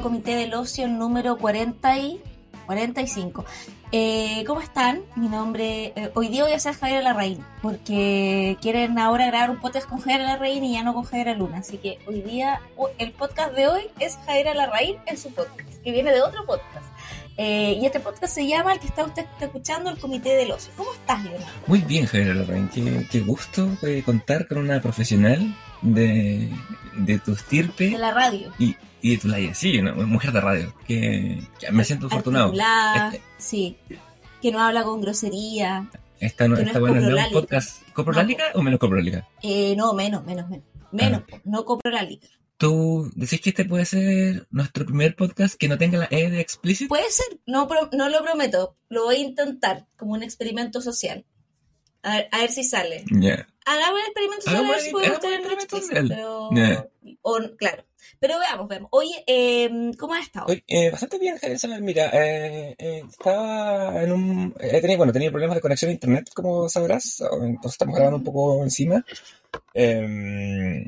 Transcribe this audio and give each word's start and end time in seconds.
comité 0.00 0.34
del 0.34 0.54
ocio 0.54 0.88
número 0.88 1.36
40 1.36 1.98
y 1.98 2.20
45. 2.66 3.44
Eh, 3.92 4.44
¿Cómo 4.46 4.60
están? 4.60 5.02
Mi 5.16 5.28
nombre, 5.28 5.92
eh, 5.96 6.10
hoy 6.14 6.28
día 6.28 6.44
voy 6.44 6.52
a 6.52 6.60
ser 6.60 6.74
Javier 6.74 7.02
Larraín, 7.02 7.44
porque 7.60 8.56
quieren 8.60 8.98
ahora 8.98 9.26
grabar 9.26 9.50
un 9.50 9.60
podcast 9.60 9.88
con 9.88 9.98
Javier 9.98 10.20
Larraín 10.20 10.64
y 10.64 10.74
ya 10.74 10.84
no 10.84 10.94
con 10.94 11.04
Javier 11.04 11.36
Luna. 11.36 11.58
Así 11.58 11.78
que 11.78 11.98
hoy 12.06 12.22
día, 12.22 12.60
el 12.98 13.12
podcast 13.12 13.54
de 13.54 13.66
hoy 13.66 13.82
es 13.98 14.16
Javier 14.26 14.54
Larraín 14.54 14.96
en 15.06 15.18
su 15.18 15.30
podcast, 15.30 15.82
que 15.82 15.92
viene 15.92 16.12
de 16.12 16.22
otro 16.22 16.46
podcast. 16.46 16.86
Eh, 17.36 17.78
y 17.80 17.86
este 17.86 18.00
podcast 18.00 18.34
se 18.34 18.46
llama, 18.46 18.72
el 18.72 18.80
que 18.80 18.86
está 18.86 19.04
usted 19.04 19.26
escuchando, 19.40 19.90
el 19.90 19.98
Comité 19.98 20.36
del 20.36 20.52
Ocio. 20.52 20.72
¿Cómo 20.76 20.92
estás, 20.92 21.24
Leonardo? 21.24 21.46
Muy 21.66 21.80
bien, 21.80 22.06
Javier 22.06 22.36
Larraín. 22.36 22.68
Qué, 22.68 23.06
qué 23.10 23.20
gusto 23.20 23.68
contar 24.04 24.46
con 24.46 24.58
una 24.58 24.80
profesional 24.80 25.56
de, 25.82 26.48
de 26.96 27.18
tu 27.18 27.32
estirpe. 27.32 27.90
De 27.90 27.98
la 27.98 28.12
radio. 28.12 28.52
Y, 28.58 28.76
y 29.02 29.10
de 29.12 29.18
tu 29.18 29.28
laya, 29.28 29.54
sí, 29.54 29.78
una 29.78 29.94
mujer 29.94 30.32
de 30.32 30.40
radio. 30.40 30.74
Que, 30.86 31.42
que 31.58 31.70
me 31.72 31.84
siento 31.84 32.06
afortunado. 32.06 32.52
Este, 32.52 33.22
sí. 33.38 33.76
Que 34.40 34.52
no 34.52 34.60
habla 34.60 34.84
con 34.84 35.00
grosería. 35.00 35.88
Esta, 36.18 36.48
no, 36.48 36.56
esta 36.56 36.78
buena 36.78 36.98
es 36.98 37.26
un 37.26 37.32
podcast. 37.32 37.88
¿Coprolálica 37.92 38.52
no, 38.54 38.60
o 38.60 38.62
menos 38.62 38.78
coprolálica? 38.78 39.28
Eh, 39.42 39.74
no, 39.76 39.94
menos, 39.94 40.24
menos, 40.24 40.48
menos. 40.48 40.64
Menos, 40.92 41.22
ah. 41.32 41.40
no 41.44 41.64
coprolálica. 41.64 42.28
¿Tú 42.56 43.10
decís 43.14 43.40
que 43.40 43.50
este 43.50 43.64
puede 43.64 43.86
ser 43.86 44.46
nuestro 44.50 44.84
primer 44.84 45.16
podcast 45.16 45.54
que 45.54 45.66
no 45.66 45.78
tenga 45.78 45.98
la 45.98 46.08
E 46.10 46.28
de 46.28 46.40
explícito? 46.40 46.90
Puede 46.90 47.10
ser, 47.10 47.40
no, 47.46 47.66
no 47.92 48.08
lo 48.10 48.22
prometo. 48.22 48.76
Lo 48.90 49.04
voy 49.04 49.16
a 49.16 49.20
intentar 49.20 49.86
como 49.96 50.12
un 50.12 50.22
experimento 50.22 50.82
social. 50.82 51.24
A 52.02 52.16
ver, 52.16 52.28
a 52.32 52.38
ver 52.38 52.50
si 52.50 52.64
sale. 52.64 53.04
Yeah. 53.04 53.46
Hagamos 53.64 54.00
el 54.00 54.06
experimento 54.06 54.44
social, 54.44 54.64
a 54.64 54.68
ver 54.68 54.80
si 54.80 54.90
podemos 54.90 55.20
tener 55.20 55.52
explícito. 55.52 55.94
Pero... 56.08 56.50
Yeah. 56.50 56.86
O, 57.22 57.38
claro. 57.56 57.84
Pero 58.20 58.38
veamos, 58.38 58.68
veamos. 58.68 58.88
Oye, 58.92 59.24
eh, 59.26 59.70
¿cómo 59.98 60.12
has 60.12 60.26
estado? 60.26 60.46
Oye, 60.48 60.62
eh, 60.68 60.90
bastante 60.90 61.18
bien, 61.18 61.38
Javier 61.38 61.80
Mira, 61.80 62.10
eh, 62.12 62.76
eh, 62.78 63.02
estaba 63.08 64.02
en 64.02 64.12
un... 64.12 64.54
Eh, 64.60 64.78
tenía, 64.82 64.98
bueno, 64.98 65.10
tenía 65.10 65.30
problemas 65.30 65.56
de 65.56 65.62
conexión 65.62 65.88
a 65.88 65.94
internet, 65.94 66.28
como 66.34 66.68
sabrás. 66.68 67.22
Entonces 67.22 67.72
estamos 67.72 67.94
grabando 67.94 68.18
un 68.18 68.24
poco 68.24 68.62
encima. 68.62 69.02
Eh, 69.72 70.86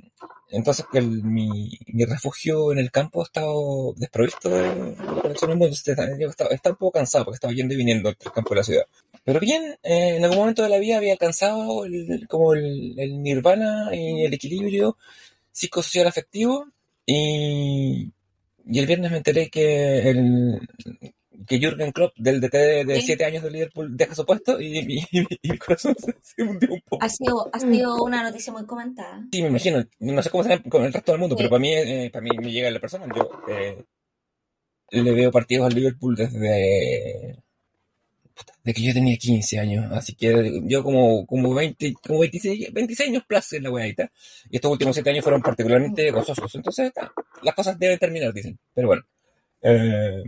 entonces 0.50 0.84
el, 0.92 1.22
mi, 1.22 1.70
mi, 1.86 2.04
refugio 2.04 2.70
en 2.70 2.78
el 2.78 2.90
campo 2.90 3.22
ha 3.22 3.24
estado 3.24 3.94
desprovisto 3.96 4.50
de, 4.50 4.94
conexión 5.22 5.52
al 5.52 5.56
mundo. 5.56 5.74
Estaba, 5.74 6.50
un 6.50 6.76
poco 6.76 6.92
cansado 6.92 7.24
porque 7.24 7.36
estaba 7.36 7.54
yendo 7.54 7.72
y 7.72 7.78
viniendo 7.78 8.10
entre 8.10 8.28
el 8.28 8.34
campo 8.34 8.50
de 8.50 8.56
la 8.56 8.64
ciudad. 8.64 8.84
Pero 9.24 9.40
bien, 9.40 9.78
eh, 9.82 10.16
en 10.16 10.24
algún 10.24 10.40
momento 10.40 10.62
de 10.62 10.68
la 10.68 10.78
vida 10.78 10.98
había 10.98 11.12
alcanzado 11.12 11.86
el, 11.86 12.26
como 12.28 12.52
el, 12.52 12.94
el 12.98 13.22
nirvana 13.22 13.88
y 13.94 14.26
el 14.26 14.34
equilibrio 14.34 14.98
psicosocial 15.50 16.06
afectivo. 16.06 16.66
Y, 17.06 18.12
y 18.64 18.78
el 18.78 18.86
viernes 18.86 19.10
me 19.10 19.16
enteré 19.18 19.50
que 19.50 20.08
el, 20.08 20.60
que 21.46 21.58
Jürgen 21.58 21.92
Klopp, 21.92 22.12
del 22.16 22.40
DT 22.40 22.84
de 22.86 23.00
7 23.00 23.24
años 23.24 23.42
de 23.42 23.50
Liverpool, 23.50 23.96
deja 23.96 24.14
su 24.14 24.24
puesto 24.24 24.60
y, 24.60 24.78
y, 24.78 25.26
y 25.42 25.50
el 25.50 25.58
corazón 25.58 25.94
se, 26.22 26.42
hundió 26.42 26.72
un 26.72 26.80
poco. 26.82 27.04
Ha 27.04 27.08
sido, 27.08 27.50
ha 27.52 27.58
sido 27.58 28.02
una 28.02 28.22
noticia 28.22 28.52
muy 28.52 28.64
comentada. 28.66 29.24
Sí, 29.32 29.42
me 29.42 29.48
imagino. 29.48 29.84
No 30.00 30.22
sé 30.22 30.30
cómo 30.30 30.44
será 30.44 30.62
con 30.62 30.84
el 30.84 30.92
resto 30.92 31.12
del 31.12 31.20
mundo, 31.20 31.36
sí. 31.36 31.42
pero 31.42 31.50
para 31.50 31.60
mí, 31.60 31.72
eh, 31.72 32.10
para 32.12 32.22
mí 32.22 32.30
me 32.40 32.52
llega 32.52 32.70
la 32.70 32.80
persona. 32.80 33.06
Yo 33.14 33.30
eh, 33.48 33.84
le 34.90 35.12
veo 35.12 35.30
partidos 35.30 35.66
al 35.66 35.74
Liverpool 35.74 36.14
desde 36.14 37.41
de 38.64 38.74
que 38.74 38.82
yo 38.82 38.92
tenía 38.92 39.16
15 39.16 39.58
años, 39.58 39.92
así 39.92 40.14
que 40.14 40.60
yo 40.64 40.82
como, 40.82 41.26
como 41.26 41.54
20, 41.54 41.94
como 42.06 42.20
26, 42.20 42.72
26 42.72 43.08
años 43.10 43.24
plus 43.26 43.52
en 43.54 43.64
la 43.64 43.70
weadita, 43.70 44.10
y 44.50 44.56
estos 44.56 44.70
últimos 44.70 44.94
7 44.94 45.10
años 45.10 45.22
fueron 45.22 45.42
particularmente 45.42 46.10
gozosos, 46.10 46.54
entonces 46.54 46.86
está, 46.86 47.12
las 47.42 47.54
cosas 47.54 47.78
deben 47.78 47.98
terminar, 47.98 48.32
dicen, 48.32 48.58
pero 48.74 48.88
bueno, 48.88 49.02
eh, 49.62 50.22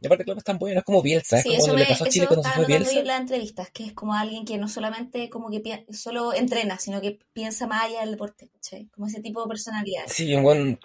y 0.00 0.06
aparte 0.06 0.24
creo 0.24 0.34
que 0.34 0.40
están 0.40 0.58
buenas 0.58 0.84
como 0.84 1.02
Bielsa, 1.02 1.40
sí, 1.40 1.54
es 1.54 1.60
como 1.60 1.74
eso 1.74 1.76
le 1.76 1.86
pasó 1.86 2.04
a 2.04 2.08
Chile 2.08 2.26
cuando 2.26 2.42
se 2.42 2.50
fue 2.50 2.66
Bielsa. 2.66 2.98
en 2.98 3.06
las 3.06 3.20
entrevistas, 3.20 3.70
que 3.70 3.84
es 3.84 3.92
como 3.92 4.14
alguien 4.14 4.44
que 4.44 4.56
no 4.58 4.68
solamente 4.68 5.28
como 5.28 5.50
que 5.50 5.84
solo 5.90 6.32
entrena, 6.32 6.78
sino 6.78 7.00
que 7.00 7.18
piensa 7.32 7.66
más 7.66 7.84
allá 7.84 8.00
del 8.00 8.12
deporte, 8.12 8.50
¿sí? 8.60 8.88
como 8.92 9.06
ese 9.06 9.20
tipo 9.20 9.42
de 9.42 9.48
personalidad. 9.48 10.04
Sí, 10.06 10.34
un 10.34 10.42
buen 10.42 10.78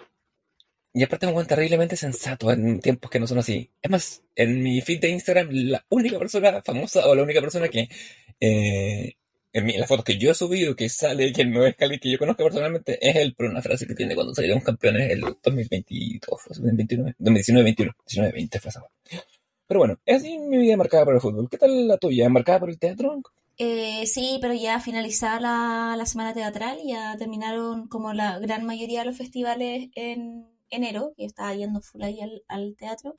y 0.92 1.02
aparte 1.02 1.26
un 1.26 1.34
buen 1.34 1.46
terriblemente 1.46 1.96
sensato 1.96 2.50
en 2.50 2.80
tiempos 2.80 3.10
que 3.10 3.20
no 3.20 3.26
son 3.26 3.38
así. 3.38 3.70
Es 3.80 3.90
más, 3.90 4.22
en 4.34 4.62
mi 4.62 4.80
feed 4.80 5.00
de 5.00 5.10
Instagram, 5.10 5.48
la 5.50 5.84
única 5.88 6.18
persona 6.18 6.62
famosa 6.62 7.06
o 7.06 7.14
la 7.14 7.22
única 7.22 7.40
persona 7.40 7.68
que 7.68 7.88
eh, 8.40 9.14
en, 9.52 9.64
mi, 9.64 9.74
en, 9.74 9.80
las 9.80 9.88
fotos 9.88 10.04
que 10.04 10.18
yo 10.18 10.30
he 10.32 10.34
subido 10.34 10.74
que 10.74 10.88
sale, 10.88 11.32
que 11.32 11.44
no 11.44 11.64
es 11.64 11.76
Cali, 11.76 11.98
que 11.98 12.10
yo 12.10 12.18
conozco 12.18 12.42
personalmente, 12.44 12.98
es 13.00 13.16
él 13.16 13.34
por 13.34 13.46
una 13.46 13.62
frase 13.62 13.86
que 13.86 13.94
tiene 13.94 14.14
cuando 14.14 14.34
salieron 14.34 14.60
campeones 14.60 15.10
el 15.10 15.20
2022, 15.20 16.40
2029, 16.48 17.14
2019, 17.18 17.64
21, 17.64 17.92
19, 18.06 18.32
20 18.32 18.60
fue. 18.60 18.72
Pero 19.66 19.80
bueno, 19.80 20.00
es 20.04 20.16
así 20.16 20.38
mi 20.38 20.58
vida 20.58 20.76
marcada 20.76 21.04
por 21.04 21.14
el 21.14 21.20
fútbol. 21.20 21.48
¿Qué 21.48 21.58
tal 21.58 21.86
la 21.86 21.98
tuya? 21.98 22.28
¿Marcada 22.28 22.58
por 22.60 22.70
el 22.70 22.78
teatro? 22.78 23.22
Eh, 23.58 24.06
sí, 24.06 24.38
pero 24.40 24.54
ya 24.54 24.80
finalizada 24.80 25.38
la, 25.38 25.94
la 25.96 26.06
semana 26.06 26.34
teatral, 26.34 26.78
ya 26.84 27.16
terminaron 27.16 27.86
como 27.86 28.12
la 28.12 28.38
gran 28.40 28.64
mayoría 28.64 29.00
de 29.00 29.06
los 29.06 29.18
festivales 29.18 29.90
en 29.94 30.46
enero, 30.70 31.12
que 31.16 31.24
estaba 31.24 31.54
yendo 31.54 31.80
full 31.80 32.02
ahí 32.02 32.20
al, 32.20 32.42
al, 32.48 32.76
teatro, 32.76 33.16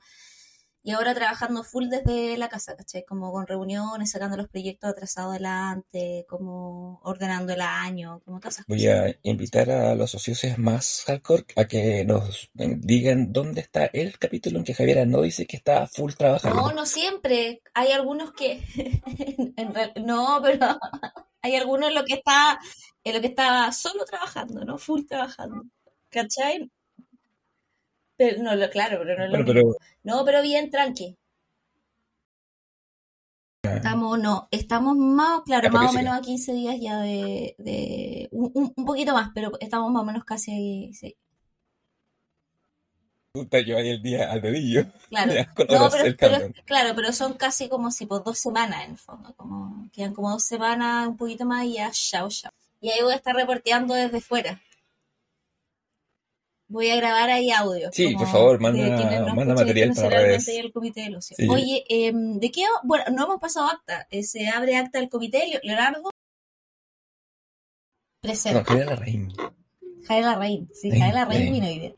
y 0.84 0.90
ahora 0.90 1.14
trabajando 1.14 1.62
full 1.62 1.88
desde 1.88 2.36
la 2.36 2.48
casa, 2.48 2.74
¿cachai? 2.76 3.04
Como 3.04 3.30
con 3.30 3.46
reuniones, 3.46 4.10
sacando 4.10 4.36
los 4.36 4.48
proyectos 4.48 4.90
atrasados 4.90 5.30
adelante, 5.30 6.26
como 6.28 7.00
ordenando 7.04 7.52
el 7.52 7.60
año, 7.60 8.20
como 8.24 8.40
todas 8.40 8.54
esas 8.54 8.66
Voy 8.66 8.78
cosas. 8.78 9.12
a 9.12 9.14
invitar 9.22 9.70
a 9.70 9.94
los 9.94 10.10
socios 10.10 10.58
más 10.58 11.04
hardcore 11.06 11.44
a 11.54 11.66
que 11.66 12.04
nos 12.04 12.50
digan 12.54 13.32
dónde 13.32 13.60
está 13.60 13.86
el 13.86 14.18
capítulo 14.18 14.58
en 14.58 14.64
que 14.64 14.74
Javiera 14.74 15.06
no 15.06 15.22
dice 15.22 15.46
que 15.46 15.56
está 15.56 15.86
full 15.86 16.14
trabajando. 16.14 16.60
No, 16.60 16.72
no 16.72 16.84
siempre. 16.84 17.62
Hay 17.74 17.92
algunos 17.92 18.32
que... 18.32 18.60
en 19.56 19.74
real... 19.74 19.92
No, 20.04 20.40
pero 20.42 20.66
hay 21.42 21.54
algunos 21.54 21.90
en 21.90 21.94
lo 21.94 22.04
que 22.04 22.14
está 22.14 22.58
en 23.04 23.14
lo 23.14 23.20
que 23.20 23.28
está 23.28 23.70
solo 23.72 24.04
trabajando, 24.04 24.64
¿no? 24.64 24.78
Full 24.78 25.06
trabajando. 25.06 25.64
¿Cachai? 26.08 26.70
Pero, 28.22 28.42
no, 28.42 28.54
lo, 28.56 28.70
claro, 28.70 28.98
pero 29.00 29.16
no 29.18 29.24
es 29.24 29.30
lo 29.30 29.36
Bueno, 29.36 29.44
pero 29.46 29.76
No, 30.04 30.24
pero 30.24 30.42
bien, 30.42 30.70
tranqui. 30.70 31.16
Estamos, 33.64 34.18
no, 34.20 34.48
estamos 34.52 34.96
más, 34.96 35.40
claro, 35.42 35.70
más 35.70 35.90
o 35.90 35.92
menos 35.92 36.14
a 36.16 36.20
15 36.22 36.52
días 36.52 36.76
ya 36.80 37.00
de, 37.00 37.54
de 37.58 38.28
un, 38.32 38.50
un- 38.76 38.84
poquito 38.84 39.12
más, 39.14 39.30
pero 39.34 39.52
estamos 39.60 39.90
más 39.92 40.02
o 40.02 40.06
menos 40.06 40.24
casi, 40.24 40.92
sí, 40.94 41.16
yo 43.66 43.76
ahí 43.78 43.88
el 43.90 44.02
día 44.02 44.30
al 44.30 44.40
dedillo. 44.42 44.84
claro. 45.08 45.32
Ya, 45.46 45.52
No, 45.68 45.90
pero, 45.90 46.04
claro, 46.66 46.94
pero 46.94 47.12
son 47.12 47.34
casi 47.34 47.68
como 47.68 47.90
si 47.90 48.06
por 48.06 48.24
dos 48.24 48.38
semanas 48.38 48.84
en 48.84 48.92
el 48.92 48.98
fondo, 48.98 49.34
como 49.36 49.88
quedan 49.92 50.14
como 50.14 50.30
dos 50.30 50.44
semanas, 50.44 51.08
un 51.08 51.16
poquito 51.16 51.44
más 51.46 51.64
y 51.64 51.74
ya, 51.74 51.90
chao, 51.92 52.28
chao. 52.28 52.52
Y 52.80 52.90
ahí 52.90 53.00
voy 53.02 53.12
a 53.12 53.16
estar 53.16 53.34
reporteando 53.34 53.94
desde 53.94 54.20
fuera. 54.20 54.60
Voy 56.72 56.88
a 56.88 56.96
grabar 56.96 57.28
ahí 57.28 57.50
audio. 57.50 57.90
Sí, 57.92 58.14
por 58.16 58.26
favor, 58.28 58.58
manda- 58.58 58.82
manda 59.34 59.54
material 59.54 59.90
para 59.90 60.06
internacionalmente 60.06 60.52
redes. 60.52 60.64
el 60.64 60.72
comité 60.72 61.02
del 61.02 61.16
ocio. 61.16 61.36
Sí. 61.38 61.46
Oye, 61.48 61.84
em, 61.88 62.38
¿de 62.40 62.50
qué? 62.50 62.64
Bueno, 62.82 63.04
no 63.14 63.24
hemos 63.24 63.40
pasado 63.40 63.66
acta. 63.68 64.06
Eh, 64.10 64.22
se 64.22 64.48
abre 64.48 64.76
acta 64.76 64.98
del 64.98 65.10
comité. 65.10 65.46
Le- 65.48 65.60
Leonardo. 65.62 66.00
No, 66.02 66.10
Presente. 68.22 68.64
Javiera 68.64 68.90
Larraín. 68.90 69.32
Javier 70.06 70.24
Larraín. 70.24 70.68
Sí, 70.72 70.90
Sí, 70.90 70.98
Javier 70.98 71.14
Larraín 71.14 71.42
sí. 71.44 71.50
vino 71.50 71.66
hoy 71.66 71.78
día. 71.78 71.94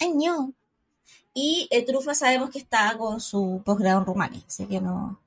Año. 0.00 0.52
Y 1.32 1.68
eh, 1.70 1.84
Trufa 1.84 2.14
sabemos 2.14 2.50
que 2.50 2.58
está 2.58 2.96
con 2.98 3.20
su 3.20 3.62
posgrado 3.64 4.00
en 4.00 4.06
Rumania, 4.06 4.42
así 4.46 4.66
que 4.66 4.80
no, 4.80 5.20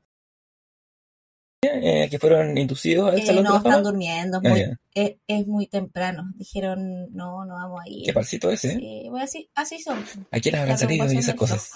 Eh, 1.71 2.07
que 2.09 2.19
fueron 2.19 2.57
inducidos 2.57 3.11
al 3.13 3.19
eh, 3.19 3.25
Salón 3.25 3.43
no 3.43 3.49
de 3.49 3.53
la 3.53 3.57
están 3.69 3.83
durmiendo, 3.83 4.37
es 4.37 4.43
Ah, 4.45 4.49
muy, 4.49 4.59
ya. 4.59 4.79
es, 4.93 5.15
es 5.27 5.47
muy 5.47 5.67
temprano. 5.67 6.31
Dijeron, 6.35 7.13
no, 7.13 7.45
no 7.45 7.55
vamos 7.55 7.81
a 7.83 7.89
ir. 7.89 8.05
Qué 8.05 8.13
parcito 8.13 8.51
ese, 8.51 8.73
¿eh? 8.73 8.77
Sí, 8.79 9.09
bueno, 9.09 9.23
así, 9.25 9.49
así 9.55 9.81
son. 9.81 10.03
¿A 10.31 10.39
quiénes 10.39 10.61
habrán 10.61 10.73
La 10.75 10.77
salido 10.77 11.11
y 11.13 11.17
esas 11.17 11.35
cosas? 11.35 11.71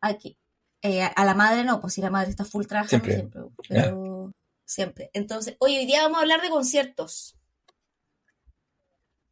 Aquí. 0.00 0.38
Eh, 0.82 1.02
a- 1.02 1.24
la 1.24 1.34
madre 1.34 1.64
no, 1.64 1.80
pues 1.80 1.94
si 1.94 2.00
la 2.00 2.10
madre 2.10 2.30
está 2.30 2.44
full 2.44 2.64
trabajando 2.66 3.04
Siempre. 3.04 3.14
siempre, 3.14 3.42
pero 3.68 4.32
siempre. 4.64 5.10
Entonces, 5.12 5.56
hoy, 5.58 5.76
hoy 5.76 5.86
día 5.86 6.02
vamos 6.02 6.18
a 6.18 6.22
hablar 6.22 6.40
de 6.42 6.50
conciertos. 6.50 7.36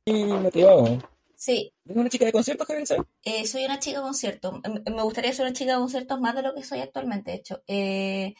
Sí, 0.06 0.12
motivado. 0.24 0.98
Sí, 1.34 1.72
¿Es 1.84 1.96
una 1.96 2.08
chica 2.08 2.24
de 2.24 2.32
conciertos, 2.32 2.66
Javier? 2.66 2.86
eh, 3.22 3.46
soy 3.46 3.64
una 3.66 3.78
chica 3.78 3.98
de 3.98 4.04
conciertos. 4.04 4.54
Me 4.86 5.02
gustaría 5.02 5.32
ser 5.32 5.44
una 5.44 5.52
chica 5.52 5.72
de 5.72 5.78
conciertos 5.78 6.20
más 6.20 6.34
de 6.34 6.42
lo 6.42 6.54
que 6.54 6.64
soy 6.64 6.80
actualmente, 6.80 7.30
de 7.32 7.36
hecho. 7.36 7.62
Eh, 7.66 8.34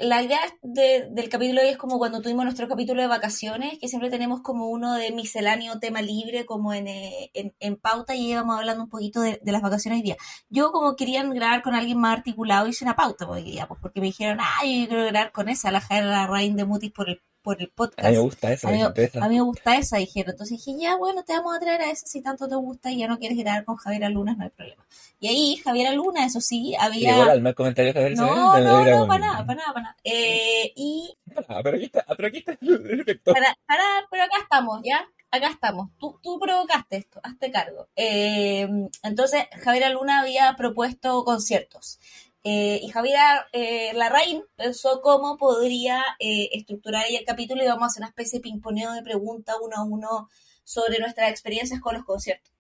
la 0.00 0.22
idea 0.22 0.38
de- 0.62 1.08
del 1.10 1.28
capítulo 1.28 1.60
de 1.60 1.66
hoy 1.66 1.72
es 1.72 1.78
como 1.78 1.98
cuando 1.98 2.20
tuvimos 2.20 2.44
nuestro 2.44 2.68
capítulo 2.68 3.02
de 3.02 3.08
vacaciones, 3.08 3.78
que 3.80 3.88
siempre 3.88 4.10
tenemos 4.10 4.40
como 4.42 4.68
uno 4.68 4.94
de 4.94 5.10
misceláneo 5.12 5.78
tema 5.80 6.02
libre, 6.02 6.46
como 6.46 6.72
en, 6.72 6.86
eh, 6.88 7.30
en, 7.34 7.54
en 7.58 7.76
pauta, 7.76 8.14
y 8.14 8.30
íbamos 8.30 8.56
hablando 8.58 8.84
un 8.84 8.90
poquito 8.90 9.20
de, 9.20 9.40
de 9.42 9.52
las 9.52 9.62
vacaciones 9.62 9.98
hoy 9.98 10.02
día. 10.04 10.16
Yo, 10.48 10.70
como 10.72 10.94
querían 10.96 11.30
grabar 11.34 11.62
con 11.62 11.74
alguien 11.74 11.98
más 11.98 12.16
articulado, 12.18 12.68
hice 12.68 12.84
una 12.84 12.96
pauta 12.96 13.28
hoy 13.28 13.42
día, 13.42 13.66
pues, 13.66 13.80
porque 13.80 14.00
me 14.00 14.06
dijeron, 14.06 14.38
ah, 14.40 14.64
yo 14.64 14.86
quiero 14.88 15.04
grabar 15.06 15.32
con 15.32 15.48
esa, 15.48 15.70
la 15.70 15.80
Jaira 15.80 16.26
Rain 16.26 16.54
de 16.56 16.64
Mutis 16.64 16.92
por 16.92 17.08
el 17.08 17.20
por 17.42 17.60
el 17.60 17.68
A 17.68 17.72
podcast. 17.74 18.08
mí 18.08 18.14
me 18.14 18.18
gusta 18.20 18.52
esa, 18.52 18.68
A 18.68 18.72
mí, 18.72 18.80
a 18.82 19.28
mí 19.28 19.34
me 19.36 19.40
gusta 19.42 19.76
esa, 19.76 19.96
dijeron. 19.98 20.30
Entonces 20.32 20.64
dije, 20.64 20.78
ya, 20.80 20.96
bueno, 20.96 21.22
te 21.24 21.32
vamos 21.34 21.56
a 21.56 21.60
traer 21.60 21.82
a 21.82 21.90
esa 21.90 22.06
si 22.06 22.22
tanto 22.22 22.48
te 22.48 22.54
gusta 22.54 22.90
y 22.90 22.98
ya 22.98 23.08
no 23.08 23.18
quieres 23.18 23.38
grabar 23.38 23.64
con 23.64 23.76
Javiera 23.76 24.08
Luna, 24.08 24.34
no 24.36 24.44
hay 24.44 24.50
problema. 24.50 24.86
Y 25.20 25.28
ahí, 25.28 25.56
Javiera 25.56 25.92
Luna, 25.92 26.24
eso 26.24 26.40
sí, 26.40 26.74
había... 26.78 27.10
Llegó 27.12 27.22
el 27.24 27.30
alma 27.30 27.48
el 27.50 27.54
comentario 27.54 27.92
que 27.92 27.98
había 27.98 28.16
No, 28.16 28.58
no, 28.58 28.84
no, 28.84 29.06
para 29.06 29.26
nada, 29.26 29.46
para 29.46 29.60
nada, 29.60 29.72
para 29.72 29.82
nada. 29.82 29.96
Eh, 30.04 30.72
y 30.76 31.16
Ah, 31.48 31.60
pero 31.62 31.76
aquí 31.76 31.86
está, 31.86 32.04
pero 32.16 32.28
aquí 32.28 32.38
está 32.38 32.52
el 32.60 33.20
para, 33.24 33.56
para, 33.66 33.84
pero 34.10 34.22
acá 34.24 34.36
estamos, 34.42 34.80
¿ya? 34.84 35.06
Acá 35.30 35.48
estamos. 35.48 35.88
Tú, 35.98 36.18
tú 36.22 36.38
provocaste 36.38 36.96
esto, 36.98 37.18
hazte 37.22 37.50
cargo. 37.50 37.88
Eh, 37.96 38.68
entonces, 39.02 39.44
Javiera 39.64 39.88
Luna 39.88 40.20
había 40.20 40.54
propuesto 40.56 41.24
conciertos. 41.24 41.98
Eh, 42.44 42.80
y 42.82 42.88
Javiera 42.88 43.46
eh, 43.52 43.92
Larraín 43.94 44.42
pensó 44.56 45.00
cómo 45.00 45.36
podría 45.36 46.02
eh, 46.18 46.48
estructurar 46.52 47.04
ahí 47.04 47.14
el 47.14 47.24
capítulo 47.24 47.62
y 47.62 47.68
vamos 47.68 47.84
a 47.84 47.86
hacer 47.86 48.00
una 48.00 48.08
especie 48.08 48.38
de 48.38 48.42
pimponeo 48.42 48.92
de 48.92 49.02
preguntas 49.02 49.56
uno 49.62 49.76
a 49.76 49.84
uno 49.84 50.28
sobre 50.64 50.98
nuestras 50.98 51.30
experiencias 51.30 51.80
con 51.80 51.94
los 51.94 52.04
conciertos. 52.04 52.52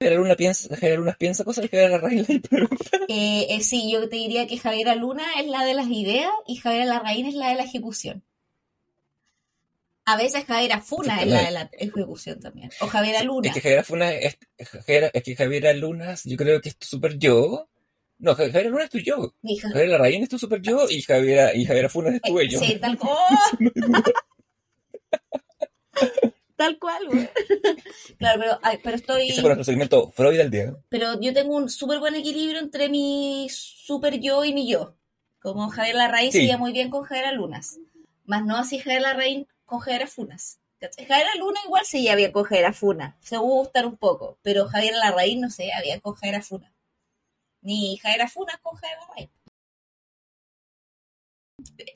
Javier 0.00 0.20
Luna 0.20 0.36
piensa, 0.36 0.76
Javier 0.76 0.98
Luna 0.98 1.16
piensa 1.18 1.44
cosas 1.44 1.64
y 1.64 1.68
Javier 1.68 1.90
Larraín 1.90 2.24
le 2.28 2.40
pregunta. 2.40 2.98
Sí, 3.60 3.90
yo 3.90 4.08
te 4.08 4.16
diría 4.16 4.46
que 4.46 4.58
Javiera 4.58 4.94
Luna 4.94 5.24
es 5.40 5.46
la 5.46 5.64
de 5.64 5.74
las 5.74 5.88
ideas 5.88 6.30
y 6.46 6.56
Javiera 6.56 6.84
Larraín 6.84 7.26
es 7.26 7.34
la 7.34 7.48
de 7.48 7.56
la 7.56 7.64
ejecución. 7.64 8.22
A 10.06 10.16
veces 10.16 10.44
Javiera 10.44 10.80
Funa 10.82 11.22
es 11.22 11.28
la 11.28 11.42
de 11.44 11.50
la 11.50 11.70
ejecución 11.72 12.38
también. 12.40 12.70
O 12.80 12.86
Javiera 12.86 13.22
Luna. 13.22 13.48
Es 13.48 13.54
que 13.54 13.60
Javier 13.62 13.84
Luna 13.88 14.12
es, 14.12 14.36
Javier- 14.58 15.10
es 15.14 15.22
que 15.22 15.34
Javier 15.36 15.76
Luna, 15.78 16.14
yo 16.24 16.36
creo 16.36 16.60
que 16.60 16.68
es 16.68 16.76
tu 16.76 16.86
super 16.86 17.16
yo. 17.18 17.68
No, 18.18 18.34
Javier 18.34 18.66
Luna 18.66 18.84
es 18.84 18.90
tu 18.90 18.98
yo. 18.98 19.34
Hija. 19.42 19.68
Javier 19.70 19.88
Larraín 19.88 20.22
es 20.22 20.28
tu 20.28 20.38
super 20.38 20.60
yo 20.60 20.88
y 20.90 21.00
Javier, 21.02 21.56
y 21.56 21.64
Javier 21.64 21.88
Funa 21.90 22.10
es 22.16 22.22
tu 22.22 22.38
Eh, 22.38 22.44
ello. 22.44 22.60
Sí, 22.60 22.76
tal 22.78 22.98
cual. 22.98 23.16
tal 26.56 26.78
cual, 26.78 27.06
güey. 27.08 27.28
Claro, 28.18 28.40
pero, 28.40 28.58
ay, 28.62 28.78
pero 28.82 28.96
estoy. 28.96 29.28
Ese 29.30 29.40
fue 29.40 29.50
nuestro 29.50 29.64
segmento 29.64 30.10
Freud 30.10 30.38
al 30.40 30.50
día. 30.50 30.74
Pero 30.88 31.20
yo 31.20 31.32
tengo 31.32 31.56
un 31.56 31.68
súper 31.68 31.98
buen 31.98 32.14
equilibrio 32.14 32.60
entre 32.60 32.88
mi 32.88 33.48
super 33.50 34.20
yo 34.20 34.44
y 34.44 34.52
mi 34.52 34.68
yo. 34.70 34.94
Como 35.40 35.68
Javier 35.68 35.96
Larraín 35.96 36.32
Sí. 36.32 36.46
se 36.46 36.56
muy 36.56 36.72
bien 36.72 36.90
con 36.90 37.02
Javier 37.04 37.32
Lunas. 37.34 37.78
Más 38.24 38.44
no 38.44 38.56
así 38.56 38.78
Javier 38.78 39.02
Larraín 39.02 39.46
con 39.74 39.80
Javier 39.80 40.06
Funas. 40.08 40.60
Javier 41.08 41.26
Luna 41.38 41.60
igual 41.64 41.84
se 41.86 42.00
lleva 42.02 42.14
bien 42.16 42.30
con 42.32 42.44
Javier 42.44 42.74
Funa. 42.74 43.16
Se 43.20 43.36
gustan 43.38 43.86
un 43.86 43.96
poco. 43.96 44.38
Pero 44.42 44.66
Javier 44.68 44.94
Larraín 44.94 45.40
no 45.40 45.50
se 45.50 45.64
lleva 45.64 45.80
bien 45.82 46.00
con 46.00 46.14
Javier 46.14 46.42
Funa. 46.42 46.72
Ni 47.62 47.96
Javier 47.96 48.28
Funas 48.28 48.58
con 48.60 48.74
Javier 48.76 48.98
Larraín. 49.00 49.30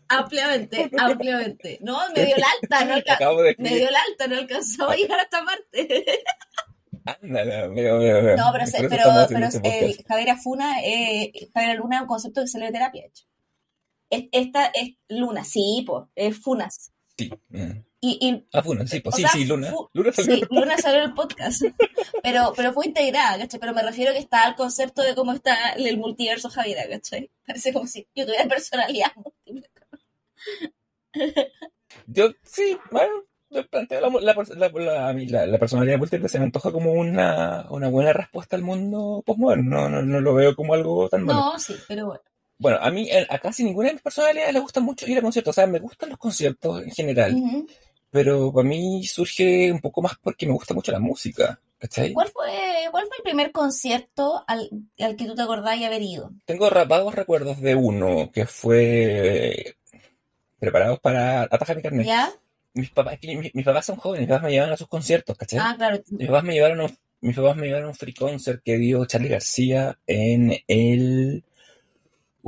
Ampliamente, 0.08 0.90
ampliamente. 0.98 1.78
No, 1.82 1.98
me 2.14 2.24
dio 2.26 2.36
la 2.36 2.46
alta, 2.62 2.84
no 2.84 2.94
alca- 2.94 3.14
Acabo 3.14 3.42
de 3.42 3.54
me 3.58 3.76
dio 3.76 3.90
la 3.90 4.00
alta, 4.08 4.26
no 4.26 4.36
alcanzaba 4.36 4.92
a 4.92 4.96
llegar 4.96 5.18
a 5.20 5.22
esta 5.24 5.44
parte. 5.44 6.04
Ándale, 7.04 7.68
veo, 7.68 7.98
veo, 7.98 8.22
veo. 8.22 8.36
No, 8.36 8.50
pero, 8.52 8.66
se- 8.66 8.88
pero, 8.88 9.04
pero 9.28 9.46
este 9.46 9.78
el 9.78 9.86
podcast. 9.90 10.08
Javier 10.08 10.30
Afuna, 10.30 10.80
eh, 10.82 11.32
Javier 11.54 11.76
Luna 11.78 11.96
es 11.96 12.02
un 12.02 12.08
concepto 12.08 12.40
que 12.40 12.46
salió 12.48 12.66
de 12.68 12.72
terapia, 12.72 13.02
de 13.02 13.08
hecho. 13.08 13.24
Es- 14.10 14.24
Esta 14.32 14.66
es 14.66 14.90
Luna, 15.08 15.44
sí, 15.44 15.84
pues, 15.86 16.04
es 16.14 16.38
Funas. 16.38 16.92
Sí. 17.18 17.30
Y, 18.00 18.16
y 18.28 18.46
Ah, 18.52 18.62
Funa, 18.62 18.86
sí, 18.86 19.00
pues 19.00 19.16
sí, 19.16 19.22
sea, 19.22 19.30
sí, 19.32 19.44
Luna. 19.44 19.70
fu- 19.72 19.90
Luna 19.92 20.12
salió. 20.12 20.36
sí, 20.36 20.42
Luna 20.50 20.78
salió 20.78 20.98
en 21.00 21.04
el 21.08 21.14
podcast. 21.14 21.62
Pero, 22.22 22.52
pero 22.56 22.72
fue 22.72 22.86
integrada, 22.86 23.38
¿cachai? 23.38 23.58
Pero 23.60 23.74
me 23.74 23.82
refiero 23.82 24.12
que 24.12 24.18
está 24.18 24.44
al 24.44 24.54
concepto 24.56 25.02
de 25.02 25.14
cómo 25.14 25.32
está 25.32 25.70
el 25.72 25.98
multiverso 25.98 26.48
Javiera, 26.48 26.88
¿cachai? 26.88 27.30
Parece 27.46 27.72
como 27.72 27.86
si 27.86 28.06
yo 28.14 28.24
tuviera 28.26 28.46
personalidad 28.48 29.12
múltiple. 29.16 29.68
Yo, 32.06 32.30
sí, 32.42 32.76
bueno, 32.90 33.12
yo 33.50 33.66
planteo 33.68 34.00
la, 34.00 34.08
la, 34.20 34.34
la, 34.56 34.68
la- 34.68 35.08
a 35.08 35.12
mí 35.12 35.26
la- 35.26 35.46
la 35.46 35.58
personalidad 35.58 35.98
múltiple 35.98 36.28
se 36.28 36.38
me 36.38 36.44
antoja 36.46 36.70
como 36.70 36.92
una, 36.92 37.66
una 37.70 37.88
buena 37.88 38.12
respuesta 38.12 38.56
al 38.56 38.62
mundo 38.62 39.22
postmoderno. 39.24 39.64
No, 39.64 39.88
no, 39.88 40.02
no 40.02 40.20
lo 40.20 40.34
veo 40.34 40.54
como 40.54 40.74
algo 40.74 41.08
tan 41.08 41.24
malo. 41.24 41.38
No, 41.52 41.58
sí, 41.58 41.74
pero 41.88 42.06
bueno. 42.06 42.20
Bueno, 42.58 42.78
a 42.80 42.90
mí, 42.90 43.08
eh, 43.10 43.26
a 43.30 43.38
casi 43.38 43.64
ninguna 43.64 43.88
de 43.88 43.94
mis 43.94 44.02
personalidades 44.02 44.52
le 44.52 44.60
gusta 44.60 44.80
mucho 44.80 45.06
ir 45.06 45.18
a 45.18 45.22
conciertos. 45.22 45.52
O 45.52 45.54
sea, 45.54 45.66
me 45.66 45.78
gustan 45.78 46.08
los 46.10 46.18
conciertos 46.18 46.82
en 46.82 46.90
general. 46.90 47.36
Pero 48.10 48.52
para 48.52 48.68
mí 48.68 49.04
surge 49.04 49.70
un 49.70 49.80
poco 49.80 50.02
más 50.02 50.14
porque 50.22 50.46
me 50.46 50.52
gusta 50.54 50.74
mucho 50.74 50.90
la 50.92 50.98
música. 50.98 51.60
¿Cachai? 51.78 52.12
¿Cuál 52.12 52.28
fue, 52.30 52.50
¿Cuál 52.90 53.06
fue 53.06 53.16
el 53.18 53.22
primer 53.22 53.52
concierto 53.52 54.42
al, 54.48 54.68
al 54.98 55.14
que 55.14 55.26
tú 55.26 55.36
te 55.36 55.42
acordás 55.42 55.78
y 55.78 55.84
haber 55.84 56.02
ido? 56.02 56.32
Tengo 56.44 56.68
ra- 56.68 56.84
vagos 56.86 57.14
recuerdos 57.14 57.60
de 57.60 57.76
uno 57.76 58.32
que 58.32 58.46
fue 58.46 59.50
eh, 59.60 59.74
preparados 60.58 60.98
para 61.00 61.42
atajar 61.42 61.76
mi 61.76 61.82
carnet. 61.82 62.06
¿Ya? 62.06 62.32
Mis 62.74 62.90
papás, 62.90 63.18
mis, 63.22 63.54
mis 63.54 63.64
papás 63.64 63.86
son 63.86 63.96
jóvenes, 63.96 64.22
mis 64.22 64.28
papás 64.28 64.42
me 64.44 64.50
llevaban 64.50 64.72
a 64.72 64.76
sus 64.76 64.88
conciertos, 64.88 65.36
¿cachai? 65.36 65.60
Ah, 65.60 65.74
claro. 65.76 66.02
Mis 66.10 66.26
papás 66.26 66.44
me 66.44 66.54
llevaron 66.54 66.80
a 66.80 66.84
un, 66.86 66.98
mis 67.20 67.36
papás 67.36 67.56
me 67.56 67.66
llevaron 67.66 67.86
a 67.86 67.90
un 67.90 67.94
free 67.94 68.14
concert 68.14 68.60
que 68.64 68.76
dio 68.76 69.04
Charlie 69.06 69.28
García 69.28 69.98
en 70.06 70.54
el 70.66 71.44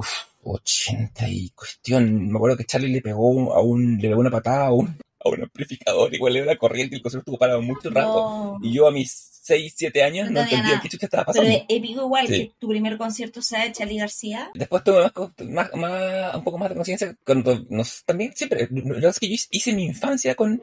uf, 0.00 0.08
80 0.42 1.28
y 1.28 1.50
cuestión. 1.50 2.28
Me 2.28 2.36
acuerdo 2.36 2.56
que 2.56 2.64
Charlie 2.64 2.92
le 2.92 3.02
pegó 3.02 3.52
a 3.54 3.60
un, 3.62 3.98
le 3.98 4.08
pegó 4.08 4.20
una 4.20 4.30
patada 4.30 4.66
a 4.66 4.72
un, 4.72 4.88
a 5.24 5.28
un 5.28 5.42
amplificador, 5.42 6.14
igual 6.14 6.36
era 6.36 6.44
una 6.46 6.56
corriente 6.56 6.94
y 6.94 6.98
el 6.98 7.02
concierto 7.02 7.22
estuvo 7.30 7.38
parado 7.38 7.60
mucho 7.62 7.90
rato. 7.90 8.58
No. 8.58 8.58
Y 8.62 8.72
yo 8.72 8.86
a 8.88 8.90
mis 8.90 9.28
6, 9.42 9.74
7 9.76 10.02
años 10.02 10.26
No 10.28 10.34
no, 10.34 10.40
entendía 10.42 10.68
nada. 10.68 10.80
qué 10.82 10.88
chucha 10.88 11.06
estaba 11.06 11.24
Pero 11.24 11.34
pasando. 11.42 11.50
es 11.50 11.64
épico 11.68 12.02
igual 12.02 12.26
Sí. 12.26 12.32
que 12.32 12.52
tu 12.58 12.68
primer 12.68 12.96
concierto 12.98 13.42
sea 13.42 13.64
de 13.64 13.72
Charlie 13.72 13.98
García. 13.98 14.50
Después 14.54 14.84
tuve 14.84 15.02
más, 15.02 15.12
más, 15.48 15.70
más- 15.74 16.34
un 16.36 16.44
poco 16.44 16.58
más 16.58 16.68
de 16.68 16.74
conciencia 16.76 17.16
cuando 17.24 17.64
nos, 17.68 18.04
también 18.04 18.32
siempre, 18.34 18.68
la 18.70 18.94
verdad 18.94 19.10
es 19.10 19.18
que 19.18 19.28
yo 19.28 19.34
hice- 19.50 19.72
mi 19.74 19.84
infancia 19.86 20.34
con, 20.34 20.62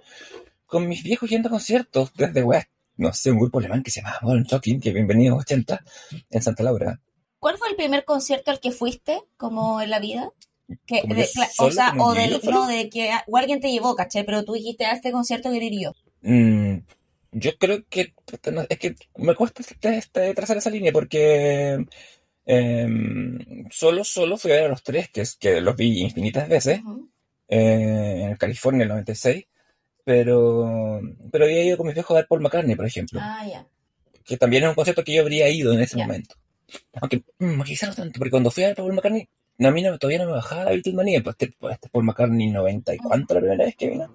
con 0.65 0.87
mis 0.87 1.03
viejos 1.03 1.29
yendo 1.29 1.49
a 1.49 1.51
conciertos, 1.51 2.11
desde 2.15 2.43
weá, 2.43 2.67
no 2.97 3.13
sé, 3.13 3.31
un 3.31 3.39
grupo 3.39 3.59
alemán 3.59 3.83
que 3.83 3.91
se 3.91 4.01
llamaba 4.01 4.19
Modern 4.23 4.45
Talking, 4.47 4.79
que 4.79 4.91
bienvenido 4.91 5.35
80, 5.37 5.83
en 6.31 6.41
Santa 6.41 6.63
Laura. 6.63 6.99
¿Cuál 7.47 7.57
fue 7.59 7.69
el 7.69 7.77
primer 7.77 8.03
concierto 8.03 8.51
al 8.51 8.59
que 8.59 8.71
fuiste, 8.71 9.21
como 9.37 9.79
en 9.79 9.89
la 9.89 9.99
vida? 9.99 10.33
Que, 10.85 11.01
de- 11.07 11.29
o 11.59 11.71
sea, 11.71 11.93
o, 11.97 12.13
del, 12.13 12.41
no, 12.43 12.67
de 12.67 12.89
que 12.89 13.09
o 13.25 13.37
alguien 13.37 13.61
te 13.61 13.71
llevó, 13.71 13.95
¿cachai? 13.95 14.25
Pero 14.25 14.43
tú 14.43 14.51
dijiste 14.51 14.83
a 14.85 14.91
este 14.91 15.13
concierto 15.13 15.49
quiero 15.49 15.65
ir 15.65 15.81
yo. 15.81 15.93
Mm, 16.23 16.79
yo 17.31 17.57
creo 17.57 17.85
que, 17.89 18.13
es 18.69 18.79
que 18.79 18.95
me 19.15 19.33
cuesta 19.33 19.61
este- 19.61 19.95
este- 19.97 20.33
trazar 20.33 20.57
esa 20.57 20.69
línea 20.69 20.91
porque 20.91 21.85
em, 22.45 23.39
solo, 23.71 24.03
solo 24.03 24.35
fui 24.35 24.51
a 24.51 24.55
ver 24.55 24.65
a 24.65 24.67
los 24.67 24.83
tres, 24.83 25.07
que, 25.07 25.21
es, 25.21 25.37
que 25.37 25.61
los 25.61 25.77
vi 25.77 26.01
infinitas 26.01 26.49
veces. 26.49 26.81
Eh, 27.47 28.23
en 28.25 28.35
California 28.35 28.79
en 28.79 28.81
el 28.81 28.89
96, 28.89 29.45
pero, 30.03 30.99
pero 31.31 31.45
había 31.45 31.63
ido 31.63 31.77
con 31.77 31.85
mis 31.85 31.95
viejos 31.95 32.11
a 32.11 32.19
ver 32.19 32.27
Paul 32.27 32.41
McCartney, 32.41 32.75
por 32.75 32.85
ejemplo, 32.85 33.21
Ah, 33.23 33.47
ya. 33.49 33.65
que 34.25 34.35
también 34.35 34.63
es 34.63 34.69
un 34.69 34.75
concierto 34.75 35.05
que 35.05 35.13
yo 35.13 35.21
habría 35.21 35.47
ido 35.47 35.71
en 35.71 35.79
ese 35.79 35.95
momento. 35.95 36.35
Aunque 37.01 37.23
mm, 37.39 37.61
quizá 37.61 37.87
no 37.87 37.95
tanto, 37.95 38.17
porque 38.17 38.31
cuando 38.31 38.51
fui 38.51 38.63
a 38.63 38.67
ver 38.67 38.75
Paul 38.75 38.93
McCartney, 38.93 39.27
no, 39.59 39.69
a 39.69 39.71
mí 39.71 39.81
no, 39.81 39.97
todavía 39.97 40.19
no 40.19 40.27
me 40.27 40.33
bajaba 40.33 40.65
la 40.65 40.71
Beatlemanía, 40.71 41.23
pues 41.23 41.35
este, 41.39 41.55
pues 41.59 41.73
este 41.73 41.89
Paul 41.89 42.05
McCartney 42.05 42.49
90 42.51 42.95
y 42.95 42.97
cuánto 42.97 43.33
la 43.33 43.39
primera 43.39 43.65
vez 43.65 43.75
que 43.75 43.89
vino. 43.89 44.13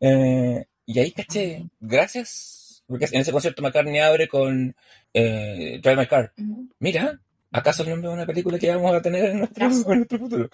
Eh, 0.00 0.64
y 0.86 0.98
ahí 0.98 1.12
caché, 1.12 1.66
gracias, 1.78 2.82
porque 2.86 3.06
en 3.12 3.20
ese 3.20 3.32
concierto 3.32 3.62
McCartney 3.62 3.98
abre 3.98 4.28
con 4.28 4.74
eh, 5.12 5.80
Drive 5.82 5.96
My 5.96 6.06
Car. 6.06 6.32
Mira, 6.78 7.20
¿acaso 7.52 7.82
el 7.82 7.90
nombre 7.90 8.08
de 8.08 8.14
una 8.14 8.26
película 8.26 8.58
que 8.58 8.70
vamos 8.70 8.94
a 8.94 9.02
tener 9.02 9.26
en 9.26 9.38
nuestro, 9.38 9.66
en 9.66 9.98
nuestro 9.98 10.18
futuro? 10.18 10.50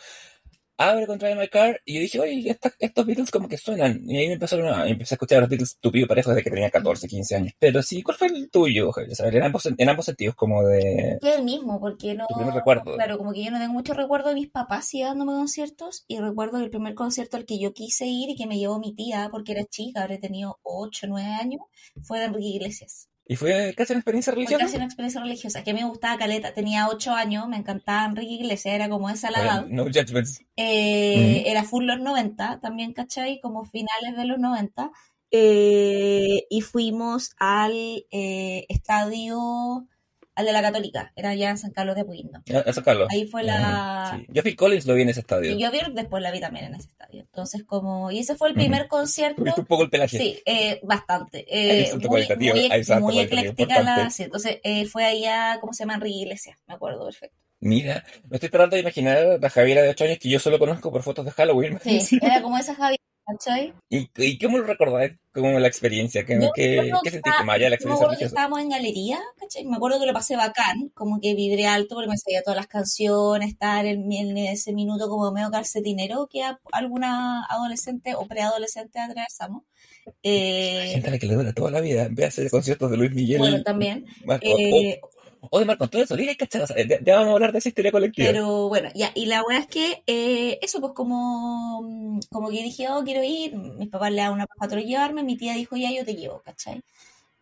Abre 0.79 1.07
con 1.07 1.19
Drive 1.19 1.37
My 1.37 1.49
Car 1.49 1.81
y 1.87 1.95
yo 1.95 2.01
dije, 2.01 2.21
oye, 2.21 2.51
esta- 2.51 2.73
estos 2.79 3.07
Beatles 3.07 3.31
como 3.31 3.49
que 3.49 3.57
suenan. 3.57 4.03
Y 4.05 4.19
ahí 4.19 4.27
me 4.27 4.35
empezaron 4.35 4.69
a, 4.69 4.87
empecé 4.87 5.15
a 5.15 5.17
escuchar 5.17 5.39
a 5.39 5.41
los 5.43 5.51
Beatles 5.51 5.79
tupido 5.81 6.07
parejo 6.07 6.31
desde 6.31 6.43
que 6.43 6.51
tenía 6.51 6.71
14, 6.71 7.09
15 7.09 7.35
años. 7.37 7.53
Pero 7.59 7.83
sí, 7.83 8.03
¿cuál 8.03 8.17
fue 8.19 8.27
el 8.29 8.51
tuyo, 8.51 8.93
Javier? 8.93 9.37
En 9.37 9.43
ambos, 9.43 9.67
en 9.67 9.89
ambos 9.89 10.05
sentidos, 10.05 10.35
como 10.35 10.63
de... 10.65 11.19
Que 11.23 11.35
el 11.37 11.45
mismo, 11.45 11.81
porque 11.81 12.15
no. 12.15 12.27
Tu 12.29 12.35
primer 12.35 12.55
recuerdo. 12.55 12.95
Claro, 12.95 13.17
como 13.19 13.33
que 13.33 13.43
yo 13.45 13.51
no 13.51 13.59
tengo 13.59 13.73
mucho 13.73 13.95
recuerdo 13.95 14.29
de 14.29 14.35
mis 14.35 14.51
papás 14.51 14.91
llevándome 14.93 15.33
a 15.33 15.37
conciertos. 15.37 16.05
Y 16.09 16.19
recuerdo 16.19 16.59
el 16.59 16.69
primer 16.71 16.95
concierto 16.95 17.37
al 17.39 17.47
que 17.47 17.59
yo 17.59 17.73
quise 17.73 18.07
ir 18.07 18.31
y 18.31 18.37
que 18.37 18.47
me 18.47 18.59
llevó 18.59 18.79
mi 18.79 18.95
tía, 18.95 19.29
porque 19.31 19.53
era 19.53 19.65
chica, 19.65 20.03
habré 20.03 20.19
tenido 20.19 20.59
8, 20.63 21.07
9 21.09 21.29
años, 21.41 21.63
fue 22.03 22.19
de 22.19 22.27
Enrique 22.27 22.49
Iglesias. 22.49 23.09
¿Y 23.29 23.37
fue 23.37 23.75
casi 23.77 23.93
una 23.93 24.01
experiencia 24.01 24.33
Fue 24.33 24.37
religiosa? 24.37 24.65
casi 24.65 24.77
una 24.77 24.85
experiencia 24.85 25.21
religiosa, 25.21 25.65
que 25.65 25.75
me 25.75 25.85
gustaba 25.85 26.17
Caleta. 26.17 26.55
Tenía 26.55 26.89
8 26.89 27.13
años, 27.13 27.49
me 27.49 27.57
encantaba 27.57 28.07
Enrique 28.07 28.35
Iglesias, 28.35 28.75
era 28.75 28.89
como 28.89 29.11
esa 29.11 29.31
la 29.33 29.43
edad. 29.43 29.67
No 29.67 29.85
judgments. 29.85 30.43
Eh. 30.57 31.43
Era 31.47 31.65
full 31.65 31.85
los 31.85 32.01
90, 32.01 32.61
también, 32.61 32.93
¿cachai? 32.93 33.41
Como 33.41 33.65
finales 33.65 34.17
de 34.17 34.25
los 34.27 34.39
90. 34.39 34.93
Eh, 35.33 36.47
y 36.49 36.61
fuimos 36.61 37.35
al 37.39 38.07
eh, 38.13 38.65
estadio, 38.69 39.89
al 40.37 40.47
de 40.47 40.53
la 40.53 40.63
Católica, 40.63 41.13
era 41.17 41.35
ya 41.35 41.51
en 41.51 41.59
San 41.59 41.73
Carlos 41.73 41.97
de 41.97 42.03
Apoquindo. 42.03 42.43
A, 42.55 42.59
a 42.59 42.73
sacarlo. 42.73 43.07
Ahí 43.11 43.27
fue 43.27 43.43
la... 43.43 44.13
Ujú, 44.13 44.21
sí. 44.21 44.27
Yo 44.29 44.43
Phil 44.43 44.57
Collins 44.57 44.87
lo 44.87 44.95
vi 44.95 45.03
en 45.03 45.09
ese 45.09 45.21
estadio. 45.21 45.51
Y 45.51 45.59
yo 45.59 45.71
vi 45.71 45.79
después 45.93 46.23
la 46.23 46.31
vi 46.31 46.41
también 46.41 46.67
en 46.67 46.75
ese 46.75 46.89
estadio. 46.89 47.23
Entonces, 47.23 47.65
como... 47.65 48.11
Y 48.11 48.21
ese 48.21 48.37
fue 48.37 48.49
el 48.49 48.55
primer 48.55 48.87
concierto. 48.87 49.43
Tuviste 49.43 49.63
un 49.63 49.67
poco 49.67 49.83
el 49.83 49.91
pelaje. 49.91 50.19
Sí, 50.19 50.39
eh, 50.45 50.79
bastante. 50.83 51.47
Eh, 51.49 51.91
muy, 51.95 52.05
cualitativo, 52.05 52.55
muy, 52.55 52.85
salto 52.85 53.05
muy 53.05 53.19
ecléctica 53.19 53.83
la... 53.83 54.11
sí, 54.11 54.25
entonces, 54.25 54.59
eh, 54.63 54.87
fue 54.87 55.05
allá, 55.05 55.59
¿cómo 55.61 55.73
se 55.73 55.85
llama? 55.85 55.95
Enrique 55.95 56.19
Iglesias, 56.19 56.59
me 56.67 56.75
acuerdo 56.75 57.05
perfecto. 57.05 57.37
Mira, 57.59 58.05
me 58.29 58.37
estoy 58.37 58.51
tratando 58.51 58.77
de 58.77 58.83
imaginar 58.83 59.17
a 59.17 59.39
la 59.39 59.51
Javiera 59.51 59.83
de 59.83 59.89
8 59.89 60.05
años 60.05 60.19
que 60.19 60.29
yo 60.29 60.39
solo 60.39 60.59
conozco 60.59 60.93
por 60.93 61.03
fotos 61.03 61.25
de 61.25 61.31
Halloween. 61.31 61.81
Sí, 61.83 62.19
era 62.21 62.43
como 62.43 62.59
esa 62.59 62.75
Javiera, 62.75 63.03
¿cachai? 63.27 63.75
¿Y, 63.91 64.09
y 64.17 64.39
cómo 64.39 64.59
lo 64.59 64.65
recordáis? 64.65 65.13
como 65.33 65.59
la 65.59 65.69
experiencia? 65.69 66.25
¿Qué, 66.25 66.39
Yo 66.41 66.51
qué, 66.55 66.93
sentiste 67.11 67.45
más 67.45 67.57
allá 67.57 67.65
de 67.67 67.71
la 67.71 67.71
me 67.71 67.75
experiencia 67.75 68.05
acuerdo 68.07 68.19
que 68.19 68.25
estábamos 68.25 68.61
en 68.61 68.71
galería, 68.71 69.21
¿cachai? 69.39 69.67
Me 69.67 69.77
acuerdo 69.77 70.01
que 70.01 70.07
lo 70.07 70.15
pasé 70.15 70.35
bacán, 70.35 70.89
como 70.95 71.21
que 71.21 71.35
vibré 71.35 71.67
alto 71.67 71.95
porque 71.95 72.09
me 72.09 72.17
sabía 72.17 72.41
todas 72.43 72.57
las 72.57 72.69
canciones, 72.69 73.51
estar 73.51 73.85
en, 73.85 74.11
en 74.11 74.39
ese 74.39 74.73
minuto 74.73 75.11
como 75.11 75.31
medio 75.33 75.51
calcetinero 75.51 76.27
que 76.31 76.43
a- 76.43 76.59
alguna 76.73 77.45
adolescente 77.51 78.15
o 78.15 78.27
preadolescente 78.27 78.99
atravesamos. 78.99 79.65
Hay 80.07 80.13
Eh, 80.23 80.89
gente 80.95 81.09
a 81.09 81.11
la 81.11 81.19
que 81.19 81.27
le 81.27 81.35
dura 81.35 81.53
toda 81.53 81.71
la 81.71 81.81
vida. 81.83 82.09
Ve 82.11 82.25
a 82.25 82.29
hacer 82.29 82.49
conciertos 82.51 82.91
de 82.91 82.97
Luis 82.97 83.13
Miguel. 83.13 83.39
bueno, 83.39 83.63
también. 83.63 84.07
Eh, 84.41 85.01
o- 85.03 85.11
o 85.51 85.59
de 85.59 85.65
Marco 85.65 85.85
Antonio 85.85 86.07
Solís, 86.07 86.37
sea, 86.51 86.67
ya, 87.05 87.17
vamos 87.17 87.31
a 87.31 87.33
hablar 87.33 87.53
de 87.53 87.59
esa 87.59 87.69
historia 87.69 87.93
colectiva. 87.93 88.29
Pero 88.31 88.69
bueno, 88.69 88.91
ya, 88.95 89.13
y 89.15 89.27
la 89.27 89.43
verdad 89.43 89.63
es 89.63 89.67
que 89.69 90.03
eh, 90.07 90.59
eso, 90.63 90.81
pues 90.81 90.93
como, 90.93 92.21
como 92.31 92.51
que 92.51 92.63
dije, 92.63 92.89
oh, 92.89 93.03
quiero 93.05 93.23
ir, 93.23 93.57
mis 93.57 93.89
papás 93.89 94.11
le 94.11 94.19
daban 94.19 94.35
una 94.35 94.47
para 94.47 94.81
llevarme, 94.81 95.23
mi 95.23 95.37
tía 95.37 95.55
dijo, 95.55 95.77
ya, 95.77 95.91
yo 95.93 96.05
te 96.05 96.15
llevo, 96.15 96.43
¿cachai? 96.43 96.83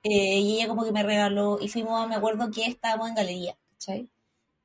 Eh, 0.03 0.41
y 0.41 0.57
ella 0.57 0.69
como 0.69 0.85
que 0.85 0.93
me 0.93 1.03
regaló, 1.03 1.59
y 1.61 1.69
fuimos, 1.69 2.09
me 2.09 2.15
acuerdo 2.17 2.51
que 2.51 2.67
estábamos 2.67 3.09
en 3.09 3.15
galería, 3.15 3.57
¿cachai? 3.73 4.09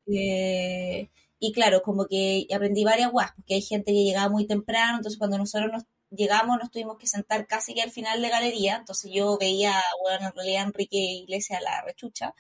Eh, 0.08 1.10
y 1.40 1.54
claro, 1.54 1.82
como 1.82 2.06
que 2.08 2.48
aprendí 2.54 2.84
varias 2.84 3.12
guas, 3.12 3.32
porque 3.36 3.56
hay 3.56 3.62
gente 3.62 3.92
que 3.92 4.04
llegaba 4.04 4.30
muy 4.30 4.48
temprano, 4.48 4.98
entonces 4.98 5.18
cuando 5.18 5.38
nosotros 5.38 5.72
nos 5.72 5.84
llegamos 6.12 6.58
nos 6.58 6.72
tuvimos 6.72 6.98
que 6.98 7.08
sentar 7.08 7.48
casi 7.48 7.74
que 7.74 7.82
al 7.82 7.92
final 7.92 8.22
de 8.22 8.30
galería, 8.30 8.78
entonces 8.78 9.12
yo 9.14 9.38
veía, 9.38 9.82
bueno, 10.02 10.28
en 10.28 10.34
realidad 10.34 10.64
Enrique 10.64 10.98
Iglesias 10.98 11.62
la 11.62 11.82
rechucha, 11.84 12.34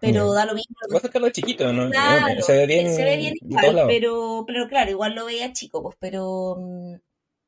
pero 0.00 0.32
da 0.32 0.44
lo 0.44 0.54
mismo. 0.54 0.76
lo 0.82 0.88
que 0.88 0.94
Vas 0.94 1.04
a 1.04 1.06
sacarlo 1.06 1.26
de 1.26 1.32
chiquito, 1.32 1.72
¿no? 1.72 1.90
Claro, 1.90 2.42
se 2.42 2.52
ve 2.52 2.66
bien, 2.66 2.94
se 2.94 3.04
ve 3.04 3.16
bien 3.16 3.34
igual, 3.40 3.84
pero, 3.86 4.44
pero 4.46 4.68
claro, 4.68 4.90
igual 4.90 5.14
lo 5.14 5.26
veía 5.26 5.52
chico, 5.52 5.82
pues, 5.82 5.96
pero, 5.98 6.56
mm, 6.58 6.94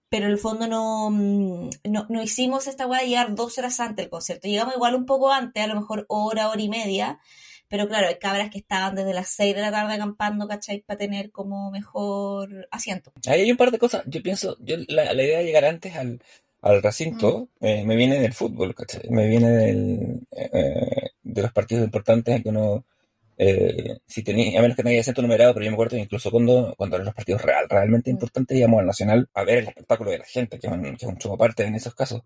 pero 0.08 0.26
en 0.26 0.32
el 0.32 0.38
fondo 0.38 0.66
no, 0.66 1.10
mm, 1.10 1.70
no, 1.84 2.06
no 2.08 2.22
hicimos 2.22 2.66
esta 2.66 2.86
weá 2.86 3.00
de 3.00 3.08
llegar 3.08 3.34
dos 3.34 3.58
horas 3.58 3.78
antes 3.80 4.04
del 4.04 4.10
concierto. 4.10 4.48
Llegamos 4.48 4.74
igual 4.74 4.94
un 4.94 5.06
poco 5.06 5.32
antes, 5.32 5.62
a 5.62 5.66
lo 5.66 5.74
mejor 5.74 6.06
hora, 6.08 6.48
hora 6.48 6.62
y 6.62 6.68
media, 6.68 7.18
pero 7.68 7.86
claro, 7.86 8.08
hay 8.08 8.18
cabras 8.18 8.50
que 8.50 8.58
estaban 8.58 8.94
desde 8.94 9.12
las 9.12 9.28
seis 9.28 9.54
de 9.54 9.60
la 9.60 9.70
tarde 9.70 9.94
acampando, 9.94 10.48
¿cachai? 10.48 10.80
Para 10.80 10.98
tener 10.98 11.30
como 11.30 11.70
mejor 11.70 12.66
asiento. 12.70 13.12
Ahí 13.26 13.42
hay 13.42 13.50
un 13.50 13.58
par 13.58 13.70
de 13.70 13.78
cosas. 13.78 14.02
Yo 14.06 14.22
pienso, 14.22 14.56
yo 14.60 14.76
la, 14.88 15.12
la 15.12 15.22
idea 15.22 15.38
de 15.38 15.44
llegar 15.44 15.66
antes 15.66 15.94
al, 15.94 16.22
al 16.62 16.82
recinto 16.82 17.48
eh, 17.60 17.84
me 17.84 17.96
viene 17.96 18.20
del 18.20 18.32
fútbol, 18.32 18.74
¿cachai? 18.74 19.08
Me 19.10 19.28
viene 19.28 19.50
del, 19.50 20.20
eh, 20.30 21.10
de 21.28 21.42
los 21.42 21.52
partidos 21.52 21.84
importantes 21.84 22.34
en 22.36 22.42
que 22.42 22.48
uno, 22.48 22.84
eh, 23.36 23.98
si 24.06 24.22
tenía, 24.22 24.58
a 24.58 24.62
menos 24.62 24.76
que 24.76 24.88
haya 24.88 25.00
asiento 25.00 25.22
numerado, 25.22 25.52
pero 25.54 25.64
yo 25.64 25.70
me 25.70 25.74
acuerdo 25.74 25.96
que 25.96 26.02
incluso 26.02 26.30
cuando, 26.30 26.74
cuando 26.76 26.96
eran 26.96 27.06
los 27.06 27.14
partidos 27.14 27.42
real, 27.42 27.66
realmente 27.68 28.10
importantes, 28.10 28.56
íbamos 28.56 28.80
al 28.80 28.86
Nacional 28.86 29.28
a 29.34 29.44
ver 29.44 29.58
el 29.58 29.68
espectáculo 29.68 30.10
de 30.10 30.18
la 30.18 30.24
gente, 30.24 30.58
que 30.58 30.66
es 30.66 30.72
un, 30.72 30.82
que 30.96 31.04
es 31.04 31.10
un 31.12 31.18
show 31.18 31.34
aparte 31.34 31.64
en 31.64 31.74
esos 31.74 31.94
casos. 31.94 32.22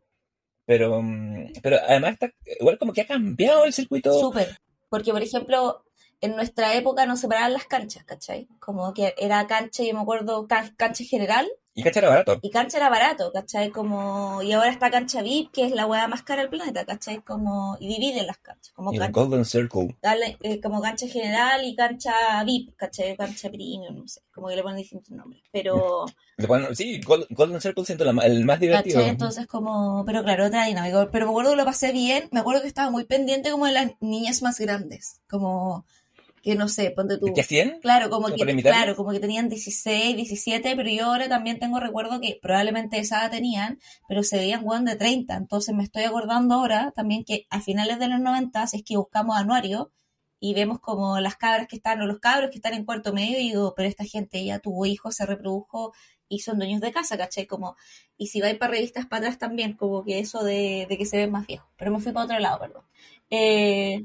Pero, 0.64 1.02
mm, 1.02 1.54
pero 1.62 1.76
además 1.86 2.12
está, 2.14 2.30
igual 2.60 2.78
como 2.78 2.92
que 2.92 3.00
ha 3.02 3.06
cambiado 3.06 3.64
el 3.64 3.72
circuito. 3.72 4.12
Súper. 4.18 4.56
Porque, 4.88 5.10
por 5.12 5.22
ejemplo, 5.22 5.84
en 6.20 6.36
nuestra 6.36 6.74
época 6.74 7.04
nos 7.04 7.20
separaban 7.20 7.52
las 7.52 7.64
canchas, 7.66 8.04
¿cachai? 8.04 8.46
Como 8.60 8.94
que 8.94 9.12
era 9.18 9.46
cancha, 9.46 9.82
yo 9.82 9.92
me 9.94 10.00
acuerdo, 10.00 10.46
can- 10.46 10.74
cancha 10.76 11.02
general 11.04 11.50
Y 11.74 11.82
cacha 11.82 12.00
era 12.00 12.10
barato. 12.10 12.38
Y 12.42 12.50
cancha 12.50 12.76
era 12.76 12.90
barato, 12.90 13.32
¿cachai? 13.32 13.70
Como, 13.70 14.42
y 14.42 14.52
ahora 14.52 14.68
está 14.70 14.90
cancha 14.90 15.22
VIP, 15.22 15.50
que 15.52 15.64
es 15.64 15.72
la 15.72 15.86
weá 15.86 16.06
más 16.06 16.22
cara 16.22 16.42
del 16.42 16.50
planeta, 16.50 16.84
¿cachai? 16.84 17.22
Como, 17.22 17.76
y 17.80 17.88
dividen 17.88 18.26
las 18.26 18.36
canchas, 18.38 18.72
como 18.74 18.92
Y 18.92 18.96
el 18.96 19.00
cancha, 19.00 19.20
Golden 19.20 19.44
Circle. 19.46 19.96
dale, 20.02 20.36
eh, 20.42 20.60
como 20.60 20.82
cancha 20.82 21.06
general 21.08 21.64
y 21.64 21.74
cancha 21.74 22.44
VIP, 22.44 22.76
¿cachai? 22.76 23.16
Cancha 23.16 23.48
premium, 23.48 23.96
no 23.96 24.06
sé, 24.08 24.20
como 24.34 24.48
que 24.48 24.56
le 24.56 24.62
ponen 24.62 24.78
distintos 24.78 25.10
nombres. 25.12 25.42
Pero, 25.50 26.04
sí, 26.74 27.00
Gol- 27.00 27.26
Golden 27.30 27.60
Circle 27.60 27.84
siento 27.86 28.04
la 28.04 28.22
el 28.26 28.44
más 28.44 28.60
divertido. 28.60 28.96
¿cachai? 28.98 29.10
Entonces 29.10 29.46
como, 29.46 30.04
pero 30.04 30.22
claro, 30.22 30.46
otra 30.46 30.66
dinámica. 30.66 31.08
Pero 31.10 31.24
me 31.26 31.30
acuerdo 31.30 31.50
que 31.52 31.56
lo 31.56 31.64
pasé 31.64 31.92
bien, 31.92 32.28
me 32.32 32.40
acuerdo 32.40 32.60
que 32.62 32.68
estaba 32.68 32.90
muy 32.90 33.04
pendiente 33.04 33.50
como 33.50 33.64
de 33.66 33.72
las 33.72 33.92
niñas 34.00 34.42
más 34.42 34.58
grandes, 34.60 35.20
como, 35.30 35.86
que 36.42 36.56
no 36.56 36.68
sé, 36.68 36.90
ponte 36.90 37.18
tú. 37.18 37.26
¿Qué 37.34 37.40
hacían? 37.40 37.78
Claro, 37.80 38.10
como 38.10 38.28
¿Como 38.28 38.36
que, 38.36 38.62
claro, 38.62 38.96
como 38.96 39.12
que 39.12 39.20
tenían 39.20 39.48
16, 39.48 40.16
17, 40.16 40.74
pero 40.76 40.90
yo 40.90 41.06
ahora 41.06 41.28
también 41.28 41.58
tengo 41.58 41.78
recuerdo 41.78 42.20
que 42.20 42.38
probablemente 42.42 42.98
esa 42.98 43.20
edad 43.20 43.30
tenían, 43.30 43.78
pero 44.08 44.22
se 44.22 44.38
veían 44.38 44.62
weón 44.64 44.84
de 44.84 44.96
30. 44.96 45.36
Entonces 45.36 45.74
me 45.74 45.84
estoy 45.84 46.02
acordando 46.02 46.56
ahora 46.56 46.92
también 46.96 47.24
que 47.24 47.46
a 47.50 47.60
finales 47.60 47.98
de 47.98 48.08
los 48.08 48.20
90 48.20 48.64
es 48.64 48.82
que 48.84 48.96
buscamos 48.96 49.36
anuario 49.36 49.92
y 50.40 50.54
vemos 50.54 50.80
como 50.80 51.20
las 51.20 51.36
cabras 51.36 51.68
que 51.68 51.76
están, 51.76 52.00
o 52.02 52.06
los 52.06 52.18
cabros 52.18 52.50
que 52.50 52.56
están 52.56 52.74
en 52.74 52.84
cuarto 52.84 53.12
medio, 53.12 53.38
y 53.38 53.50
digo, 53.50 53.74
pero 53.76 53.88
esta 53.88 54.04
gente 54.04 54.44
ya 54.44 54.58
tuvo 54.58 54.86
hijos, 54.86 55.14
se 55.14 55.24
reprodujo 55.24 55.92
y 56.28 56.40
son 56.40 56.58
dueños 56.58 56.80
de 56.80 56.90
casa, 56.90 57.16
¿cachai? 57.16 57.46
Como, 57.46 57.76
y 58.16 58.26
si 58.26 58.40
vais 58.40 58.56
para 58.56 58.72
revistas 58.72 59.06
para 59.06 59.18
atrás 59.18 59.38
también, 59.38 59.76
como 59.76 60.02
que 60.02 60.18
eso 60.18 60.42
de, 60.42 60.86
de 60.88 60.98
que 60.98 61.06
se 61.06 61.18
ven 61.18 61.30
más 61.30 61.46
viejos. 61.46 61.70
Pero 61.76 61.92
me 61.92 62.00
fui 62.00 62.10
para 62.10 62.24
otro 62.24 62.40
lado, 62.40 62.58
perdón. 62.58 62.82
Eh, 63.30 64.04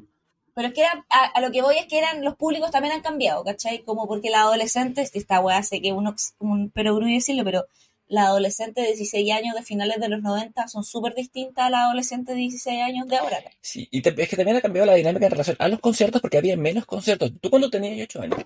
pero 0.57 0.69
es 0.69 0.73
que 0.73 0.81
era, 0.81 1.05
a, 1.09 1.25
a 1.37 1.41
lo 1.41 1.51
que 1.51 1.61
voy 1.61 1.77
es 1.77 1.85
que 1.85 1.99
eran, 1.99 2.23
los 2.25 2.35
públicos 2.35 2.71
también 2.71 2.95
han 2.95 3.01
cambiado, 3.01 3.43
¿cachai? 3.43 3.83
Como 3.83 4.07
porque 4.07 4.31
la 4.31 4.41
adolescente, 4.41 5.07
esta 5.13 5.39
weá 5.39 5.61
sé 5.61 5.81
que 5.81 5.93
uno, 5.93 6.15
un 6.39 6.71
perogrullo 6.71 7.13
decirlo, 7.13 7.43
pero 7.43 7.65
la 8.07 8.23
adolescente 8.27 8.81
de 8.81 8.87
16 8.87 9.31
años 9.31 9.53
de 9.55 9.61
finales 9.63 9.99
de 9.99 10.09
los 10.09 10.21
90 10.23 10.67
son 10.67 10.83
súper 10.83 11.13
distintas 11.13 11.65
a 11.65 11.69
la 11.69 11.83
adolescente 11.85 12.31
de 12.31 12.39
16 12.39 12.81
años 12.81 13.07
de 13.07 13.17
ahora. 13.17 13.37
Sí, 13.61 13.87
y 13.91 14.01
te- 14.01 14.15
es 14.21 14.29
que 14.29 14.35
también 14.37 14.57
ha 14.57 14.61
cambiado 14.61 14.85
la 14.87 14.95
dinámica 14.95 15.25
en 15.25 15.31
relación 15.31 15.57
a 15.59 15.67
los 15.67 15.79
conciertos 15.79 16.21
porque 16.21 16.37
había 16.37 16.57
menos 16.57 16.85
conciertos. 16.85 17.31
Tú 17.41 17.49
cuando 17.49 17.69
tenías 17.69 18.01
8 18.03 18.21
años, 18.21 18.39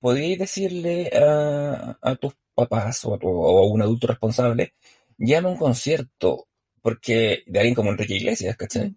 podías 0.00 0.38
decirle 0.38 1.10
a, 1.14 1.98
a 2.02 2.16
tus 2.16 2.34
papás 2.54 3.04
o 3.04 3.14
a, 3.14 3.18
tu- 3.18 3.28
o 3.28 3.58
a 3.60 3.66
un 3.66 3.82
adulto 3.82 4.06
responsable, 4.06 4.74
llama 5.18 5.48
a 5.48 5.52
un 5.52 5.58
concierto 5.58 6.48
porque 6.80 7.44
de 7.46 7.58
alguien 7.60 7.74
como 7.74 7.90
Enrique 7.90 8.16
Iglesias, 8.16 8.56
¿cachai? 8.56 8.88
Mm. 8.90 8.96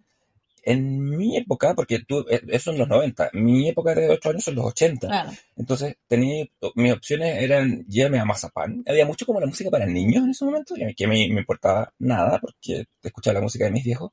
En 0.66 1.08
mi 1.16 1.36
época, 1.36 1.74
porque 1.74 2.00
tú, 2.00 2.26
eh, 2.28 2.42
eso 2.48 2.72
en 2.72 2.78
los 2.78 2.88
90, 2.88 3.30
mi 3.34 3.68
época 3.68 3.94
de 3.94 4.08
8 4.10 4.30
años 4.30 4.44
son 4.44 4.56
los 4.56 4.66
80. 4.66 5.06
Claro. 5.08 5.30
Entonces, 5.56 5.96
tenía, 6.08 6.44
mis 6.74 6.92
opciones 6.92 7.40
eran 7.42 7.84
llévame 7.86 8.18
a 8.18 8.24
Mazapán. 8.24 8.82
Había 8.86 9.06
mucho 9.06 9.24
como 9.26 9.40
la 9.40 9.46
música 9.46 9.70
para 9.70 9.86
niños 9.86 10.24
en 10.24 10.30
ese 10.30 10.44
momento, 10.44 10.74
y 10.76 10.82
a 10.82 10.86
mí 10.86 10.94
que 10.94 11.06
me, 11.06 11.24
importaba 11.24 11.92
nada, 12.00 12.38
porque 12.40 12.86
escuchaba 13.02 13.34
la 13.34 13.40
música 13.42 13.64
de 13.66 13.70
mis 13.70 13.84
viejos. 13.84 14.10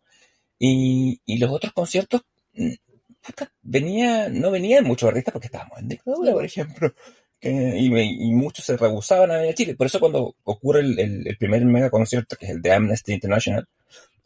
Y, 0.60 1.22
y 1.25 1.38
los 1.39 1.51
otros 1.51 1.74
conciertos, 1.74 2.22
mm, 2.53 2.74
venía, 3.62 4.29
no 4.29 4.51
venían 4.51 4.83
muchos 4.86 5.10
artistas 5.10 5.31
porque 5.33 5.48
estábamos 5.48 5.79
en 5.79 5.88
dictadura, 5.89 6.33
por 6.33 6.45
ejemplo. 6.45 6.93
Eh, 7.41 7.75
y, 7.77 7.88
y 7.88 8.31
muchos 8.31 8.63
se 8.65 8.77
rehusaban 8.77 9.31
a 9.31 9.36
venir 9.36 9.51
a 9.51 9.55
Chile. 9.55 9.75
Por 9.75 9.88
eso 9.88 10.00
cuando 10.00 10.36
ocurre 10.43 10.79
el, 10.81 10.98
el- 11.00 11.27
el 11.27 11.38
primer 11.38 11.65
mega 11.65 11.89
concierto, 11.89 12.36
que 12.38 12.45
es 12.45 12.51
el 12.51 12.62
de 12.62 12.72
Amnesty 12.72 13.13
International, 13.13 13.67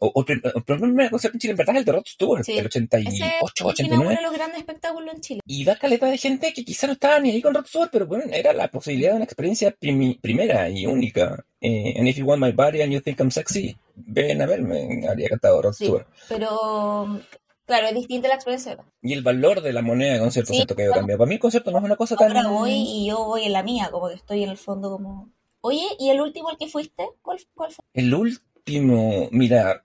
o, 0.00 0.12
o 0.14 0.24
primer 0.24 1.10
concierto 1.10 1.36
en 1.36 1.40
Chile, 1.40 1.50
en 1.52 1.56
verdad 1.56 1.74
es 1.76 1.80
el 1.80 1.84
de 1.84 1.92
Rod 1.92 2.04
Stewart, 2.06 2.44
Sí. 2.44 2.52
el 2.52 2.66
Ese 2.66 2.78
88, 2.78 3.64
uno 3.64 3.70
89. 3.70 4.16
de 4.16 4.22
los 4.22 4.32
grandes 4.32 4.58
espectáculos 4.58 5.14
en 5.14 5.20
Chile. 5.20 5.40
Y 5.46 5.64
va 5.64 5.76
caleta 5.76 6.06
de 6.06 6.18
gente 6.18 6.52
que 6.52 6.64
quizá 6.64 6.86
no 6.86 6.92
estaba 6.94 7.18
ni 7.20 7.30
ahí 7.30 7.42
con 7.42 7.54
Rod 7.54 7.66
Stewart, 7.66 7.90
pero 7.92 8.06
bueno, 8.06 8.24
era 8.32 8.52
la 8.52 8.68
posibilidad 8.68 9.10
de 9.10 9.16
una 9.16 9.24
experiencia 9.24 9.74
primera 10.20 10.68
y 10.70 10.86
única. 10.86 11.44
Eh, 11.60 11.94
and 11.98 12.06
if 12.08 12.16
you 12.16 12.24
want 12.24 12.40
my 12.42 12.52
body 12.52 12.82
and 12.82 12.92
you 12.92 13.00
think 13.00 13.18
I'm 13.20 13.30
sexy, 13.30 13.76
ven 13.96 14.40
a 14.42 14.46
verme, 14.46 15.06
habría 15.08 15.28
cantado 15.28 15.60
Rod 15.62 15.72
Sí. 15.72 15.84
Stewart. 15.86 16.06
Pero, 16.28 17.20
claro, 17.66 17.86
es 17.88 17.94
distinta 17.94 18.28
la 18.28 18.34
experiencia. 18.34 18.78
Y 19.02 19.12
el 19.12 19.22
valor 19.22 19.60
de 19.62 19.72
la 19.72 19.82
moneda 19.82 20.12
de 20.14 20.20
concierto, 20.20 20.52
Sí, 20.52 20.56
siento 20.58 20.76
que 20.76 20.84
claro. 20.84 21.00
cambiado. 21.00 21.18
Para 21.18 21.28
mí 21.28 21.34
el 21.34 21.40
concierto 21.40 21.70
no 21.72 21.78
es 21.78 21.84
una 21.84 21.96
cosa 21.96 22.14
tan... 22.16 22.36
Ahora 22.36 22.48
voy 22.48 22.72
y 22.72 23.08
yo 23.08 23.24
voy 23.24 23.44
en 23.44 23.52
la 23.52 23.62
mía, 23.64 23.88
como 23.90 24.08
que 24.08 24.14
estoy 24.14 24.44
en 24.44 24.50
el 24.50 24.56
fondo 24.58 24.90
como... 24.90 25.30
Oye, 25.60 25.82
¿y 25.98 26.10
el 26.10 26.20
último 26.20 26.48
al 26.50 26.56
que 26.56 26.68
fuiste? 26.68 27.04
¿Cuál, 27.20 27.38
cuál 27.54 27.72
fue? 27.72 27.84
El 27.92 28.14
último, 28.14 29.28
mira, 29.32 29.84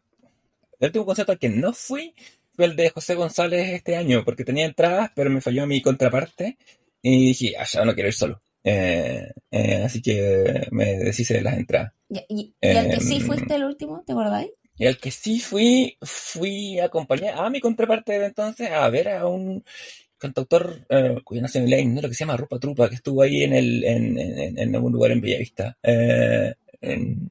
el 0.85 0.89
último 0.89 1.05
concierto 1.05 1.31
al 1.31 1.39
que 1.39 1.49
no 1.49 1.73
fui 1.73 2.13
fue 2.55 2.65
el 2.65 2.75
de 2.75 2.89
José 2.89 3.15
González 3.15 3.69
este 3.69 3.95
año, 3.95 4.23
porque 4.23 4.43
tenía 4.43 4.65
entradas, 4.65 5.11
pero 5.15 5.29
me 5.29 5.41
falló 5.41 5.65
mi 5.65 5.81
contraparte 5.81 6.57
y 7.01 7.27
dije, 7.27 7.53
ah, 7.57 7.65
ya 7.71 7.83
no 7.85 7.93
quiero 7.93 8.09
ir 8.09 8.13
solo. 8.13 8.41
Eh, 8.63 9.27
eh, 9.51 9.81
así 9.83 10.01
que 10.01 10.67
me 10.71 10.85
deshice 10.99 11.33
de 11.35 11.41
las 11.41 11.57
entradas. 11.57 11.91
Y, 12.09 12.19
y- 12.29 12.53
y 12.61 12.77
al 12.77 12.89
que 12.89 12.99
sí 13.01 13.15
Em, 13.15 13.21
fuiste 13.21 13.55
el 13.55 13.63
último, 13.65 14.03
¿te 14.05 14.13
acordáis? 14.13 14.51
Y 14.77 14.85
al 14.87 14.97
que 14.97 15.11
sí 15.11 15.39
fui, 15.39 15.97
fui 16.01 16.79
a 16.79 16.85
acompañar 16.85 17.35
a 17.37 17.49
mi 17.49 17.59
contraparte 17.59 18.17
de 18.19 18.25
entonces 18.27 18.69
a 18.71 18.89
ver 18.89 19.09
a 19.09 19.27
un 19.27 19.63
cantautor 20.17 20.85
eh, 20.89 21.17
cuya 21.23 21.41
nacionalidad 21.41 21.79
es 21.79 21.85
ignoro, 21.85 22.07
que 22.07 22.15
se 22.15 22.19
llama 22.25 22.37
Rupa 22.37 22.59
Trupa, 22.59 22.89
que 22.89 22.95
estuvo 22.95 23.21
ahí 23.21 23.43
en 23.43 23.53
el 23.53 23.83
en, 23.83 24.17
en, 24.17 24.57
en 24.57 24.75
algún 24.75 24.93
lugar 24.93 25.11
en 25.11 25.21
Bellavista. 25.21 25.77
Eh, 25.83 26.53
en- 26.81 27.29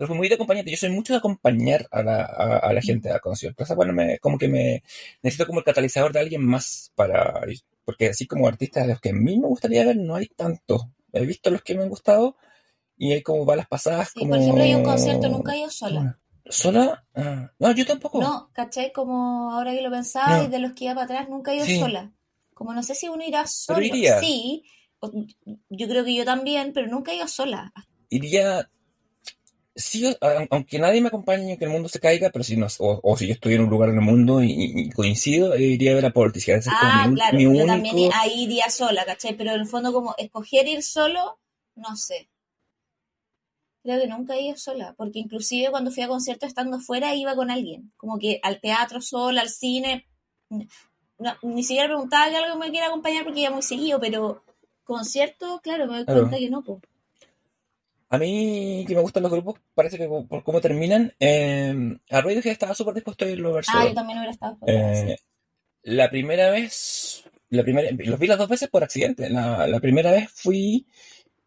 pero 0.00 0.08
fue 0.08 0.16
muy 0.16 0.30
de 0.30 0.36
acompañante. 0.36 0.70
Yo 0.70 0.78
soy 0.78 0.88
mucho 0.88 1.12
de 1.12 1.18
acompañar 1.18 1.86
a 1.90 2.02
la, 2.02 2.22
a, 2.22 2.56
a 2.56 2.72
la 2.72 2.80
gente 2.80 3.10
a 3.12 3.18
conciertos. 3.20 3.64
O 3.64 3.66
sea, 3.66 3.76
bueno, 3.76 3.92
me, 3.92 4.18
como 4.18 4.38
que 4.38 4.48
me 4.48 4.82
necesito 5.22 5.46
como 5.46 5.58
el 5.58 5.64
catalizador 5.66 6.10
de 6.14 6.20
alguien 6.20 6.42
más 6.42 6.90
para. 6.94 7.42
Porque 7.84 8.08
así 8.08 8.26
como 8.26 8.48
artistas 8.48 8.84
de 8.86 8.92
los 8.94 9.00
que 9.02 9.10
a 9.10 9.12
mí 9.12 9.38
me 9.38 9.46
gustaría 9.46 9.84
ver, 9.84 9.98
no 9.98 10.14
hay 10.14 10.28
tanto. 10.28 10.90
He 11.12 11.26
visto 11.26 11.50
los 11.50 11.60
que 11.60 11.74
me 11.74 11.82
han 11.82 11.90
gustado 11.90 12.38
y 12.96 13.12
hay 13.12 13.20
como 13.22 13.44
balas 13.44 13.68
pasadas 13.68 14.08
Sí, 14.14 14.20
como... 14.20 14.30
por 14.30 14.38
ejemplo, 14.40 14.64
a 14.64 14.76
un 14.78 14.84
concierto 14.84 15.28
nunca 15.28 15.52
he 15.54 15.58
ido 15.58 15.70
sola. 15.70 16.18
¿Sola? 16.46 17.04
Ah, 17.14 17.50
no, 17.58 17.72
yo 17.72 17.84
tampoco. 17.84 18.22
No, 18.22 18.48
¿cachai? 18.54 18.92
Como 18.92 19.52
ahora 19.52 19.72
que 19.72 19.82
lo 19.82 19.90
pensaba 19.90 20.38
No. 20.38 20.44
y 20.44 20.48
de 20.48 20.60
los 20.60 20.72
que 20.72 20.84
iba 20.86 20.94
para 20.94 21.04
atrás, 21.04 21.28
nunca 21.28 21.52
he 21.52 21.56
ido 21.56 21.66
Sí. 21.66 21.78
sola. 21.78 22.10
Como 22.54 22.72
no 22.72 22.82
sé 22.82 22.94
si 22.94 23.06
uno 23.10 23.22
irá 23.22 23.46
solo. 23.46 23.80
Pero 23.80 23.94
iría. 23.94 24.18
Sí, 24.20 24.64
yo 25.68 25.88
creo 25.88 26.04
que 26.06 26.14
yo 26.14 26.24
también, 26.24 26.72
pero 26.72 26.86
nunca 26.86 27.12
he 27.12 27.16
ido 27.16 27.28
sola. 27.28 27.70
Iría, 28.08 28.70
sí, 29.80 30.16
aunque 30.50 30.78
nadie 30.78 31.00
me 31.00 31.08
acompañe, 31.08 31.58
que 31.58 31.64
el 31.64 31.70
mundo 31.70 31.88
se 31.88 32.00
caiga, 32.00 32.30
pero 32.30 32.44
si 32.44 32.56
no, 32.56 32.66
o, 32.78 33.00
o 33.02 33.16
si 33.16 33.26
yo 33.26 33.32
estoy 33.34 33.54
en 33.54 33.62
un 33.62 33.70
lugar 33.70 33.88
en 33.90 33.96
el 33.96 34.00
mundo 34.02 34.42
y, 34.42 34.50
y 34.52 34.90
coincido, 34.90 35.54
eh, 35.54 35.62
iría 35.62 35.92
a 35.92 35.94
ver 35.96 36.06
a 36.06 36.12
como 36.12 36.30
Ah, 36.66 37.06
mi, 37.08 37.14
claro, 37.14 37.38
mi 37.38 37.44
yo 37.46 37.50
único... 37.50 37.66
también 37.66 37.96
ahí 38.14 38.42
iría 38.44 38.70
sola, 38.70 39.04
¿cachai? 39.04 39.34
Pero 39.36 39.52
en 39.52 39.60
el 39.60 39.66
fondo 39.66 39.92
como 39.92 40.14
escoger 40.18 40.68
ir 40.68 40.82
solo, 40.82 41.38
no 41.74 41.96
sé. 41.96 42.28
Creo 43.82 44.00
que 44.00 44.06
nunca 44.08 44.34
he 44.34 44.42
ido 44.42 44.56
sola, 44.56 44.94
porque 44.96 45.18
inclusive 45.18 45.70
cuando 45.70 45.90
fui 45.90 46.02
a 46.02 46.08
conciertos 46.08 46.48
estando 46.48 46.80
fuera 46.80 47.14
iba 47.14 47.34
con 47.34 47.50
alguien, 47.50 47.92
como 47.96 48.18
que 48.18 48.38
al 48.42 48.60
teatro 48.60 49.00
sola, 49.00 49.40
al 49.42 49.48
cine, 49.48 50.06
no, 51.18 51.32
ni 51.42 51.62
siquiera 51.62 51.88
preguntaba 51.88 52.30
que 52.30 52.36
algo 52.36 52.58
me 52.58 52.70
quiera 52.70 52.86
acompañar 52.88 53.24
porque 53.24 53.40
iba 53.40 53.50
muy 53.50 53.62
seguido, 53.62 54.00
pero 54.00 54.42
concierto, 54.84 55.60
claro, 55.62 55.86
me 55.86 55.96
doy 55.98 56.04
Claro. 56.04 56.20
cuenta 56.22 56.38
que 56.38 56.50
no, 56.50 56.62
pues. 56.62 56.78
A 58.10 58.18
mí, 58.18 58.84
que 58.88 58.94
me 58.94 59.00
gustan 59.00 59.22
los 59.22 59.32
grupos, 59.32 59.60
parece 59.74 59.96
que 59.96 60.08
por 60.08 60.42
cómo 60.42 60.60
terminan, 60.60 61.12
eh, 61.20 61.74
a 62.10 62.20
Radiohead 62.20 62.46
estaba 62.52 62.74
súper 62.74 62.94
dispuesto 62.94 63.24
a 63.24 63.28
irlo 63.30 63.50
a 63.50 63.54
ver 63.56 63.64
Ah, 63.68 63.86
yo 63.86 63.94
también 63.94 64.18
hubiera 64.18 64.32
estado. 64.32 64.58
Eh, 64.66 65.16
la 65.84 66.10
primera 66.10 66.50
vez, 66.50 67.24
la 67.50 67.62
primera, 67.62 67.88
los 67.92 68.18
vi 68.18 68.26
las 68.26 68.38
dos 68.38 68.48
veces 68.48 68.68
por 68.68 68.82
accidente. 68.84 69.30
La, 69.30 69.66
la 69.66 69.80
primera 69.80 70.10
vez 70.12 70.28
fui 70.32 70.86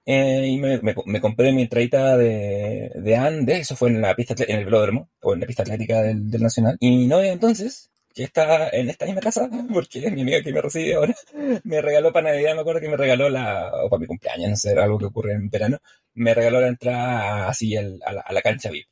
eh, 0.06 0.48
y 0.48 0.58
me, 0.58 0.80
me- 0.82 0.96
me 1.06 1.22
compré 1.22 1.52
mi 1.54 1.64
entradita 1.64 2.18
de, 2.18 2.92
de 2.96 3.16
Andes, 3.16 3.60
eso 3.62 3.76
fue 3.76 3.90
en 3.90 4.02
la 4.02 4.16
pista, 4.16 4.36
en 4.48 4.58
el 4.60 4.66
velódromo, 4.66 5.10
o 5.22 5.34
en 5.34 5.42
la 5.42 5.48
pista 5.48 5.64
atlética 5.64 6.02
del, 6.02 6.30
del 6.32 6.42
Nacional. 6.42 6.78
Y 6.80 6.92
mi 6.92 7.08
novia 7.08 7.34
entonces, 7.34 7.92
que 8.14 8.24
está 8.24 8.70
en 8.70 8.90
esta 8.90 9.06
misma 9.06 9.22
casa, 9.22 9.50
porque 9.74 10.10
mi 10.12 10.22
amiga 10.22 10.42
que 10.44 10.54
me 10.54 10.62
recibe 10.62 10.94
ahora, 10.96 11.16
me 11.64 11.82
regaló 11.82 12.14
para 12.14 12.32
Navidad, 12.32 12.56
me 12.56 12.62
acuerdo 12.62 12.82
que 12.82 12.90
me 12.90 12.98
regaló 12.98 13.30
la, 13.30 13.72
o 13.84 13.90
para 13.90 14.00
mi 14.02 14.08
cumpleaños, 14.08 14.50
no 14.52 14.56
sé, 14.56 14.72
era 14.72 14.84
algo 14.84 15.00
que 15.00 15.06
ocurre 15.06 15.34
en 15.34 15.50
verano, 15.50 15.80
me 16.16 16.34
regaló 16.34 16.62
la 16.62 16.68
entrada 16.68 17.48
así 17.50 17.76
al- 17.76 18.00
a, 18.06 18.14
la, 18.14 18.22
a 18.22 18.34
la 18.34 18.42
cancha 18.42 18.70
VIP. 18.70 18.88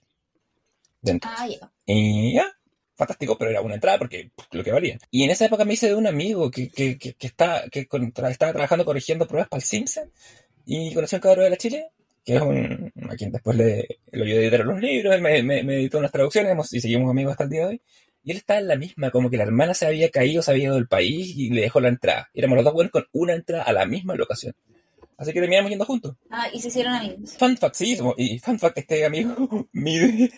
Dentro. 1.02 1.30
Ah, 1.36 1.48
ya. 1.48 1.72
Y 1.86 2.34
ya, 2.36 2.48
fantástico, 2.96 3.38
pero 3.38 3.52
era 3.52 3.62
una 3.62 3.76
entrada 3.76 3.98
porque 3.98 4.30
pff, 4.36 4.48
lo 4.52 4.64
que 4.64 4.72
valía. 4.72 4.98
Y 5.10 5.24
en 5.24 5.32
esa 5.32 5.46
época 5.46 5.66
me 5.66 5.74
hice 5.74 5.88
de 5.88 5.96
un 5.96 6.08
amigo 6.08 6.50
que, 6.52 6.70
que, 6.70 6.98
que, 6.98 7.14
que 7.14 7.28
está, 7.28 7.64
que 7.72 7.88
con- 7.88 8.14
tra- 8.14 8.30
estaba 8.30 8.52
trabajando 8.54 8.86
corrigiendo 8.86 9.28
pruebas 9.28 9.50
para 9.50 9.60
el 9.60 9.64
Simpson 9.66 10.12
y 10.66 10.94
conocí 10.94 11.16
a 11.16 11.18
un 11.18 11.22
cabrón 11.22 11.46
de 11.46 11.50
la 11.50 11.58
Chile, 11.58 11.88
que 12.24 12.36
es 12.36 12.42
un, 12.42 12.92
a 13.10 13.16
quien 13.16 13.32
después 13.32 13.58
le, 13.58 13.88
lo 14.12 14.24
ayudé 14.24 14.38
a 14.40 14.42
editar 14.44 14.66
los 14.66 14.80
libros, 14.80 15.16
él 15.16 15.22
me, 15.22 15.42
me, 15.44 15.64
me 15.64 15.76
editó 15.76 15.98
unas 15.98 16.12
traducciones 16.12 16.52
hemos- 16.52 16.72
y 16.74 16.80
seguimos 16.80 17.10
amigos 17.10 17.32
hasta 17.32 17.46
el 17.46 17.50
día 17.50 17.62
de 17.62 17.66
hoy. 17.68 17.82
Y 18.24 18.32
él 18.32 18.38
estaba 18.38 18.60
en 18.60 18.68
la 18.68 18.76
misma, 18.76 19.10
como 19.12 19.30
que 19.30 19.38
la 19.38 19.44
hermana 19.44 19.74
se 19.74 19.86
había 19.88 20.10
caído, 20.12 20.42
se 20.44 20.52
había 20.52 20.66
ido 20.66 20.76
del 20.76 20.88
país 20.88 21.36
y 21.36 21.50
le 21.50 21.62
dejó 21.62 21.80
la 21.80 21.90
entrada. 21.90 22.30
Y 22.34 22.40
éramos 22.40 22.56
los 22.58 22.66
dos 22.66 22.74
buenos 22.74 22.92
con 22.92 23.06
una 23.14 23.34
entrada 23.34 23.64
a 23.64 23.74
la 23.74 23.86
misma 23.86 24.16
locación. 24.16 24.54
Así 25.18 25.34
que 25.34 25.40
terminamos 25.40 25.70
yendo 25.70 25.86
juntos. 25.86 26.16
Ah, 26.32 26.48
y 26.52 26.60
se 26.60 26.70
hicieron 26.70 26.94
amigos. 26.94 27.36
Fun 27.38 27.56
fact, 27.56 27.76
sí, 27.76 27.98
y 28.18 28.40
fun 28.40 28.58
fact, 28.58 28.80
este 28.80 29.06
amigo 29.06 29.68
mide 29.72 30.32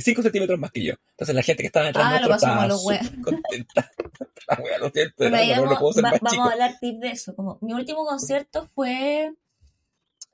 5 0.00 0.22
centímetros 0.22 0.58
más 0.58 0.70
que 0.72 0.82
yo. 0.84 0.94
Entonces 1.10 1.34
la 1.34 1.42
gente 1.42 1.62
que 1.62 1.66
estaba 1.66 1.86
detrás 1.86 2.06
Ah, 2.06 2.20
lo 2.20 2.28
nuestro 2.28 2.48
pasamos 2.48 2.82
estaba 2.86 3.00
a 3.00 3.02
los 3.04 3.24
contenta. 3.24 3.90
La 4.48 4.58
wea, 4.60 4.78
lo 4.78 4.90
siento, 4.90 5.30
no, 5.30 5.30
no, 5.30 5.62
vamos, 5.62 5.78
puedo 5.78 5.92
ser 5.92 6.04
va- 6.04 6.10
más 6.10 6.20
vamos 6.20 6.32
chico. 6.32 6.48
a 6.48 6.52
hablar 6.52 6.74
tip 6.80 6.98
de 6.98 7.10
eso. 7.10 7.36
Como 7.36 7.58
mi 7.60 7.74
último 7.74 8.04
concierto 8.04 8.68
fue 8.74 9.32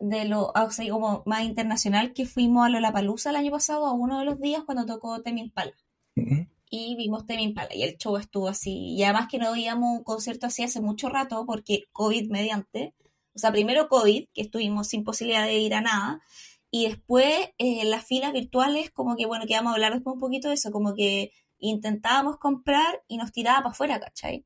de 0.00 0.24
lo, 0.24 0.46
o 0.54 0.70
sea, 0.70 0.88
como 0.90 1.22
más 1.26 1.42
internacional 1.42 2.12
que 2.14 2.24
fuimos 2.24 2.64
a 2.66 2.68
Lollapalooza 2.70 3.30
el 3.30 3.36
año 3.36 3.50
pasado 3.50 3.86
a 3.86 3.92
uno 3.92 4.18
de 4.20 4.24
los 4.24 4.40
días 4.40 4.62
cuando 4.64 4.86
tocó 4.86 5.20
Tame 5.22 5.40
Impala 5.40 5.74
Ujú. 6.16 6.46
Y 6.70 6.96
vimos 6.96 7.26
Tame 7.26 7.42
Impala 7.42 7.74
y 7.74 7.82
el 7.82 7.96
show 7.96 8.16
estuvo 8.16 8.48
así 8.48 8.94
y 8.94 9.02
además 9.02 9.28
que 9.30 9.38
no 9.38 9.52
veíamos 9.52 9.98
un 9.98 10.04
concierto 10.04 10.46
así 10.46 10.62
hace 10.62 10.80
mucho 10.80 11.08
rato 11.08 11.44
porque 11.46 11.84
COVID 11.92 12.30
mediante 12.30 12.94
o 13.34 13.38
sea 13.38 13.52
primero 13.52 13.88
COVID 13.88 14.28
que 14.32 14.42
estuvimos 14.42 14.88
sin 14.88 15.04
posibilidad 15.04 15.44
de 15.44 15.58
ir 15.58 15.74
a 15.74 15.80
nada 15.80 16.22
y 16.70 16.88
después 16.88 17.50
eh, 17.58 17.84
las 17.84 18.04
filas 18.04 18.32
virtuales 18.32 18.90
como 18.90 19.16
que 19.16 19.26
bueno 19.26 19.46
que 19.46 19.54
vamos 19.54 19.70
a 19.70 19.74
hablar 19.74 19.94
después 19.94 20.14
un 20.14 20.20
poquito 20.20 20.48
de 20.48 20.54
eso 20.54 20.70
como 20.70 20.94
que 20.94 21.32
intentábamos 21.58 22.38
comprar 22.38 23.02
y 23.08 23.16
nos 23.16 23.32
tiraba 23.32 23.58
para 23.58 23.70
afuera 23.70 24.00
¿cachai? 24.00 24.44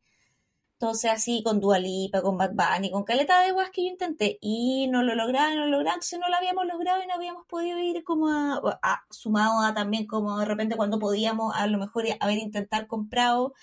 Entonces 0.82 1.12
así 1.12 1.44
con 1.44 1.60
Dua 1.60 1.78
Lipa, 1.78 2.22
con 2.22 2.36
Bad 2.36 2.54
Bunny, 2.54 2.90
con 2.90 3.04
caleta 3.04 3.40
de 3.42 3.52
guas 3.52 3.70
que 3.70 3.84
yo 3.84 3.88
intenté 3.88 4.38
y 4.40 4.88
no 4.88 5.04
lo 5.04 5.14
lograba, 5.14 5.54
no 5.54 5.60
lo 5.60 5.66
lograba, 5.68 5.94
entonces 5.94 6.18
no 6.18 6.28
lo 6.28 6.34
habíamos 6.34 6.66
logrado 6.66 7.00
y 7.00 7.06
no 7.06 7.14
habíamos 7.14 7.46
podido 7.46 7.78
ir 7.78 8.02
como 8.02 8.28
a, 8.28 8.60
a- 8.82 9.04
sumado 9.08 9.60
a 9.60 9.74
también 9.74 10.06
como 10.08 10.36
de 10.40 10.44
repente 10.44 10.74
cuando 10.74 10.98
podíamos 10.98 11.54
a 11.56 11.68
lo 11.68 11.78
mejor 11.78 12.06
haber 12.18 12.38
intentar 12.38 12.88
comprado, 12.88 13.54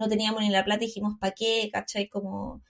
no 0.00 0.08
teníamos 0.08 0.40
ni 0.42 0.50
la 0.50 0.64
plata 0.64 0.80
dijimos 0.80 1.16
¿para 1.20 1.32
qué? 1.32 1.70
¿cachai? 1.72 2.08
Como... 2.08 2.60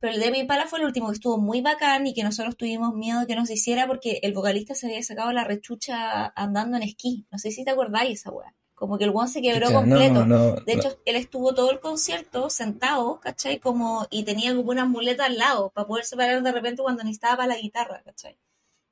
Pero 0.00 0.14
el 0.14 0.20
de 0.20 0.32
mi 0.32 0.42
pala 0.42 0.66
fue 0.66 0.80
el 0.80 0.86
último 0.86 1.06
que 1.08 1.14
estuvo 1.14 1.38
muy 1.38 1.60
bacán 1.60 2.08
y 2.08 2.12
que 2.12 2.24
nosotros 2.24 2.56
tuvimos 2.56 2.92
miedo 2.94 3.20
de 3.20 3.26
que 3.28 3.36
nos 3.36 3.50
hiciera 3.50 3.86
porque 3.86 4.18
el 4.24 4.34
vocalista 4.34 4.74
se 4.74 4.86
había 4.88 5.02
sacado 5.04 5.30
la 5.30 5.44
rechucha 5.44 6.32
andando 6.34 6.76
en 6.76 6.82
esquí, 6.82 7.24
no 7.30 7.38
sé 7.38 7.52
si 7.52 7.64
te 7.64 7.70
acordáis 7.70 8.18
esa 8.18 8.32
weá, 8.32 8.52
como 8.74 8.98
que 8.98 9.04
el 9.04 9.10
one 9.14 9.28
se 9.28 9.40
quebró 9.42 9.66
Chucha, 9.68 9.78
completo. 9.80 10.26
No, 10.26 10.26
no, 10.26 10.54
De 10.56 10.74
no. 10.74 10.80
hecho, 10.80 10.98
él 11.04 11.16
estuvo 11.16 11.54
todo 11.54 11.70
el 11.70 11.80
concierto 11.80 12.50
sentado, 12.50 13.20
¿cachai? 13.20 13.58
Como, 13.60 14.06
y 14.10 14.24
tenía 14.24 14.54
como 14.54 14.70
una 14.70 14.84
muleta 14.84 15.26
al 15.26 15.38
lado 15.38 15.70
para 15.70 15.86
poder 15.86 16.04
separar 16.04 16.42
de 16.42 16.52
repente 16.52 16.82
cuando 16.82 17.02
necesitaba 17.04 17.36
para 17.38 17.54
la 17.54 17.60
guitarra, 17.60 18.02
¿cachai? 18.04 18.38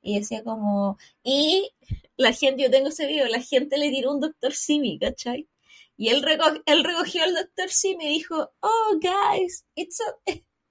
Y 0.01 0.19
decía 0.19 0.43
como, 0.43 0.97
y 1.23 1.71
la 2.17 2.33
gente, 2.33 2.63
yo 2.63 2.71
tengo 2.71 2.89
ese 2.89 3.07
video, 3.07 3.27
la 3.27 3.41
gente 3.41 3.77
le 3.77 3.89
tiró 3.89 4.11
un 4.11 4.19
doctor 4.21 4.53
Simi, 4.53 4.99
¿cachai? 4.99 5.47
Y 5.95 6.09
él, 6.09 6.23
reco- 6.23 6.61
él 6.65 6.83
recogió 6.83 7.23
al 7.23 7.35
doctor 7.35 7.69
Simi 7.69 8.05
y 8.05 8.09
dijo, 8.09 8.51
oh, 8.61 8.99
guys, 8.99 9.65
it's 9.75 10.01
a, 10.01 10.15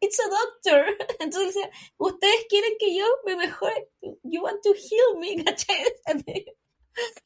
it's 0.01 0.19
a 0.21 0.29
doctor. 0.29 0.85
Entonces 1.21 1.55
decía, 1.55 1.71
ustedes 1.97 2.47
quieren 2.49 2.73
que 2.79 2.95
yo 2.97 3.05
me 3.25 3.37
mejore, 3.37 3.89
you 4.23 4.43
want 4.43 4.61
to 4.63 4.75
heal 4.75 5.19
me, 5.19 5.43
¿cachai? 5.45 5.77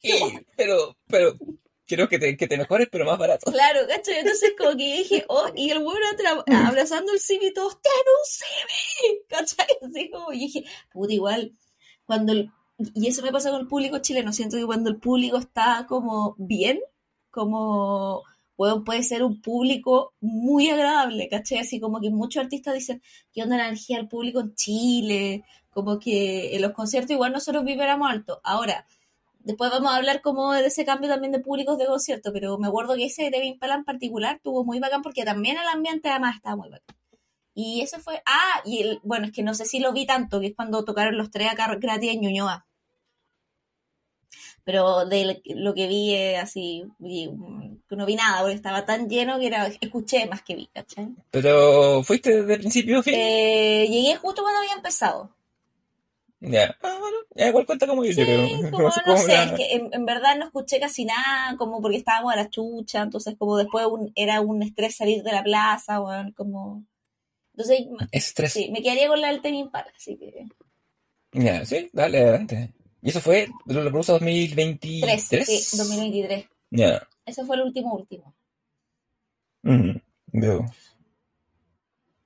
Sí, 0.01 0.13
pero, 0.55 0.95
pero 1.07 1.33
quiero 1.87 2.09
que 2.09 2.19
te, 2.19 2.35
que 2.37 2.47
te 2.47 2.57
mejores, 2.57 2.89
pero 2.91 3.05
más 3.05 3.17
barato. 3.17 3.51
Claro, 3.51 3.79
¿cachai? 3.87 4.19
Entonces 4.19 4.53
como 4.57 4.71
que 4.71 4.97
dije, 4.97 5.25
oh, 5.29 5.49
y 5.55 5.71
el 5.71 5.79
bueno 5.79 6.05
abrazando 6.65 7.13
el 7.13 7.19
CB 7.19 7.47
y 7.47 7.53
todos, 7.53 7.81
¡ten 7.81 7.91
un 8.05 9.17
CB! 9.17 9.27
¿Cachai? 9.27 9.77
Así 9.81 10.09
como, 10.11 10.33
y 10.33 10.39
dije, 10.39 10.65
puta, 10.91 11.13
igual, 11.13 11.53
cuando 12.05 12.33
el, 12.33 12.51
y 12.93 13.07
eso 13.07 13.23
me 13.23 13.31
pasa 13.31 13.49
con 13.49 13.61
el 13.61 13.67
público 13.67 13.99
chileno, 13.99 14.31
siento 14.33 14.57
que 14.57 14.65
cuando 14.65 14.89
el 14.89 14.97
público 14.97 15.37
está 15.37 15.85
como 15.87 16.35
bien, 16.37 16.79
como, 17.31 18.23
bueno, 18.55 18.83
puede 18.83 19.03
ser 19.03 19.23
un 19.23 19.41
público 19.41 20.13
muy 20.19 20.69
agradable, 20.69 21.29
¿cachai? 21.29 21.59
Así 21.59 21.79
como 21.79 21.99
que 22.01 22.09
muchos 22.09 22.43
artistas 22.43 22.73
dicen, 22.75 23.01
¿qué 23.33 23.43
onda 23.43 23.57
la 23.57 23.67
energía 23.67 23.97
del 23.97 24.07
público 24.07 24.41
en 24.41 24.53
Chile? 24.55 25.43
Como 25.71 25.99
que 25.99 26.55
en 26.55 26.61
los 26.61 26.71
conciertos 26.73 27.11
igual 27.11 27.31
nosotros 27.31 27.63
vibramos 27.63 28.09
alto. 28.09 28.41
Ahora, 28.43 28.85
Después 29.47 29.71
vamos 29.71 29.93
a 29.93 29.95
hablar 29.95 30.21
como 30.21 30.51
de 30.51 30.67
ese 30.67 30.83
cambio 30.83 31.09
también 31.09 31.31
de 31.31 31.39
públicos 31.39 31.77
de 31.77 31.85
concierto, 31.85 32.33
pero 32.33 32.57
me 32.57 32.67
acuerdo 32.67 32.95
que 32.95 33.05
ese 33.05 33.29
de 33.29 33.45
Impala 33.45 33.75
en 33.75 33.85
particular 33.85 34.41
tuvo 34.43 34.65
muy 34.65 34.79
bacán 34.79 35.01
porque 35.01 35.23
también 35.23 35.55
el 35.57 35.67
ambiente 35.69 36.09
además 36.09 36.35
estaba 36.35 36.57
muy 36.57 36.69
bacán. 36.69 36.97
Y 37.53 37.79
eso 37.79 37.97
fue, 38.01 38.21
ah, 38.25 38.61
y 38.65 38.81
el, 38.81 38.99
bueno, 39.03 39.27
es 39.27 39.31
que 39.31 39.43
no 39.43 39.53
sé 39.53 39.63
si 39.63 39.79
lo 39.79 39.93
vi 39.93 40.05
tanto, 40.05 40.41
que 40.41 40.47
es 40.47 40.53
cuando 40.53 40.83
tocaron 40.83 41.17
los 41.17 41.31
tres 41.31 41.49
acá 41.49 41.73
gratis 41.79 42.11
en 42.11 42.19
Ñuñoa. 42.19 42.67
Pero 44.65 45.05
de 45.05 45.41
lo 45.45 45.73
que 45.73 45.87
vi 45.87 46.13
eh, 46.13 46.35
así, 46.35 46.83
vi, 46.99 47.29
no 47.89 48.05
vi 48.05 48.15
nada, 48.15 48.41
porque 48.41 48.53
estaba 48.53 48.85
tan 48.85 49.07
lleno 49.07 49.39
que 49.39 49.47
era, 49.47 49.67
escuché 49.79 50.25
más 50.25 50.41
que 50.41 50.55
vi, 50.55 50.67
¿cachai? 50.73 51.07
Pero 51.31 52.03
fuiste 52.03 52.43
de 52.43 52.57
principio 52.57 52.99
a 52.99 53.03
fin. 53.03 53.13
Eh, 53.15 53.87
llegué 53.89 54.17
justo 54.17 54.41
cuando 54.41 54.59
había 54.59 54.73
empezado. 54.73 55.36
Ya. 56.39 56.75
Ah, 56.83 56.97
bueno, 56.99 57.17
ya 57.35 57.47
igual 57.47 57.65
cuenta 57.65 57.87
como 57.87 58.03
ir, 58.05 58.13
Sí, 58.13 58.21
yo 58.21 58.25
creo. 58.25 58.71
como, 58.71 58.83
no 58.89 58.91
como 59.03 59.17
sé, 59.17 59.33
una- 59.33 59.43
es 59.43 59.51
que 59.53 59.71
en, 59.75 59.89
en 59.93 60.05
verdad 60.05 60.37
no 60.37 60.45
escuché 60.45 60.79
casi 60.79 61.05
nada, 61.05 61.55
como 61.57 61.81
porque 61.81 61.97
estábamos 61.97 62.33
a 62.33 62.35
la 62.35 62.49
chucha, 62.49 63.01
entonces 63.01 63.35
como 63.37 63.57
después 63.57 63.85
un- 63.87 64.11
era 64.15 64.39
un 64.41 64.61
estrés 64.61 64.95
salir 64.95 65.23
de 65.23 65.31
la 65.31 65.43
plaza, 65.43 65.99
bueno, 65.99 66.31
como... 66.35 66.83
Entonces, 67.53 67.87
Estrés. 68.11 68.53
sí, 68.53 68.69
me 68.71 68.83
quedaría 68.83 69.07
con 69.07 69.19
la 69.19 69.29
del 69.29 69.41
Tame 69.41 69.57
Impala, 69.57 69.91
así 69.95 70.15
que... 70.17 70.45
Ya, 71.33 71.65
sí, 71.65 71.89
dale, 71.91 72.19
adelante. 72.21 72.73
¿Y 73.01 73.09
eso 73.09 73.19
fue 73.19 73.47
de 73.65 73.73
la 73.83 73.89
Brusa 73.89 74.13
2023? 74.13 75.27
3, 75.29 75.47
sí, 75.47 75.77
2023. 75.77 76.45
Ya. 76.71 77.07
Ese 77.25 77.45
fue 77.45 77.55
el 77.55 77.63
último 77.63 77.93
último. 77.95 78.33
Veo. 80.33 80.65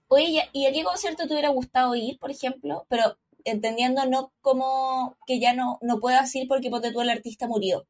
Oye, 0.08 0.26
¿y 0.28 0.40
a- 0.40 0.50
¿y 0.52 0.66
a 0.66 0.72
qué 0.74 0.84
concierto 0.84 1.26
te 1.28 1.34
hubiera 1.34 1.50
gustado 1.50 1.96
ir, 1.96 2.20
por 2.20 2.30
ejemplo? 2.32 2.86
Pero 2.90 3.18
entendiendo 3.46 4.06
no 4.06 4.34
como 4.42 5.18
que 5.26 5.40
ya 5.40 5.54
no, 5.54 5.78
no 5.82 6.00
puedas 6.00 6.34
ir 6.36 6.48
porque 6.48 6.70
ponte 6.70 6.92
tú 6.92 7.02
el 7.02 7.10
artista 7.10 7.48
murió. 7.48 7.88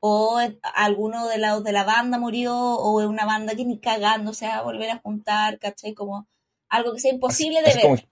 O 0.00 0.38
alguno 0.74 1.28
de 1.28 1.38
la, 1.38 1.60
de 1.60 1.72
la 1.72 1.84
banda 1.84 2.18
murió, 2.18 2.54
o 2.54 3.00
es 3.00 3.06
una 3.06 3.24
banda 3.24 3.54
que 3.54 3.64
ni 3.64 3.78
cagando 3.78 4.34
se 4.34 4.46
va 4.46 4.56
a 4.56 4.62
volver 4.62 4.90
a 4.90 4.98
juntar, 4.98 5.58
¿cachai? 5.58 5.94
Como 5.94 6.28
algo 6.68 6.92
que 6.92 7.00
sea 7.00 7.12
imposible 7.12 7.62
de 7.62 7.68
Así 7.68 7.86
ver. 7.88 8.04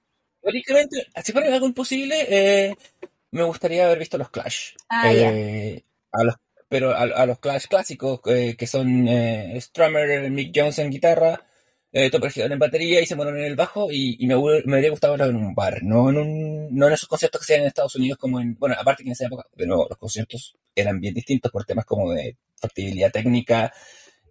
si 1.22 1.32
fuera 1.32 1.52
algo 1.52 1.66
imposible, 1.66 2.26
eh, 2.28 2.76
me 3.30 3.42
gustaría 3.44 3.84
haber 3.84 3.98
visto 3.98 4.18
los 4.18 4.30
Clash. 4.30 4.74
Ah, 4.88 5.12
Eh, 5.12 5.84
a 6.12 6.24
los, 6.24 6.36
pero 6.68 6.92
a, 6.92 7.02
a 7.02 7.26
los 7.26 7.38
Clash 7.38 7.66
clásicos, 7.66 8.20
eh, 8.26 8.56
que 8.56 8.66
son 8.66 9.06
eh, 9.08 9.60
Strummer, 9.60 10.30
Mick 10.30 10.52
Jones 10.54 10.78
en 10.78 10.90
guitarra, 10.90 11.44
eh, 11.92 12.10
en 12.36 12.58
batería 12.58 13.00
y 13.00 13.06
se 13.06 13.14
mueren 13.14 13.36
en 13.36 13.44
el 13.44 13.56
bajo 13.56 13.88
y, 13.90 14.16
me, 14.26 14.34
me 14.64 14.76
habría 14.76 14.90
gustado 14.90 15.12
verlo 15.12 15.26
en 15.26 15.36
un 15.36 15.54
bar, 15.54 15.82
no 15.82 16.10
en 16.10 16.16
un, 16.16 16.74
no 16.74 16.86
en 16.86 16.92
esos 16.94 17.08
conciertos 17.08 17.40
que 17.40 17.46
se 17.46 17.56
en 17.56 17.66
Estados 17.66 17.96
Unidos 17.96 18.18
como 18.18 18.40
en, 18.40 18.56
bueno, 18.58 18.74
aparte 18.78 19.02
que 19.02 19.10
en 19.10 19.12
esa 19.12 19.26
época, 19.26 19.46
de 19.54 19.66
nuevo, 19.66 19.86
los 19.88 19.98
conciertos 19.98 20.56
eran 20.74 21.00
bien 21.00 21.14
distintos 21.14 21.52
por 21.52 21.64
temas 21.64 21.84
como 21.84 22.12
de 22.12 22.36
factibilidad 22.56 23.12
técnica, 23.12 23.72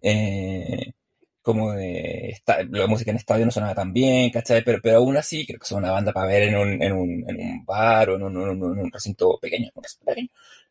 eh, 0.01 0.93
como 1.41 1.73
de 1.73 2.41
la 2.69 2.87
música 2.87 3.11
en 3.11 3.17
estadio 3.17 3.45
no 3.45 3.51
sonaba 3.51 3.75
tan 3.75 3.93
bien, 3.93 4.29
¿cachai? 4.31 4.63
Pero, 4.63 4.79
pero 4.81 4.97
aún 4.97 5.17
así 5.17 5.45
creo 5.45 5.59
que 5.59 5.65
es 5.65 5.71
una 5.71 5.91
banda 5.91 6.13
para 6.13 6.27
ver 6.27 6.43
en 6.43 6.55
un, 6.55 6.81
en 6.81 6.93
un, 6.93 7.25
en 7.27 7.35
un 7.39 7.65
bar 7.65 8.09
o 8.11 8.15
en 8.15 8.23
un, 8.23 8.37
en 8.37 8.63
un, 8.63 8.91
recinto 8.91 9.37
pequeño. 9.41 9.69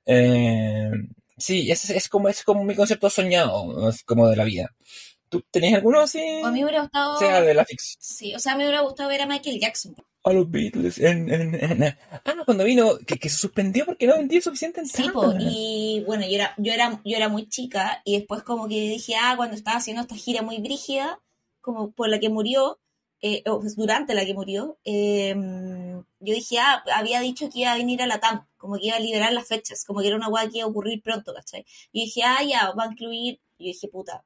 Eh, 0.06 0.90
sí, 1.36 1.70
es, 1.70 2.08
como, 2.08 2.28
es 2.28 2.44
como 2.44 2.64
mi 2.64 2.74
concepto 2.74 3.10
soñado, 3.10 3.92
como 4.06 4.28
de 4.28 4.36
la 4.36 4.44
vida. 4.44 4.74
¿Tú 5.30 5.42
tenías 5.48 5.74
alguno 5.74 6.00
así? 6.00 6.18
A 6.44 6.50
mí 6.50 6.58
me 6.58 6.64
hubiera 6.64 6.82
gustado. 6.82 7.16
sea, 7.16 7.40
de 7.40 7.54
la 7.54 7.64
ficción. 7.64 7.96
Sí, 8.00 8.34
o 8.34 8.40
sea, 8.40 8.56
me 8.56 8.64
hubiera 8.64 8.80
gustado 8.80 9.08
ver 9.08 9.22
a 9.22 9.26
Michael 9.26 9.60
Jackson. 9.60 9.94
A 10.24 10.32
los 10.32 10.50
Beatles. 10.50 10.98
En, 10.98 11.32
en, 11.32 11.84
ah, 11.84 12.20
cuando 12.44 12.64
vino, 12.64 12.98
que, 13.06 13.16
que, 13.16 13.30
se 13.30 13.38
suspendió 13.38 13.86
porque 13.86 14.08
no 14.08 14.16
vendía 14.16 14.42
suficiente 14.42 14.84
Sí, 14.84 15.04
y 15.38 16.02
bueno, 16.04 16.24
yo 16.26 16.34
era, 16.34 16.54
yo, 16.58 16.72
era, 16.72 17.00
yo 17.04 17.16
era 17.16 17.28
muy 17.28 17.48
chica 17.48 18.02
y 18.04 18.18
después 18.18 18.42
como 18.42 18.68
que 18.68 18.74
dije, 18.74 19.14
ah, 19.14 19.34
cuando 19.36 19.54
estaba 19.54 19.78
haciendo 19.78 20.02
esta 20.02 20.16
gira 20.16 20.42
muy 20.42 20.58
brígida, 20.58 21.20
como 21.60 21.92
por 21.92 22.08
la 22.08 22.18
que 22.18 22.28
murió, 22.28 22.80
eh, 23.22 23.44
o 23.46 23.60
pues, 23.60 23.76
durante 23.76 24.14
la 24.14 24.24
que 24.24 24.34
murió, 24.34 24.78
em, 24.84 26.02
yo 26.20 26.34
dije, 26.34 26.58
ah, 26.58 26.82
había 26.94 27.20
dicho 27.20 27.48
que 27.48 27.60
iba 27.60 27.72
a 27.72 27.76
venir 27.76 28.02
a 28.02 28.06
la 28.06 28.18
TAM, 28.18 28.46
como 28.56 28.76
que 28.76 28.86
iba 28.88 28.96
a 28.96 29.00
liberar 29.00 29.32
las 29.32 29.46
fechas, 29.46 29.84
como 29.84 30.00
que 30.00 30.08
era 30.08 30.16
una 30.16 30.28
guay 30.28 30.50
que 30.50 30.58
iba 30.58 30.66
a 30.66 30.70
ocurrir 30.70 31.02
pronto, 31.02 31.32
¿cachai? 31.32 31.64
Y 31.92 32.06
dije, 32.06 32.22
ah, 32.24 32.42
ya, 32.42 32.72
va 32.72 32.84
a 32.84 32.92
incluir, 32.92 33.40
y 33.58 33.66
yo 33.66 33.72
dije, 33.72 33.88
puta, 33.88 34.24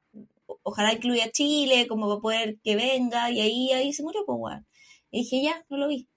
ojalá 0.65 0.93
incluya 0.93 1.25
a 1.25 1.31
Chile, 1.31 1.87
como 1.87 2.07
va 2.07 2.15
a 2.15 2.19
poder 2.19 2.57
que 2.63 2.75
venga, 2.75 3.29
y 3.29 3.39
ahí, 3.39 3.71
ahí 3.71 3.93
se 3.93 4.03
murió, 4.03 4.25
pues, 4.25 4.37
bueno. 4.37 4.65
Y 5.11 5.19
dije, 5.19 5.43
ya, 5.43 5.63
no 5.69 5.77
lo 5.77 5.87
vi. 5.87 6.09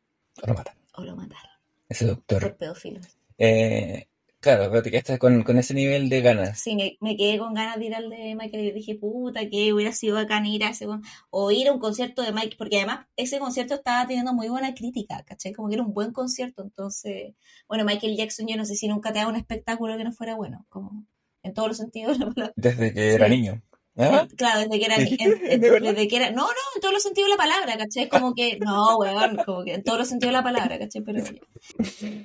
O 0.43 0.47
lo 0.47 0.55
mataron. 0.55 0.83
O 0.95 1.03
lo 1.03 1.17
mataron. 1.17 1.53
Ese 1.89 2.07
doctor. 2.07 2.41
Por 2.41 2.57
pedófilo. 2.57 3.01
Eh, 3.37 4.09
claro, 4.41 4.71
pero 4.71 4.83
te 4.83 4.91
quedaste 4.91 5.19
con, 5.19 5.43
con 5.43 5.59
ese 5.59 5.75
nivel 5.75 6.09
de 6.09 6.23
ganas. 6.23 6.59
Sí, 6.59 6.75
me, 6.75 6.97
me, 7.01 7.15
quedé 7.17 7.39
con 7.39 7.53
ganas 7.53 7.79
de 7.79 7.85
ir 7.85 7.95
al 7.95 8.09
de 8.09 8.35
Michael 8.35 8.65
y 8.65 8.73
dije, 8.73 8.95
puta, 8.95 9.49
que 9.51 9.73
hubiera 9.75 9.93
sido 9.93 10.17
bacán 10.17 10.47
ir 10.47 10.65
a 10.65 10.71
ese, 10.71 10.87
o 11.29 11.51
ir 11.51 11.69
a 11.69 11.73
un 11.73 11.79
concierto 11.79 12.23
de 12.23 12.33
Mike, 12.33 12.57
porque 12.57 12.79
además 12.79 13.07
ese 13.17 13.39
concierto 13.39 13.75
estaba 13.75 14.07
teniendo 14.07 14.33
muy 14.33 14.49
buena 14.49 14.75
crítica, 14.75 15.23
¿cachai? 15.25 15.53
Como 15.53 15.69
que 15.69 15.75
era 15.75 15.85
un 15.85 15.93
buen 15.93 16.13
concierto, 16.13 16.63
entonces, 16.63 17.35
bueno, 17.69 17.85
Michael 17.85 18.17
Jackson, 18.17 18.47
yo 18.49 18.57
no 18.57 18.65
sé 18.65 18.77
si 18.77 18.89
nunca 18.89 19.13
te 19.13 19.19
dado 19.19 19.31
un 19.31 19.37
espectáculo 19.37 19.97
que 19.99 20.05
no 20.05 20.13
fuera 20.13 20.35
bueno, 20.37 20.65
como 20.71 21.05
en 21.43 21.53
todos 21.53 21.69
los 21.69 21.77
sentidos. 21.77 22.17
Desde 22.57 22.95
que 22.95 23.13
era 23.13 23.29
niño. 23.29 23.63
¿Ah? 23.99 24.29
Claro, 24.37 24.61
desde 24.61 24.79
que 24.79 24.85
era, 24.85 24.97
desde 24.97 26.09
que 26.09 26.17
era, 26.17 26.31
no, 26.31 26.43
no, 26.43 26.53
en 26.75 26.81
todos 26.81 26.95
los 26.95 27.03
sentidos 27.03 27.29
de 27.29 27.37
la 27.37 27.43
palabra, 27.43 27.77
¿cachai? 27.77 28.09
Como 28.09 28.33
que, 28.33 28.57
no, 28.59 28.97
weón, 28.97 29.37
como 29.45 29.65
que 29.65 29.75
en 29.75 29.83
todos 29.83 29.99
los 29.99 30.09
sentidos 30.09 30.31
de 30.31 30.39
la 30.39 30.45
palabra, 30.45 30.79
¿cachai? 30.79 31.03
Pero... 31.03 31.25
Sí, 31.25 32.23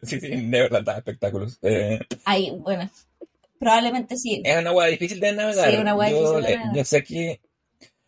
sí, 0.02 0.18
de 0.18 0.60
verdad, 0.60 0.98
espectáculos. 0.98 1.58
Eh, 1.62 2.00
Ahí, 2.26 2.52
bueno, 2.58 2.90
probablemente 3.58 4.16
sí. 4.16 4.42
Es 4.44 4.58
una 4.58 4.72
hueá 4.72 4.88
difícil 4.88 5.18
de 5.18 5.32
navegar. 5.32 5.70
Sí, 5.70 5.76
una 5.78 5.94
hueá 5.94 6.10
difícil 6.10 6.34
de 6.34 6.40
navegar. 6.42 6.76
Yo 6.76 6.84
sé 6.84 7.02
que, 7.02 7.40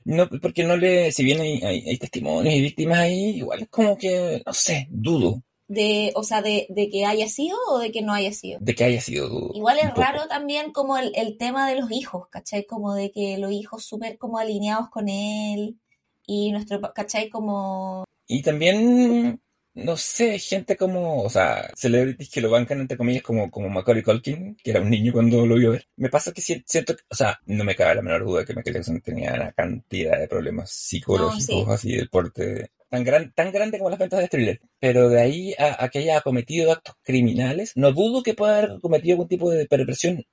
no, 0.05 0.29
porque 0.29 0.65
no 0.65 0.77
le, 0.77 1.11
si 1.11 1.25
bien 1.25 1.41
hay, 1.41 1.63
hay, 1.63 1.89
hay 1.89 1.97
testimonios 1.97 2.55
y 2.55 2.61
víctimas 2.61 2.99
ahí, 2.99 3.39
igual 3.39 3.63
es 3.63 3.69
como 3.69 3.97
que, 3.97 4.43
no 4.45 4.53
sé, 4.53 4.87
dudo 4.91 5.43
de, 5.69 6.13
o 6.15 6.25
sea, 6.25 6.41
de, 6.43 6.67
de, 6.71 6.89
que 6.89 7.05
haya 7.05 7.29
sido 7.29 7.57
o 7.69 7.79
de 7.79 7.93
que 7.93 8.03
no 8.03 8.15
haya 8.15 8.33
sido. 8.33 8.59
De 8.61 8.75
que 8.75 8.85
haya 8.85 9.01
sido. 9.01 9.51
Igual 9.55 9.79
es 9.79 9.95
raro 9.95 10.27
también 10.27 10.73
como 10.73 10.97
el, 10.97 11.13
el, 11.15 11.37
tema 11.37 11.69
de 11.69 11.79
los 11.79 11.93
hijos, 11.93 12.29
¿cachai? 12.31 12.65
Como 12.65 12.95
de 12.95 13.13
que 13.13 13.37
los 13.39 13.53
hijos 13.53 13.85
súper 13.85 14.17
como 14.17 14.39
alineados 14.39 14.89
con 14.89 15.09
él 15.09 15.79
y 16.27 16.53
nuestro, 16.53 16.81
¿cachai? 16.95 17.29
Como... 17.29 18.05
Y 18.27 18.43
también, 18.43 19.43
no 19.75 19.97
sé, 19.99 20.39
gente 20.39 20.77
como, 20.77 21.23
o 21.23 21.31
sea, 21.31 21.71
celebrities 21.77 22.31
que 22.31 22.41
lo 22.41 22.51
bancan 22.51 22.81
entre 22.81 22.97
comillas 22.97 23.23
como, 23.23 23.51
como 23.51 23.69
Macaulay 23.69 24.03
Culkin, 24.03 24.57
que 24.57 24.71
era 24.71 24.81
un 24.81 24.89
niño 24.89 25.13
cuando 25.13 25.47
lo 25.47 25.57
vio 25.57 25.73
ver. 25.73 25.87
Me 25.97 26.09
pasa 26.09 26.33
que 26.33 26.41
siento, 26.41 26.97
o 27.11 27.15
sea, 27.15 27.39
no 27.45 27.65
me 27.65 27.77
cabe 27.77 27.95
la 27.95 28.03
menor 28.03 28.25
duda 28.25 28.45
que 28.47 28.55
Michael 28.55 28.77
Jackson 28.77 29.01
tenía 29.03 29.35
una 29.35 29.53
cantidad 29.53 30.19
de 30.19 30.29
problemas 30.29 30.71
psicológicos 30.71 31.69
así 31.69 31.95
del 31.95 32.09
porte 32.09 32.71
tan, 32.89 33.05
gran, 33.05 33.33
tan 33.33 33.53
grande 33.53 33.79
como 33.79 33.91
las 33.91 33.99
ventas 33.99 34.21
de 34.21 34.29
thriller. 34.29 34.61
Pero 34.81 35.09
de 35.09 35.21
ahí 35.21 35.55
a, 35.59 35.89
que 35.89 36.01
haya 36.01 36.21
cometido 36.21 36.73
actos 36.73 36.97
criminales, 37.03 37.73
no 37.77 37.93
dudo 37.93 38.23
que 38.23 38.35
pueda 38.35 38.59
haber 38.59 38.81
cometido 38.81 39.15
algún 39.15 39.29
tipo 39.29 39.51
de 39.51 39.67
perversión 39.67 40.25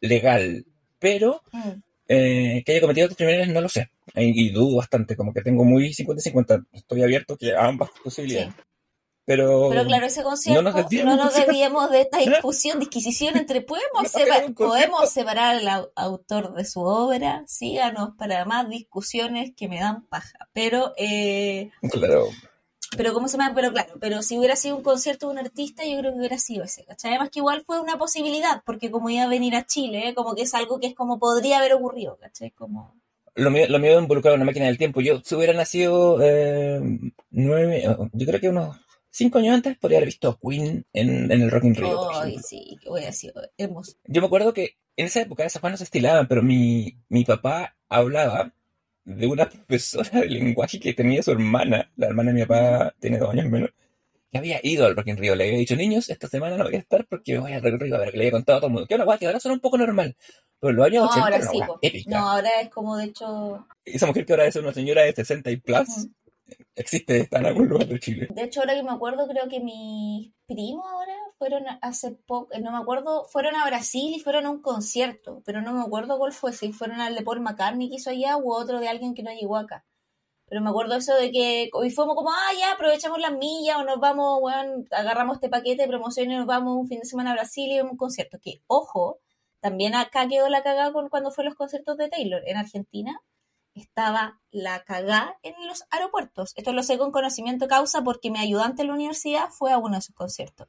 legal, 0.00 0.64
pero 0.98 1.42
mm. 1.52 1.70
eh, 2.08 2.62
que 2.64 2.72
haya 2.72 2.80
cometido 2.80 3.06
actos 3.06 3.18
criminales 3.18 3.48
no 3.48 3.60
lo 3.60 3.68
sé. 3.68 3.90
Y, 4.14 4.50
dudo 4.50 4.76
bastante, 4.76 5.16
como 5.16 5.32
que 5.32 5.42
tengo 5.42 5.64
muy 5.64 5.90
50-50. 5.90 6.66
Estoy 6.72 7.02
abierto 7.02 7.36
a 7.56 7.66
ambas 7.66 7.90
posibilidades. 8.02 8.54
Pero, 9.24 9.68
Pero 9.70 9.84
claro, 9.84 10.06
ese 10.06 10.22
concierto 10.22 10.62
no 10.62 10.72
nos 11.16 11.34
desviemos, 11.34 11.90
de 11.90 12.00
esta 12.00 12.18
discusión, 12.18 12.80
disquisición 12.80 13.36
entre 13.36 13.60
podemos, 13.60 14.10
podemos 14.56 15.10
separar 15.10 15.56
al 15.56 15.90
autor 15.94 16.54
de 16.54 16.64
su 16.64 16.80
obra, 16.80 17.44
síganos 17.46 18.10
para 18.16 18.44
más 18.44 18.68
discusiones 18.68 19.52
que 19.56 19.68
me 19.68 19.78
dan 19.78 20.06
paja. 20.06 20.48
Pero 20.52 20.94
eh, 20.96 21.70
claro. 21.90 22.26
Pero 22.96 23.14
cómo 23.14 23.28
se 23.28 23.38
llama, 23.38 23.54
pero 23.54 23.70
claro, 23.72 23.94
pero 24.00 24.20
si 24.22 24.36
hubiera 24.36 24.56
sido 24.56 24.76
un 24.76 24.82
concierto 24.82 25.26
de 25.26 25.32
un 25.32 25.38
artista, 25.38 25.84
yo 25.84 25.98
creo 25.98 26.12
que 26.12 26.18
hubiera 26.18 26.38
sido 26.38 26.64
ese, 26.64 26.84
¿cachai? 26.84 27.12
Además 27.12 27.30
que 27.30 27.38
igual 27.38 27.62
fue 27.64 27.80
una 27.80 27.98
posibilidad, 27.98 28.62
porque 28.66 28.90
como 28.90 29.10
iba 29.10 29.22
a 29.22 29.28
venir 29.28 29.54
a 29.54 29.64
Chile, 29.64 30.08
¿eh? 30.08 30.14
como 30.14 30.34
que 30.34 30.42
es 30.42 30.54
algo 30.54 30.80
que 30.80 30.88
es 30.88 30.94
como 30.94 31.20
podría 31.20 31.58
haber 31.58 31.74
ocurrido, 31.74 32.16
¿cachai? 32.20 32.50
Como 32.50 33.00
lo 33.36 33.50
mío, 33.50 33.66
lo 33.68 33.78
mío 33.78 34.00
involucrar 34.00 34.34
una 34.34 34.44
máquina 34.44 34.66
del 34.66 34.76
tiempo. 34.76 35.00
Yo, 35.00 35.20
si 35.24 35.34
hubiera 35.36 35.52
nacido 35.52 36.18
eh, 36.20 36.80
nueve, 37.30 37.84
yo 38.12 38.26
creo 38.26 38.40
que 38.40 38.48
unos 38.48 38.76
cinco 39.10 39.38
años 39.38 39.54
antes 39.54 39.76
podría 39.78 39.98
haber 39.98 40.08
visto 40.08 40.28
a 40.28 40.38
Queen 40.40 40.86
en, 40.92 41.30
en 41.30 41.42
el 41.42 41.50
Rock 41.50 41.64
in 41.64 41.74
Rio. 41.74 42.10
Ay, 42.12 42.38
sí, 42.38 42.76
que 42.80 42.90
hubiera 42.90 43.12
sido 43.12 43.34
hermoso. 43.58 43.96
Yo 44.06 44.20
me 44.20 44.26
acuerdo 44.26 44.52
que 44.52 44.76
en 44.96 45.06
esa 45.06 45.20
época 45.20 45.44
esas 45.44 45.60
cosas 45.60 45.72
no 45.72 45.78
se 45.78 45.84
estilaban, 45.84 46.28
pero 46.28 46.42
mi, 46.42 46.96
mi 47.08 47.24
papá 47.24 47.76
hablaba 47.88 48.52
de 49.04 49.26
una 49.26 49.48
profesora 49.66 50.20
de 50.20 50.26
lenguaje 50.26 50.78
que 50.78 50.94
tenía 50.94 51.22
su 51.22 51.32
hermana, 51.32 51.90
la 51.96 52.06
hermana 52.06 52.32
de 52.32 52.34
mi 52.40 52.46
papá 52.46 52.94
tiene 53.00 53.18
dos 53.18 53.30
años 53.30 53.46
menos, 53.46 53.70
que 54.30 54.38
había 54.38 54.60
ido 54.62 54.86
al 54.86 54.96
Rock 54.96 55.08
in 55.08 55.16
Rio. 55.16 55.34
Le 55.34 55.44
había 55.44 55.58
dicho, 55.58 55.74
niños, 55.74 56.08
esta 56.08 56.28
semana 56.28 56.56
no 56.56 56.64
voy 56.64 56.76
a 56.76 56.78
estar 56.78 57.04
porque 57.06 57.38
voy 57.38 57.52
al 57.52 57.62
Rock 57.62 57.72
in 57.72 57.80
Rio. 57.80 57.96
A 57.96 57.98
ver, 57.98 58.12
que 58.12 58.16
le 58.16 58.24
había 58.24 58.32
contado 58.32 58.58
a 58.58 58.60
todo 58.60 58.68
el 58.68 58.72
mundo. 58.74 58.86
Que 58.86 58.94
una 58.94 59.04
guay 59.04 59.18
que 59.18 59.26
ahora 59.26 59.40
suena 59.40 59.54
un 59.54 59.60
poco 59.60 59.76
normal. 59.76 60.16
Pero 60.60 60.72
los 60.72 60.86
años 60.86 61.16
no, 61.16 61.22
ahora 61.22 61.42
sí, 61.42 61.58
épica. 61.82 62.10
No, 62.10 62.30
ahora 62.30 62.60
es 62.60 62.68
como 62.68 62.96
de 62.96 63.06
hecho... 63.06 63.66
Esa 63.84 64.06
mujer 64.06 64.26
que 64.26 64.32
ahora 64.34 64.46
es 64.46 64.56
una 64.56 64.72
señora 64.72 65.02
de 65.02 65.12
60 65.14 65.50
y 65.50 65.56
plus, 65.56 66.08
existe, 66.74 67.18
está 67.18 67.38
en 67.38 67.46
algún 67.46 67.68
lugar 67.68 67.86
de 67.86 67.98
Chile. 67.98 68.28
De 68.30 68.44
hecho, 68.44 68.60
ahora 68.60 68.74
que 68.74 68.82
me 68.82 68.90
acuerdo, 68.90 69.26
creo 69.28 69.48
que 69.48 69.60
mis 69.60 70.32
primos 70.46 70.86
ahora 70.90 71.14
fueron 71.38 71.64
hace 71.80 72.12
poco, 72.12 72.48
no 72.60 72.72
me 72.72 72.78
acuerdo, 72.78 73.24
fueron 73.24 73.54
a 73.56 73.66
Brasil 73.66 74.14
y 74.14 74.20
fueron 74.20 74.46
a 74.46 74.50
un 74.50 74.62
concierto, 74.62 75.42
pero 75.44 75.62
no 75.62 75.72
me 75.72 75.82
acuerdo 75.82 76.18
cuál 76.18 76.32
fue, 76.32 76.52
si 76.52 76.72
fueron 76.72 77.00
al 77.00 77.14
de 77.14 77.22
Paul 77.22 77.40
McCartney 77.40 77.88
que 77.88 77.96
hizo 77.96 78.10
allá 78.10 78.36
u 78.36 78.52
otro 78.52 78.80
de 78.80 78.88
alguien 78.88 79.14
que 79.14 79.22
no 79.22 79.32
llegó 79.32 79.56
acá. 79.56 79.84
Pero 80.46 80.62
me 80.62 80.70
acuerdo 80.70 80.96
eso 80.96 81.14
de 81.14 81.30
que 81.30 81.70
hoy 81.72 81.90
fuimos 81.90 82.16
como, 82.16 82.30
ah, 82.30 82.52
ya, 82.58 82.72
aprovechamos 82.72 83.20
las 83.20 83.32
millas 83.32 83.76
o 83.76 83.84
nos 83.84 84.00
vamos, 84.00 84.40
bueno, 84.40 84.84
agarramos 84.90 85.36
este 85.36 85.48
paquete 85.48 85.82
de 85.82 85.88
promoción 85.88 86.30
y 86.30 86.36
nos 86.36 86.46
vamos 86.46 86.76
un 86.76 86.88
fin 86.88 86.98
de 86.98 87.06
semana 87.06 87.30
a 87.30 87.34
Brasil 87.34 87.70
y 87.70 87.76
vemos 87.76 87.92
un 87.92 87.98
concierto. 87.98 88.38
Que, 88.42 88.60
ojo, 88.66 89.20
también 89.60 89.94
acá 89.94 90.26
quedó 90.28 90.48
la 90.48 90.62
cagada 90.64 90.92
con 90.92 91.08
cuando 91.08 91.30
fue 91.30 91.44
los 91.44 91.54
conciertos 91.54 91.96
de 91.96 92.08
Taylor 92.08 92.42
en 92.46 92.56
Argentina 92.56 93.20
estaba 93.80 94.40
la 94.50 94.84
cagá 94.84 95.36
en 95.42 95.54
los 95.66 95.84
aeropuertos. 95.90 96.52
Esto 96.56 96.72
lo 96.72 96.82
sé 96.82 96.98
con 96.98 97.12
conocimiento 97.12 97.68
causa 97.68 98.02
porque 98.02 98.30
mi 98.30 98.38
ayudante 98.38 98.82
en 98.82 98.88
la 98.88 98.94
universidad 98.94 99.48
fue 99.50 99.72
a 99.72 99.78
uno 99.78 99.96
de 99.96 100.02
sus 100.02 100.14
conciertos. 100.14 100.68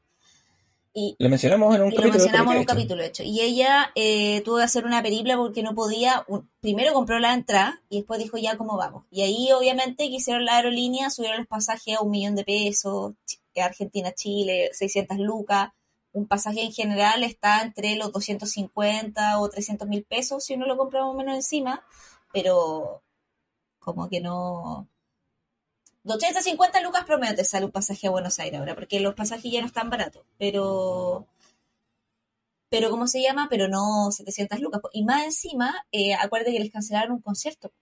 Y 0.94 1.16
lo 1.20 1.30
mencionamos 1.30 1.74
en 1.74 1.84
un 1.84 1.90
capítulo. 1.90 2.08
Lo 2.08 2.14
mencionamos 2.14 2.54
en 2.54 2.60
un 2.60 2.66
capítulo 2.66 3.04
hecho. 3.04 3.24
Y 3.24 3.40
ella 3.40 3.92
eh, 3.96 4.42
tuvo 4.44 4.58
que 4.58 4.64
hacer 4.64 4.86
una 4.86 5.02
peripla 5.02 5.38
porque 5.38 5.64
no 5.64 5.74
podía. 5.74 6.26
primero 6.60 6.94
compró 6.94 7.18
la 7.20 7.34
entrada 7.34 7.82
y 7.90 7.98
después 7.98 8.20
dijo 8.20 8.38
ya 8.38 8.58
cómo 8.58 8.76
vamos. 8.76 9.06
Y 9.10 9.22
ahí 9.22 9.52
obviamente 9.54 10.10
quisieron 10.10 10.44
la 10.44 10.58
aerolínea, 10.58 11.10
subieron 11.10 11.40
los 11.40 11.48
pasajes 11.48 11.98
a 11.98 12.02
un 12.02 12.12
millón 12.12 12.36
de 12.36 12.44
pesos, 12.44 13.14
Argentina-Chile, 13.56 14.72
600 14.74 15.18
lucas. 15.20 15.70
Un 16.14 16.28
pasaje 16.28 16.64
en 16.64 16.74
general 16.74 17.24
está 17.24 17.62
entre 17.62 17.96
los 17.96 18.12
250 18.12 19.40
o 19.40 19.50
300 19.50 19.88
mil 19.88 20.04
pesos 20.04 20.44
si 20.44 20.56
uno 20.56 20.66
lo 20.66 20.76
compra 20.76 21.02
más 21.02 21.14
o 21.14 21.18
menos 21.18 21.36
encima 21.36 21.86
pero 22.34 23.04
como 23.80 24.10
que 24.10 24.22
no... 24.22 24.88
250 26.04 26.82
lucas 26.82 27.06
promedio 27.06 27.36
te 27.36 27.46
sale 27.46 27.66
un 27.66 27.72
pasaje 27.72 28.08
a 28.08 28.12
Buenos 28.12 28.40
Aires 28.40 28.60
ahora, 28.60 28.76
porque 28.76 29.00
los 29.00 29.14
pasajes 29.14 29.52
ya 29.52 29.62
no 29.62 29.68
están 29.68 29.90
baratos, 29.90 30.24
pero... 30.38 31.28
Pero, 32.70 32.90
¿cómo 32.90 33.06
se 33.06 33.22
llama? 33.22 33.48
Pero 33.50 33.68
no 33.68 34.12
700 34.12 34.62
lucas. 34.62 34.82
Y 34.94 35.04
más 35.04 35.26
encima, 35.26 35.86
eh, 35.92 36.14
acuérdate 36.14 36.54
que 36.54 36.60
les 36.60 36.72
cancelaron 36.72 37.12
un 37.12 37.22
concierto. 37.22 37.74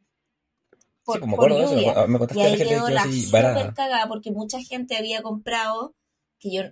Por, 1.04 1.20
sí, 1.20 1.30
por 1.36 1.52
lluvia. 1.52 1.92
Eso, 1.92 2.08
me 2.08 2.20
y 2.34 2.42
ahí 2.42 2.58
quedó 2.58 2.90
la 2.90 3.04
super 3.04 3.74
cagada 3.76 4.08
porque 4.08 4.32
mucha 4.32 4.60
gente 4.60 4.98
había 4.98 5.22
comprado, 5.22 5.94
que 6.40 6.52
yo 6.52 6.64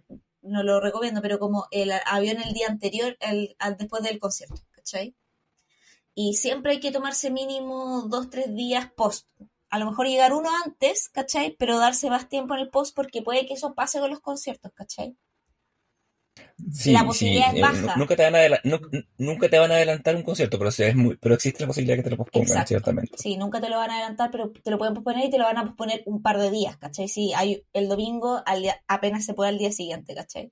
no 0.42 0.63
lo 0.63 0.80
recomiendo, 0.80 1.22
pero 1.22 1.38
como 1.38 1.68
el 1.70 1.92
avión 2.06 2.42
el 2.42 2.54
día 2.54 2.68
anterior, 2.68 3.18
el, 3.20 3.56
después 3.78 4.04
del 4.04 4.20
concierto, 4.20 4.62
¿cachai? 4.72 5.13
Y 6.24 6.34
siempre 6.34 6.74
hay 6.74 6.80
que 6.82 6.92
tomarse 6.92 7.30
mínimo 7.32 8.02
dos, 8.10 8.30
tres 8.30 8.54
días 8.56 8.92
post. 8.92 9.30
A 9.70 9.80
lo 9.80 9.86
mejor 9.86 10.08
llegar 10.08 10.34
uno 10.34 10.50
antes, 10.66 11.10
¿cachai? 11.10 11.56
Pero 11.58 11.80
darse 11.80 12.10
más 12.10 12.28
tiempo 12.28 12.56
en 12.56 12.62
el 12.62 12.70
post 12.70 12.96
porque 12.96 13.22
puede 13.22 13.46
que 13.46 13.54
eso 13.54 13.74
pase 13.74 14.00
con 14.02 14.10
los 14.10 14.20
conciertos, 14.22 14.72
¿cachai? 14.74 15.16
Sí, 16.72 16.92
la 16.92 17.00
sí, 17.00 17.08
posibilidad 17.08 17.50
es 17.50 17.54
eh, 17.56 17.62
baja. 17.62 17.96
nunca 17.96 18.16
te 18.16 18.24
van 18.24 18.36
a 18.36 18.40
nunca 19.18 19.50
te 19.50 19.60
van 19.60 19.72
a 19.72 19.76
adelantar 19.76 20.16
un 20.16 20.24
concierto, 20.24 20.58
pero, 20.58 20.72
sí 20.72 20.84
es 20.84 20.96
muy, 20.96 21.16
pero 21.18 21.36
existe 21.36 21.62
la 21.64 21.68
posibilidad 21.68 21.98
que 21.98 22.04
te 22.04 22.10
lo 22.10 22.18
pospongan, 22.18 22.48
Exacto. 22.48 22.68
ciertamente. 22.68 23.18
Sí, 23.18 23.38
nunca 23.38 23.60
te 23.62 23.70
lo 23.70 23.78
van 23.78 23.90
a 23.92 23.96
adelantar, 23.96 24.32
pero 24.32 24.52
te 24.52 24.72
lo 24.72 24.78
pueden 24.78 24.94
posponer 24.96 25.26
y 25.26 25.30
te 25.30 25.38
lo 25.38 25.44
van 25.46 25.58
a 25.58 25.66
posponer 25.66 26.04
un 26.06 26.22
par 26.22 26.38
de 26.40 26.52
días, 26.52 26.78
¿cachai? 26.78 27.08
Sí, 27.08 27.34
hay 27.36 27.64
el 27.74 27.88
domingo 27.90 28.42
al 28.46 28.62
día- 28.62 28.82
apenas 28.88 29.26
se 29.26 29.34
puede 29.34 29.50
al 29.50 29.58
día 29.58 29.72
siguiente, 29.72 30.16
¿cachai? 30.16 30.52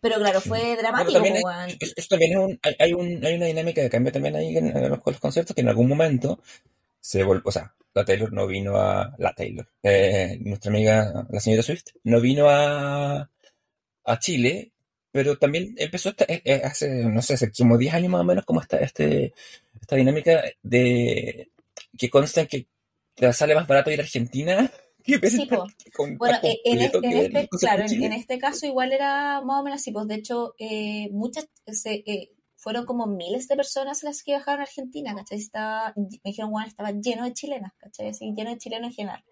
Pero 0.00 0.16
claro, 0.16 0.40
fue 0.40 0.76
dramático, 0.76 1.12
también 1.12 1.36
hay, 1.36 1.42
pues, 1.42 1.56
weón. 1.56 1.76
es- 1.80 1.92
eso 1.96 2.08
también 2.10 2.32
es 2.32 2.38
un, 2.38 2.58
hay, 2.62 2.74
hay 2.78 2.92
un, 2.94 3.24
hay 3.24 3.34
una 3.34 3.46
dinámica 3.46 3.82
de 3.82 3.90
cambio 3.90 4.12
también 4.12 4.36
ahí 4.36 4.56
en, 4.56 4.76
en 4.76 4.90
los, 4.90 5.00
los 5.04 5.20
conciertos 5.20 5.54
que 5.54 5.60
en 5.62 5.68
algún 5.68 5.88
momento 5.88 6.40
se 7.00 7.22
volvió, 7.24 7.42
o 7.46 7.52
sea, 7.52 7.74
la 7.94 8.04
Taylor 8.04 8.32
no 8.32 8.46
vino 8.46 8.76
a, 8.78 9.14
la 9.18 9.34
Taylor, 9.34 9.68
eh, 9.82 10.38
nuestra 10.42 10.70
amiga, 10.70 11.26
la 11.30 11.40
señora 11.40 11.62
Swift, 11.62 11.84
no 12.04 12.20
vino 12.20 12.48
a, 12.50 13.30
a 14.04 14.18
Chile, 14.18 14.72
pero 15.12 15.38
también 15.38 15.74
empezó 15.78 16.10
esta- 16.10 16.24
eh, 16.28 16.42
eh, 16.44 16.62
hace, 16.64 16.88
no 17.06 17.22
sé, 17.22 17.34
hace 17.34 17.50
como 17.52 17.78
10 17.78 17.94
años 17.94 18.10
más 18.10 18.20
o 18.22 18.24
menos, 18.24 18.44
como 18.44 18.60
esta, 18.60 18.78
este, 18.78 19.34
esta 19.80 19.96
dinámica 19.96 20.42
de 20.62 21.50
que 21.98 22.10
consta 22.10 22.42
en 22.42 22.46
que 22.48 22.66
te 23.14 23.32
sale 23.32 23.54
más 23.54 23.66
barato 23.66 23.90
ir 23.90 24.00
a 24.00 24.04
Argentina 24.04 24.70
Sí, 25.30 25.48
con 25.94 26.16
Bueno, 26.18 26.38
e- 26.42 26.60
en, 26.64 26.80
este, 26.80 26.98
en 26.98 27.36
este- 27.36 27.48
claro, 27.58 27.84
en 27.88 28.12
este 28.12 28.38
caso 28.38 28.66
igual 28.66 28.92
era 28.92 29.40
más 29.42 29.60
o 29.60 29.62
menos 29.64 29.80
así, 29.80 29.90
pues 29.92 30.06
de 30.06 30.14
hecho 30.16 30.54
eh, 30.58 31.08
muchas, 31.12 31.48
se, 31.66 32.02
eh, 32.06 32.30
fueron 32.56 32.84
como 32.84 33.06
miles 33.06 33.48
de 33.48 33.56
personas 33.56 34.02
las 34.02 34.22
que 34.22 34.32
viajaron 34.32 34.60
a 34.60 34.64
Argentina, 34.64 35.14
¿cachai? 35.14 35.38
Estaba, 35.38 35.94
me 35.96 36.08
dijeron, 36.24 36.50
bueno, 36.50 36.68
estaba 36.68 36.90
lleno 36.92 37.24
de 37.24 37.32
chilenas, 37.32 37.72
¿cachai? 37.78 38.08
Así, 38.08 38.32
lleno 38.36 38.50
de 38.50 38.58
chilenos 38.58 38.88
en 38.90 38.94
general. 38.94 39.24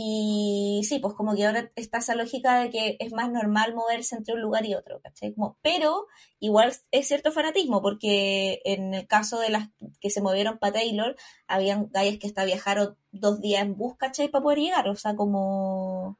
Y 0.00 0.82
sí, 0.88 1.00
pues 1.00 1.14
como 1.14 1.34
que 1.34 1.44
ahora 1.44 1.72
está 1.74 1.98
esa 1.98 2.14
lógica 2.14 2.60
de 2.60 2.70
que 2.70 2.96
es 3.00 3.12
más 3.12 3.32
normal 3.32 3.74
moverse 3.74 4.14
entre 4.14 4.34
un 4.34 4.40
lugar 4.40 4.64
y 4.64 4.74
otro, 4.76 5.00
¿cachai? 5.00 5.34
Pero 5.60 6.06
igual 6.38 6.72
es 6.92 7.08
cierto 7.08 7.32
fanatismo, 7.32 7.82
porque 7.82 8.60
en 8.64 8.94
el 8.94 9.08
caso 9.08 9.40
de 9.40 9.50
las 9.50 9.70
que 10.00 10.10
se 10.10 10.22
movieron 10.22 10.58
para 10.58 10.74
Taylor, 10.74 11.16
habían 11.48 11.90
gallas 11.90 12.18
que 12.20 12.28
hasta 12.28 12.44
viajaron 12.44 12.96
dos 13.10 13.40
días 13.40 13.62
en 13.62 13.76
bus, 13.76 13.96
¿cachai? 13.96 14.28
Para 14.28 14.44
poder 14.44 14.58
llegar, 14.60 14.88
o 14.88 14.94
sea, 14.94 15.16
como... 15.16 16.16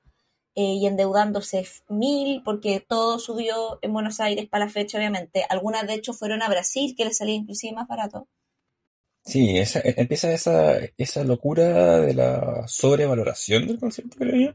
eh, 0.57 0.75
y 0.75 0.87
endeudándose 0.87 1.65
mil, 1.89 2.43
porque 2.45 2.81
todo 2.81 3.21
subió 3.21 3.79
en 3.83 3.93
Buenos 3.93 4.19
Aires 4.19 4.49
para 4.49 4.65
la 4.67 4.71
fecha, 4.73 4.99
obviamente. 4.99 5.45
Algunas, 5.49 5.87
de 5.87 5.95
hecho, 5.95 6.15
fueron 6.15 6.43
a 6.43 6.49
Brasil, 6.49 6.95
que 6.97 7.05
les 7.05 7.19
salía 7.19 7.37
inclusive 7.37 7.75
más 7.75 7.87
barato. 7.87 8.27
Sí, 9.31 9.59
esa, 9.59 9.81
e- 9.81 9.95
empieza 9.99 10.33
esa, 10.33 10.79
esa 10.97 11.23
locura 11.25 12.01
de 12.01 12.15
la 12.15 12.67
sobrevaloración 12.67 13.67
del 13.67 13.79
concierto, 13.79 14.17
creo 14.19 14.37
yo, 14.53 14.55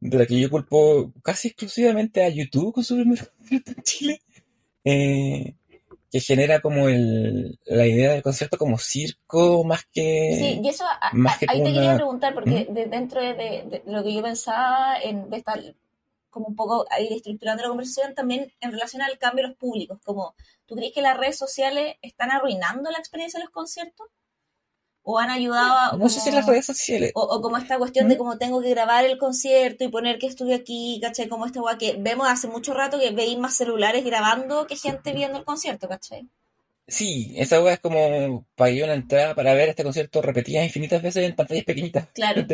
de 0.00 0.18
la 0.18 0.26
que 0.26 0.38
yo 0.38 0.48
culpo 0.50 1.12
casi 1.22 1.48
exclusivamente 1.48 2.22
a 2.22 2.28
YouTube 2.28 2.72
con 2.72 2.84
su 2.84 2.94
primer 2.96 3.18
concierto 3.36 3.72
en 3.76 3.82
Chile, 3.82 4.20
eh, 4.84 5.54
que 6.10 6.20
genera 6.20 6.60
como 6.60 6.88
el, 6.88 7.58
la 7.66 7.86
idea 7.86 8.12
del 8.12 8.22
concierto 8.22 8.56
como 8.58 8.78
circo 8.78 9.64
más 9.64 9.80
Sí, 9.80 9.88
que, 9.92 10.60
y 10.62 10.68
eso 10.68 10.84
a- 10.84 11.08
a- 11.08 11.38
ahí 11.48 11.62
te 11.62 11.72
quería 11.72 11.94
preguntar, 11.96 12.32
porque 12.34 12.66
¿Mm? 12.70 12.74
de- 12.74 12.86
dentro 12.86 13.20
de, 13.20 13.34
de- 13.34 13.62
de 13.70 13.82
lo 13.86 14.04
que 14.04 14.14
yo 14.14 14.22
pensaba, 14.22 14.98
en, 15.02 15.28
de 15.30 15.36
estar 15.38 15.60
como 16.36 16.48
un 16.48 16.54
poco 16.54 16.84
ir 17.00 17.14
estructurando 17.14 17.62
la 17.62 17.70
conversación, 17.70 18.14
también 18.14 18.52
en 18.60 18.70
relación 18.70 19.00
al 19.00 19.16
cambio 19.16 19.44
de 19.44 19.48
los 19.48 19.56
públicos, 19.56 19.98
como, 20.04 20.34
¿tú 20.66 20.74
crees 20.74 20.92
que 20.92 21.00
las 21.00 21.16
redes 21.16 21.38
sociales 21.38 21.96
están 22.02 22.30
arruinando 22.30 22.90
la 22.90 22.98
experiencia 22.98 23.38
de 23.38 23.44
los 23.46 23.54
conciertos? 23.54 24.06
¿O 25.02 25.18
han 25.18 25.30
ayudado 25.30 25.94
a, 25.94 25.96
No 25.96 26.10
sé 26.10 26.20
si 26.20 26.30
las 26.30 26.44
redes 26.44 26.66
sociales... 26.66 27.12
o, 27.14 27.22
o 27.22 27.40
como 27.40 27.56
esta 27.56 27.78
cuestión 27.78 28.06
de 28.10 28.16
¿Mm? 28.16 28.18
cómo 28.18 28.36
tengo 28.36 28.60
que 28.60 28.68
grabar 28.68 29.06
el 29.06 29.16
concierto 29.16 29.84
y 29.84 29.88
poner 29.88 30.18
que 30.18 30.26
estuve 30.26 30.52
aquí, 30.52 30.98
¿cachai? 31.00 31.26
Como 31.28 31.46
esta 31.46 31.62
weá 31.62 31.78
que 31.78 31.96
vemos 31.98 32.28
hace 32.28 32.48
mucho 32.48 32.74
rato 32.74 32.98
que 32.98 33.12
veis 33.12 33.38
más 33.38 33.56
celulares 33.56 34.04
grabando 34.04 34.66
que 34.66 34.76
gente 34.76 35.14
viendo 35.14 35.38
el 35.38 35.44
concierto, 35.44 35.88
¿cachai? 35.88 36.28
Sí, 36.86 37.32
esa 37.36 37.62
weá 37.62 37.74
es 37.74 37.80
como 37.80 38.44
pagué 38.56 38.84
una 38.84 38.92
entrada 38.94 39.34
para 39.34 39.54
ver 39.54 39.70
este 39.70 39.84
concierto 39.84 40.20
repetidas 40.20 40.66
infinitas 40.66 41.00
veces 41.00 41.24
en 41.24 41.34
pantallas 41.34 41.64
pequeñitas 41.64 42.08
Claro. 42.12 42.44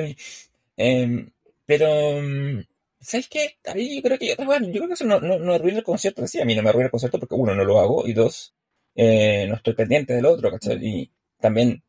Em, 0.77 1.31
pero, 1.67 2.21
mm, 2.23 2.61
¿sabes 3.03 3.29
qué? 3.29 3.59
Ahí 3.67 3.97
yo 3.97 4.03
creo 4.03 4.19
que 4.19 4.33
otra 4.33 4.49
weá. 4.49 4.61
Yo 4.61 4.73
creo 4.73 4.89
que 4.89 4.95
eso 4.95 5.05
no, 5.05 5.21
no, 5.21 5.39
no 5.39 5.55
arruina 5.55 5.79
el 5.79 5.85
concierto. 5.85 6.27
Sí, 6.27 6.41
a 6.41 6.45
mí 6.45 6.55
no 6.55 6.63
me 6.63 6.71
arruina 6.71 6.87
el 6.87 6.91
concierto 6.91 7.19
porque, 7.19 7.35
uno, 7.35 7.55
no 7.55 7.65
lo 7.65 7.81
hago 7.81 8.07
y 8.07 8.13
dos, 8.13 8.55
eh, 8.95 9.47
no 9.49 9.57
estoy 9.57 9.75
pendiente 9.75 10.15
del 10.15 10.27
otro, 10.27 10.51
¿cachai? 10.51 10.79
Y 10.81 11.11
también 11.41 11.83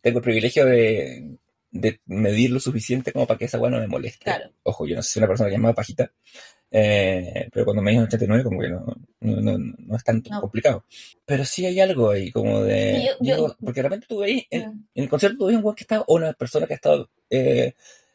tengo 0.00 0.18
el 0.18 0.24
privilegio 0.24 0.64
de, 0.64 1.38
de 1.70 2.00
medir 2.06 2.50
lo 2.50 2.60
suficiente 2.60 3.12
como 3.12 3.26
para 3.26 3.38
que 3.38 3.44
esa 3.46 3.58
weá 3.58 3.70
no 3.70 3.78
me 3.78 3.86
moleste. 3.86 4.24
claro. 4.24 4.50
Ojo, 4.62 4.86
yo 4.86 4.96
no 4.96 5.02
soy 5.02 5.20
una 5.20 5.28
persona 5.28 5.50
que 5.50 5.56
es 5.56 5.60
más 5.60 5.74
pajita, 5.74 6.12
eh, 6.70 7.48
pero 7.52 7.64
cuando 7.64 7.82
me 7.82 7.90
dicen 7.90 8.04
89 8.04 8.44
como 8.44 8.60
que 8.60 8.68
no, 8.68 8.86
no, 9.20 9.40
no, 9.40 9.58
no 9.58 9.96
es 9.96 10.04
tan 10.04 10.20
complicado. 10.20 10.84
Pero 11.24 11.44
sí 11.44 11.66
hay 11.66 11.80
algo 11.80 12.10
ahí 12.10 12.30
como 12.30 12.62
de... 12.62 13.04
yo, 13.06 13.12
yo, 13.20 13.34
Digo, 13.36 13.56
porque 13.60 13.82
realmente 13.82 14.06
tú 14.08 14.20
veis, 14.20 14.44
en, 14.50 14.60
mm, 14.60 14.88
en 14.94 15.04
el 15.04 15.08
concierto 15.08 15.38
tú 15.38 15.46
ves 15.46 15.56
un 15.56 15.64
weón 15.64 15.76
que 15.76 15.84
está, 15.84 16.00
o 16.00 16.14
una 16.14 16.32
persona 16.32 16.66
que 16.66 16.74
ha 16.74 16.76
estado 16.76 17.10
eh, 17.28 17.74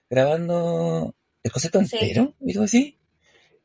grabando 0.10 1.16
el 1.46 1.52
concierto 1.54 1.80
sí, 1.80 1.98
entero, 2.02 2.36
y 2.42 2.54
tú 2.54 2.62
decís, 2.64 2.96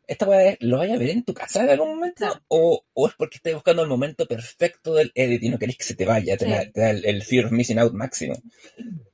¿esta 0.06 0.26
weá 0.28 0.56
lo 0.60 0.78
vaya 0.78 0.94
a 0.94 0.98
ver 0.98 1.10
en 1.10 1.24
tu 1.24 1.34
casa 1.34 1.64
en 1.64 1.70
algún 1.70 1.90
momento? 1.96 2.14
claro, 2.14 2.40
O, 2.48 2.84
o 2.94 3.08
es 3.08 3.14
porque 3.16 3.36
estás 3.38 3.54
buscando 3.54 3.82
el 3.82 3.88
momento 3.88 4.26
perfecto 4.26 4.94
del 4.94 5.12
edit 5.14 5.42
y 5.44 5.50
no 5.50 5.58
querés 5.58 5.76
que 5.78 5.84
se 5.84 5.96
te 5.96 6.06
vaya, 6.06 6.36
te, 6.36 6.46
da 6.46 6.60
sí. 6.60 6.72
te 6.72 6.80
da 6.80 6.90
el, 6.90 7.04
el 7.06 7.22
fear 7.24 7.46
of 7.46 7.52
missing 7.52 7.78
out 7.80 7.92
máximo. 7.94 8.34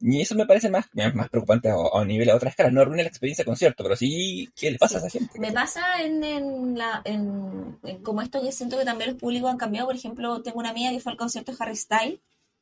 Y 0.00 0.22
eso 0.22 0.34
me 0.36 0.46
parece 0.46 0.70
más, 0.70 0.86
más 1.14 1.30
preocupante 1.30 1.70
a, 1.70 1.76
a 2.00 2.04
nivel 2.06 2.30
a 2.30 2.36
otra 2.36 2.50
escala. 2.50 2.70
No 2.70 2.80
arruina 2.82 3.02
la 3.04 3.08
experiencia 3.10 3.42
de 3.44 3.46
concierto, 3.46 3.82
pero 3.84 3.96
sí, 3.96 4.52
¿qué 4.56 4.70
le 4.70 4.78
pasa 4.78 4.98
a 4.98 5.00
Sí, 5.00 5.08
esa 5.08 5.10
gente? 5.10 5.40
me 5.40 5.52
pasa 5.52 6.02
en, 6.02 6.22
en 6.22 6.78
la, 6.78 7.02
en, 7.04 7.78
en 7.82 8.02
como 8.02 8.22
esto 8.22 8.40
que 8.42 8.52
siento 8.52 8.78
que 8.78 8.84
también 8.84 9.10
los 9.10 9.18
públicos 9.20 9.50
han 9.50 9.56
cambiado. 9.58 9.86
Por 9.88 9.96
ejemplo, 9.96 10.42
tengo 10.42 10.58
una 10.60 10.70
amiga 10.70 10.90
que 10.90 11.00
fue 11.00 11.12
al 11.12 11.18
concierto 11.18 11.52
de 11.52 11.58
Harry 11.60 11.76
Styles 11.76 12.20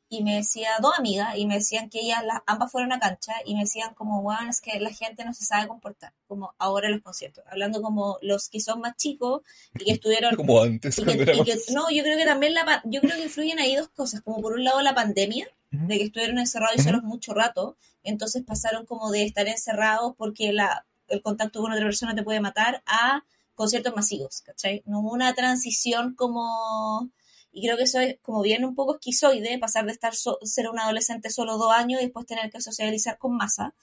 y 0.08 0.22
me 0.22 0.36
decía, 0.36 0.68
dos 0.80 0.92
amigas, 0.98 1.36
y 1.36 1.46
me 1.46 1.54
decían 1.54 1.88
que 1.90 2.00
ellas 2.00 2.22
las, 2.24 2.40
ambas 2.46 2.70
fueron 2.70 2.92
a 2.92 3.00
cancha 3.00 3.32
y 3.44 3.54
me 3.54 3.60
decían 3.60 3.94
como, 3.94 4.22
bueno, 4.22 4.50
es 4.50 4.60
que 4.60 4.78
la 4.78 4.90
gente 4.90 5.24
no 5.24 5.34
se 5.34 5.44
sabe 5.44 5.66
comportar, 5.66 6.12
como 6.26 6.54
ahora 6.58 6.86
en 6.86 6.94
los 6.94 7.02
conciertos, 7.02 7.42
hablando 7.50 7.82
como 7.82 8.18
los 8.22 8.48
que 8.48 8.60
son 8.60 8.80
más 8.80 8.96
chicos 8.96 9.42
y 9.74 9.84
que 9.84 9.92
estuvieron 9.92 10.36
Como 10.36 10.62
antes, 10.62 10.98
y 10.98 11.04
que, 11.04 11.12
y 11.12 11.44
que- 11.44 11.58
no, 11.72 11.90
yo 11.90 12.02
creo 12.02 12.16
que 12.16 12.26
también 12.26 12.54
la, 12.54 12.82
yo 12.84 13.00
creo 13.00 13.16
que 13.16 13.24
influyen 13.24 13.58
ahí 13.58 13.74
dos 13.74 13.88
cosas, 13.88 14.20
como 14.20 14.40
por 14.40 14.52
un 14.52 14.64
lado 14.64 14.80
la 14.82 14.94
pandemia, 14.94 15.48
de 15.70 15.98
que 15.98 16.04
estuvieron 16.04 16.38
encerrados 16.38 16.76
y 16.76 16.82
solos 16.82 17.02
mucho 17.02 17.34
rato, 17.34 17.76
entonces 18.04 18.44
pasaron 18.44 18.86
como 18.86 19.10
de 19.10 19.24
estar 19.24 19.48
encerrados 19.48 20.14
porque 20.16 20.52
la, 20.52 20.86
el 21.08 21.20
contacto 21.20 21.60
con 21.60 21.72
otra 21.72 21.84
persona 21.84 22.14
te 22.14 22.22
puede 22.22 22.40
matar 22.40 22.84
a 22.86 23.24
conciertos 23.56 23.96
masivos, 23.96 24.42
¿cachai? 24.42 24.82
No 24.86 25.00
hubo 25.00 25.12
una 25.12 25.34
transición 25.34 26.14
como... 26.14 27.10
Y 27.54 27.62
creo 27.66 27.76
que 27.76 27.84
eso 27.84 28.00
es 28.00 28.16
como 28.22 28.42
bien 28.42 28.64
un 28.64 28.74
poco 28.74 28.94
esquizoide, 28.96 29.58
pasar 29.58 29.86
de 29.86 29.92
estar 29.92 30.14
so- 30.14 30.38
ser 30.42 30.68
un 30.68 30.78
adolescente 30.80 31.30
solo 31.30 31.56
dos 31.58 31.72
años 31.72 32.00
y 32.00 32.04
después 32.04 32.26
tener 32.26 32.50
que 32.50 32.60
socializar 32.60 33.16
con 33.18 33.36
masa. 33.36 33.74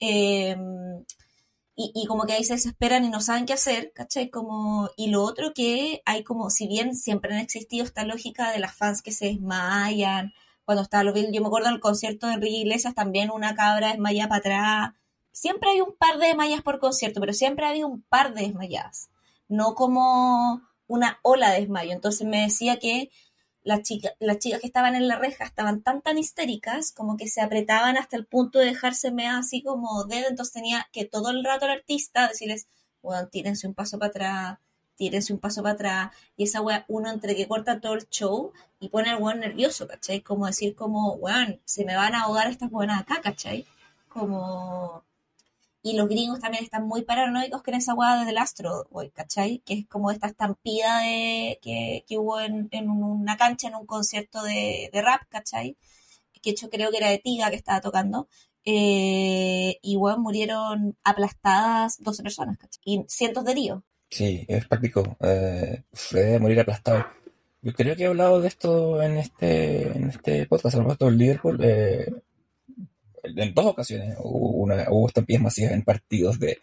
Eh, 0.00 0.56
y, 1.76 1.92
y 1.94 2.06
como 2.06 2.24
que 2.26 2.32
ahí 2.32 2.44
se 2.44 2.54
desesperan 2.54 3.04
y 3.04 3.08
no 3.08 3.20
saben 3.20 3.46
qué 3.46 3.52
hacer, 3.52 3.92
¿cachai? 3.94 4.30
Como, 4.30 4.90
y 4.96 5.08
lo 5.10 5.22
otro 5.22 5.52
que 5.54 6.02
hay 6.06 6.24
como, 6.24 6.50
si 6.50 6.66
bien 6.66 6.94
siempre 6.96 7.32
han 7.34 7.40
existido 7.40 7.84
esta 7.84 8.04
lógica 8.04 8.50
de 8.50 8.58
las 8.58 8.74
fans 8.76 9.02
que 9.02 9.12
se 9.12 9.26
desmayan, 9.26 10.32
cuando 10.64 10.82
estaba 10.82 11.04
los 11.04 11.14
Beatles, 11.14 11.34
yo 11.34 11.40
me 11.40 11.46
acuerdo 11.46 11.68
en 11.68 11.74
el 11.74 11.80
concierto 11.80 12.26
de 12.26 12.34
Enrique 12.34 12.56
Iglesias 12.58 12.94
también 12.94 13.30
una 13.30 13.54
cabra 13.54 13.88
desmayada 13.90 14.28
para 14.28 14.38
atrás, 14.40 14.90
siempre 15.32 15.70
hay 15.70 15.80
un 15.80 15.94
par 15.96 16.18
de 16.18 16.26
desmayas 16.26 16.62
por 16.62 16.78
concierto, 16.80 17.20
pero 17.20 17.32
siempre 17.32 17.64
ha 17.64 17.70
habido 17.70 17.86
un 17.88 18.02
par 18.02 18.34
de 18.34 18.42
desmayadas, 18.42 19.08
no 19.48 19.74
como 19.74 20.62
una 20.88 21.20
ola 21.22 21.52
de 21.52 21.60
desmayo, 21.60 21.92
entonces 21.92 22.26
me 22.26 22.42
decía 22.42 22.78
que 22.78 23.10
las 23.62 23.82
chicas, 23.82 24.14
las 24.18 24.38
chicas 24.38 24.60
que 24.60 24.66
estaban 24.66 24.94
en 24.94 25.08
la 25.08 25.16
reja 25.16 25.44
estaban 25.44 25.82
tan 25.82 26.00
tan 26.02 26.18
histéricas 26.18 26.92
como 26.92 27.16
que 27.16 27.28
se 27.28 27.40
apretaban 27.42 27.96
hasta 27.98 28.16
el 28.16 28.26
punto 28.26 28.58
de 28.58 28.66
dejarse 28.66 29.12
mear 29.12 29.36
así 29.36 29.62
como 29.62 30.04
dedo, 30.04 30.28
entonces 30.28 30.54
tenía 30.54 30.88
que 30.92 31.04
todo 31.04 31.30
el 31.30 31.44
rato 31.44 31.66
el 31.66 31.72
artista 31.72 32.28
decirles, 32.28 32.66
bueno, 33.02 33.28
tírense 33.28 33.66
un 33.68 33.74
paso 33.74 33.98
para 33.98 34.10
atrás, 34.10 34.58
tírense 34.96 35.32
un 35.32 35.38
paso 35.38 35.62
para 35.62 35.74
atrás, 35.74 36.10
y 36.36 36.44
esa 36.44 36.60
wea, 36.60 36.84
uno 36.88 37.10
entre 37.10 37.36
que 37.36 37.46
corta 37.46 37.80
todo 37.80 37.94
el 37.94 38.08
show 38.08 38.52
y 38.80 38.88
pone 38.88 39.10
al 39.10 39.22
weón 39.22 39.40
nervioso, 39.40 39.86
¿cachai? 39.86 40.22
Como 40.22 40.46
decir 40.46 40.74
como, 40.74 41.12
weón, 41.14 41.60
se 41.64 41.84
me 41.84 41.94
van 41.94 42.14
a 42.14 42.22
ahogar 42.22 42.48
estas 42.48 42.70
buenas 42.70 43.00
acá, 43.00 43.20
¿cachai? 43.22 43.66
Como... 44.08 45.04
Y 45.82 45.96
los 45.96 46.08
gringos 46.08 46.40
también 46.40 46.64
están 46.64 46.86
muy 46.86 47.02
paranoicos 47.02 47.62
con 47.62 47.74
esa 47.74 47.94
weá 47.94 48.24
del 48.24 48.38
Astro 48.38 48.88
Boy, 48.90 49.10
¿cachai? 49.10 49.62
Que 49.64 49.74
es 49.74 49.86
como 49.86 50.10
esta 50.10 50.26
estampida 50.26 51.00
de, 51.00 51.58
que, 51.62 52.04
que 52.06 52.18
hubo 52.18 52.40
en, 52.40 52.68
en 52.72 52.90
una 52.90 53.36
cancha, 53.36 53.68
en 53.68 53.76
un 53.76 53.86
concierto 53.86 54.42
de, 54.42 54.90
de 54.92 55.02
rap, 55.02 55.22
¿cachai? 55.28 55.76
Que 56.42 56.50
hecho 56.50 56.68
creo 56.70 56.90
que 56.90 56.98
era 56.98 57.10
de 57.10 57.18
Tiga 57.18 57.50
que 57.50 57.56
estaba 57.56 57.80
tocando. 57.80 58.28
Eh, 58.64 59.78
y 59.80 59.96
bueno, 59.96 60.18
murieron 60.18 60.96
aplastadas 61.04 62.02
12 62.02 62.22
personas, 62.22 62.58
¿cachai? 62.58 62.80
Y 62.84 63.04
cientos 63.08 63.44
de 63.44 63.52
heridos. 63.52 63.82
Sí, 64.10 64.44
es 64.48 64.66
práctico. 64.66 65.16
Eh, 65.20 65.84
debe 66.12 66.38
morir 66.38 66.60
aplastado. 66.60 67.06
Yo 67.62 67.72
creo 67.72 67.96
que 67.96 68.04
he 68.04 68.06
hablado 68.06 68.40
de 68.40 68.48
esto 68.48 69.02
en 69.02 69.16
este, 69.18 69.88
en 69.96 70.10
este 70.10 70.46
podcast, 70.46 70.76
a 70.76 70.78
propósito 70.78 71.06
del 71.06 71.18
Liverpool, 71.18 71.58
eh, 71.62 72.12
en 73.36 73.54
dos 73.54 73.66
ocasiones 73.66 74.16
hubo, 74.18 74.50
una, 74.50 74.86
hubo 74.90 75.08
estampillas 75.08 75.42
masivas 75.42 75.72
en 75.72 75.82
partidos 75.82 76.38
de 76.38 76.58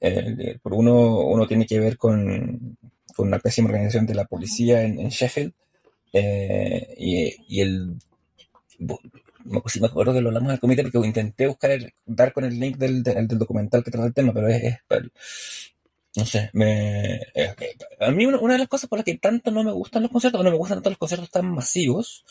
eh, 0.00 0.58
por 0.62 0.74
uno, 0.74 1.20
uno 1.20 1.46
tiene 1.46 1.66
que 1.66 1.78
ver 1.78 1.96
con, 1.96 2.76
con 3.14 3.28
una 3.28 3.38
pésima 3.38 3.68
organización 3.68 4.06
de 4.06 4.14
la 4.14 4.24
policía 4.24 4.82
en, 4.82 5.08
Sheffield 5.08 5.52
eh, 6.12 6.94
y, 6.98 7.34
y, 7.48 7.60
el 7.60 7.96
si 9.66 9.80
me 9.80 9.86
acuerdo 9.86 10.12
que 10.12 10.20
lo 10.20 10.28
hablamos 10.28 10.52
al 10.52 10.60
comité 10.60 10.82
porque 10.82 11.06
intenté 11.06 11.46
buscar 11.46 11.70
el, 11.70 11.92
dar 12.06 12.32
con 12.32 12.44
el 12.44 12.58
link 12.58 12.76
del, 12.76 13.02
del, 13.02 13.26
documental 13.28 13.82
que 13.84 13.90
trata 13.90 14.06
el 14.06 14.14
tema 14.14 14.32
pero 14.32 14.48
es 14.48 14.78
no 16.14 16.26
sé, 16.26 16.50
me, 16.52 17.16
eh, 17.34 17.54
a 18.00 18.10
mí 18.10 18.26
una, 18.26 18.38
una, 18.38 18.54
de 18.54 18.58
las 18.58 18.68
cosas 18.68 18.88
por 18.88 18.98
las 18.98 19.04
que 19.04 19.16
tanto 19.16 19.50
no 19.50 19.64
me 19.64 19.72
gustan 19.72 20.02
los 20.02 20.10
conciertos, 20.10 20.40
o 20.40 20.44
no 20.44 20.50
me 20.50 20.58
gustan 20.58 20.76
tanto 20.78 20.90
los 20.90 20.98
conciertos 20.98 21.30
tan 21.30 21.50
masivos, 21.50 22.24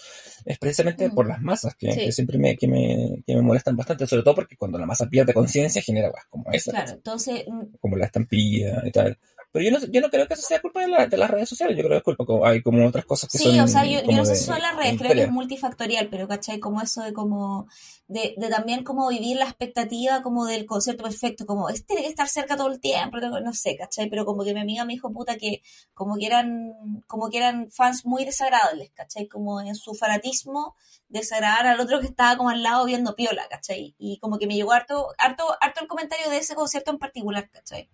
es 0.45 0.59
precisamente 0.59 1.07
mm. 1.07 1.15
por 1.15 1.27
las 1.27 1.41
masas, 1.41 1.75
que, 1.75 1.91
sí. 1.91 1.99
que 1.99 2.11
siempre 2.11 2.37
me, 2.37 2.55
que 2.57 2.67
me, 2.67 3.23
que 3.25 3.35
me 3.35 3.41
molestan 3.41 3.75
bastante, 3.75 4.05
sobre 4.05 4.21
todo 4.21 4.35
porque 4.35 4.55
cuando 4.55 4.77
la 4.77 4.85
masa 4.85 5.07
pierde 5.07 5.33
conciencia 5.33 5.81
genera 5.81 6.11
cosas 6.11 6.27
como 6.29 6.51
esa. 6.51 6.71
Claro, 6.71 6.91
entonces... 6.91 7.45
Como 7.79 7.97
la 7.97 8.05
estampilla 8.05 8.83
y 8.85 8.91
tal. 8.91 9.17
Pero 9.51 9.65
yo 9.65 9.71
no, 9.71 9.85
yo 9.85 9.99
no 9.99 10.09
creo 10.09 10.27
que 10.27 10.33
eso 10.33 10.43
sea 10.43 10.61
culpa 10.61 10.81
de, 10.81 10.87
la, 10.87 11.07
de 11.07 11.17
las 11.17 11.29
redes 11.29 11.49
sociales, 11.49 11.75
yo 11.75 11.83
creo 11.83 11.91
que 11.91 11.97
es 11.97 12.03
culpa, 12.03 12.25
como, 12.25 12.45
hay 12.45 12.61
como 12.61 12.87
otras 12.87 13.05
cosas 13.05 13.29
que 13.29 13.37
sí, 13.37 13.43
son... 13.43 13.53
Sí, 13.53 13.59
o 13.59 13.67
sea, 13.67 13.85
yo, 13.85 14.01
yo 14.09 14.15
no 14.15 14.25
sé 14.25 14.35
si 14.35 14.45
son 14.45 14.61
las 14.61 14.77
redes, 14.77 14.97
creo 14.97 15.11
que 15.11 15.23
es 15.23 15.31
multifactorial, 15.31 16.07
pero 16.09 16.27
¿cachai? 16.27 16.59
Como 16.59 16.81
eso 16.81 17.01
de 17.01 17.11
como, 17.11 17.67
de, 18.07 18.33
de 18.37 18.49
también 18.49 18.83
como 18.83 19.09
vivir 19.09 19.37
la 19.37 19.45
expectativa 19.45 20.21
como 20.21 20.45
del 20.45 20.65
concierto 20.65 21.03
perfecto, 21.03 21.45
como, 21.45 21.69
este 21.69 21.83
tiene 21.83 22.03
que 22.03 22.09
estar 22.09 22.29
cerca 22.29 22.55
todo 22.55 22.71
el 22.71 22.79
tiempo, 22.79 23.17
no 23.19 23.53
sé, 23.53 23.75
¿cachai? 23.75 24.09
Pero 24.09 24.25
como 24.25 24.43
que 24.45 24.53
mi 24.53 24.61
amiga 24.61 24.85
me 24.85 24.93
dijo, 24.93 25.11
puta, 25.11 25.35
que 25.35 25.61
como 25.93 26.15
que 26.15 26.27
eran, 26.27 26.73
como 27.07 27.29
que 27.29 27.37
eran 27.37 27.69
fans 27.71 28.05
muy 28.05 28.23
desagradables, 28.23 28.91
¿cachai? 28.93 29.27
Como 29.27 29.59
en 29.59 29.75
su 29.75 29.95
fanatismo, 29.95 30.75
desagradar 31.09 31.67
al 31.67 31.79
otro 31.79 31.99
que 31.99 32.07
estaba 32.07 32.37
como 32.37 32.49
al 32.49 32.63
lado 32.63 32.85
viendo 32.85 33.15
piola, 33.15 33.47
¿cachai? 33.49 33.95
Y 33.97 34.17
como 34.19 34.39
que 34.39 34.47
me 34.47 34.55
llegó 34.55 34.71
harto, 34.71 35.09
harto, 35.17 35.43
harto 35.59 35.81
el 35.81 35.87
comentario 35.87 36.29
de 36.29 36.37
ese 36.37 36.55
concierto 36.55 36.91
en 36.91 36.99
particular, 36.99 37.49
¿cachai? 37.49 37.89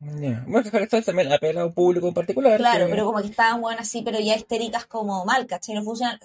Yeah. 0.00 0.44
Bueno, 0.46 0.70
que 0.70 0.86
también 1.02 1.32
apela 1.32 1.62
a 1.62 1.66
un 1.66 1.72
público 1.72 2.08
en 2.08 2.14
particular. 2.14 2.58
Claro, 2.58 2.86
que... 2.86 2.90
pero 2.90 3.06
como 3.06 3.20
que 3.20 3.28
estaban 3.28 3.60
buenas 3.60 3.88
así, 3.88 4.02
pero 4.02 4.20
ya 4.20 4.36
histéricas 4.36 4.86
como 4.86 5.24
mal, 5.24 5.46
¿cachai? 5.46 5.74
No 5.74 5.82
funcionan. 5.82 6.18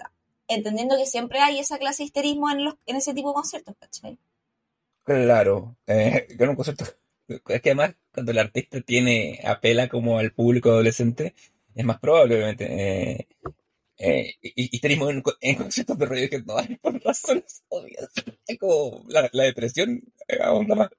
Entendiendo 0.47 0.97
que 0.97 1.05
siempre 1.05 1.39
hay 1.39 1.59
esa 1.59 1.77
clase 1.77 2.03
de 2.03 2.07
histerismo 2.07 2.49
en, 2.49 2.65
los, 2.65 2.75
en 2.85 2.97
ese 2.97 3.13
tipo 3.13 3.29
de 3.29 3.35
conciertos, 3.35 3.75
¿cachai? 3.79 4.17
Claro, 5.03 5.77
eh, 5.87 6.27
en 6.37 6.49
un 6.49 6.55
concierto. 6.55 6.85
Es 7.27 7.61
que 7.61 7.69
además, 7.69 7.95
cuando 8.13 8.33
el 8.33 8.39
artista 8.39 8.81
tiene, 8.81 9.39
apela 9.45 9.87
como 9.87 10.17
al 10.17 10.33
público 10.33 10.69
adolescente, 10.69 11.33
es 11.73 11.85
más 11.85 11.99
probable, 11.99 12.35
obviamente. 12.35 12.65
Eh, 12.65 13.27
eh, 13.97 14.33
histerismo 14.41 15.09
en, 15.09 15.23
en, 15.41 15.55
conciertos 15.55 15.97
de 15.97 16.05
rollo 16.07 16.29
que 16.29 16.41
no 16.41 16.57
hay 16.57 16.75
por 16.77 17.01
razones 17.03 17.63
obvias. 17.69 18.09
Es 18.47 18.57
como 18.57 19.05
la, 19.07 19.29
la 19.31 19.43
depresión, 19.43 20.01
eh, 20.27 20.39
onda 20.47 20.75
más. 20.75 20.89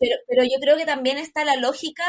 Pero, 0.00 0.16
pero 0.28 0.42
yo 0.44 0.58
creo 0.60 0.76
que 0.76 0.86
también 0.86 1.18
está 1.18 1.44
la 1.44 1.56
lógica, 1.56 2.04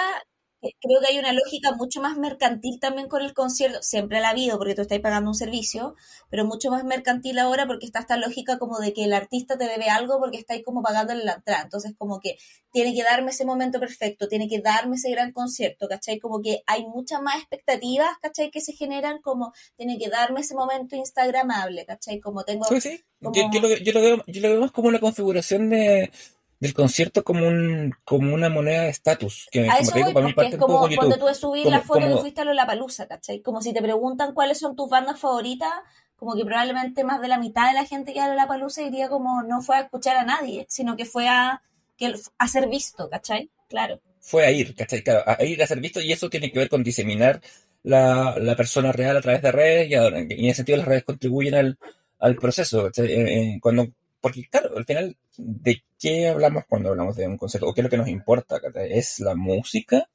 creo 0.61 0.99
que 1.01 1.07
hay 1.11 1.19
una 1.19 1.33
lógica 1.33 1.73
mucho 1.73 2.01
más 2.01 2.17
mercantil 2.17 2.79
también 2.79 3.07
con 3.07 3.21
el 3.21 3.33
concierto, 3.33 3.81
siempre 3.81 4.19
la 4.19 4.29
ha 4.29 4.31
habido 4.31 4.57
porque 4.57 4.75
tú 4.75 4.81
estás 4.81 4.99
pagando 4.99 5.29
un 5.29 5.35
servicio, 5.35 5.95
pero 6.29 6.45
mucho 6.45 6.69
más 6.69 6.83
mercantil 6.83 7.39
ahora 7.39 7.67
porque 7.67 7.85
está 7.85 7.99
esta 7.99 8.17
lógica 8.17 8.57
como 8.57 8.79
de 8.79 8.93
que 8.93 9.03
el 9.03 9.13
artista 9.13 9.57
te 9.57 9.67
debe 9.67 9.89
algo 9.89 10.19
porque 10.19 10.37
estáis 10.37 10.63
como 10.63 10.81
pagándole 10.81 11.23
la 11.23 11.33
entrada, 11.33 11.63
entonces 11.63 11.93
como 11.97 12.19
que 12.19 12.37
tiene 12.71 12.93
que 12.93 13.03
darme 13.03 13.31
ese 13.31 13.45
momento 13.45 13.79
perfecto, 13.79 14.27
tiene 14.27 14.47
que 14.47 14.59
darme 14.59 14.95
ese 14.95 15.11
gran 15.11 15.31
concierto, 15.31 15.87
¿cachai? 15.87 16.19
Como 16.19 16.41
que 16.41 16.61
hay 16.67 16.85
muchas 16.85 17.21
más 17.21 17.37
expectativas, 17.37 18.17
¿cachai? 18.21 18.51
Que 18.51 18.61
se 18.61 18.73
generan 18.73 19.21
como 19.21 19.53
tiene 19.77 19.97
que 19.97 20.09
darme 20.09 20.41
ese 20.41 20.55
momento 20.55 20.95
instagramable, 20.95 21.85
¿cachai? 21.85 22.19
Como 22.19 22.43
tengo... 22.43 22.65
Sí, 22.65 22.81
sí. 22.81 23.03
Como... 23.21 23.33
Yo, 23.33 23.49
yo, 23.53 23.61
lo, 23.61 23.77
yo, 23.77 23.93
lo, 23.93 24.01
veo, 24.01 24.23
yo 24.27 24.41
lo 24.41 24.49
veo 24.49 24.59
más 24.59 24.71
como 24.71 24.89
una 24.89 24.99
configuración 24.99 25.69
de 25.69 26.11
del 26.59 26.73
concierto 26.73 27.23
como 27.23 27.47
un 27.47 27.93
como 28.03 28.33
una 28.33 28.49
moneda 28.49 28.83
de 28.83 28.89
estatus 28.89 29.47
que 29.51 29.69
a 29.69 29.77
eso 29.79 29.91
como 29.91 30.05
voy, 30.21 30.33
para 30.33 30.47
es 30.47 30.55
como 30.57 30.87
cuando 30.95 31.17
tú 31.17 31.25
subís 31.35 31.63
Como- 31.63 31.75
la 31.75 31.81
foto 31.81 32.01
como- 32.01 32.15
que 32.15 32.21
fuiste 32.21 32.41
a 32.41 32.45
Lollapalooza, 32.45 33.07
¿cachai? 33.07 33.41
Como 33.41 33.61
si 33.61 33.73
te 33.73 33.81
preguntan 33.81 34.33
cuáles 34.33 34.59
son 34.59 34.75
tus 34.75 34.89
bandas 34.89 35.19
favoritas, 35.19 35.71
como 36.15 36.33
que 36.35 36.45
probablemente 36.45 37.03
más 37.03 37.19
de 37.21 37.27
la 37.27 37.37
mitad 37.37 37.67
de 37.67 37.73
la 37.73 37.85
gente 37.85 38.13
que 38.13 38.21
a 38.21 38.29
Lollapalooza 38.29 38.81
diría 38.81 39.09
como 39.09 39.43
no 39.43 39.61
fue 39.61 39.75
a 39.77 39.81
escuchar 39.81 40.15
a 40.17 40.23
nadie, 40.23 40.65
sino 40.69 40.95
que 40.95 41.05
fue 41.05 41.27
a, 41.27 41.61
que, 41.97 42.13
a 42.37 42.47
ser 42.47 42.67
visto, 42.69 43.09
¿cachai? 43.09 43.49
Claro. 43.67 43.99
fue 44.21 44.45
a 44.45 44.51
ir, 44.51 44.73
¿cachai? 44.75 45.03
Claro, 45.03 45.23
a 45.27 45.43
ir 45.43 45.61
a 45.61 45.67
ser 45.67 45.79
visto 45.79 45.99
y 46.01 46.11
eso 46.11 46.29
tiene 46.29 46.51
que 46.51 46.57
ver 46.59 46.69
con 46.69 46.83
diseminar 46.83 47.41
la, 47.83 48.35
la 48.39 48.55
persona 48.55 48.91
real 48.91 49.17
a 49.17 49.21
través 49.21 49.41
de 49.43 49.51
redes 49.51 49.89
y, 49.91 49.93
ahora, 49.95 50.19
y 50.21 50.23
en 50.33 50.45
ese 50.45 50.55
sentido 50.57 50.77
las 50.79 50.87
redes 50.87 51.03
contribuyen 51.03 51.53
al, 51.55 51.77
al 52.19 52.35
proceso, 52.35 52.85
¿cachai? 52.85 53.05
Eh, 53.11 53.39
eh, 53.55 53.59
cuando, 53.61 53.87
porque 54.21 54.47
claro, 54.49 54.75
al 54.77 54.85
final, 54.85 55.15
¿de 55.37 55.83
qué 55.99 56.27
hablamos 56.27 56.63
cuando 56.67 56.89
hablamos 56.89 57.15
de 57.15 57.27
un 57.27 57.37
concierto? 57.37 57.67
¿O 57.67 57.73
qué 57.73 57.81
es 57.81 57.83
lo 57.83 57.89
que 57.89 57.97
nos 57.97 58.07
importa? 58.07 58.59
¿Es 58.89 59.19
la 59.19 59.35
música? 59.35 60.09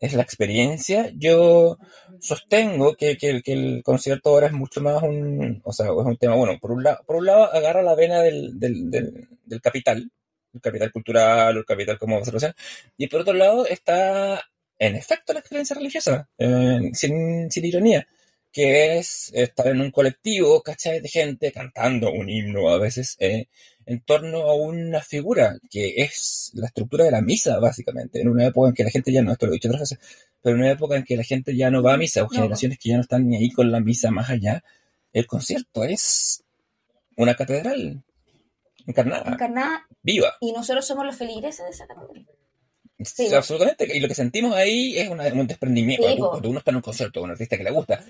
¿Es 0.00 0.14
la 0.14 0.22
experiencia? 0.22 1.10
Yo 1.16 1.78
sostengo 2.20 2.96
que, 2.96 3.16
que, 3.16 3.40
el 3.46 3.82
concierto 3.84 4.30
ahora 4.30 4.48
es 4.48 4.52
mucho 4.52 4.80
más 4.80 5.02
un, 5.02 5.62
o 5.64 5.72
sea, 5.72 5.86
es 5.86 5.92
un 5.92 6.16
tema, 6.16 6.34
bueno, 6.34 6.58
por 6.60 6.72
un 6.72 6.82
lado, 6.82 7.04
por 7.06 7.16
un 7.16 7.26
lado 7.26 7.52
agarra 7.52 7.82
la 7.82 7.94
vena 7.94 8.20
del, 8.20 8.58
del, 8.58 8.90
del, 8.90 9.28
del 9.44 9.60
capital, 9.60 10.10
el 10.52 10.60
capital 10.60 10.90
cultural, 10.92 11.56
el 11.56 11.64
capital 11.64 11.98
como 11.98 12.18
observación, 12.18 12.52
y 12.96 13.06
por 13.06 13.20
otro 13.20 13.34
lado 13.34 13.64
está, 13.66 14.42
en 14.78 14.96
efecto, 14.96 15.32
la 15.32 15.38
experiencia 15.38 15.76
religiosa, 15.76 16.28
eh, 16.36 16.90
sin, 16.94 17.48
sin 17.50 17.64
ironía, 17.64 18.06
que 18.52 18.98
es 18.98 19.30
estar 19.34 19.66
en 19.68 19.80
un 19.80 19.90
colectivo, 19.90 20.62
¿cachai? 20.62 21.00
De 21.00 21.08
gente 21.08 21.50
cantando 21.52 22.12
un 22.12 22.28
himno 22.28 22.68
a 22.68 22.78
veces, 22.78 23.16
eh, 23.18 23.46
en 23.86 24.00
torno 24.00 24.42
a 24.42 24.54
una 24.54 25.00
figura 25.00 25.58
que 25.70 25.94
es 26.02 26.50
la 26.54 26.66
estructura 26.66 27.04
de 27.04 27.10
la 27.10 27.22
misa, 27.22 27.58
básicamente, 27.58 28.20
en 28.20 28.28
una 28.28 28.46
época 28.46 28.68
en 28.68 28.74
que 28.74 28.84
la 28.84 28.90
gente 28.90 29.10
ya 29.12 29.22
no, 29.22 29.32
esto 29.32 29.46
lo 29.46 29.52
he 29.52 29.54
dicho 29.56 29.68
otras 29.68 29.80
veces, 29.90 29.98
pero 30.42 30.54
en 30.56 30.62
una 30.62 30.70
época 30.72 30.96
en 30.96 31.04
que 31.04 31.16
la 31.16 31.24
gente 31.24 31.56
ya 31.56 31.70
no 31.70 31.82
va 31.82 31.94
a 31.94 31.96
misa, 31.96 32.20
o 32.22 32.24
No. 32.24 32.30
generaciones 32.30 32.78
que 32.78 32.90
ya 32.90 32.96
no 32.96 33.02
están 33.02 33.26
ni 33.28 33.36
ahí 33.36 33.50
con 33.50 33.72
la 33.72 33.80
misa 33.80 34.10
más 34.10 34.28
allá, 34.30 34.62
el 35.12 35.26
concierto 35.26 35.82
es 35.84 36.44
una 37.16 37.34
catedral 37.34 38.02
encarnada, 38.86 39.32
Encarnada, 39.32 39.86
viva. 40.02 40.34
y 40.40 40.52
nosotros 40.52 40.86
somos 40.86 41.04
los 41.06 41.16
feligreses 41.16 41.64
de 41.64 41.70
esa 41.70 41.86
catedral. 41.86 42.26
Sí, 42.98 43.32
absolutamente. 43.34 43.88
Y 43.96 44.00
lo 44.00 44.08
que 44.08 44.14
sentimos 44.14 44.54
ahí 44.54 44.96
es 44.98 45.08
una- 45.08 45.26
un 45.32 45.46
desprendimiento. 45.46 46.08
Sí, 46.08 46.16
cuando, 46.16 46.48
uno 46.48 46.58
está 46.58 46.70
en 46.70 46.76
un 46.76 46.82
concierto 46.82 47.20
con 47.20 47.30
un 47.30 47.32
artista 47.32 47.56
que 47.56 47.64
le 47.64 47.70
gusta, 47.70 48.04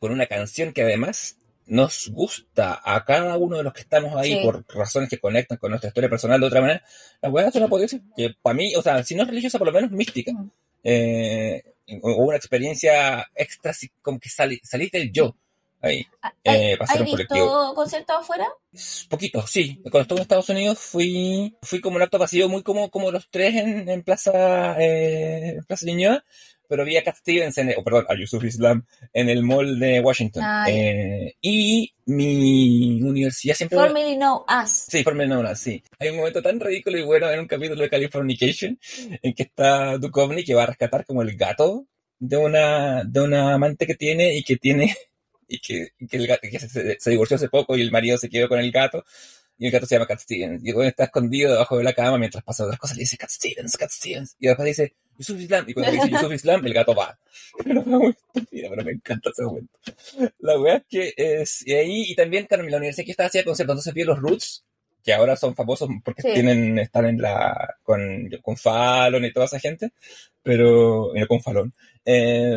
con 0.00 0.12
una 0.12 0.26
canción 0.26 0.72
que 0.72 0.82
además 0.82 1.36
nos 1.66 2.08
gusta 2.08 2.80
a 2.82 3.04
cada 3.04 3.36
uno 3.36 3.58
de 3.58 3.62
los 3.62 3.74
que 3.74 3.82
estamos 3.82 4.16
ahí 4.16 4.32
Sí. 4.32 4.40
por 4.42 4.64
razones 4.74 5.10
que 5.10 5.18
conectan 5.18 5.58
con 5.58 5.70
nuestra 5.70 5.88
historia 5.88 6.08
personal 6.08 6.40
de 6.40 6.46
otra 6.46 6.62
manera, 6.62 6.82
la 7.20 7.28
weá 7.28 7.48
es 7.48 7.54
una 7.56 7.66
apoteosis 7.66 8.00
que 8.16 8.30
para 8.40 8.54
mí, 8.54 8.74
o 8.74 8.80
sea, 8.80 9.04
si 9.04 9.14
no 9.14 9.22
es 9.24 9.28
religiosa, 9.28 9.58
por 9.58 9.66
lo 9.66 9.72
menos 9.74 9.90
mística. 9.90 10.32
Mm. 10.32 10.50
Eh, 10.84 11.62
o 12.02 12.24
una 12.24 12.36
experiencia 12.36 13.26
extra, 13.34 13.72
como 14.00 14.18
que 14.18 14.28
sali- 14.30 14.60
salís 14.62 14.90
del 14.90 15.12
yo 15.12 15.36
ahí. 15.80 16.06
¿Hay, 16.20 16.32
Eh, 16.44 16.76
para 16.78 16.90
ser 16.90 16.96
¿hay 16.96 17.10
un 17.10 17.16
visto 17.16 17.34
colectivo. 17.34 17.74
conciertos 17.74 18.16
afuera? 18.18 18.46
Poquito, 19.08 19.46
sí. 19.46 19.80
Cuando 19.82 20.00
estuve 20.00 20.18
en 20.18 20.22
Estados 20.22 20.48
Unidos 20.48 20.78
fui, 20.78 21.56
fui 21.62 21.80
como 21.80 21.96
un 21.96 22.02
acto 22.02 22.18
pasivo, 22.18 22.48
muy 22.48 22.62
como, 22.62 22.90
como 22.90 23.10
los 23.10 23.28
tres 23.30 23.54
en, 23.56 23.88
en 23.88 24.02
Plaza, 24.02 24.76
eh, 24.80 25.54
en 25.58 25.64
Plaza 25.64 25.86
Ñuñoa, 25.86 26.24
pero 26.68 26.84
vi 26.84 26.98
a 26.98 27.02
Cat 27.02 27.16
Stevens, 27.16 27.56
en, 27.56 27.72
oh, 27.78 27.82
perdón, 27.82 28.04
a 28.10 28.14
Yusuf 28.14 28.44
Islam 28.44 28.84
en 29.14 29.30
el 29.30 29.42
mall 29.42 29.78
de 29.80 30.00
Washington. 30.00 30.42
Ah. 30.44 30.66
Eh, 30.68 31.34
y 31.40 31.94
mi 32.04 33.00
universidad 33.02 33.54
siempre... 33.54 33.78
Formerly 33.78 34.16
Know 34.16 34.44
Us. 34.62 34.84
Sí, 34.88 35.02
Former 35.02 35.26
Nona, 35.28 35.54
sí. 35.54 35.82
Hay 35.98 36.10
un 36.10 36.18
momento 36.18 36.42
tan 36.42 36.60
ridículo 36.60 36.98
y 36.98 37.02
bueno 37.02 37.30
en 37.30 37.40
un 37.40 37.46
capítulo 37.46 37.82
de 37.82 37.88
Californication 37.88 38.78
en 39.22 39.32
que 39.32 39.44
está 39.44 39.96
Duchovny 39.96 40.44
que 40.44 40.54
va 40.54 40.64
a 40.64 40.66
rescatar 40.66 41.06
como 41.06 41.22
el 41.22 41.36
gato 41.36 41.86
de 42.18 42.36
una, 42.36 43.02
de 43.04 43.20
una 43.20 43.54
amante 43.54 43.86
que 43.86 43.94
tiene 43.94 44.36
y 44.36 44.42
que 44.42 44.56
tiene 44.56 44.94
y 45.48 45.58
que, 45.60 45.88
que, 46.08 46.16
el 46.16 46.26
gato, 46.26 46.42
que 46.42 46.60
se, 46.60 47.00
se 47.00 47.10
divorció 47.10 47.36
hace 47.36 47.48
poco 47.48 47.76
y 47.76 47.80
el 47.80 47.90
marido 47.90 48.18
se 48.18 48.28
quedó 48.28 48.48
con 48.48 48.58
el 48.58 48.70
gato 48.70 49.04
y 49.58 49.66
el 49.66 49.72
gato 49.72 49.86
se 49.86 49.96
llama 49.96 50.06
Cat 50.06 50.20
Stevens. 50.20 50.64
Y 50.64 50.72
güey 50.72 50.88
está 50.88 51.04
escondido 51.04 51.52
debajo 51.52 51.76
de 51.76 51.84
la 51.84 51.92
cama 51.92 52.16
mientras 52.16 52.44
pasan 52.44 52.66
otras 52.66 52.78
cosas 52.78 52.96
le 52.96 53.02
dice 53.02 53.16
Cat 53.16 53.30
Stevens, 53.30 53.76
Cat 53.76 53.90
Stevens 53.90 54.36
y 54.38 54.46
después 54.46 54.66
dice 54.66 54.94
Yusuf 55.18 55.40
Islam 55.40 55.64
y 55.66 55.74
cuando 55.74 55.92
dice 55.92 56.10
Yusuf 56.10 56.32
Islam 56.32 56.64
el 56.64 56.72
gato 56.72 56.94
va. 56.94 57.18
Pero 57.64 57.82
muy 57.82 58.16
pero 58.32 58.84
me 58.84 58.92
encanta 58.92 59.30
ese 59.30 59.42
momento. 59.42 59.78
La 60.38 60.58
wea 60.58 60.76
es 60.76 60.84
que 60.88 61.14
es 61.16 61.66
y 61.66 61.72
ahí 61.72 62.04
y 62.08 62.14
también 62.14 62.46
claro, 62.46 62.62
en 62.64 62.70
la 62.70 62.76
universidad 62.76 63.04
que 63.04 63.10
estaba 63.10 63.26
hacía 63.26 63.44
conciertos 63.44 63.74
entonces 63.74 63.94
vi 63.94 64.04
los 64.04 64.18
Roots 64.20 64.64
que 65.04 65.12
ahora 65.12 65.36
son 65.36 65.54
famosos 65.54 65.88
porque 66.04 66.22
Sí. 66.22 66.30
tienen 66.34 66.78
están 66.78 67.06
en 67.06 67.18
la 67.18 67.76
con, 67.82 68.28
con 68.42 68.56
Fallon 68.56 69.24
y 69.24 69.32
toda 69.32 69.46
esa 69.46 69.58
gente 69.58 69.90
pero 70.42 71.14
y 71.16 71.20
no 71.20 71.26
con 71.26 71.40
Fallon 71.40 71.72
eh, 72.04 72.56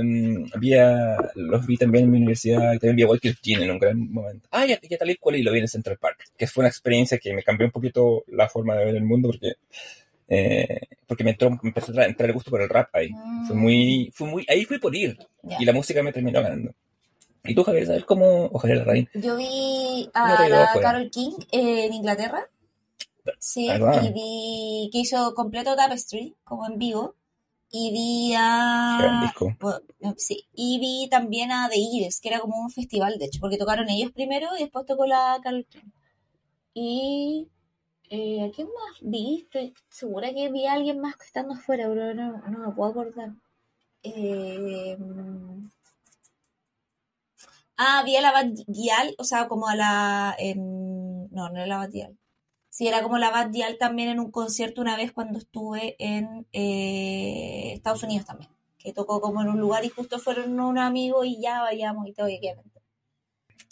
había, 0.53 1.17
los 1.35 1.65
vi 1.67 1.75
también 1.77 2.05
en 2.05 2.11
mi 2.11 2.17
universidad 2.17 2.73
y 2.73 2.79
también 2.79 2.95
vi 2.95 3.03
a 3.03 3.07
Wycliffe 3.07 3.39
Jean 3.43 3.63
en 3.63 3.71
un 3.71 3.79
gran 3.79 4.11
momento 4.11 4.47
ah 4.51 4.65
y 4.65 4.73
a, 4.73 4.79
y 4.81 4.93
a 4.93 4.97
Talib 4.97 5.17
Kweli 5.19 5.43
lo 5.43 5.51
vi 5.51 5.59
en 5.59 5.67
Central 5.67 5.97
Park 5.97 6.19
que 6.37 6.47
fue 6.47 6.61
una 6.61 6.69
experiencia 6.69 7.17
que 7.17 7.33
me 7.33 7.43
cambió 7.43 7.67
un 7.67 7.71
poquito 7.71 8.23
la 8.27 8.47
forma 8.49 8.75
de 8.75 8.85
ver 8.85 8.95
el 8.95 9.03
mundo 9.03 9.29
porque 9.29 9.53
Eh, 10.33 10.79
porque 11.07 11.25
me, 11.25 11.31
entró, 11.31 11.49
me 11.49 11.59
empezó 11.61 11.91
a 11.99 12.05
entrar 12.05 12.29
el 12.29 12.33
gusto 12.33 12.49
por 12.51 12.61
el 12.61 12.69
rap 12.69 12.87
ahí. 12.93 13.09
Mm. 13.11 13.47
Fue 13.47 13.55
muy, 13.57 14.11
fue 14.13 14.27
muy, 14.29 14.45
ahí 14.47 14.63
fui 14.63 14.79
por 14.79 14.95
ir. 14.95 15.17
Ya. 15.43 15.57
Y 15.59 15.65
la 15.65 15.73
música 15.73 16.01
me 16.01 16.13
terminó 16.13 16.41
ganando. 16.41 16.73
¿Y 17.43 17.55
tú, 17.55 17.63
Javier, 17.63 17.87
sabes 17.87 18.05
cómo? 18.05 18.49
Ojalá 18.51 18.75
la 18.75 18.83
raíz. 18.83 19.09
Yo 19.15 19.35
vi 19.35 20.09
a 20.13 20.47
la. 20.47 20.69
Carol 20.79 21.09
King 21.09 21.33
en 21.51 21.93
Inglaterra. 21.93 22.47
Sí, 23.39 23.67
¿Verdad? 23.67 24.03
y 24.03 24.13
vi 24.13 24.89
que 24.91 24.99
hizo 24.99 25.33
completo 25.33 25.75
Tapestry, 25.75 26.35
como 26.43 26.67
en 26.67 26.77
vivo. 26.77 27.15
Y 27.71 27.91
vi 27.91 28.33
a. 28.37 29.21
disco. 29.23 29.55
bueno, 29.59 29.81
sí, 30.17 30.45
y 30.53 30.79
vi 30.79 31.07
también 31.09 31.51
a 31.51 31.69
The 31.69 31.77
Eves, 31.77 32.19
que 32.19 32.29
era 32.29 32.39
como 32.39 32.57
un 32.61 32.69
festival, 32.69 33.17
de 33.17 33.25
hecho, 33.25 33.39
porque 33.39 33.57
tocaron 33.57 33.89
ellos 33.89 34.11
primero 34.11 34.47
y 34.57 34.63
después 34.63 34.85
tocó 34.85 35.05
la 35.05 35.39
Carol 35.43 35.65
King. 35.65 35.89
Y. 36.73 37.47
Eh, 38.09 38.43
¿A 38.43 38.51
quién 38.51 38.67
más 38.67 38.97
vi? 39.01 39.43
Estoy 39.43 39.73
segura 39.89 40.33
que 40.33 40.51
vi 40.51 40.65
a 40.65 40.73
alguien 40.73 40.99
más 40.99 41.15
que 41.15 41.25
estando 41.25 41.53
afuera, 41.53 41.87
pero 41.87 42.13
no, 42.13 42.37
no 42.49 42.67
me 42.67 42.75
puedo 42.75 42.91
acordar. 42.91 43.31
Eh, 44.03 44.97
Ah, 47.83 48.03
vi 48.05 48.15
a 48.15 48.21
la 48.21 48.31
Bad 48.31 48.51
Gyal, 48.67 49.15
o 49.17 49.23
sea, 49.23 49.47
como 49.47 49.67
a 49.67 49.75
la... 49.75 50.35
en- 50.37 51.27
no, 51.31 51.49
no 51.49 51.55
era 51.57 51.65
la 51.67 51.77
Bad 51.77 51.91
Gyal. 51.91 52.17
Sí, 52.69 52.87
era 52.87 53.01
como 53.03 53.17
la 53.17 53.31
Bad 53.31 53.51
Gyal 53.51 53.77
también 53.77 54.09
en 54.09 54.19
un 54.19 54.31
concierto 54.31 54.81
una 54.81 54.95
vez 54.97 55.11
cuando 55.11 55.39
estuve 55.39 55.95
en 55.99 56.45
eh, 56.53 57.71
Estados 57.73 58.03
Unidos 58.03 58.25
también. 58.25 58.51
Que 58.77 58.93
tocó 58.93 59.19
como 59.21 59.41
en 59.41 59.49
un 59.49 59.59
lugar 59.59 59.83
y 59.85 59.89
justo 59.89 60.19
fueron 60.19 60.59
un 60.59 60.77
amigo 60.77 61.23
y 61.23 61.41
ya 61.41 61.61
vayamos 61.61 62.07
y 62.07 62.13
todo, 62.13 62.29
y 62.29 62.37
obviamente. 62.37 62.81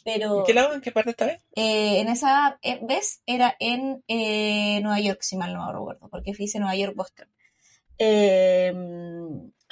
Pero 0.03 0.39
¿En 0.39 0.45
qué 0.45 0.53
lado? 0.53 0.74
¿En 0.74 0.82
qué 0.82 0.91
parte 0.91 1.12
esta 1.12 1.26
vez? 1.26 1.41
eh, 1.55 1.99
en 1.99 2.07
esa 2.07 2.60
eh, 2.62 2.80
vez 2.84 3.22
era 3.26 3.55
en 3.60 4.03
eh, 4.07 4.80
Nueva 4.82 4.99
York, 4.99 5.22
si 5.22 5.36
mal 5.38 5.53
no 5.53 5.66
me 5.66 5.72
recuerdo, 5.74 6.10
porque 6.10 6.34
fui 6.34 6.47
a 6.53 6.60
Nueva 6.60 6.76
York, 6.76 6.95
Boston. 6.95 7.28
Eh, 7.97 8.74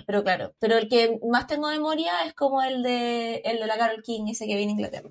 pero 0.08 0.24
claro, 0.24 0.55
pero 0.60 0.78
el 0.78 0.88
que 0.89 1.20
más 1.30 1.45
tengo 1.45 1.68
memoria 1.70 2.14
es 2.26 2.34
como 2.34 2.64
el 2.64 2.82
de 2.82 3.41
el 3.45 3.60
de 3.60 3.68
la 3.68 3.78
Carol 3.78 4.01
King, 4.01 4.26
ese 4.30 4.47
que 4.47 4.55
viene 4.55 4.72
a 4.72 4.76
Inglaterra. 4.76 5.10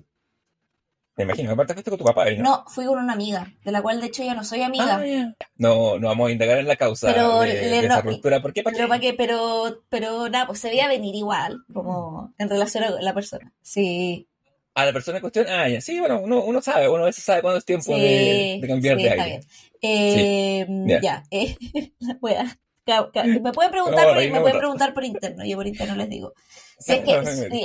Me 1.15 1.23
imagino, 1.23 1.51
aparte 1.51 1.73
fuiste 1.73 1.89
con 1.89 1.97
tu 1.97 2.05
papá 2.05 2.29
¿no? 2.31 2.43
No, 2.43 2.63
fui 2.67 2.85
con 2.85 2.99
una 2.99 3.13
amiga, 3.13 3.51
de 3.65 3.71
la 3.71 3.81
cual 3.81 3.99
de 3.99 4.05
hecho 4.07 4.23
ya 4.23 4.35
no 4.35 4.43
soy 4.43 4.61
amiga. 4.61 5.01
Ah. 5.03 5.33
No, 5.55 5.97
no 5.97 6.07
vamos 6.09 6.29
a 6.29 6.31
indagar 6.31 6.59
en 6.59 6.67
la 6.67 6.75
causa 6.75 7.11
Pero 7.11 7.39
de, 7.41 7.47
le- 7.47 7.69
de 7.69 7.81
no- 7.87 7.93
esa 7.93 8.01
ruptura. 8.01 8.39
¿Por 8.41 8.53
qué? 8.53 8.61
¿Para 8.61 8.75
Pero 8.75 8.85
qué? 8.85 8.89
para 8.89 9.01
qué, 9.01 9.13
pero, 9.15 9.83
pero 9.89 10.29
nada, 10.29 10.45
pues 10.45 10.59
se 10.59 10.69
veía 10.69 10.87
venir 10.87 11.15
igual, 11.15 11.63
como 11.73 12.33
en 12.37 12.49
relación 12.49 12.83
a 12.83 12.91
la 12.91 13.13
persona. 13.15 13.51
Sí, 13.63 14.27
A 14.75 14.85
la 14.85 14.93
persona 14.93 15.17
en 15.17 15.21
cuestión, 15.21 15.47
ah, 15.49 15.67
ya. 15.67 15.81
Sí, 15.81 15.99
bueno, 15.99 16.19
uno, 16.21 16.43
uno 16.43 16.61
sabe, 16.61 16.87
uno 16.87 17.01
a 17.01 17.05
veces 17.07 17.23
sabe 17.23 17.41
cuándo 17.41 17.57
es 17.57 17.65
tiempo 17.65 17.95
sí, 17.95 18.01
de, 18.01 18.59
de 18.61 18.67
cambiar 18.67 18.97
sí, 18.97 19.03
de 19.03 19.09
aire. 19.09 19.25
bien. 19.25 19.41
Eh, 19.81 20.67
ya. 20.85 21.01
ya, 21.01 21.23
eh, 21.31 21.57
voy 22.21 22.33
a- 22.33 22.59
ca- 22.87 23.11
ca- 23.13 23.23
me 23.25 23.51
pueden 23.51 23.71
preguntar, 23.71 24.07
No, 24.07 24.13
por, 24.15 24.23
me 24.23 24.41
pueden 24.41 24.57
preguntar 24.57 24.93
por 24.95 25.03
interno, 25.03 25.45
yo 25.45 25.55
por 25.57 25.67
interno 25.67 25.95
les 25.95 26.09
digo. 26.09 26.33
Si 26.79 26.93
es 26.93 26.99
que, 27.01 27.11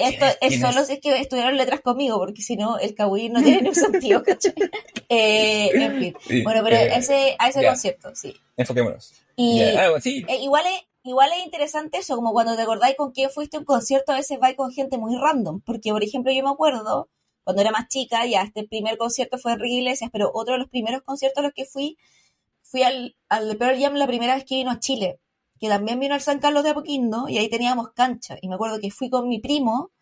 esto 0.09 0.25
es 0.25 0.37
¿Quién 0.49 0.61
solo 0.63 0.85
si 0.87 0.95
es 0.95 1.01
que 1.01 1.15
estudiaron 1.21 1.57
letras 1.59 1.83
conmigo, 1.83 2.17
porque 2.19 2.41
si 2.41 2.57
no, 2.57 2.79
el 2.79 2.95
Kawi 2.95 3.29
no 3.29 3.43
tiene 3.43 3.59
ningún 3.59 3.75
sentido, 3.75 4.23
¿cachai? 4.27 4.55
Eh, 5.09 5.71
en 5.75 5.99
fin. 5.99 6.15
Sí, 6.27 6.43
Bueno, 6.43 6.63
pero 6.65 6.77
eh, 6.77 6.89
ese, 6.97 7.37
a 7.39 7.49
ese 7.51 7.65
concierto, 7.67 8.15
sí. 8.15 8.35
Enfoquémonos. 8.57 9.13
Y 9.37 9.61
ah, 9.77 10.01
sí, 10.01 10.25
eh, 10.29 10.37
igual, 10.43 10.65
es, 10.67 10.81
igual 11.05 11.31
es 11.39 11.45
interesante 11.45 11.99
eso, 11.99 12.17
como 12.17 12.33
cuando 12.33 12.57
te 12.57 12.63
acordáis 12.63 12.97
con 12.97 13.13
quién 13.13 13.29
fuiste 13.29 13.59
a 13.59 13.61
un 13.61 13.67
concierto, 13.67 14.13
a 14.13 14.17
veces 14.17 14.39
vais 14.39 14.57
con 14.57 14.73
gente 14.73 14.97
muy 14.97 15.15
random. 15.17 15.61
Porque, 15.61 15.91
por 15.91 16.03
ejemplo, 16.03 16.33
yo 16.33 16.43
me 16.43 16.51
acuerdo, 16.51 17.11
cuando 17.45 17.61
era 17.61 17.71
más 17.71 17.89
chica, 17.89 18.25
ya 18.25 18.41
este 18.43 18.65
primer 18.67 18.97
concierto 18.97 19.37
fue 19.37 19.53
Enrique 19.53 19.75
Iglesias, 19.77 20.09
pero 20.11 20.31
otro 20.33 20.55
de 20.55 20.61
los 20.61 20.71
primeros 20.71 21.03
conciertos 21.03 21.41
a 21.41 21.47
los 21.49 21.53
que 21.53 21.67
fui, 21.67 21.99
fui 22.73 22.83
al, 22.85 23.17
al 23.29 23.49
de 23.51 23.57
Pearl 23.57 23.81
Jam 23.81 23.95
la 23.97 24.09
primera 24.09 24.35
vez 24.37 24.45
que 24.47 24.57
vino 24.57 24.73
a 24.73 24.81
Chile, 24.81 25.21
que 25.61 25.69
también 25.69 26.01
vino 26.01 26.15
al 26.15 26.23
San 26.23 26.41
Carlos 26.41 26.65
de 26.65 26.71
Apoquindo, 26.71 27.29
y 27.29 27.39
ahí 27.39 27.49
teníamos 27.51 27.91
cancha. 27.93 28.37
Y 28.43 28.49
me 28.49 28.57
acuerdo 28.57 28.81
que 28.81 28.91
fui 28.91 29.11
con 29.11 29.29
mi 29.29 29.41
primo, 29.41 29.93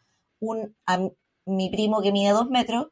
un, 0.40 0.76
am- 0.86 1.12
mi 1.46 1.68
primo 1.70 2.00
que 2.02 2.12
mide 2.12 2.30
dos 2.32 2.48
metros, 2.48 2.88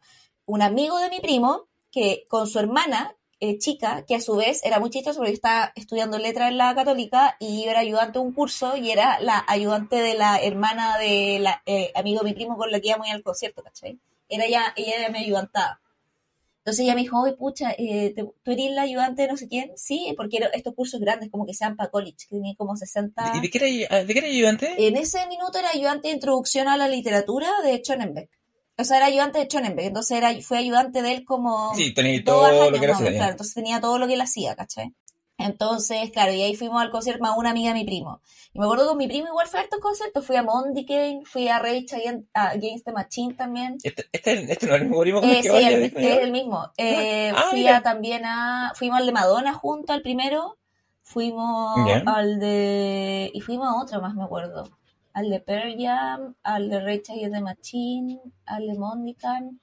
un 0.46 0.62
amigo 0.62 0.98
de 0.98 1.10
mi 1.10 1.20
primo, 1.20 1.68
que 1.90 2.24
con 2.28 2.46
su 2.46 2.58
hermana, 2.58 3.16
eh, 3.40 3.58
chica, 3.58 4.04
que 4.06 4.16
a 4.16 4.20
su 4.20 4.36
vez 4.36 4.64
era 4.64 4.80
muy 4.80 4.90
chistoso 4.90 5.18
porque 5.18 5.32
estaba 5.32 5.72
estudiando 5.76 6.18
letras 6.18 6.50
en 6.50 6.58
la 6.58 6.74
católica 6.74 7.36
y 7.38 7.64
yo 7.64 7.70
era 7.70 7.80
ayudante 7.80 8.18
de 8.18 8.24
un 8.24 8.32
curso 8.32 8.76
y 8.76 8.90
era 8.90 9.20
la 9.20 9.44
ayudante 9.48 9.96
de 9.96 10.14
la 10.14 10.38
hermana 10.42 10.98
de 10.98 11.38
la 11.40 11.62
eh, 11.66 11.92
amigo 11.94 12.20
de 12.20 12.24
mi 12.30 12.34
primo 12.34 12.56
con 12.56 12.70
la 12.72 12.80
que 12.80 12.88
íbamos 12.88 13.08
a 13.08 13.12
al 13.12 13.22
concierto, 13.22 13.62
¿cachai? 13.62 13.98
Era 14.28 14.48
ya, 14.48 14.72
ella 14.76 14.96
era 14.98 15.08
mi 15.10 15.20
ayudantaba. 15.20 15.80
Entonces 16.68 16.84
ella 16.84 16.94
me 16.96 17.00
dijo, 17.00 17.18
oye, 17.18 17.32
pucha, 17.32 17.70
eh, 17.78 18.12
¿te- 18.14 18.24
¿tú 18.42 18.50
eres 18.50 18.72
la 18.72 18.82
ayudante 18.82 19.22
de 19.22 19.28
no 19.28 19.38
sé 19.38 19.48
quién? 19.48 19.72
Sí, 19.74 20.12
porque 20.18 20.38
estos 20.52 20.74
cursos 20.74 21.00
grandes, 21.00 21.30
como 21.30 21.46
que 21.46 21.54
sean 21.54 21.76
para 21.76 21.88
college, 21.90 22.26
que 22.28 22.36
tenían 22.36 22.56
como 22.56 22.76
60... 22.76 23.32
¿Y 23.34 23.40
de 23.40 23.48
qué 23.48 23.86
era, 23.88 24.04
de 24.04 24.12
qué 24.12 24.18
era 24.18 24.28
ayudante? 24.28 24.74
En 24.86 24.96
ese 24.98 25.26
minuto 25.28 25.58
era 25.58 25.70
ayudante 25.70 26.08
de 26.08 26.14
introducción 26.14 26.68
a 26.68 26.76
la 26.76 26.86
literatura 26.86 27.48
de 27.64 27.78
Schonenbeck. 27.82 28.28
O 28.76 28.84
sea, 28.84 28.98
era 28.98 29.06
ayudante 29.06 29.38
de 29.38 29.46
Schonenbeck, 29.46 29.86
entonces 29.86 30.18
era, 30.18 30.30
fue 30.42 30.58
ayudante 30.58 31.00
de 31.00 31.10
él 31.12 31.24
como 31.24 31.74
Sí, 31.74 31.94
tenía 31.94 32.22
todo 32.22 32.70
lo 32.70 32.78
que 32.78 32.86
hacer. 32.86 33.14
claro, 33.14 33.30
entonces 33.30 33.54
tenía 33.54 33.80
todo 33.80 33.98
lo 33.98 34.06
que 34.06 34.12
él 34.12 34.20
hacía, 34.20 34.54
¿cachai? 34.54 34.92
Entonces, 35.38 36.10
claro, 36.10 36.32
y 36.32 36.42
ahí 36.42 36.56
fuimos 36.56 36.82
al 36.82 36.90
concierto 36.90 37.22
más 37.22 37.36
una 37.38 37.50
amiga 37.50 37.68
de 37.72 37.74
mi 37.78 37.84
primo. 37.84 38.20
Y 38.52 38.58
me 38.58 38.64
acuerdo 38.64 38.84
que 38.84 38.88
con 38.88 38.98
mi 38.98 39.06
primo 39.06 39.28
igual 39.28 39.46
fue 39.46 39.60
a 39.60 39.62
estos 39.62 39.78
conciertos, 39.78 40.26
fui 40.26 40.34
a 40.34 40.42
Mondicane, 40.42 41.22
fui 41.24 41.46
a 41.48 41.60
Rage 41.60 41.86
Against, 41.94 42.28
Against 42.34 42.84
the 42.84 42.92
Machine 42.92 43.34
también. 43.34 43.76
Este, 43.82 44.06
este, 44.12 44.52
este 44.52 44.66
no 44.66 44.74
es 44.74 44.80
el 44.82 44.88
mismo 44.88 45.00
primo 45.00 45.20
con 45.20 45.30
Eh, 45.30 45.36
el 45.36 45.42
que 45.42 45.48
sí, 45.48 45.54
vaya, 45.54 45.68
el- 45.70 45.82
es 45.84 46.18
el 46.22 46.32
mismo. 46.32 46.70
Eh, 46.76 47.32
Ah, 47.34 47.44
fui 47.50 47.60
mira. 47.60 47.76
a, 47.76 47.82
también 47.82 48.24
a. 48.24 48.72
Fuimos 48.74 48.98
al 48.98 49.06
de 49.06 49.12
Madonna 49.12 49.54
junto 49.54 49.92
al 49.92 50.02
primero. 50.02 50.58
Fuimos 51.02 51.78
al 52.06 52.38
de. 52.40 53.30
Y 53.32 53.40
fuimos 53.40 53.68
a 53.68 53.76
otro 53.80 54.00
más, 54.02 54.14
me 54.14 54.24
acuerdo. 54.24 54.68
Al 55.12 55.30
de 55.30 55.40
Pearl 55.40 55.74
Jam, 55.78 56.34
al 56.42 56.68
de 56.68 56.80
Rage 56.80 57.12
Against 57.12 57.34
the 57.34 57.40
Machine, 57.40 58.20
al 58.44 58.66
de 58.66 58.74
Mondican. 58.78 59.60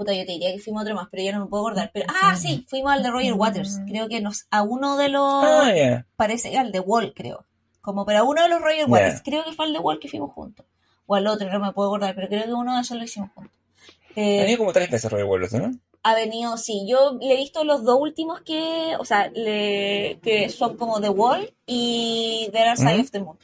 Puta, 0.00 0.14
yo 0.14 0.24
te 0.24 0.32
diría 0.32 0.50
que 0.50 0.58
fuimos 0.58 0.80
a 0.80 0.82
otro 0.84 0.94
más, 0.94 1.08
pero 1.10 1.22
ya 1.22 1.32
no 1.32 1.40
me 1.44 1.46
puedo 1.50 1.62
acordar. 1.66 1.90
Pero, 1.92 2.06
ah, 2.22 2.34
sí, 2.34 2.64
fuimos 2.66 2.90
al 2.90 3.02
de 3.02 3.10
Roger 3.10 3.34
Waters. 3.34 3.80
Creo 3.86 4.08
que 4.08 4.22
nos, 4.22 4.46
a 4.50 4.62
uno 4.62 4.96
de 4.96 5.10
los. 5.10 5.44
Ah, 5.44 5.74
ya. 5.76 6.06
Parece 6.16 6.56
al 6.56 6.72
de 6.72 6.80
Wall, 6.80 7.12
creo. 7.14 7.44
Como, 7.82 8.06
pero 8.06 8.20
a 8.20 8.22
uno 8.22 8.42
de 8.42 8.48
los 8.48 8.62
Roger. 8.62 8.86
Waters. 8.88 9.20
Creo 9.22 9.44
que 9.44 9.52
fue 9.52 9.66
al 9.66 9.74
de 9.74 9.78
Wall 9.78 9.98
que 10.00 10.08
fuimos 10.08 10.32
juntos. 10.32 10.64
O 11.04 11.16
al 11.16 11.26
otro, 11.26 11.52
no 11.52 11.60
me 11.60 11.72
puedo 11.72 11.90
acordar, 11.90 12.14
pero 12.14 12.28
creo 12.28 12.44
que 12.44 12.52
uno 12.54 12.76
de 12.76 12.80
esos 12.80 12.96
lo 12.96 13.04
hicimos 13.04 13.28
juntos. 13.34 13.52
Eh, 14.16 14.38
Ha 14.38 14.42
venido 14.44 14.58
como 14.60 14.72
tres 14.72 14.90
veces 14.90 15.10
Roger 15.12 15.26
Waters, 15.26 15.52
¿no? 15.52 15.70
ha 16.02 16.14
venido, 16.14 16.56
sí, 16.56 16.86
yo 16.88 17.18
le 17.20 17.34
he 17.34 17.36
visto 17.36 17.62
los 17.62 17.84
dos 17.84 17.98
últimos 18.00 18.40
que, 18.40 18.96
o 18.98 19.04
sea, 19.04 19.28
le, 19.34 20.18
que 20.22 20.48
son 20.48 20.78
como 20.78 20.98
The 20.98 21.10
Wall 21.10 21.52
y 21.66 22.48
The 22.52 22.58
Dark 22.58 22.78
Side 22.78 22.96
¿Mm? 22.96 23.00
of 23.02 23.10
the 23.10 23.20
Moon. 23.20 23.38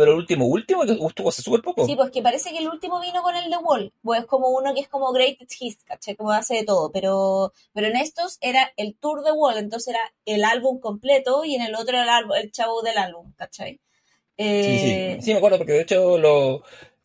Pero 0.00 0.12
el 0.12 0.18
último, 0.18 0.46
último, 0.46 0.82
que 0.84 0.92
estuvo 0.92 1.28
hace 1.28 1.42
súper 1.42 1.60
poco. 1.62 1.86
Sí, 1.86 1.94
pues 1.94 2.10
que 2.10 2.22
parece 2.22 2.50
que 2.50 2.58
el 2.58 2.68
último 2.68 3.00
vino 3.00 3.22
con 3.22 3.36
el 3.36 3.50
The 3.50 3.58
Wall, 3.58 3.92
pues 4.02 4.20
es 4.20 4.26
como 4.26 4.48
uno 4.48 4.74
que 4.74 4.80
es 4.80 4.88
como 4.88 5.12
Greatest 5.12 5.52
Hits, 5.60 5.84
¿cachai? 5.84 6.16
Como 6.16 6.32
hace 6.32 6.54
de 6.56 6.64
todo, 6.64 6.90
pero, 6.90 7.52
pero 7.72 7.86
en 7.86 7.96
estos 7.96 8.38
era 8.40 8.72
el 8.76 8.96
Tour 8.96 9.22
The 9.24 9.32
Wall, 9.32 9.58
entonces 9.58 9.94
era 9.94 10.00
el 10.24 10.44
álbum 10.44 10.80
completo 10.80 11.44
y 11.44 11.54
en 11.54 11.62
el 11.62 11.74
otro 11.74 12.00
el, 12.00 12.08
álbum, 12.08 12.32
el 12.36 12.50
chavo 12.50 12.82
del 12.82 12.98
álbum, 12.98 13.32
¿cachai? 13.36 13.74
Sí, 13.74 14.44
Eh, 14.46 15.16
sí, 15.20 15.24
sí, 15.26 15.32
me 15.32 15.38
acuerdo, 15.38 15.58
porque 15.58 15.72
de 15.74 15.82
hecho 15.82 16.16
lo, 16.18 16.62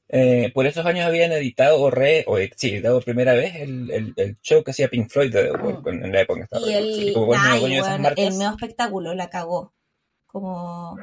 eh, 0.08 0.52
por 0.54 0.66
esos 0.68 0.86
años 0.86 1.06
habían 1.06 1.32
editado, 1.34 1.82
o 1.82 1.92
re, 1.92 2.24
o 2.28 2.38
sí, 2.56 2.70
editado 2.76 2.96
por 2.98 3.04
primera 3.06 3.34
vez 3.34 3.56
el, 3.56 3.92
el, 3.92 4.14
el 4.16 4.38
show 4.42 4.64
que 4.64 4.72
hacía 4.72 4.88
Pink 4.88 5.10
Floyd 5.10 5.34
de 5.34 5.44
The 5.46 5.52
Wall, 5.52 5.82
Mm. 5.84 6.04
en 6.06 6.12
la 6.14 6.22
época 6.22 6.40
que 6.40 6.44
estaba 6.46 6.66
Y 6.66 6.74
el, 6.74 7.14
como 7.14 7.26
bueno, 7.28 7.44
ay, 7.46 7.60
dueño 7.60 7.76
de 7.76 7.80
esas 7.82 7.90
weón, 7.92 8.02
marcas. 8.04 8.26
el 8.26 8.34
medio 8.38 8.52
espectáculo 8.52 9.14
la 9.16 9.30
cagó. 9.30 9.74
Como 10.28 10.98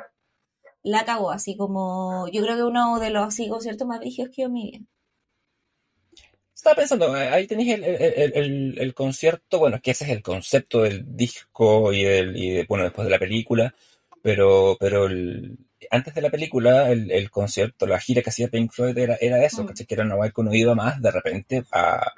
la 0.84 1.04
cagó, 1.04 1.30
así 1.32 1.56
como 1.56 2.28
yo 2.32 2.42
creo 2.42 2.56
que 2.56 2.64
uno 2.64 2.98
de 3.00 3.10
los 3.10 3.26
así 3.28 3.48
conciertos 3.48 3.86
más 3.88 4.00
brígidos 4.00 4.30
que 4.34 4.42
yo 4.42 4.46
en 4.48 4.52
mi 4.54 4.70
vida. 4.72 4.84
Estaba 6.54 6.76
pensando, 6.76 7.16
eh, 7.16 7.28
ahí 7.28 7.46
tenéis 7.46 7.74
el, 7.74 7.84
el, 7.84 7.96
el, 8.02 8.32
el- 8.36 8.78
el 8.78 8.94
concierto, 8.94 9.58
bueno, 9.58 9.76
es 9.76 9.82
que 9.82 9.90
ese 9.92 10.04
es 10.04 10.10
el 10.10 10.22
concepto 10.22 10.82
del 10.82 11.16
disco 11.16 11.92
y, 11.92 12.02
del, 12.04 12.36
y 12.36 12.50
de, 12.50 12.64
bueno, 12.68 12.84
después 12.84 13.04
de 13.06 13.10
la 13.10 13.18
película, 13.18 13.74
pero, 14.22 14.76
pero 14.78 15.06
el- 15.06 15.58
antes 15.90 16.14
de 16.14 16.22
la 16.22 16.30
película, 16.30 16.90
el, 16.92 17.10
el 17.10 17.30
concierto, 17.30 17.86
la 17.86 17.98
gira 18.00 18.22
que 18.22 18.30
hacía 18.30 18.48
Pink 18.48 18.70
Floyd 18.72 18.96
era, 18.96 19.16
era 19.20 19.44
eso, 19.44 19.62
Mm. 19.62 19.66
¿cachai? 19.66 19.86
Que 19.86 19.94
era 19.94 20.04
una 20.04 20.14
guay 20.14 20.30
que 20.30 20.40
uno 20.40 20.54
iba 20.54 20.74
más 20.74 21.00
de 21.02 21.10
repente 21.10 21.64
a 21.72 22.12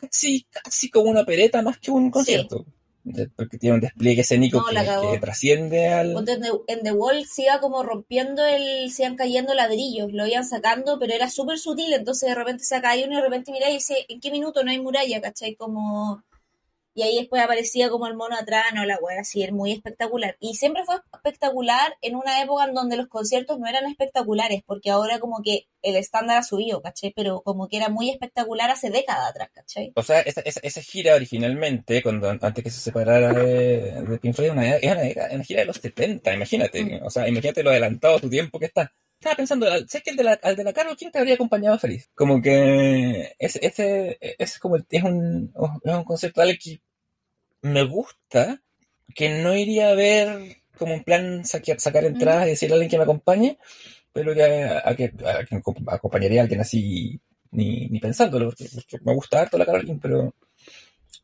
casi, 0.00 0.46
casi 0.50 0.90
como 0.90 1.10
una 1.10 1.24
pereta 1.24 1.62
más 1.62 1.78
que 1.78 1.90
un 1.92 2.10
concierto. 2.10 2.66
Porque 3.34 3.56
tiene 3.56 3.76
un 3.76 3.80
despliegue 3.80 4.20
escénico 4.20 4.60
No, 4.60 5.12
que, 5.12 5.18
trasciende 5.18 5.88
al... 5.88 6.14
En 6.66 6.82
The, 6.82 6.92
Wall 6.92 7.24
se 7.26 7.42
iba 7.42 7.60
como 7.60 7.82
rompiendo 7.82 8.44
el, 8.44 8.90
se 8.90 9.02
iban 9.02 9.16
cayendo 9.16 9.54
ladrillos, 9.54 10.12
lo 10.12 10.26
iban 10.26 10.44
sacando, 10.44 10.98
pero 10.98 11.14
era 11.14 11.30
súper 11.30 11.58
sutil, 11.58 11.92
entonces 11.92 12.28
de 12.28 12.34
repente 12.34 12.64
se 12.64 12.80
caía 12.80 13.06
uno 13.06 13.14
y 13.14 13.16
de 13.16 13.22
repente 13.22 13.52
mira 13.52 13.70
y 13.70 13.74
dice, 13.74 14.06
¿en 14.08 14.20
qué 14.20 14.30
minuto 14.30 14.62
no 14.62 14.70
hay 14.70 14.80
muralla? 14.80 15.20
¿Cachai? 15.20 15.54
Como... 15.54 16.22
Y 17.00 17.02
ahí 17.02 17.16
después 17.16 17.42
aparecía 17.42 17.88
como 17.88 18.06
el 18.08 18.14
mono 18.14 18.36
atrás, 18.36 18.66
no, 18.74 18.84
la 18.84 18.98
wea, 19.00 19.22
así, 19.22 19.42
era 19.42 19.54
muy 19.54 19.72
espectacular. 19.72 20.36
Y 20.38 20.56
siempre 20.56 20.84
fue 20.84 20.96
espectacular 21.14 21.96
en 22.02 22.14
una 22.14 22.42
época 22.42 22.64
en 22.64 22.74
donde 22.74 22.98
los 22.98 23.08
conciertos 23.08 23.58
no 23.58 23.66
eran 23.66 23.86
espectaculares, 23.86 24.62
porque 24.66 24.90
ahora 24.90 25.18
como 25.18 25.40
que 25.42 25.66
el 25.80 25.96
estándar 25.96 26.36
ha 26.36 26.42
subido, 26.42 26.82
¿cachai? 26.82 27.14
Pero 27.16 27.40
como 27.40 27.68
que 27.68 27.78
era 27.78 27.88
muy 27.88 28.10
espectacular 28.10 28.70
hace 28.70 28.90
décadas 28.90 29.30
atrás, 29.30 29.48
¿cachai? 29.50 29.92
O 29.94 30.02
sea, 30.02 30.20
esa, 30.20 30.42
esa, 30.42 30.60
esa 30.62 30.82
gira 30.82 31.14
originalmente, 31.14 32.02
cuando 32.02 32.28
antes 32.28 32.62
que 32.62 32.68
se 32.68 32.80
separara 32.80 33.32
de, 33.32 34.02
de 34.02 34.18
Pink 34.18 34.34
Floyd, 34.34 34.50
una, 34.50 34.76
era 34.76 35.00
una, 35.00 35.34
una, 35.36 35.44
gira 35.44 35.60
de 35.60 35.66
los 35.66 35.76
70, 35.76 36.34
imagínate. 36.34 36.84
Mm. 36.84 37.06
O 37.06 37.08
sea, 37.08 37.26
imagínate 37.26 37.62
lo 37.62 37.70
adelantado 37.70 38.16
a 38.16 38.20
tu 38.20 38.28
tiempo 38.28 38.58
que 38.58 38.66
está. 38.66 38.92
Estaba 39.20 39.36
pensando, 39.36 39.66
sé 39.86 40.00
que 40.00 40.12
el 40.12 40.16
de 40.16 40.24
la, 40.24 40.32
al 40.42 40.56
de 40.56 40.64
la 40.64 40.72
Carol, 40.72 40.96
¿quién 40.96 41.12
te 41.12 41.18
habría 41.18 41.34
acompañado 41.34 41.78
feliz? 41.78 42.08
Como 42.14 42.40
que 42.40 43.34
ese, 43.38 43.58
ese, 43.66 44.16
es 44.18 44.58
como, 44.58 44.76
es 44.76 45.02
un, 45.02 45.52
es 45.84 45.94
un 45.94 46.04
concepto 46.04 46.40
que 46.58 46.80
me 47.62 47.84
gusta, 47.84 48.62
que 49.14 49.42
no 49.42 49.54
iría 49.54 49.90
a 49.90 49.94
ver 49.94 50.56
como 50.78 50.94
un 50.94 51.04
plan 51.04 51.44
sacar, 51.44 51.80
sacar 51.80 52.04
entradas 52.04 52.46
y 52.46 52.50
decirle 52.50 52.74
a 52.74 52.76
alguien 52.76 52.90
que 52.90 52.96
me 52.96 53.04
acompañe, 53.04 53.58
pero 54.12 54.34
que 54.34 54.42
a, 54.42 54.88
a, 54.88 54.96
que, 54.96 55.12
a 55.24 55.94
acompañaría 55.94 56.40
a 56.40 56.42
alguien 56.44 56.60
así 56.60 57.20
ni, 57.50 57.86
ni 57.88 58.00
pensándolo, 58.00 58.46
porque, 58.46 58.68
porque 58.74 58.98
me 59.04 59.14
gusta 59.14 59.40
harto 59.40 59.58
la 59.58 59.66
Carol 59.66 59.98
pero 60.00 60.34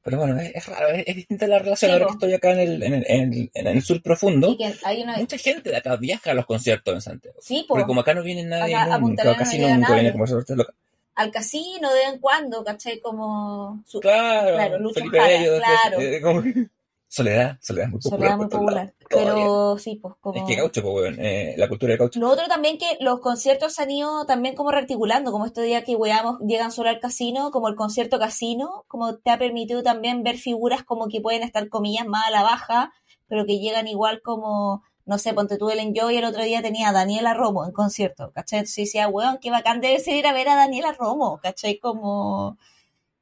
pero 0.07 0.19
bueno, 0.19 0.39
es, 0.39 0.55
es 0.55 0.67
raro, 0.67 0.91
es, 0.91 1.03
es, 1.05 1.17
distinta 1.17 1.49
la 1.49 1.59
relación. 1.59 1.91
Sí, 1.91 1.93
Ahora 1.93 2.07
que 2.07 2.13
estoy 2.13 2.33
acá 2.33 2.53
en 2.53 2.61
el, 2.61 2.83
en 2.85 2.95
el, 2.95 3.05
en 3.09 3.33
el, 3.33 3.51
en 3.53 3.67
el 3.67 3.83
sur 3.83 4.01
profundo, 4.01 4.57
una... 4.57 5.17
mucha 5.17 5.37
gente 5.37 5.71
de 5.71 5.77
acá 5.77 5.97
viaja 5.97 6.31
a 6.31 6.35
los 6.35 6.47
conciertos 6.47 6.95
en 6.95 7.01
Santiago. 7.01 7.39
Sí, 7.43 7.65
po. 7.67 7.75
Porque 7.75 7.87
como 7.87 8.03
acá 8.03 8.15
no 8.15 8.23
viene 8.23 8.45
nadie 8.45 8.77
acá, 8.77 8.99
nunca, 8.99 9.37
casi 9.37 9.59
nunca 9.59 9.95
viene 9.95 10.13
como 10.13 10.25
local. 10.25 10.77
Al 11.17 11.31
casino 11.31 11.89
de 11.93 11.99
vez 12.01 12.09
en 12.15 12.21
cuando, 12.21 12.63
¿cachai? 12.63 13.01
Como... 13.01 13.83
Su... 13.87 14.01
Claro, 14.01 14.55
claro 14.55 14.79
Lucho 14.79 15.01
Felipe 15.01 15.19
Jara, 15.19 15.33
Bello, 15.33 15.59
claro. 15.59 16.01
Eh, 16.01 16.21
como... 16.21 16.43
Soledad, 17.09 17.57
Soledad 17.61 17.89
muy 17.89 18.01
popular. 18.01 18.19
Soledad 18.19 18.37
muy 18.37 18.49
popular. 18.49 18.95
Pero 19.09 19.79
sí, 19.79 19.99
pues 20.03 20.15
como... 20.21 20.39
Es 20.39 20.45
que 20.47 20.57
caucho, 20.57 20.83
pues, 20.83 20.95
weón, 20.95 21.17
eh, 21.19 21.55
la 21.57 21.69
cultura 21.69 21.93
de 21.93 21.99
caucho. 21.99 22.21
Lo 22.21 22.29
otro 22.29 22.47
también 22.49 22.79
que 22.79 22.99
los 23.01 23.21
conciertos 23.21 23.75
se 23.75 23.83
han 23.83 23.91
ido 23.91 24.27
también 24.27 24.55
como 24.55 24.71
rearticulando, 24.71 25.33
como 25.33 25.47
este 25.47 25.63
día 25.63 25.83
que 25.83 25.97
weamos, 25.97 26.39
llegan 26.41 26.73
solo 26.73 26.91
al 26.91 27.01
casino, 27.01 27.51
como 27.51 27.69
el 27.69 27.77
concierto 27.77 28.19
casino, 28.19 28.85
como 28.89 29.17
te 29.19 29.31
ha 29.31 29.39
permitido 29.39 29.83
también 29.83 30.25
ver 30.25 30.37
figuras 30.37 30.83
como 30.83 31.09
que 31.09 31.21
pueden 31.21 31.43
estar 31.43 31.69
comillas 31.69 32.07
más 32.07 32.27
a 32.27 32.31
la 32.31 32.43
baja, 32.43 32.93
pero 33.29 33.47
que 33.47 33.61
llegan 33.61 33.89
igual 33.89 34.21
como, 34.23 34.83
no 35.07 35.19
sé, 35.19 35.33
ponte 35.33 35.57
tú 35.57 35.71
el 35.71 35.79
Enjoy, 35.79 36.17
el 36.17 36.25
otro 36.25 36.43
día 36.43 36.61
tenía 36.61 36.89
a 36.89 36.93
Daniela 36.93 37.33
Romo 37.33 37.65
en 37.65 37.73
concierto, 37.73 38.33
¿cachai? 38.33 38.59
Entonces 38.59 38.87
decía, 38.87 39.09
weón, 39.09 39.39
qué 39.41 39.51
bacán 39.51 39.81
debe 39.81 40.01
ser 40.01 40.17
ir 40.17 40.27
a 40.27 40.33
ver 40.33 40.49
a 40.49 40.57
Daniela 40.57 40.93
Romo, 40.93 41.39
¿cachai? 41.41 41.79
Como... 41.79 42.59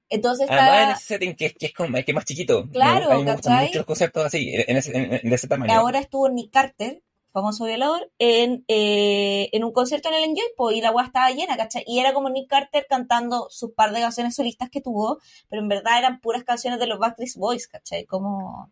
Entonces. 0.08 0.48
Además, 0.50 0.82
en 0.82 0.90
ese 0.90 1.04
setting 1.04 1.34
que, 1.36 1.52
que 1.54 1.66
es 1.66 1.72
como 1.72 1.94
que 1.94 2.04
es 2.06 2.14
más 2.14 2.24
chiquito. 2.24 2.68
Claro, 2.70 3.08
me, 3.08 3.14
a 3.14 3.18
mí 3.18 3.24
me 3.24 3.26
¿cachai? 3.26 3.36
gustan 3.36 3.64
mucho 3.64 3.78
los 3.78 3.86
conceptos 3.86 4.24
así, 4.24 4.52
en 4.54 4.76
ese, 4.76 4.96
en, 4.96 5.20
en 5.26 5.32
ese 5.32 5.48
tamaño. 5.48 5.72
Ahora 5.72 5.98
estuvo 5.98 6.28
Nick 6.28 6.52
Carter, 6.52 7.02
famoso 7.32 7.64
violador, 7.64 8.10
en, 8.18 8.64
eh, 8.68 9.48
en 9.52 9.64
un 9.64 9.72
concierto 9.72 10.08
en 10.08 10.14
el 10.14 10.24
Enjoy, 10.24 10.44
po, 10.56 10.70
y 10.70 10.80
la 10.80 10.90
weá 10.90 11.06
estaba 11.06 11.30
llena, 11.30 11.56
¿cachai? 11.56 11.84
Y 11.86 11.98
era 11.98 12.14
como 12.14 12.30
Nick 12.30 12.48
Carter 12.48 12.86
cantando 12.88 13.48
sus 13.50 13.72
par 13.72 13.92
de 13.92 14.00
canciones 14.00 14.36
solistas 14.36 14.70
que 14.70 14.80
tuvo, 14.80 15.18
pero 15.48 15.60
en 15.60 15.68
verdad 15.68 15.98
eran 15.98 16.20
puras 16.20 16.44
canciones 16.44 16.78
de 16.78 16.86
los 16.86 16.98
Backstreet 16.98 17.34
Boys, 17.36 17.66
¿cachai? 17.66 18.04
Como... 18.04 18.70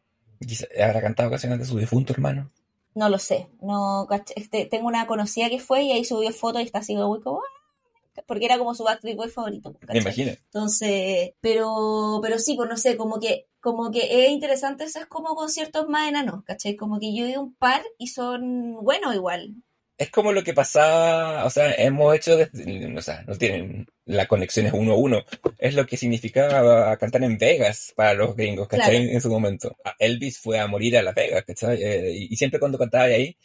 ¿Habrá 0.83 1.01
cantado 1.01 1.31
canciones 1.31 1.59
de 1.59 1.65
su 1.65 1.77
difunto 1.77 2.13
hermano? 2.13 2.51
No 2.95 3.09
lo 3.09 3.19
sé, 3.19 3.49
no. 3.61 4.07
Este, 4.37 4.67
tengo 4.67 4.87
una 4.87 5.07
conocida 5.07 5.49
que 5.49 5.59
fue 5.59 5.83
y 5.83 5.93
ahí 5.93 6.05
subió 6.05 6.31
fotos 6.33 6.63
y 6.63 6.65
está 6.65 6.81
así 6.81 6.95
como, 6.95 7.21
como 7.21 7.43
porque 8.27 8.45
era 8.45 8.59
como 8.59 8.75
su 8.75 8.85
Backstreet 8.85 9.17
Boy 9.17 9.29
favorito. 9.31 9.73
¿cachai? 9.81 9.97
Me 9.97 10.01
imagino. 10.01 10.33
Entonces, 10.33 11.33
pero, 11.41 12.21
pero 12.23 12.39
sí, 12.39 12.55
pues 12.55 12.69
no 12.69 12.77
sé, 12.77 12.97
como 12.97 13.19
que, 13.19 13.47
como 13.61 13.91
que 13.91 14.25
es 14.25 14.31
interesante 14.31 14.85
esos 14.85 15.07
como 15.07 15.35
conciertos 15.35 15.89
más 15.89 16.09
enanos, 16.09 16.45
¿cachai? 16.45 16.77
Como 16.77 16.99
que 16.99 17.15
yo 17.15 17.27
ido 17.27 17.41
un 17.41 17.55
par 17.55 17.83
y 17.99 18.09
son 18.09 18.83
buenos 18.83 19.15
igual. 19.15 19.55
Es 20.03 20.11
como 20.11 20.33
lo 20.33 20.43
que 20.43 20.53
pasaba, 20.53 21.45
o 21.45 21.51
sea, 21.51 21.73
hemos 21.75 22.13
hecho, 22.17 22.37
desde, 22.37 22.93
o 22.93 23.01
sea, 23.01 23.23
no 23.25 23.39
tienen, 23.39 23.87
la 24.05 24.27
conexión 24.27 24.67
es 24.67 24.73
uno 24.73 24.95
a 24.95 24.97
uno, 24.97 25.25
es 25.59 25.77
lo 25.77 25.87
que 25.87 25.97
significaba 25.97 26.97
cantar 26.97 27.23
en 27.23 27.39
Vegas 27.39 27.93
para 27.95 28.13
los 28.15 28.35
gringos, 28.35 28.67
¿cachai? 28.67 28.97
Claro. 28.97 29.13
En 29.13 29.21
su 29.21 29.31
momento. 29.31 29.77
Elvis 30.01 30.41
fue 30.41 30.59
a 30.59 30.67
morir 30.67 30.99
a 30.99 31.03
Las 31.03 31.15
Vegas, 31.15 31.45
¿cachai? 31.45 31.81
Eh, 31.81 32.27
y 32.31 32.35
siempre 32.35 32.59
cuando 32.59 32.79
cantaba 32.79 33.05
ahí, 33.05 33.37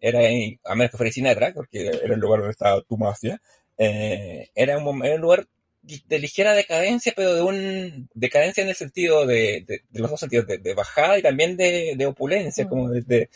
era 0.00 0.20
ahí, 0.20 0.58
a 0.64 0.74
menos 0.74 0.90
que 0.90 0.96
fuera 0.96 1.12
Sinatra, 1.12 1.52
porque 1.52 1.86
era 1.86 2.14
el 2.14 2.18
lugar 2.18 2.40
donde 2.40 2.52
estaba 2.52 2.80
tu 2.80 2.96
mafia, 2.96 3.38
eh, 3.76 4.48
era, 4.54 4.78
un, 4.78 5.04
era 5.04 5.16
un 5.16 5.20
lugar 5.20 5.46
de 5.82 6.18
ligera 6.18 6.54
decadencia, 6.54 7.12
pero 7.14 7.34
de 7.34 7.42
un 7.42 8.08
decadencia 8.14 8.62
en 8.62 8.70
el 8.70 8.74
sentido 8.74 9.26
de, 9.26 9.64
de, 9.66 9.82
de 9.86 10.00
los 10.00 10.10
dos 10.10 10.20
sentidos, 10.20 10.46
de, 10.46 10.56
de, 10.56 10.72
bajada 10.72 11.18
y 11.18 11.22
también 11.22 11.58
de, 11.58 11.92
de 11.94 12.06
opulencia, 12.06 12.64
mm. 12.64 12.68
como 12.70 12.88
de, 12.88 13.28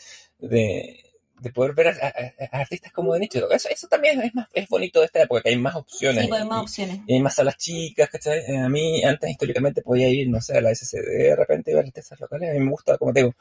de, 1.41 1.51
poder 1.51 1.73
ver 1.73 1.87
a, 1.89 1.91
a, 1.91 2.57
a, 2.57 2.61
artistas 2.61 2.91
como 2.91 3.13
de 3.13 3.19
nicho. 3.19 3.49
Eso, 3.51 3.69
eso 3.69 3.87
también 3.87 4.21
es, 4.21 4.33
más, 4.33 4.47
es 4.53 4.67
bonito 4.69 4.99
de 4.99 5.07
esta 5.07 5.23
época, 5.23 5.41
que 5.41 5.49
hay 5.49 5.57
más 5.57 5.75
opciones. 5.75 6.23
Sí, 6.23 6.29
pues 6.29 6.41
hay 6.41 6.47
más 6.47 6.61
opciones. 6.61 6.99
Y, 7.05 7.11
y, 7.11 7.15
hay 7.15 7.21
más 7.21 7.35
salas 7.35 7.57
chicas, 7.57 8.09
¿cachai? 8.09 8.39
Eh, 8.47 8.57
A 8.57 8.69
mí 8.69 9.03
antes 9.03 9.29
históricamente 9.29 9.81
podía 9.81 10.09
ir, 10.09 10.29
no 10.29 10.41
sé, 10.41 10.57
a 10.57 10.61
la 10.61 10.73
SCD 10.73 11.07
de 11.07 11.35
repente 11.35 11.71
y 11.71 11.73
ver 11.73 11.85
artistas 11.85 12.19
locales. 12.19 12.49
A 12.49 12.53
mí 12.53 12.59
me 12.59 12.71
gusta, 12.71 12.97
como 12.97 13.13
te 13.13 13.21
digo, 13.21 13.35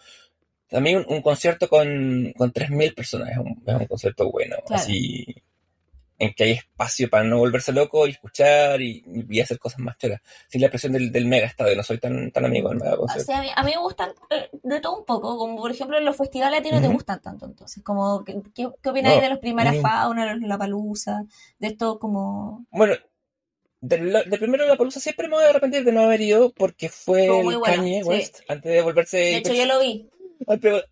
a 0.73 0.81
mí 0.81 0.95
un, 0.95 1.05
un 1.09 1.23
concierto 1.23 1.69
con, 1.69 2.33
con 2.37 2.53
3.000 2.53 2.95
personas 2.95 3.31
es 3.31 3.39
un, 3.39 3.63
es 3.67 3.75
un 3.75 3.87
concierto 3.87 4.31
bueno, 4.31 4.57
claro. 4.67 4.83
así 4.83 5.27
en 6.21 6.35
que 6.35 6.45
hay 6.45 6.53
espacio 6.53 7.09
para 7.09 7.25
no 7.25 7.39
volverse 7.39 7.73
loco 7.73 8.07
y 8.07 8.11
escuchar 8.11 8.81
y, 8.83 9.03
y 9.29 9.41
hacer 9.41 9.59
cosas 9.59 9.81
más 9.81 9.97
choras. 9.97 10.21
Sin 10.49 10.61
la 10.61 10.69
presión 10.69 10.93
del, 10.93 11.11
del 11.11 11.25
mega 11.25 11.47
estadio, 11.47 11.75
no 11.75 11.83
soy 11.83 11.99
tan, 11.99 12.31
tan 12.31 12.45
amigo 12.45 12.69
del 12.69 12.79
mega. 12.79 12.95
O 12.99 13.09
sea, 13.09 13.39
a, 13.39 13.43
mí, 13.43 13.49
a 13.57 13.63
mí 13.65 13.71
me 13.75 13.81
gustan 13.81 14.11
eh, 14.29 14.51
de 14.63 14.81
todo 14.81 14.99
un 14.99 15.07
poco, 15.07 15.39
como 15.39 15.57
por 15.57 15.71
ejemplo 15.71 15.99
los 15.99 16.17
festivales 16.17 16.61
a 16.61 16.63
ti 16.63 16.71
no 16.71 16.77
uh 16.77 16.81
-huh. 16.81 16.89
te 16.89 16.93
gustan 16.93 17.23
tanto, 17.23 17.47
entonces, 17.47 17.83
como, 17.83 18.23
¿qué, 18.23 18.39
qué, 18.55 18.67
opináis 18.67 19.17
no, 19.17 19.23
de 19.23 19.29
los 19.31 19.39
primeras 19.39 19.75
uh 19.77 19.79
-huh. 19.79 19.83
fauna, 19.83 20.37
la 20.37 20.59
palusa, 20.59 21.25
de 21.59 21.69
esto 21.69 21.99
como... 21.99 22.67
Bueno, 22.71 22.95
del, 23.81 24.13
del 24.13 24.39
primero 24.39 24.67
la 24.67 24.77
palusa 24.77 25.01
siempre 25.01 25.27
me 25.27 25.37
voy 25.37 25.45
a 25.45 25.49
arrepentir 25.49 25.85
de 25.85 25.93
no 25.93 26.03
haber 26.03 26.21
ido 26.21 26.53
porque 26.53 26.91
fue 26.91 27.25
el 27.25 27.45
bueno, 27.45 27.63
Kanye 27.63 28.05
West, 28.05 28.37
sí. 28.37 28.45
antes 28.47 28.71
de 28.71 28.83
volverse... 28.83 29.17
De 29.17 29.37
hecho, 29.37 29.55
yo 29.55 29.65
lo 29.65 29.81
vi. 29.81 30.07
Antes, 30.47 30.85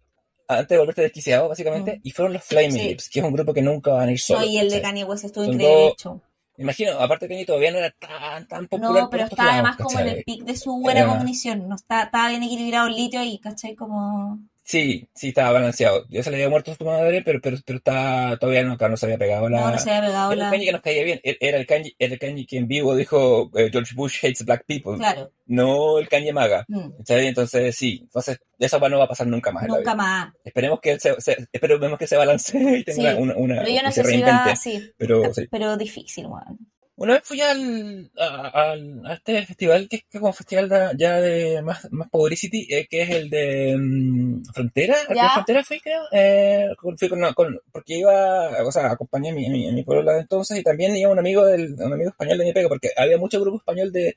antes 0.49 0.68
de 0.68 0.78
volverte 0.78 1.03
desquiciado, 1.03 1.49
básicamente, 1.49 1.99
mm. 1.99 2.01
y 2.03 2.11
fueron 2.11 2.32
los 2.32 2.44
Flaming 2.44 2.72
sí. 2.72 2.88
Lips, 2.88 3.09
que 3.11 3.20
es 3.20 3.24
un 3.24 3.32
grupo 3.32 3.53
que 3.53 3.62
nunca 3.62 3.92
van 3.92 4.09
a 4.09 4.12
ir 4.12 4.18
solos. 4.18 4.44
No, 4.44 4.51
y 4.51 4.59
el 4.59 4.70
de 4.70 4.80
Kanye 4.80 5.05
West 5.05 5.24
estuvo 5.24 5.44
increíble, 5.44 5.88
hecho. 5.88 6.20
Me 6.57 6.64
imagino, 6.64 6.99
aparte 6.99 7.28
Kanye 7.28 7.44
todavía 7.44 7.70
no 7.70 7.78
era 7.78 7.90
tan, 7.90 8.49
tan 8.49 8.66
popular. 8.66 9.03
No, 9.05 9.11
pero 9.11 9.24
estaba 9.24 9.53
además 9.53 9.76
como 9.76 10.01
en 10.01 10.09
el 10.09 10.24
pic 10.24 10.42
de 10.44 10.57
su 10.57 10.72
buena 10.80 11.01
era... 11.01 11.11
cognición, 11.11 11.68
no 11.68 11.76
está, 11.76 12.05
estaba 12.05 12.30
bien 12.30 12.42
equilibrado 12.42 12.88
el 12.88 12.96
litio 12.96 13.22
y, 13.22 13.38
¿cachai? 13.38 13.74
Como... 13.76 14.40
Sí, 14.68 15.08
sí, 15.14 15.28
estaba 15.28 15.52
balanceado. 15.52 16.04
Ya 16.10 16.22
se 16.22 16.30
le 16.30 16.36
había 16.36 16.50
muerto 16.50 16.72
a 16.72 16.74
su 16.74 16.84
madre, 16.84 17.22
pero, 17.24 17.40
pero, 17.40 17.56
pero 17.64 17.78
está, 17.78 18.36
todavía 18.38 18.62
no, 18.64 18.76
no 18.76 18.96
se 18.98 19.06
había 19.06 19.16
pegado 19.16 19.48
la... 19.48 19.60
No, 19.60 19.70
no 19.70 19.78
se 19.78 19.90
había 19.90 20.10
pegado 20.10 20.32
era 20.32 20.40
la... 20.40 20.44
el 20.44 20.50
Kanye 20.50 20.66
que 20.66 20.72
nos 20.72 20.82
caía 20.82 21.04
bien. 21.04 21.20
Era 21.22 21.56
el 21.56 21.66
Kanye, 21.66 21.96
era 21.98 22.12
el 22.12 22.18
Kanye 22.18 22.46
que 22.46 22.58
en 22.58 22.68
vivo 22.68 22.94
dijo 22.94 23.50
eh, 23.54 23.70
George 23.72 23.94
Bush 23.94 24.18
hates 24.22 24.44
black 24.44 24.66
people. 24.66 24.98
Claro. 24.98 25.32
No 25.46 25.98
el 25.98 26.06
Kanye 26.06 26.34
maga. 26.34 26.66
Mm. 26.68 26.90
Entonces, 27.08 27.74
sí. 27.76 28.00
Entonces, 28.02 28.40
eso 28.58 28.88
no 28.90 28.98
va 28.98 29.04
a 29.04 29.08
pasar 29.08 29.26
nunca 29.26 29.52
más. 29.52 29.66
Nunca 29.66 29.94
más. 29.94 30.34
Esperemos 30.44 30.80
que 30.82 31.00
se, 31.00 31.18
se, 31.18 31.48
esperemos 31.50 31.98
que 31.98 32.06
se 32.06 32.16
balancee 32.18 32.80
y 32.80 32.84
tenga 32.84 33.12
sí. 33.12 33.18
una, 33.22 33.36
una, 33.36 33.54
Pero 33.62 33.74
yo 33.74 33.82
no 33.82 33.90
sé 33.90 34.04
si 34.04 34.20
va, 34.20 34.54
sí. 34.54 34.92
Pero, 34.98 35.32
sí. 35.32 35.48
pero 35.50 35.78
difícil, 35.78 36.26
bueno. 36.26 36.58
Una 36.99 37.14
vez 37.14 37.22
fui 37.22 37.40
al, 37.40 38.11
a, 38.18 38.72
a, 38.72 39.12
este 39.14 39.46
festival, 39.46 39.88
que 39.88 39.96
es 39.99 40.05
como 40.11 40.26
un 40.26 40.34
festival 40.34 40.68
de, 40.68 40.90
ya 40.96 41.20
de 41.20 41.62
más, 41.62 41.86
más 41.92 42.11
Publicity, 42.11 42.66
eh, 42.74 42.88
que 42.90 43.03
es 43.03 43.11
el 43.11 43.30
de 43.30 43.76
um, 43.76 44.42
Frontera. 44.53 44.96
¿Ya? 45.14 45.30
Frontera 45.30 45.62
fui, 45.62 45.78
creo. 45.78 46.03
Eh, 46.11 46.66
fui 46.99 47.09
con, 47.09 47.20
con, 47.34 47.61
porque 47.70 47.99
iba, 47.99 48.51
o 48.64 48.72
sea, 48.72 48.90
acompañé 48.90 49.30
a 49.30 49.32
mi, 49.32 49.68
a 49.68 49.72
mi, 49.72 49.84
pueblo 49.84 50.11
de 50.11 50.22
entonces 50.22 50.59
y 50.59 50.64
también 50.64 50.96
iba 50.96 51.12
un 51.12 51.20
amigo 51.20 51.46
del, 51.46 51.74
un 51.78 51.92
amigo 51.92 52.11
español 52.11 52.38
de 52.38 52.44
mi 52.46 52.53
pega, 52.53 52.68
porque 52.68 52.90
había 52.96 53.16
mucho 53.16 53.40
grupo 53.40 53.59
español 53.59 53.92
de, 53.92 54.16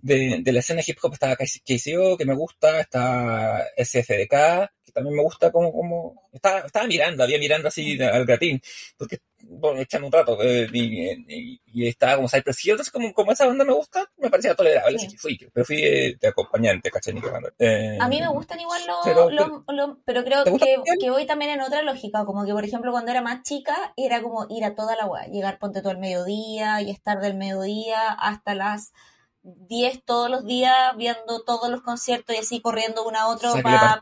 de, 0.00 0.40
de 0.42 0.52
la 0.52 0.60
escena 0.60 0.80
hip 0.86 0.96
hop. 1.02 1.12
Estaba 1.12 1.36
KCO, 1.36 2.16
que 2.16 2.24
me 2.24 2.34
gusta, 2.34 2.80
está 2.80 3.62
SFDK, 3.76 4.70
también 4.96 5.14
me 5.14 5.22
gusta 5.22 5.52
como, 5.52 5.70
como, 5.72 6.22
estaba, 6.32 6.60
estaba 6.60 6.86
mirando, 6.86 7.22
había 7.22 7.38
mirando 7.38 7.68
así 7.68 8.00
al 8.00 8.24
gratín, 8.24 8.62
porque 8.96 9.20
bueno, 9.42 9.80
echando 9.80 10.06
un 10.06 10.12
rato 10.12 10.42
eh, 10.42 10.66
y, 10.72 11.10
y, 11.28 11.60
y, 11.66 11.86
estaba 11.86 12.16
como 12.16 12.30
Cypress 12.30 12.64
Hill, 12.64 12.70
entonces 12.72 12.90
como, 12.90 13.12
como 13.12 13.30
esa 13.30 13.46
banda 13.46 13.62
me 13.66 13.74
gusta, 13.74 14.10
me 14.16 14.30
parecía 14.30 14.54
tolerable, 14.54 14.98
sí. 14.98 15.04
así 15.04 15.14
que 15.14 15.20
fui, 15.20 15.50
pero 15.52 15.66
fui 15.66 15.76
de, 15.76 16.16
de 16.18 16.28
acompañante, 16.28 16.90
¿cachai? 16.90 17.14
Eh, 17.58 17.98
a 18.00 18.08
mí 18.08 18.20
me 18.20 18.28
gustan 18.28 18.58
igual 18.58 18.80
los, 18.86 18.96
pero, 19.04 19.28
lo, 19.28 19.64
lo, 19.68 19.98
pero 20.06 20.24
creo 20.24 20.44
que, 20.44 20.76
que, 20.98 21.10
voy 21.10 21.26
también 21.26 21.50
en 21.50 21.60
otra 21.60 21.82
lógica, 21.82 22.24
como 22.24 22.46
que 22.46 22.52
por 22.52 22.64
ejemplo 22.64 22.90
cuando 22.90 23.10
era 23.10 23.20
más 23.20 23.42
chica 23.42 23.92
era 23.98 24.22
como 24.22 24.46
ir 24.48 24.64
a 24.64 24.74
toda 24.74 24.96
la 24.96 25.04
web, 25.04 25.30
llegar 25.30 25.58
ponte 25.58 25.82
todo 25.82 25.92
el 25.92 25.98
mediodía 25.98 26.80
y 26.80 26.90
estar 26.90 27.20
del 27.20 27.34
mediodía 27.34 28.12
hasta 28.12 28.54
las 28.54 28.94
10 29.68 30.02
todos 30.04 30.28
los 30.28 30.44
días 30.44 30.96
viendo 30.96 31.42
todos 31.44 31.70
los 31.70 31.82
conciertos 31.82 32.34
y 32.34 32.38
así 32.38 32.60
corriendo 32.60 33.06
uno 33.06 33.18
a 33.18 33.28
otro. 33.28 33.52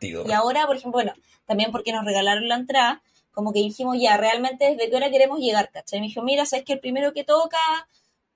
Y 0.01 0.32
ahora, 0.32 0.66
por 0.66 0.76
ejemplo, 0.76 1.03
bueno, 1.03 1.12
también 1.47 1.70
porque 1.70 1.92
nos 1.92 2.05
regalaron 2.05 2.49
la 2.49 2.57
entrada, 2.57 3.03
como 3.32 3.53
que 3.53 3.59
dijimos 3.59 3.97
ya, 4.01 4.16
realmente 4.16 4.70
desde 4.70 4.88
qué 4.88 4.97
hora 4.97 5.11
queremos 5.11 5.38
llegar, 5.40 5.70
¿cachai? 5.70 6.01
Me 6.01 6.07
dijo, 6.07 6.22
mira, 6.22 6.47
sabes 6.47 6.64
que 6.64 6.72
el 6.72 6.80
primero 6.80 7.12
que 7.12 7.24
toca 7.24 7.59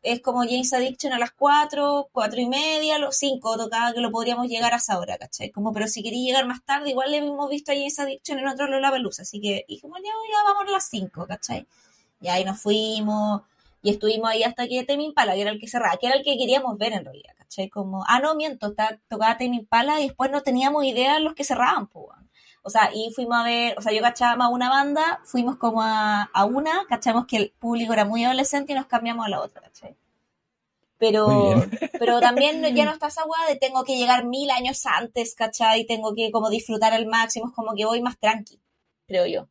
es 0.02 0.20
como 0.20 0.40
James 0.42 0.72
Addiction 0.72 1.12
a 1.12 1.18
las 1.18 1.32
4, 1.32 2.11
4 2.12 2.40
y 2.40 2.46
media, 2.46 2.98
los 2.98 3.16
5 3.16 3.56
tocaba 3.56 3.92
que 3.92 4.00
lo 4.00 4.11
podríamos 4.11 4.46
llegar 4.46 4.74
a 4.74 4.76
esa 4.76 4.98
hora, 4.98 5.16
¿cachai? 5.16 5.50
Como, 5.50 5.72
pero 5.72 5.88
si 5.88 6.02
quería 6.02 6.24
llegar 6.24 6.46
más 6.46 6.62
tarde, 6.64 6.90
igual 6.90 7.11
le 7.11 7.18
hemos 7.18 7.48
visto 7.48 7.72
a 7.72 7.74
James 7.74 7.98
Addiction 7.98 8.38
en 8.38 8.48
otro 8.48 8.66
Lollapalooza, 8.66 9.22
así 9.22 9.40
que 9.40 9.64
dijimos, 9.66 9.98
ya, 10.04 10.11
ya 10.30 10.44
vamos 10.44 10.68
a 10.68 10.72
las 10.72 10.88
5, 10.88 11.26
¿cachai? 11.26 11.66
Y 12.20 12.28
ahí 12.28 12.44
nos 12.44 12.61
fuimos 12.61 13.42
y 13.83 13.91
estuvimos 13.91 14.31
ahí 14.31 14.43
hasta 14.43 14.66
que 14.66 14.85
Temi 14.85 15.07
Impala, 15.07 15.35
que 15.35 15.43
era 15.43 15.51
el 15.51 15.61
que 15.61 15.68
cerraba, 15.68 15.97
que 15.97 16.07
era 16.07 16.16
el 16.16 16.24
que 16.24 16.37
queríamos 16.37 16.76
ver 16.79 16.93
en 16.93 17.05
realidad, 17.05 17.35
¿cachai? 17.37 17.68
Como, 17.68 18.05
ah, 18.07 18.20
no, 18.20 18.35
miento, 18.35 18.68
está, 18.68 19.01
tocaba 19.09 19.37
Temi 19.37 19.59
Impala 19.59 20.01
y 20.01 20.09
después 20.09 20.31
no 20.31 20.43
teníamos 20.43 20.85
idea 20.85 21.14
de 21.14 21.20
los 21.20 21.35
que 21.35 21.45
cerraban, 21.45 21.87
pues, 21.89 22.07
o 22.62 22.70
sea, 22.70 22.91
y 22.93 23.11
fuimos 23.14 23.39
a 23.39 23.45
ver, 23.45 23.79
o 23.79 23.81
sea, 23.81 23.93
yo 23.93 24.03
cachaba 24.03 24.37
más 24.37 24.51
una 24.53 24.68
banda, 24.68 25.20
fuimos 25.24 25.57
como 25.57 25.81
a, 25.83 26.24
a 26.24 26.45
una, 26.45 26.85
cachamos 26.89 27.26
que 27.26 27.37
el 27.37 27.51
público 27.59 27.93
era 27.93 28.05
muy 28.05 28.24
adolescente 28.24 28.72
y 28.72 28.76
nos 28.76 28.87
cambiamos 28.87 29.24
a 29.24 29.31
la 29.31 29.41
otra, 29.41 29.62
¿cachai? 29.62 29.97
Pero, 30.99 31.55
pero 31.99 32.20
también 32.20 32.62
ya 32.74 32.85
no 32.85 32.93
está 32.93 33.07
esa 33.07 33.24
hueá 33.24 33.49
de 33.49 33.57
tengo 33.57 33.85
que 33.85 33.97
llegar 33.97 34.24
mil 34.24 34.51
años 34.51 34.85
antes, 34.85 35.35
¿cachai? 35.35 35.87
Tengo 35.87 36.14
que 36.14 36.31
como 36.33 36.51
disfrutar 36.51 36.93
al 36.93 37.07
máximo, 37.07 37.49
es 37.49 37.55
como 37.55 37.74
que 37.74 37.85
voy 37.85 38.03
más 38.03 38.18
tranqui, 38.18 38.61
creo 39.07 39.26
yo. 39.26 39.49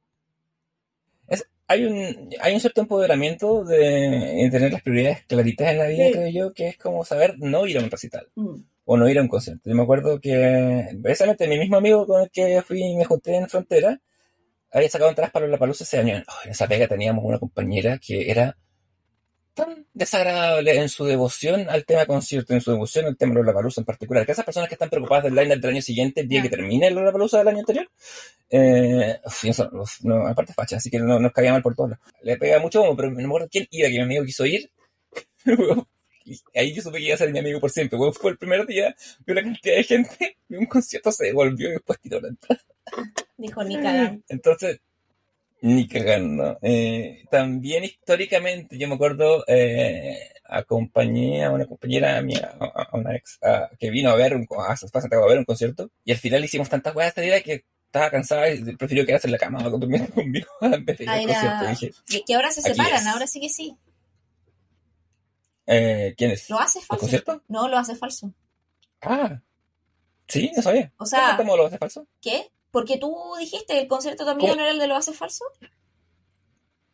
Hay, 1.68 1.86
un, 1.86 2.30
hay 2.39 2.53
un 2.53 2.59
cierto 2.59 2.82
empoderamiento 2.82 3.63
de, 3.65 4.47
tener 4.51 4.72
las 4.72 4.82
prioridades 4.82 5.26
claritas 5.26 5.72
en 5.72 5.78
la 5.78 5.88
vida, 5.88 6.05
creo 6.11 6.30
yo, 6.30 6.53
que 6.53 6.70
es 6.70 6.78
como 6.78 7.03
saber 7.03 7.36
no 7.39 7.68
ir 7.68 7.78
a 7.78 7.84
un 7.84 7.91
recital. 7.91 8.28
Mm 8.36 8.55
o 8.89 8.95
no 8.95 9.07
ir 9.09 9.20
a 9.20 9.22
un 9.22 9.28
concierto. 9.28 9.70
Yo 9.70 9.76
me 9.76 9.84
acuerdo 9.84 10.20
que 10.22 10.97
precisamente 11.03 11.45
mi 11.47 11.59
mismo 11.59 11.76
amigo 11.76 12.07
con 12.07 12.24
el 12.24 12.32
que 12.32 12.61
fui 12.61 12.82
y 12.82 12.95
me 12.95 13.03
junté 13.03 13.36
en 13.36 13.49
Frontera 13.49 13.99
había 14.72 14.89
sacado 14.89 15.09
entradas 15.09 15.32
para 15.32 15.45
la 15.45 15.57
palusa 15.57 15.84
ese 15.84 15.99
año. 15.99 16.15
en 16.45 16.51
esa 16.51 16.68
pega 16.70 16.88
teníamos 16.88 17.26
una 17.26 17.38
compañera 17.38 17.99
que 17.99 18.32
era 18.32 18.57
tan 19.57 19.87
desagradable 19.91 20.79
en 20.79 20.87
su 20.87 21.03
devoción 21.03 21.67
al 21.69 21.83
tema 21.83 22.05
concierto, 22.05 22.53
en 22.53 22.61
su 22.61 22.71
devoción 22.71 23.05
al 23.05 23.17
tema 23.17 23.33
de 23.33 23.43
la 23.43 23.53
palusa 23.53 23.81
en 23.81 23.85
particular, 23.85 24.25
que 24.25 24.31
esas 24.31 24.45
personas 24.45 24.69
que 24.69 24.75
están 24.75 24.89
preocupadas 24.89 25.25
del 25.25 25.35
line 25.35 25.57
del 25.57 25.71
año 25.71 25.81
siguiente, 25.81 26.21
el 26.21 26.27
día 26.27 26.43
que 26.43 26.49
termine 26.49 26.91
la 26.91 27.11
palusa 27.11 27.39
del 27.39 27.47
año 27.47 27.59
anterior, 27.59 27.89
eh, 28.51 29.19
no, 30.03 30.27
aparte 30.27 30.53
facha, 30.53 30.77
así 30.77 30.91
que 30.91 30.99
no, 30.99 31.19
nos 31.19 31.31
caía 31.33 31.51
mal 31.51 31.63
por 31.63 31.75
todos 31.75 31.97
Le 32.21 32.37
pega 32.37 32.59
mucho, 32.59 32.83
pero 32.95 33.09
no 33.09 33.17
me 33.17 33.25
acuerdo 33.25 33.49
quién 33.51 33.67
iba, 33.71 33.89
que 33.89 33.95
mi 33.95 34.03
amigo 34.03 34.23
quiso 34.23 34.45
ir. 34.45 34.71
Y 36.29 36.41
ahí 36.59 36.73
yo 36.73 36.81
supe 36.81 36.97
que 36.97 37.05
iba 37.05 37.15
a 37.15 37.17
ser 37.17 37.31
mi 37.31 37.39
amigo 37.39 37.61
por 37.61 37.71
siempre. 37.71 37.97
fue 38.11 38.31
el 38.31 38.37
primer 38.37 38.65
día, 38.65 38.93
vio 39.25 39.33
la 39.33 39.43
cantidad 39.43 39.77
de 39.77 39.83
gente, 39.85 40.37
vio 40.49 40.59
un 40.59 40.65
concierto, 40.65 41.09
se 41.09 41.27
devolvió 41.27 41.69
y 41.69 41.71
después 41.71 42.01
tiró 42.01 42.19
la 42.19 42.27
entrada. 42.27 42.61
Dijo, 43.37 43.63
ni. 43.63 43.77
Entonces, 44.27 44.81
ni 45.61 45.87
cagando. 45.87 46.57
Eh, 46.61 47.23
también 47.29 47.83
históricamente, 47.83 48.77
yo 48.77 48.87
me 48.87 48.95
acuerdo, 48.95 49.43
eh, 49.47 50.17
acompañé 50.45 51.43
a 51.43 51.51
una 51.51 51.65
compañera 51.65 52.21
mía, 52.21 52.55
a, 52.59 52.95
una 52.95 53.15
ex, 53.15 53.39
que 53.79 53.89
vino 53.89 54.09
a 54.11 54.15
ver 54.15 54.35
un, 54.35 54.47
a, 54.57 54.73
a 54.73 55.27
ver 55.27 55.37
un 55.39 55.45
concierto, 55.45 55.89
y 56.03 56.11
al 56.11 56.17
final 56.17 56.43
hicimos 56.43 56.69
tantas 56.69 56.95
weas 56.95 57.09
esta 57.09 57.21
día 57.21 57.41
que 57.41 57.65
estaba 57.87 58.11
cansada 58.11 58.49
y 58.49 58.75
prefirió 58.75 59.05
quedarse 59.05 59.27
en 59.27 59.31
la 59.31 59.37
cama 59.37 59.63
durmiendo 59.63 60.13
conmigo 60.13 60.47
antes 60.61 60.97
de 60.97 61.03
ir 61.03 61.09
al 61.09 61.65
concierto. 61.65 61.99
Dije, 62.07 62.23
que 62.25 62.35
ahora 62.35 62.51
se 62.51 62.61
separan, 62.61 63.07
ahora 63.07 63.27
sí 63.27 63.39
que 63.39 63.49
sí. 63.49 63.77
Eh, 65.65 66.13
¿Quién 66.17 66.31
es? 66.31 66.49
¿Lo 66.49 66.59
hace 66.59 66.79
falso? 66.79 67.01
concierto? 67.01 67.43
No, 67.47 67.67
lo 67.67 67.77
hace 67.77 67.95
falso. 67.95 68.33
Ah, 69.01 69.41
sí, 70.27 70.51
no 70.55 70.61
sabía. 70.61 70.93
O 70.97 71.05
sea, 71.05 71.35
¿Cómo, 71.37 71.57
lo 71.57 71.65
hace 71.65 71.77
falso? 71.77 72.07
¿Qué? 72.21 72.49
Porque 72.72 72.97
tú 72.97 73.15
dijiste 73.39 73.74
que 73.74 73.80
el 73.82 73.88
concierto 73.88 74.26
también 74.26 74.55
no 74.55 74.61
era 74.61 74.72
el 74.72 74.80
de 74.80 74.88
lo 74.88 74.95
hace 74.95 75.13
falso. 75.13 75.45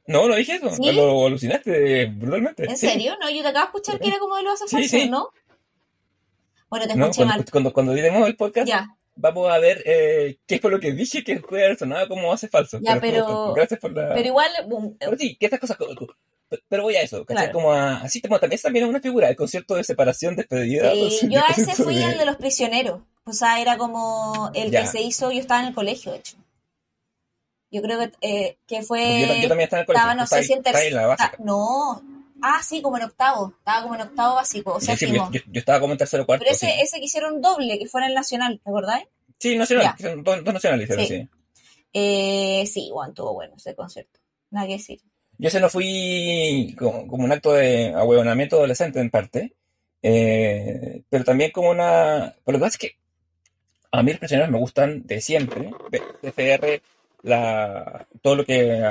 No, 0.05 0.27
no 0.27 0.35
dije 0.35 0.55
eso. 0.55 0.69
Lo 0.93 1.25
alucinaste 1.25 2.05
brutalmente. 2.07 2.65
¿En 2.65 2.77
serio? 2.77 3.15
No, 3.21 3.29
yo 3.29 3.41
te 3.41 3.47
acabo 3.47 3.65
de 3.65 3.67
escuchar 3.67 3.99
que 3.99 4.09
era 4.09 4.19
como 4.19 4.35
de 4.35 4.43
lo 4.43 4.51
hace 4.51 4.67
falso, 4.67 4.97
¿no? 5.09 5.29
Bueno, 6.69 6.87
te 6.87 6.93
escuché 6.93 7.17
cuando, 7.17 7.35
mal. 7.35 7.45
Cuando, 7.51 7.73
cuando 7.73 7.93
diremos 7.93 8.27
el 8.27 8.35
podcast, 8.35 8.67
ya. 8.67 8.97
vamos 9.15 9.49
a 9.51 9.59
ver 9.59 9.83
eh, 9.85 10.39
qué 10.47 10.59
fue 10.59 10.71
lo 10.71 10.79
que 10.79 10.91
dije 10.91 11.23
que 11.23 11.39
puede 11.39 11.65
haber 11.65 11.77
sonado 11.77 12.07
como 12.07 12.33
hace 12.33 12.47
falso. 12.47 12.79
Ya, 12.81 12.99
pero. 12.99 13.53
Gracias 13.53 13.79
por 13.79 13.93
la. 13.93 14.13
Pero 14.13 14.27
igual. 14.27 14.49
Pero 14.99 15.17
sí, 15.17 15.35
que 15.35 15.45
estas 15.45 15.59
cosas 15.59 15.77
pero 16.67 16.83
voy 16.83 16.95
a 16.95 17.01
eso, 17.01 17.25
¿cachai? 17.25 17.51
Como 17.51 17.71
así 17.71 18.21
como 18.21 18.39
también 18.39 18.55
es 18.55 18.61
también 18.61 18.85
una 18.85 18.99
figura, 18.99 19.29
el 19.29 19.35
concierto 19.35 19.75
de 19.75 19.83
separación, 19.83 20.35
despedida. 20.35 20.91
Sí, 20.93 21.27
yo 21.29 21.39
a 21.39 21.47
ese 21.57 21.73
fui 21.75 22.01
el 22.01 22.17
de 22.17 22.25
los 22.25 22.35
prisioneros. 22.37 23.01
O 23.25 23.33
sea, 23.33 23.61
era 23.61 23.77
como 23.77 24.51
el 24.53 24.71
que 24.71 24.85
se 24.85 25.01
hizo, 25.01 25.31
yo 25.31 25.39
estaba 25.39 25.61
en 25.61 25.67
el 25.67 25.73
colegio, 25.73 26.11
de 26.11 26.19
hecho. 26.19 26.37
Yo 27.71 27.81
creo 27.81 27.99
que, 27.99 28.11
eh, 28.21 28.57
que 28.67 28.83
fue. 28.83 29.21
Yo, 29.41 29.47
también 29.47 29.61
estaba 29.61 29.79
en 29.79 29.81
el 29.81 29.85
colegio. 29.87 30.09
Estaba, 30.09 30.15
no 30.15 30.27
sé 30.27 30.43
si 30.43 30.53
en 30.53 31.45
No. 31.45 32.03
Ah, 32.41 32.61
sí, 32.61 32.81
como 32.81 32.97
en 32.97 33.03
octavo. 33.03 33.53
Estaba 33.57 33.81
como 33.81 33.95
en 33.95 34.01
octavo 34.01 34.35
básico. 34.35 34.73
O 34.73 34.79
sea, 34.81 34.97
sí, 34.97 35.11
yo, 35.11 35.29
estaba 35.53 35.79
como 35.79 35.93
en 35.93 35.97
tercero 35.97 36.25
cuarto. 36.25 36.43
Pero 36.43 36.53
ese, 36.53 36.81
ese 36.81 36.99
que 36.99 37.05
hicieron 37.05 37.41
doble, 37.41 37.79
que 37.79 37.87
fue 37.87 38.01
en 38.01 38.07
el 38.09 38.13
Nacional, 38.13 38.59
¿te 38.63 38.69
acordáis? 38.69 39.07
Sí, 39.39 39.57
Nacional. 39.57 39.95
Dos, 40.23 40.43
dos 40.43 40.53
nacionales 40.53 40.83
hicieron, 40.83 41.05
sí. 41.07 41.17
Sí, 41.17 41.29
eh, 41.93 42.65
sí 42.67 42.89
bueno, 42.91 43.11
estuvo 43.11 43.33
bueno 43.33 43.55
ese 43.55 43.73
concierto. 43.75 44.19
Nada 44.51 44.67
que 44.67 44.73
decir. 44.73 45.01
Yo 45.37 45.49
se 45.49 45.59
lo 45.59 45.69
fui 45.69 46.75
como, 46.77 47.01
un 47.01 47.31
acto 47.31 47.53
de 47.53 47.93
ahueonamiento 47.93 48.57
adolescente 48.57 48.99
en 48.99 49.09
parte, 49.09 49.53
eh, 50.01 51.03
pero 51.09 51.23
también 51.23 51.51
como 51.51 51.69
una... 51.69 52.33
Por 52.43 52.53
lo 52.53 52.59
que 52.59 52.63
pasa 52.63 52.75
es 52.75 52.77
que 52.77 52.97
a 53.91 54.03
mí 54.03 54.11
los 54.11 54.19
prisioneros 54.19 54.51
me 54.51 54.59
gustan 54.59 55.05
de 55.05 55.21
siempre, 55.21 55.71
de 55.91 56.29
FR, 56.29 56.81
la, 57.23 58.07
todo 58.21 58.35
lo 58.37 58.45
que, 58.45 58.83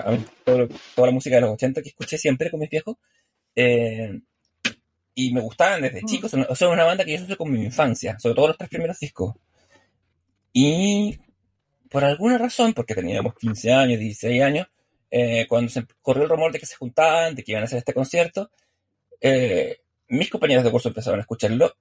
toda 0.45 0.69
la 1.07 1.13
música 1.13 1.37
de 1.37 1.43
los 1.43 1.51
80 1.51 1.83
que 1.83 1.89
escuché 1.89 2.19
siempre 2.19 2.51
con 2.51 2.61
mis 2.61 2.71
viejos, 2.71 2.97
eh, 3.55 4.21
y 5.15 5.33
me 5.33 5.41
gustaban 5.41 5.83
desde 5.83 6.03
mm. 6.03 6.07
chicos, 6.07 6.35
o 6.35 6.55
sea, 6.55 6.69
una 6.69 6.85
banda 6.85 7.05
que 7.05 7.13
yo 7.13 7.19
supe 7.19 7.37
con 7.37 7.51
mi 7.51 7.65
infancia, 7.65 8.19
sobre 8.19 8.35
todo 8.35 8.49
los 8.49 8.59
tres 8.59 8.71
primeros 8.71 8.99
discos. 8.99 9.35
Y 10.53 11.19
por 11.91 12.05
alguna 12.05 12.39
razón, 12.39 12.73
porque 12.73 12.95
teníamos 12.95 13.35
15 13.35 13.73
años, 13.73 13.99
16 13.99 14.43
años, 14.43 14.69
eh, 15.15 15.47
cuando 15.47 15.71
se 15.71 15.85
corrió 16.01 16.23
el 16.23 16.31
rumor 16.31 16.53
de 16.53 16.59
que 16.59 16.65
se 16.65 16.75
juntaban, 16.75 17.35
de 17.35 17.45
que 17.45 17.53
iban 17.53 17.63
a 17.63 17.67
hacer 17.67 17.77
este 17.77 17.93
concierto, 17.93 18.51
eh, 19.21 19.81
mis 20.09 20.31
compañeros 20.31 20.65
de 20.65 20.71
curso 20.71 20.89
empezaron 20.89 21.21
a 21.21 21.23
escucharlo 21.23 21.77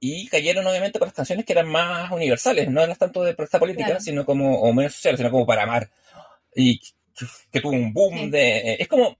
y 0.00 0.26
cayeron 0.26 0.66
obviamente 0.66 0.98
con 0.98 1.06
las 1.06 1.14
canciones 1.14 1.46
que 1.46 1.52
eran 1.52 1.68
más 1.68 2.10
universales, 2.10 2.68
no 2.68 2.82
eran 2.82 2.96
tanto 2.96 3.22
de 3.22 3.34
protesta 3.34 3.60
política, 3.60 4.00
sino 4.00 4.24
como, 4.24 4.60
o 4.60 4.72
menos 4.72 4.92
social, 4.92 5.16
sino 5.16 5.30
como 5.30 5.46
para 5.46 5.62
amar. 5.62 5.88
Y 6.56 6.80
que 7.52 7.60
tuvo 7.60 7.70
un 7.70 7.92
boom 7.92 8.28
de... 8.28 8.74
Es 8.80 8.88
como, 8.88 9.16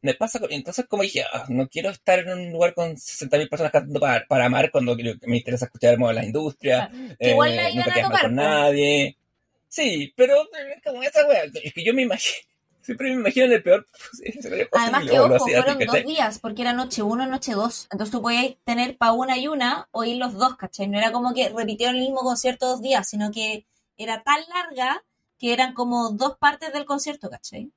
me 0.00 0.14
pasa, 0.14 0.40
entonces 0.48 0.86
como 0.86 1.02
dije, 1.02 1.24
ah, 1.30 1.44
no 1.50 1.68
quiero 1.68 1.90
estar 1.90 2.20
en 2.20 2.30
un 2.30 2.52
lugar 2.52 2.72
con 2.72 2.96
60.000 2.96 3.50
personas 3.50 3.72
cantando 3.72 4.00
para, 4.00 4.26
para, 4.26 4.46
amar 4.46 4.70
cuando 4.70 4.96
me 4.96 5.36
interesa 5.36 5.66
escuchar 5.66 5.92
el 5.92 5.98
modo 5.98 6.08
de 6.08 6.14
la 6.14 6.24
industria, 6.24 6.90
eh, 7.18 7.34
nunca 7.34 7.92
quedas 7.92 8.08
mal 8.08 8.20
con 8.22 8.34
nadie. 8.34 9.18
Sí, 9.68 10.10
pero 10.16 10.48
como 10.82 11.02
esa 11.02 11.26
wea, 11.26 11.44
es 11.62 11.74
que 11.74 11.84
yo 11.84 11.92
me 11.92 12.02
imagino, 12.02 12.51
Siempre 12.82 13.10
me 13.10 13.20
imagino 13.20 13.46
en 13.46 13.52
el 13.52 13.62
peor 13.62 13.86
Además 14.72 15.04
que, 15.08 15.20
ojo, 15.20 15.38
fueron 15.38 15.78
dos 15.78 16.04
días, 16.04 16.38
porque 16.40 16.62
era 16.62 16.72
noche 16.72 17.02
uno, 17.02 17.26
noche 17.26 17.52
dos. 17.52 17.86
Entonces 17.90 18.12
tú 18.12 18.20
podías 18.20 18.56
tener 18.64 18.96
para 18.96 19.12
una 19.12 19.38
y 19.38 19.46
una 19.46 19.88
o 19.92 20.04
ir 20.04 20.16
los 20.16 20.34
dos, 20.34 20.56
¿cachai? 20.56 20.88
No 20.88 20.98
era 20.98 21.12
como 21.12 21.32
que 21.32 21.48
repitieron 21.48 21.96
el 21.96 22.02
mismo 22.02 22.20
concierto 22.20 22.66
dos 22.66 22.82
días, 22.82 23.08
sino 23.08 23.30
que 23.30 23.66
era 23.96 24.22
tan 24.22 24.40
larga 24.52 25.04
que 25.38 25.52
eran 25.52 25.74
como 25.74 26.10
dos 26.10 26.36
partes 26.38 26.72
del 26.72 26.84
concierto, 26.84 27.30
¿cachai? 27.30 27.70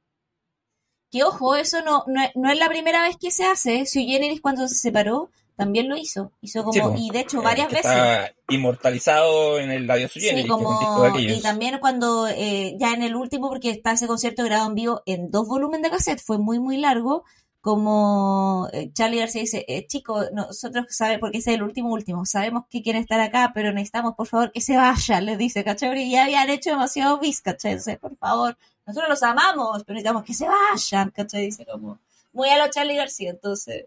Que 1.11 1.23
ojo, 1.23 1.55
eso 1.55 1.81
no, 1.83 2.03
no, 2.07 2.51
es 2.51 2.59
la 2.59 2.69
primera 2.69 3.03
vez 3.03 3.17
que 3.17 3.31
se 3.31 3.45
hace. 3.45 3.85
Si 3.85 4.07
Generis 4.07 4.41
cuando 4.41 4.67
se 4.67 4.75
separó, 4.75 5.29
también 5.55 5.89
lo 5.89 5.97
hizo. 5.97 6.31
Hizo 6.41 6.63
como, 6.63 6.95
y 6.97 7.09
de 7.09 7.21
hecho, 7.21 7.41
varias 7.41 7.69
veces. 7.69 7.85
Está 7.85 8.33
inmortalizado 8.49 9.59
en 9.59 9.71
el 9.71 9.87
Radio 9.87 10.07
sí, 10.09 10.45
como, 10.47 10.79
Y 11.17 11.41
también 11.41 11.79
cuando, 11.79 12.27
eh, 12.27 12.75
ya 12.77 12.93
en 12.93 13.03
el 13.03 13.15
último, 13.15 13.49
porque 13.49 13.69
está 13.69 13.93
ese 13.93 14.07
concierto 14.07 14.43
grabado 14.43 14.69
en 14.69 14.75
vivo 14.75 15.01
en 15.05 15.31
dos 15.31 15.47
volúmenes 15.47 15.83
de 15.83 15.97
cassette, 15.97 16.21
fue 16.21 16.37
muy, 16.37 16.59
muy 16.59 16.77
largo. 16.77 17.23
Como 17.61 18.69
eh, 18.73 18.91
Charlie 18.93 19.17
García 19.17 19.41
dice, 19.41 19.65
eh, 19.67 19.87
chicos, 19.87 20.27
nosotros 20.33 20.85
sabemos, 20.89 21.21
porque 21.21 21.39
ese 21.39 21.49
es 21.49 21.55
el 21.55 21.63
último 21.63 21.91
último, 21.91 22.23
sabemos 22.27 22.65
que 22.69 22.83
quieren 22.83 23.01
estar 23.01 23.19
acá, 23.19 23.53
pero 23.55 23.73
necesitamos, 23.73 24.13
por 24.13 24.27
favor, 24.27 24.51
que 24.51 24.61
se 24.61 24.77
vayan, 24.77 25.25
les 25.25 25.39
dice, 25.39 25.63
¿cachai? 25.63 25.99
Y 25.99 26.11
ya 26.11 26.25
habían 26.25 26.47
hecho 26.51 26.69
demasiado 26.69 27.17
bis, 27.19 27.41
¿cachai? 27.41 27.79
por 27.99 28.15
favor, 28.17 28.55
nosotros 28.85 29.09
los 29.09 29.23
amamos, 29.23 29.83
pero 29.83 29.95
necesitamos 29.95 30.23
que 30.23 30.35
se 30.35 30.45
vayan, 30.47 31.09
¿cachai? 31.09 31.45
Dice 31.45 31.65
como, 31.65 31.97
muy 32.33 32.49
a 32.49 32.63
lo 32.63 32.69
Charlie 32.69 32.97
García, 32.97 33.31
entonces 33.31 33.85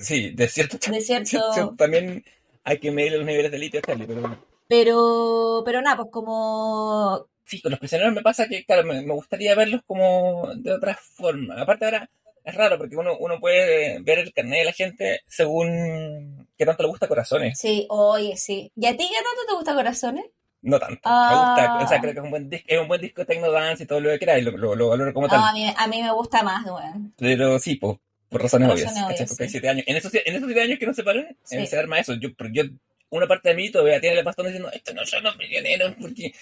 Sí, 0.00 0.30
de 0.30 0.48
cierto. 0.48 0.78
De 0.90 1.00
cierto. 1.00 1.74
También 1.76 2.24
hay 2.64 2.78
que 2.78 2.90
medir 2.90 3.12
los 3.12 3.24
niveles 3.24 3.50
de 3.50 3.58
litio 3.58 3.80
pero... 3.84 4.38
Pero, 4.68 5.62
pero 5.64 5.82
nada, 5.82 5.96
pues 5.96 6.08
como... 6.10 7.26
Sí, 7.44 7.62
con 7.62 7.70
los 7.70 7.78
prisioneros 7.78 8.12
me 8.12 8.22
pasa 8.22 8.48
que, 8.48 8.64
claro, 8.64 8.82
me, 8.84 9.00
gustaría 9.02 9.54
verlos 9.54 9.82
como 9.86 10.52
de 10.56 10.72
otra 10.72 10.96
forma. 10.96 11.62
Aparte 11.62 11.84
ahora 11.84 12.10
es 12.42 12.54
raro 12.54 12.76
porque 12.76 12.96
uno, 12.96 13.16
uno 13.18 13.38
puede 13.38 14.00
ver 14.02 14.18
el 14.18 14.32
carnet 14.32 14.58
de 14.58 14.64
la 14.64 14.72
gente 14.72 15.20
según 15.26 16.48
qué 16.58 16.66
tanto 16.66 16.82
le 16.82 16.88
gusta 16.88 17.06
Corazones. 17.06 17.56
Sí, 17.56 17.86
oye, 17.88 18.36
sí. 18.36 18.72
¿Y 18.74 18.86
a 18.86 18.96
ti 18.96 19.08
qué 19.08 19.14
tanto 19.14 19.46
te 19.46 19.54
gusta 19.54 19.74
Corazones? 19.74 20.24
No 20.62 20.80
tanto. 20.80 21.08
Me 21.08 21.36
gusta, 21.36 21.78
o 21.84 21.88
sea, 21.88 21.98
ah. 21.98 22.00
creo 22.00 22.12
que 22.12 22.18
es 22.18 22.24
un 22.24 22.30
buen 22.30 22.50
disco, 22.50 22.66
es 22.68 22.80
un 22.80 22.88
buen 22.88 23.00
disco 23.00 23.20
de 23.20 23.26
techno 23.26 23.52
dance 23.52 23.84
y 23.84 23.86
todo 23.86 24.00
lo 24.00 24.10
que 24.10 24.18
quieras 24.18 24.38
y 24.38 24.42
lo, 24.42 24.74
lo, 24.74 24.88
valoro 24.88 25.14
como 25.14 25.28
tal. 25.28 25.40
a, 25.40 25.52
mí, 25.52 25.72
a 25.76 25.86
mí 25.86 26.02
me 26.02 26.12
gusta 26.12 26.42
más, 26.42 26.64
güey. 26.64 26.84
Pero 27.16 27.60
sí, 27.60 27.76
pues, 27.76 27.96
por 28.28 28.42
razones 28.42 28.68
obvias. 28.70 28.92
Porque 29.28 29.44
hay 29.44 29.48
siete 29.50 29.68
años. 29.68 29.84
En 29.86 29.96
esos, 29.96 30.12
en 30.14 30.34
esos 30.34 30.46
siete 30.46 30.60
años 30.62 30.78
que 30.78 30.86
nos 30.86 30.96
separan, 30.96 31.24
eh, 31.24 31.36
Sí. 31.44 31.66
se 31.66 31.78
arma 31.78 31.98
eso. 32.00 32.14
Yo, 32.14 32.30
yo, 32.52 32.64
una 33.10 33.26
parte 33.26 33.50
de 33.50 33.54
mí 33.54 33.70
todavía 33.70 34.00
tiene 34.00 34.18
el 34.18 34.24
bastón 34.24 34.46
diciendo, 34.46 34.70
estos 34.72 34.94
no 34.94 35.04
son 35.06 35.22
los 35.24 35.36
millonarios, 35.36 35.94
porque, 36.00 36.32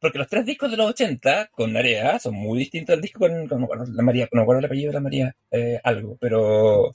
porque 0.00 0.18
los 0.18 0.28
tres 0.28 0.44
discos 0.44 0.70
de 0.70 0.76
los 0.76 0.90
80 0.90 1.48
con 1.52 1.72
Narea 1.72 2.18
son 2.18 2.34
muy 2.34 2.58
distintos 2.58 2.94
al 2.94 3.00
disco 3.00 3.20
con, 3.20 3.46
con- 3.48 3.96
la 3.96 4.02
María, 4.02 4.28
no 4.32 4.38
me 4.38 4.42
acuerdo 4.42 4.58
el 4.60 4.64
apellido 4.66 4.88
de 4.90 4.94
la 4.94 5.00
María, 5.00 5.36
eh, 5.50 5.80
algo, 5.84 6.16
pero, 6.20 6.92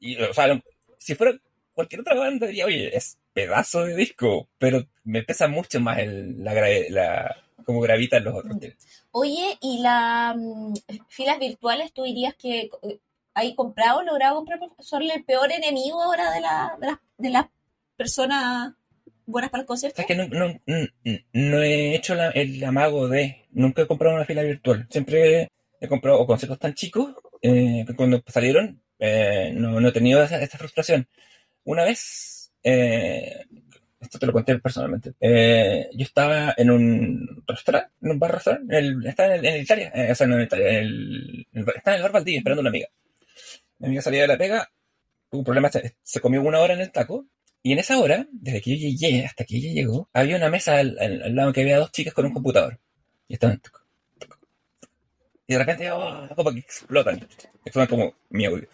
y, 0.00 0.16
o 0.16 0.32
sea, 0.32 0.60
si 0.98 1.14
fuera 1.14 1.38
cualquier 1.74 2.00
otra 2.00 2.14
banda 2.14 2.46
diría, 2.46 2.64
oye, 2.66 2.96
es 2.96 3.18
pedazo 3.32 3.84
de 3.84 3.94
disco, 3.94 4.48
pero 4.58 4.86
me 5.04 5.22
pesa 5.22 5.46
mucho 5.46 5.78
más 5.80 5.98
el, 5.98 6.42
la, 6.42 6.54
la, 6.90 7.36
como 7.64 7.80
gravitan 7.80 8.24
los 8.24 8.34
otros. 8.34 8.56
Mm. 8.56 8.64
Oye, 9.12 9.56
¿y 9.60 9.80
las 9.82 10.36
filas 11.08 11.38
virtuales 11.38 11.92
tú 11.92 12.02
dirías 12.04 12.34
que 12.34 12.70
hay 13.38 13.54
comprado, 13.54 14.02
logrado 14.02 14.36
comprar? 14.36 14.58
¿Son 14.80 15.02
el 15.02 15.24
peor 15.24 15.50
enemigo 15.52 16.02
ahora 16.02 16.30
de, 16.32 16.40
la, 16.40 16.72
de, 17.16 17.30
las, 17.30 17.44
de 17.44 17.48
personas 17.96 18.72
buenas 19.26 19.50
para 19.50 19.62
el 19.62 19.66
concierto? 19.66 20.00
Es 20.00 20.06
que 20.06 20.16
no, 20.16 20.26
no, 20.28 20.60
no- 20.66 21.18
no 21.32 21.62
he 21.62 21.94
hecho 21.94 22.14
la- 22.14 22.30
el 22.30 22.62
amago 22.64 23.08
de. 23.08 23.46
Nunca 23.52 23.82
he 23.82 23.86
comprado 23.86 24.16
una 24.16 24.24
fila 24.24 24.42
virtual. 24.42 24.86
Siempre 24.90 25.50
he 25.80 25.88
comprado 25.88 26.18
o 26.20 26.26
conciertos 26.26 26.58
tan 26.58 26.74
chicos 26.74 27.14
eh, 27.42 27.84
que 27.86 27.94
cuando 27.94 28.22
salieron 28.26 28.80
eh, 28.98 29.52
no, 29.54 29.80
no 29.80 29.88
he 29.88 29.92
tenido 29.92 30.22
esa, 30.22 30.40
esta 30.42 30.58
frustración. 30.58 31.06
Una 31.64 31.84
vez, 31.84 32.52
eh, 32.64 33.44
esto 34.00 34.18
te 34.18 34.26
lo 34.26 34.32
conté 34.32 34.58
personalmente, 34.58 35.12
eh, 35.20 35.88
yo 35.92 36.04
estaba 36.04 36.54
en 36.56 36.70
un 36.70 37.44
restaurante, 37.46 37.90
en 38.00 38.10
un 38.12 38.18
bar 38.18 38.32
restaurante, 38.32 39.08
estaba 39.08 39.34
en, 39.34 39.40
el- 39.44 39.46
en 39.54 39.62
Italia, 39.62 39.92
eh, 39.94 40.12
o 40.12 40.14
sea, 40.14 40.26
no 40.26 40.36
en 40.36 40.42
Italia, 40.44 40.68
en 40.68 40.76
el- 40.76 41.46
estaba 41.76 41.94
en 41.94 41.96
el 41.96 42.02
bar 42.02 42.12
Valdivia 42.12 42.38
esperando 42.38 42.60
a 42.60 42.62
una 42.62 42.70
amiga. 42.70 42.88
Mi 43.78 43.86
amiga 43.86 44.02
salía 44.02 44.22
de 44.22 44.28
la 44.28 44.38
pega, 44.38 44.70
tuvo 45.30 45.40
un 45.40 45.44
problema, 45.44 45.70
se, 45.70 46.20
comió 46.20 46.42
una 46.42 46.60
hora 46.60 46.74
en 46.74 46.80
el 46.80 46.90
taco, 46.90 47.26
y 47.62 47.72
en 47.72 47.78
esa 47.78 47.98
hora, 47.98 48.26
desde 48.32 48.60
que 48.60 48.76
yo 48.76 48.88
llegué 48.88 49.24
hasta 49.24 49.44
que 49.44 49.56
ella 49.56 49.72
llegó, 49.72 50.08
había 50.12 50.36
una 50.36 50.50
mesa 50.50 50.78
al, 50.78 50.96
lado 51.34 51.52
que 51.52 51.62
había 51.62 51.78
dos 51.78 51.92
chicas 51.92 52.14
con 52.14 52.26
un 52.26 52.32
computador. 52.32 52.78
Y 53.26 53.34
estaban. 53.34 53.60
Y 55.46 55.52
de 55.54 55.58
repente, 55.58 55.90
oh, 55.90 56.28
como 56.34 56.52
que 56.52 56.60
explotan. 56.60 57.26
Explotan 57.64 57.88
como 57.88 58.14
mi 58.30 58.46
audio. 58.46 58.68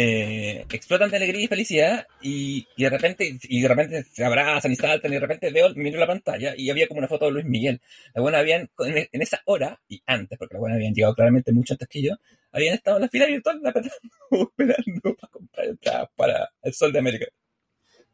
Eh, 0.00 0.64
explotan 0.70 1.10
de 1.10 1.16
alegría 1.16 1.42
y 1.42 1.48
felicidad 1.48 2.06
y, 2.22 2.68
y 2.76 2.84
de 2.84 2.88
repente 2.88 3.36
y 3.42 3.60
de 3.60 3.66
repente 3.66 4.04
se 4.04 4.24
abrazan 4.24 4.70
y 4.70 4.76
saltan 4.76 5.10
y 5.10 5.14
de 5.14 5.20
repente 5.20 5.50
veo 5.50 5.74
miro 5.74 5.98
la 5.98 6.06
pantalla 6.06 6.54
y 6.56 6.70
había 6.70 6.86
como 6.86 6.98
una 6.98 7.08
foto 7.08 7.24
de 7.24 7.32
Luis 7.32 7.46
Miguel. 7.46 7.80
La 8.14 8.22
buena 8.22 8.38
habían 8.38 8.70
en, 8.78 9.22
esa 9.22 9.42
hora 9.46 9.80
y 9.88 10.00
antes 10.06 10.38
porque 10.38 10.54
la 10.54 10.60
buena 10.60 10.76
habían 10.76 10.94
llegado 10.94 11.16
claramente 11.16 11.50
mucho 11.52 11.74
antes 11.74 11.88
que 11.88 12.02
yo 12.02 12.12
habían 12.52 12.74
estado 12.74 12.98
en 12.98 13.02
la 13.02 13.08
fila 13.08 13.26
virtual 13.26 13.60
esperando 14.30 15.16
para 15.16 15.32
comprar 15.32 16.10
para 16.14 16.50
el 16.62 16.72
Sol 16.72 16.92
de 16.92 17.00
América 17.00 17.26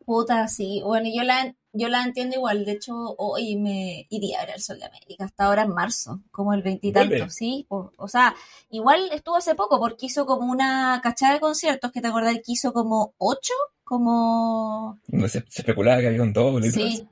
Puta, 0.05 0.49
sí. 0.49 0.81
Bueno, 0.85 1.09
yo 1.13 1.23
la, 1.23 1.55
yo 1.73 1.89
la 1.89 2.03
entiendo 2.03 2.37
igual. 2.37 2.65
De 2.65 2.73
hecho, 2.73 3.15
hoy 3.19 3.57
me 3.57 4.07
iría 4.11 4.41
a 4.41 4.47
ver 4.47 4.57
el 4.57 4.63
Sol 4.63 4.79
de 4.79 4.87
América. 4.87 5.25
Hasta 5.25 5.45
ahora 5.45 5.63
en 5.63 5.75
marzo, 5.75 6.21
como 6.31 6.55
el 6.55 6.63
veintitantos, 6.63 7.35
¿sí? 7.35 7.67
O, 7.69 7.91
o 7.97 8.09
sea, 8.09 8.35
igual 8.71 9.09
estuvo 9.13 9.37
hace 9.37 9.55
poco 9.55 9.79
porque 9.79 10.07
hizo 10.07 10.27
como 10.27 10.51
una 10.51 11.01
cachada 11.03 11.35
de 11.35 11.41
conciertos 11.41 11.93
que 11.93 12.01
te 12.01 12.09
acordás 12.09 12.35
que 12.35 12.53
hizo 12.53 12.73
como 12.73 13.15
ocho, 13.19 13.55
como... 13.85 14.99
donde 15.07 15.29
se, 15.29 15.45
se 15.49 15.63
especulaba 15.63 16.01
que 16.01 16.09
había 16.09 16.23
un 16.23 16.33
doble. 16.33 16.71
Sí. 16.71 17.07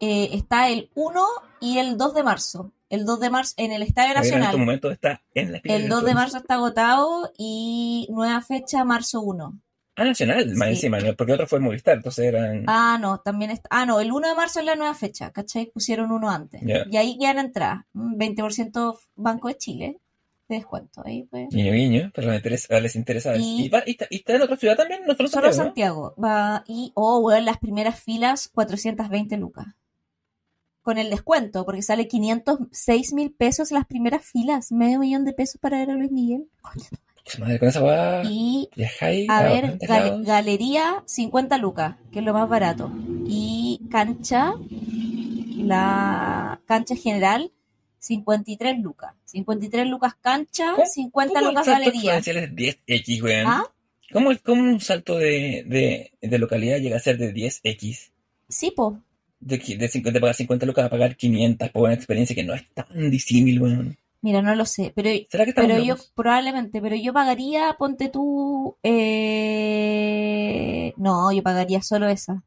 Eh, 0.00 0.30
está 0.32 0.68
el 0.68 0.90
1 0.94 1.24
y 1.60 1.78
el 1.78 1.96
2 1.96 2.14
de 2.14 2.22
marzo. 2.22 2.72
El 2.88 3.04
2 3.04 3.18
de 3.18 3.30
marzo 3.30 3.54
en 3.56 3.72
el 3.72 3.82
Estadio 3.82 4.14
Javier 4.14 4.34
en 4.34 4.40
Nacional. 4.40 4.58
momentos 4.58 4.92
está 4.92 5.22
en 5.34 5.52
la 5.52 5.60
El 5.64 5.88
2 5.88 6.04
de 6.04 6.14
marzo 6.14 6.36
está 6.38 6.54
agotado 6.54 7.32
y 7.36 8.06
nueva 8.10 8.40
fecha 8.42 8.84
marzo 8.84 9.22
1. 9.22 9.58
Ah, 9.98 10.04
Nacional, 10.04 10.54
más 10.56 10.68
Sí. 10.68 10.74
encima, 10.74 11.00
¿no? 11.00 11.14
porque 11.16 11.32
otro 11.32 11.46
fue 11.46 11.58
Movistar, 11.58 11.96
entonces 11.96 12.26
eran... 12.26 12.64
Ah, 12.66 12.98
no, 13.00 13.20
también 13.20 13.50
está. 13.50 13.66
Ah, 13.72 13.86
no, 13.86 13.98
el 14.00 14.12
1 14.12 14.28
de 14.28 14.34
marzo 14.34 14.60
es 14.60 14.66
la 14.66 14.76
nueva 14.76 14.94
fecha, 14.94 15.30
¿cachai? 15.32 15.70
Pusieron 15.72 16.12
uno 16.12 16.30
antes. 16.30 16.60
Ya. 16.64 16.84
Y 16.90 16.96
ahí 16.98 17.18
quedan 17.18 17.38
entradas. 17.38 17.84
Mm, 17.94 18.16
20% 18.16 18.98
Banco 19.14 19.48
de 19.48 19.56
Chile 19.56 19.98
de 20.48 20.56
descuento. 20.56 21.02
Ahí 21.04 21.22
pues. 21.24 21.48
Guiño, 21.50 21.72
guiño, 21.72 22.10
pero 22.14 22.28
les 22.28 22.36
interesa, 22.36 22.78
les 22.80 22.94
interesa. 22.94 23.36
Y- 23.36 23.64
¿Y, 23.64 23.68
va- 23.70 23.82
y 23.86 23.92
está, 23.92 24.06
y 24.10 24.16
está 24.16 24.34
en 24.36 24.42
otra 24.42 24.56
ciudad 24.56 24.76
también? 24.76 25.00
¿No 25.06 25.14
solo 25.14 25.28
Solo 25.30 25.52
Santiago, 25.52 26.10
Santiago. 26.10 26.14
Va, 26.22 26.62
y, 26.68 26.92
oh, 26.94 27.18
weón, 27.20 27.44
las 27.46 27.58
primeras 27.58 27.98
filas, 27.98 28.48
420 28.54 29.36
lucas. 29.38 29.66
Con 30.82 30.98
el 30.98 31.10
descuento, 31.10 31.64
porque 31.64 31.82
sale 31.82 32.06
506 32.06 33.12
mil 33.12 33.32
pesos 33.32 33.72
las 33.72 33.86
primeras 33.86 34.24
filas. 34.24 34.70
Medio 34.70 35.00
millón 35.00 35.24
de 35.24 35.32
pesos 35.32 35.58
para 35.60 35.78
ver 35.78 35.90
a 35.90 35.94
Luis 35.94 36.12
Miguel. 36.12 36.48
¿no? 37.38 37.44
Madre, 37.44 37.58
con 37.58 37.68
esa 37.68 37.80
va 37.80 38.22
Y 38.24 38.68
viajáis 38.76 39.28
A 39.28 39.42
ver, 39.42 39.78
gal- 39.78 40.24
galería 40.24 41.02
50 41.06 41.58
lucas, 41.58 41.96
que 42.12 42.20
es 42.20 42.24
lo 42.24 42.32
más 42.32 42.48
barato. 42.48 42.90
Y 43.26 43.80
cancha, 43.90 44.54
la 45.56 46.60
cancha 46.66 46.96
general 46.96 47.50
53 47.98 48.78
lucas. 48.78 49.12
53 49.24 49.86
lucas 49.88 50.14
cancha, 50.20 50.72
¿Cómo- 50.74 50.86
50 50.86 51.34
¿Cómo 51.40 51.50
lucas 51.50 51.66
galería. 51.66 52.18
exponencial 52.18 52.36
es 52.36 52.50
10x, 52.54 53.22
weón? 53.22 53.46
¿Ah? 53.46 53.64
¿Cómo, 54.12 54.30
cómo 54.44 54.62
un 54.62 54.80
salto 54.80 55.16
de, 55.18 55.64
de, 55.66 56.12
de 56.20 56.38
localidad 56.38 56.78
llega 56.78 56.96
a 56.96 57.00
ser 57.00 57.18
de 57.18 57.34
10x? 57.34 58.10
Sí, 58.48 58.70
po. 58.70 59.00
De, 59.40 59.58
de, 59.58 59.88
50, 59.88 60.12
de 60.12 60.20
pagar 60.20 60.34
50 60.36 60.66
lucas 60.66 60.84
a 60.86 60.90
pagar 60.90 61.16
500 61.16 61.70
por 61.70 61.82
una 61.82 61.94
experiencia 61.94 62.34
que 62.36 62.44
no 62.44 62.54
es 62.54 62.64
tan 62.72 63.10
disímil, 63.10 63.60
weón. 63.60 63.96
Mira, 64.22 64.42
no 64.42 64.54
lo 64.54 64.64
sé, 64.64 64.92
pero, 64.96 65.08
¿Será 65.30 65.44
que 65.44 65.50
estamos 65.50 65.70
pero 65.70 65.82
yo 65.84 65.94
probablemente, 66.14 66.80
pero 66.80 66.96
yo 66.96 67.12
pagaría, 67.12 67.76
ponte 67.78 68.08
tú, 68.08 68.76
eh, 69.56 70.92
no, 70.96 71.30
yo 71.32 71.42
pagaría 71.42 71.82
solo 71.82 72.08
esa. 72.08 72.42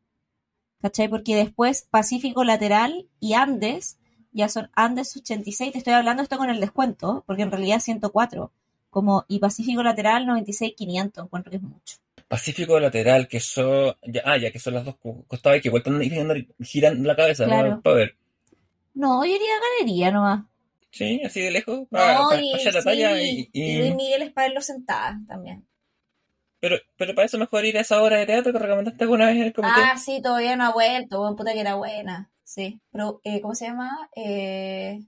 ¿Cachai? 0.81 1.09
Porque 1.09 1.35
después 1.35 1.87
Pacífico 1.89 2.43
Lateral 2.43 3.07
y 3.19 3.33
Andes, 3.33 3.99
ya 4.31 4.47
son 4.49 4.69
Andes 4.75 5.15
86, 5.15 5.71
te 5.73 5.77
estoy 5.77 5.93
hablando 5.93 6.23
esto 6.23 6.37
con 6.37 6.49
el 6.49 6.59
descuento, 6.59 7.23
porque 7.27 7.43
en 7.43 7.51
realidad 7.51 7.79
104. 7.79 8.51
Como, 8.89 9.25
y 9.27 9.39
Pacífico 9.39 9.83
Lateral 9.83 10.25
96, 10.25 10.73
500, 10.75 11.25
encuentro 11.25 11.51
que 11.51 11.57
es 11.57 11.63
mucho. 11.63 11.97
Pacífico 12.27 12.79
lateral, 12.79 13.27
que 13.27 13.39
son. 13.39 13.95
Ya, 14.05 14.21
ah, 14.25 14.37
ya 14.37 14.51
que 14.51 14.59
son 14.59 14.75
las 14.75 14.85
dos 14.85 14.95
co- 14.97 15.23
costados 15.27 15.57
y 15.57 15.61
que 15.61 15.69
vueltan 15.69 15.99
girando 16.59 17.03
la 17.07 17.15
cabeza, 17.15 17.45
Claro. 17.45 17.69
¿no? 17.77 17.81
Para 17.81 17.95
ver. 17.95 18.15
No, 18.93 19.25
yo 19.25 19.31
iría 19.35 19.47
a 19.55 19.81
galería 19.83 20.11
nomás. 20.11 20.45
Sí, 20.91 21.21
así 21.25 21.41
de 21.41 21.51
lejos. 21.51 21.87
No, 21.91 21.99
Para, 21.99 22.27
para, 22.27 22.41
y, 22.41 22.59
sí, 22.59 22.83
talla 22.83 23.21
y, 23.21 23.49
y- 23.53 23.71
y 23.71 23.77
Luis 23.77 23.95
Miguel 23.95 24.21
es 24.23 24.31
para 24.31 24.47
verlo 24.47 24.61
sentada 24.61 25.19
también. 25.27 25.67
Pero, 26.61 26.77
pero 26.97 27.13
para 27.15 27.25
eso 27.25 27.37
mejor 27.37 27.65
ir 27.65 27.77
a 27.77 27.81
esa 27.81 28.01
obra 28.01 28.17
de 28.17 28.25
teatro 28.25 28.53
que 28.53 28.59
recomendaste 28.59 29.03
alguna 29.03 29.27
vez 29.27 29.35
en 29.37 29.43
el 29.43 29.53
comité. 29.53 29.81
Ah, 29.81 29.97
sí, 29.97 30.21
todavía 30.21 30.55
no 30.55 30.65
ha 30.65 30.71
vuelto, 30.73 31.19
buen 31.21 31.35
puta 31.35 31.53
que 31.53 31.61
era 31.61 31.75
buena. 31.75 32.31
Sí, 32.43 32.81
pero, 32.91 33.21
eh, 33.23 33.41
¿cómo 33.41 33.55
se 33.55 33.65
llama? 33.67 34.09
Eh, 34.15 34.99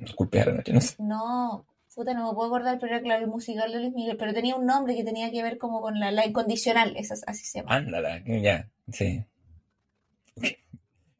Disculpe, 0.00 0.44
noche, 0.46 0.72
no 0.72 0.80
sé. 0.80 0.96
no, 0.98 1.66
puta, 1.94 2.14
no 2.14 2.28
me 2.28 2.34
puedo 2.34 2.48
acordar, 2.48 2.78
pero 2.78 2.94
era 2.94 3.02
claro, 3.02 3.24
el 3.24 3.30
musical 3.30 3.72
de 3.72 3.80
Luis 3.80 3.92
Miguel, 3.94 4.16
pero 4.16 4.32
tenía 4.34 4.56
un 4.56 4.66
nombre 4.66 4.94
que 4.96 5.04
tenía 5.04 5.30
que 5.30 5.42
ver 5.42 5.58
como 5.58 5.80
con 5.80 5.98
la, 5.98 6.10
la 6.12 6.26
incondicional, 6.26 6.96
esa, 6.96 7.14
así 7.26 7.44
se 7.44 7.58
llama. 7.60 7.76
Ándala, 7.76 8.22
ya, 8.26 8.68
sí. 8.92 9.24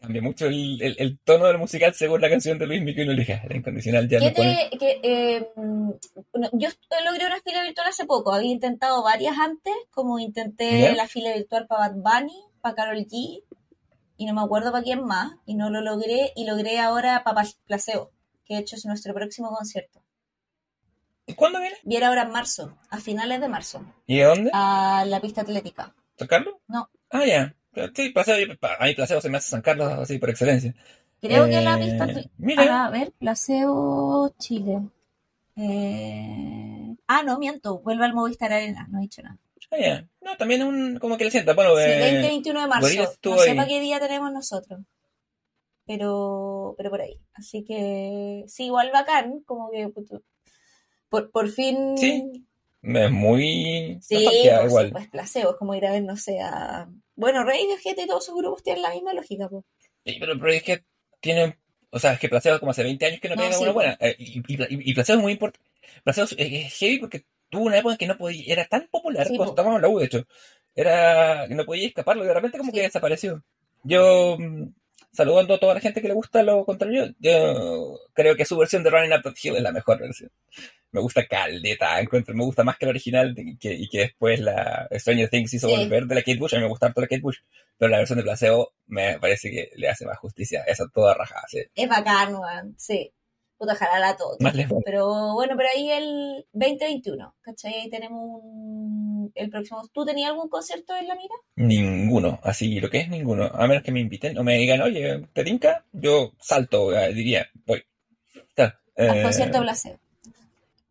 Cambia 0.01 0.22
mucho 0.22 0.46
el, 0.46 0.80
el, 0.80 0.94
el 0.99 1.18
tono 1.18 1.46
del 1.46 1.59
musical 1.59 1.92
según 1.92 2.20
la 2.20 2.30
canción 2.30 2.57
de 2.57 2.66
Luis 2.66 2.80
Miguel 2.82 3.01
y 3.01 3.03
uno 3.03 3.12
elige. 3.12 3.42
La 3.49 3.57
incondicional 3.57 4.09
ya 4.09 4.20
¿Qué 4.20 4.28
no 4.28 4.32
pone. 4.34 4.70
que, 4.78 5.01
eh, 5.03 5.51
mm, 5.57 5.90
no, 6.34 6.51
yo 6.53 6.68
logré 7.05 7.26
una 7.26 7.40
fila 7.40 7.62
virtual 7.64 7.88
hace 7.88 8.07
poco, 8.07 8.32
había 8.32 8.53
intentado 8.53 9.03
varias 9.03 9.36
antes, 9.38 9.74
como 9.90 10.20
intenté 10.20 10.82
¿Ya? 10.82 10.94
la 10.94 11.09
fila 11.09 11.34
virtual 11.34 11.66
para 11.66 11.88
Bad 11.88 11.96
Bunny, 11.96 12.40
para 12.61 12.76
Karol 12.76 12.99
G, 13.07 13.42
y 14.16 14.26
no 14.26 14.34
me 14.34 14.40
acuerdo 14.40 14.70
para 14.70 14.84
quién 14.84 15.05
más, 15.05 15.32
y 15.46 15.55
no 15.57 15.68
lo 15.68 15.80
logré, 15.80 16.32
y 16.36 16.44
logré 16.46 16.78
ahora 16.78 17.24
para 17.24 17.42
Placebo, 17.66 18.12
que 18.44 18.55
de 18.55 18.61
hecho 18.61 18.76
es 18.76 18.86
nuestro 18.86 19.12
próximo 19.14 19.51
concierto. 19.51 20.01
¿Y 21.26 21.34
¿Cuándo 21.34 21.61
viene? 21.61 21.76
Viene 21.82 22.07
ahora 22.07 22.22
en 22.22 22.30
marzo, 22.30 22.78
a 22.88 22.99
finales 22.99 23.40
de 23.40 23.49
marzo, 23.49 23.84
¿Y 24.07 24.20
a 24.20 24.28
dónde? 24.28 24.51
a 24.55 25.05
la 25.07 25.20
pista 25.20 25.40
atlética. 25.42 25.92
¿San 26.16 26.28
Carlos? 26.28 26.55
No. 26.68 26.88
Ah, 27.11 27.24
ya. 27.26 27.55
Sí, 27.95 28.11
paseo, 28.11 28.37
a 28.81 28.85
mí 28.85 28.95
Placebo 28.95 29.20
se 29.20 29.29
me 29.31 29.39
hace 29.39 29.51
San 29.51 29.62
Carlos 29.62 29.93
así 29.93 30.18
por 30.18 30.31
excelencia. 30.31 30.74
Creo 31.20 31.45
que 31.49 31.61
la 31.61 31.74
Eh, 31.76 31.99
atl- 32.05 32.31
mira. 32.39 32.87
a 32.87 32.91
ver, 32.91 33.12
Placebo 33.12 34.35
Chile. 34.39 34.81
Eh, 35.57 36.97
Ah, 37.07 37.22
no, 37.22 37.39
miento, 37.39 37.79
vuelve 37.81 38.05
al 38.05 38.14
Movistar 38.14 38.53
Arena, 38.53 38.87
no 38.91 38.99
he 38.99 39.03
dicho 39.03 39.22
nada. 39.22 39.39
Ah, 39.70 39.76
ya. 39.79 40.09
No, 40.20 40.37
también 40.37 40.62
es 40.62 40.66
un, 40.68 40.99
como 40.99 41.16
que 41.16 41.24
le 41.24 41.31
sienta. 41.31 41.55
Bueno, 41.55 41.79
Sí, 41.79 41.91
eh, 41.91 41.99
20-21 42.01 42.61
de 42.62 42.66
marzo. 42.68 43.03
No 43.24 43.39
sé 43.39 43.55
para 43.55 43.68
qué 43.68 43.81
día 43.81 43.99
tenemos 44.01 44.33
nosotros. 44.33 44.81
Pero, 45.87 46.74
pero 46.76 46.91
por 46.91 47.01
ahí. 47.01 47.18
Así 47.35 47.64
que 47.64 48.45
sí, 48.47 48.66
igual 48.66 48.91
bacán, 48.93 49.41
como 49.47 49.70
que 49.70 49.89
por, 51.09 51.31
por 51.31 51.49
fin. 51.49 51.76
Sí, 51.97 52.47
es 52.83 53.11
muy 53.11 53.99
Sí, 54.01 54.16
por 54.55 54.66
igual. 54.66 54.87
supuesto, 54.87 55.11
placebo, 55.11 55.51
es 55.53 55.57
como 55.57 55.74
ir 55.74 55.87
a 55.87 55.93
ver, 55.93 56.03
no 56.05 56.16
sé, 56.16 56.41
a... 56.41 56.89
Bueno, 57.19 57.43
Radiohead 57.45 57.97
y 57.99 58.07
todos 58.07 58.25
sus 58.25 58.37
grupos 58.37 58.62
tienen 58.62 58.81
la 58.83 58.91
misma 58.95 59.12
lógica, 59.12 59.49
pues. 59.49 59.64
Sí, 60.07 60.16
pero, 60.21 60.39
que 60.64 60.85
tienen, 61.21 61.59
o 61.91 61.99
sea, 61.99 62.12
es 62.12 62.21
que 62.21 62.29
Placebo 62.29 62.61
como 62.61 62.71
hace 62.71 62.85
20 62.85 63.05
años 63.07 63.21
que 63.21 63.29
no 63.29 63.35
No, 63.35 63.43
pega 63.43 63.55
sí, 63.55 63.62
una 63.64 63.73
buena. 63.73 63.99
Eh, 64.01 64.14
y, 64.21 64.39
y, 64.39 64.55
y- 64.55 64.91
y 64.91 64.95
Placebo 64.95 65.19
es 65.19 65.23
muy 65.25 65.33
importante. 65.33 65.69
Placebo 66.05 66.27
es, 66.27 66.37
es 66.39 66.75
heavy 66.79 66.99
porque 67.01 67.25
tuvo 67.51 67.64
una 67.64 67.77
época 67.79 67.95
en 67.95 67.99
que 67.99 68.07
no 68.07 68.16
podía, 68.16 68.45
era 68.53 68.64
tan 68.66 68.87
popular, 68.87 69.27
Sí, 69.27 69.37
cuando 69.37 69.47
po. 69.47 69.61
estábamos 69.61 69.77
en 69.79 69.83
la 69.83 69.89
U, 69.89 69.99
de 69.99 70.05
hecho, 70.07 70.27
era 70.77 71.47
que 71.49 71.55
no 71.57 71.64
podía 71.64 71.89
escaparlo 71.89 72.23
y 72.25 72.29
de 72.29 72.35
repente 72.35 72.57
como 72.59 72.71
Sí. 72.71 72.77
que 72.77 72.83
desapareció. 72.85 73.43
Yo, 73.83 74.37
mm, 74.39 74.69
saludando 75.12 75.55
a 75.55 75.59
toda 75.59 75.75
la 75.75 75.81
gente 75.81 76.01
que 76.01 76.09
le 76.09 76.14
gusta 76.14 76.43
lo 76.45 76.64
contrario, 76.64 77.14
yo 77.19 77.99
creo 78.12 78.37
que 78.37 78.45
su 78.45 78.57
versión 78.57 78.85
de 78.85 78.91
Running 78.91 79.12
Up 79.14 79.23
That 79.25 79.35
Hill 79.43 79.57
es 79.57 79.62
la 79.62 79.73
mejor 79.73 79.99
versión. 79.99 80.31
Me 80.91 81.01
gusta 81.01 81.26
Caldeta, 81.26 82.01
encuentro, 82.01 82.34
me 82.34 82.45
gusta 82.45 82.64
más 82.64 82.78
que 82.78 82.86
la 82.86 82.91
original 82.91 83.34
y 83.36 83.59
que, 83.59 83.74
y 83.74 83.89
que 83.89 83.99
después 83.99 84.41
la 84.41 84.89
Stranger 84.93 85.28
Things 85.28 85.53
hizo 85.55 85.68
Sí. 85.68 85.76
volver 85.76 86.07
de 86.07 86.14
la 86.14 86.22
Kate 86.22 86.39
Bush. 86.39 86.55
A 86.55 86.57
mí 86.57 86.62
me 86.62 86.68
gusta 86.68 86.86
harto 86.86 87.01
la 87.01 87.07
Kate 87.09 87.20
Bush, 87.20 87.39
pero 87.76 87.91
la 87.91 87.99
versión 87.99 88.18
de 88.18 88.22
Placebo 88.22 88.72
me 88.86 89.18
parece 89.18 89.51
que 89.51 89.70
le 89.76 89.89
hace 89.89 90.07
más 90.07 90.18
justicia. 90.18 90.62
Esa 90.66 90.86
toda 90.93 91.14
rajada, 91.14 91.43
sí. 91.49 91.61
Es 91.74 91.89
bacán, 91.89 92.34
weón. 92.34 92.74
Sí. 92.78 93.12
Puta, 93.59 93.72
ojalá 93.72 94.16
todo. 94.16 94.36
Más. 94.39 94.55
Pero 94.84 95.34
bueno, 95.34 95.55
pero 95.57 95.68
ahí 95.74 95.91
el 95.91 96.47
2021, 96.53 97.34
¿cachai? 97.43 97.74
Ahí 97.74 97.91
tenemos 97.91 98.41
un... 98.41 99.32
el 99.34 99.51
próximo. 99.51 99.82
¿Tú 99.93 100.05
tenías 100.07 100.30
algún 100.30 100.49
concierto 100.49 100.95
en 100.97 101.09
la 101.09 101.16
mira? 101.16 101.34
Ninguno, 101.57 102.39
así 102.45 102.78
lo 102.78 102.89
que 102.89 103.01
es 103.01 103.09
ninguno. 103.09 103.47
A 103.53 103.66
menos 103.66 103.82
que 103.82 103.91
me 103.91 103.99
inviten 103.99 104.39
o 104.39 104.45
me 104.45 104.57
digan, 104.59 104.80
oye, 104.80 105.26
¿te 105.32 105.43
tinca? 105.43 105.84
Yo 105.93 106.34
salto, 106.41 106.97
eh, 106.97 107.12
diría, 107.12 107.49
voy. 107.66 107.82
Ya, 108.57 108.78
Al 108.97 109.18
eh, 109.18 109.22
concierto 109.22 109.61
placebo. 109.61 109.99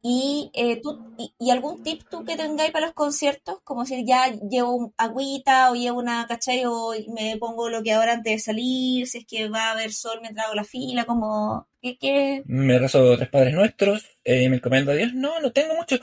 Y, 0.10 0.52
eh, 0.54 0.80
tú, 0.82 1.14
y, 1.18 1.34
y 1.38 1.50
algún 1.52 1.84
tip 1.84 2.02
tú 2.10 2.24
que 2.24 2.38
tengáis 2.38 2.72
para 2.72 2.86
los 2.86 2.96
conciertos? 2.96 3.60
Como 3.66 3.82
decir, 3.82 4.06
ya 4.08 4.32
llevo 4.50 4.74
un 4.74 4.94
agüita 4.96 5.70
o 5.70 5.76
llevo 5.76 6.00
una, 6.00 6.26
¿cachai? 6.28 6.64
O 6.66 6.94
me 7.14 7.36
pongo 7.38 7.68
lo 7.68 7.84
que 7.84 7.92
ahora 7.92 8.14
antes 8.14 8.32
de 8.34 8.40
salir, 8.40 9.06
si 9.06 9.18
es 9.18 9.26
que 9.26 9.50
va 9.50 9.66
a 9.68 9.72
haber 9.72 9.92
sol 9.92 10.20
mientras 10.22 10.46
hago 10.46 10.56
la 10.56 10.64
fila, 10.64 11.04
como... 11.04 11.68
¿Qué, 11.82 11.98
qué? 11.98 12.42
Me 12.46 12.80
rezo 12.80 13.18
tres 13.18 13.28
padres 13.30 13.54
nuestros, 13.54 14.06
eh, 14.24 14.48
me 14.48 14.56
encomiendo 14.58 14.94
a 14.94 14.96
Dios. 14.96 15.14
No, 15.14 15.42
no 15.42 15.52
tengo 15.52 15.76
mucho. 15.76 15.98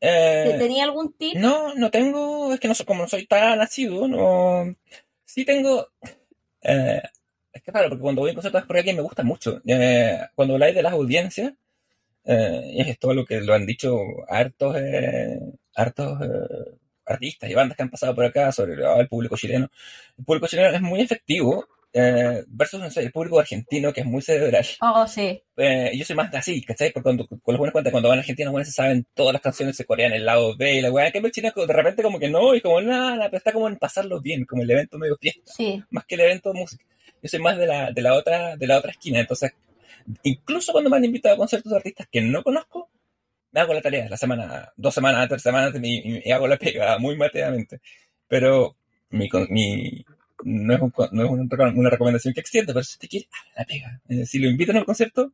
Eh, 0.00 0.54
¿Tenía 0.56 0.84
algún 0.84 1.14
tip? 1.14 1.34
no, 1.36 1.74
no 1.74 1.90
tengo, 1.90 2.52
es 2.52 2.60
que 2.60 2.68
no 2.68 2.74
soy, 2.76 2.86
como 2.86 3.02
no 3.02 3.08
soy 3.08 3.26
tan 3.26 3.58
nacido, 3.58 4.06
no. 4.06 4.72
Sí 5.24 5.44
tengo. 5.44 5.88
eh, 6.62 7.02
es 7.52 7.62
que 7.62 7.72
claro, 7.72 7.88
porque 7.88 8.02
cuando 8.02 8.20
voy 8.20 8.30
a 8.30 8.34
conciertos 8.34 8.60
es 8.60 8.66
por 8.68 8.76
alguien 8.76 8.94
me 8.96 9.02
gusta 9.02 9.24
mucho. 9.24 9.60
Eh, 9.66 10.20
cuando 10.36 10.54
habláis 10.54 10.76
de 10.76 10.82
las 10.82 10.92
audiencias, 10.92 11.54
eh, 12.26 12.60
y 12.74 12.80
es 12.80 12.98
todo 12.98 13.14
lo 13.14 13.24
que 13.24 13.40
lo 13.40 13.54
han 13.54 13.66
dicho 13.66 13.96
hartos, 14.28 14.76
eh, 14.76 15.38
hartos 15.74 16.20
eh, 16.22 16.76
artistas 17.04 17.48
y 17.48 17.54
bandas 17.54 17.76
que 17.76 17.82
han 17.84 17.90
pasado 17.90 18.14
por 18.14 18.24
acá 18.24 18.50
sobre 18.50 18.84
ah, 18.84 18.98
el 18.98 19.08
público 19.08 19.36
chileno. 19.36 19.68
El 20.18 20.24
público 20.24 20.48
chileno 20.48 20.74
es 20.74 20.82
muy 20.82 21.00
efectivo 21.00 21.66
versus 22.48 22.78
no 22.78 22.90
sé, 22.90 23.00
el 23.00 23.10
público 23.10 23.38
argentino 23.40 23.90
que 23.90 24.00
es 24.02 24.06
muy 24.06 24.20
cerebral. 24.20 24.66
Oh, 24.82 25.06
sí. 25.06 25.42
Yo 25.56 26.04
soy 26.04 26.14
más 26.14 26.30
de 26.30 26.36
así, 26.36 26.60
¿cachai? 26.62 26.92
Porque 26.92 27.04
cuando, 27.04 27.26
con 27.26 27.56
cuentas, 27.70 27.90
cuando 27.90 28.10
van 28.10 28.18
a 28.18 28.20
Argentina, 28.20 28.48
los 28.48 28.52
buenos 28.52 28.68
se 28.68 28.74
saben 28.74 29.06
todas 29.14 29.32
las 29.32 29.40
canciones, 29.40 29.76
se 29.76 29.86
corean 29.86 30.12
el 30.12 30.26
lado 30.26 30.54
B 30.58 30.74
y 30.74 30.80
la 30.82 30.92
weá. 30.92 31.10
Que 31.10 31.18
el 31.20 31.32
chino 31.32 31.50
de 31.56 31.72
repente 31.72 32.02
como 32.02 32.18
que 32.18 32.28
no, 32.28 32.54
y 32.54 32.60
como 32.60 32.82
nada, 32.82 33.30
pero 33.30 33.38
está 33.38 33.50
como 33.50 33.66
en 33.66 33.76
pasarlo 33.76 34.20
bien, 34.20 34.44
como 34.44 34.62
el 34.62 34.70
evento 34.70 34.98
medio 34.98 35.16
fiesta, 35.18 35.50
Sí. 35.56 35.82
más 35.88 36.04
que 36.04 36.16
el 36.16 36.20
evento 36.20 36.52
de 36.52 36.58
música. 36.58 36.84
Yo 37.22 37.30
soy 37.30 37.40
más 37.40 37.56
de 37.56 37.66
la, 37.66 37.90
de 37.90 38.02
la 38.02 38.12
otra, 38.12 38.56
de 38.56 38.66
la 38.66 38.76
otra 38.76 38.90
esquina, 38.90 39.20
entonces, 39.20 39.52
incluso 40.22 40.72
cuando 40.72 40.90
me 40.90 40.96
han 40.96 41.04
invitado 41.04 41.34
a 41.34 41.38
conciertos 41.38 41.70
de 41.70 41.76
artistas 41.78 42.08
que 42.10 42.20
no 42.20 42.42
conozco, 42.42 42.90
me 43.52 43.60
hago 43.60 43.72
la 43.74 43.80
tarea, 43.82 44.08
la 44.08 44.16
semana, 44.16 44.72
dos 44.76 44.94
semanas, 44.94 45.28
tres 45.28 45.42
semanas, 45.42 45.72
y, 45.82 46.22
y- 46.28 46.30
hago 46.32 46.46
la 46.46 46.56
pega 46.58 46.98
muy 46.98 47.16
mateadamente. 47.16 47.80
Pero 48.28 48.76
mi, 49.10 49.28
mi, 49.50 50.04
no 50.44 50.74
es, 50.74 50.80
un 50.80 50.92
no 51.12 51.24
es 51.24 51.30
una, 51.30 51.68
una 51.74 51.90
recomendación 51.90 52.34
que 52.34 52.40
extiende, 52.40 52.72
pero 52.72 52.84
si 52.84 52.94
usted 52.94 53.08
quiere, 53.08 53.28
haga 53.32 53.52
la 53.60 53.64
pega. 53.64 54.26
Si 54.26 54.38
lo 54.38 54.48
invitan 54.50 54.76
a 54.76 54.80
un 54.80 54.84
concierto, 54.84 55.32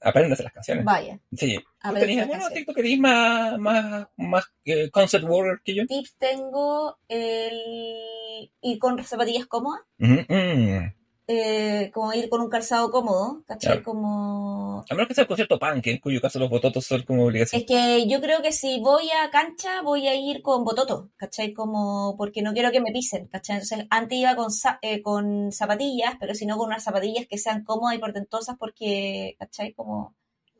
apréndase 0.00 0.42
las 0.42 0.52
canciones. 0.52 0.84
Vaya. 0.84 1.18
Sí. 1.36 1.58
¿Tú 1.82 1.94
tenías 1.94 2.28
alguno. 2.28 2.50
TikTok 2.50 2.76
que 2.76 2.96
más, 2.98 3.58
más, 3.58 4.06
más 4.16 4.52
eh, 4.64 4.90
concert 4.90 5.24
warrior 5.24 5.62
que 5.64 5.74
yo? 5.74 5.86
Tips 5.86 6.14
tengo 6.18 6.98
el 7.08 8.50
ir 8.60 8.78
con 8.78 9.02
zapatillas 9.04 9.46
cómodas. 9.46 9.82
Mm. 9.98 10.92
Eh, 11.28 11.90
como 11.94 12.12
ir 12.12 12.28
con 12.28 12.40
un 12.40 12.50
calzado 12.50 12.90
cómodo, 12.90 13.42
¿cachai? 13.46 13.74
Claro. 13.82 13.84
Como... 13.84 14.84
A 14.90 14.94
menos 14.94 15.08
que 15.08 15.14
sea 15.14 15.24
un 15.24 15.28
concierto 15.28 15.58
punk, 15.58 15.86
en 15.86 15.98
cuyo 15.98 16.20
caso 16.20 16.38
los 16.38 16.50
bototos 16.50 16.84
son 16.84 17.02
como 17.02 17.24
obligación. 17.26 17.60
Es 17.60 17.66
que 17.66 18.06
yo 18.08 18.20
creo 18.20 18.42
que 18.42 18.52
si 18.52 18.80
voy 18.80 19.08
a 19.10 19.30
cancha, 19.30 19.82
voy 19.82 20.08
a 20.08 20.14
ir 20.14 20.42
con 20.42 20.64
bototo, 20.64 21.10
¿cachai? 21.16 21.52
Como 21.54 22.16
porque 22.16 22.42
no 22.42 22.52
quiero 22.52 22.70
que 22.72 22.80
me 22.80 22.90
pisen, 22.92 23.26
¿cachai? 23.28 23.56
Entonces, 23.56 23.86
antes 23.90 24.18
iba 24.18 24.34
con, 24.36 24.48
eh, 24.82 25.00
con 25.02 25.52
zapatillas, 25.52 26.14
pero 26.18 26.34
si 26.34 26.44
no 26.44 26.56
con 26.56 26.66
unas 26.66 26.82
zapatillas 26.84 27.26
que 27.28 27.38
sean 27.38 27.62
cómodas 27.64 27.96
y 27.96 27.98
portentosas 28.00 28.56
porque, 28.58 29.36
¿cachai? 29.38 29.72
Como... 29.74 30.14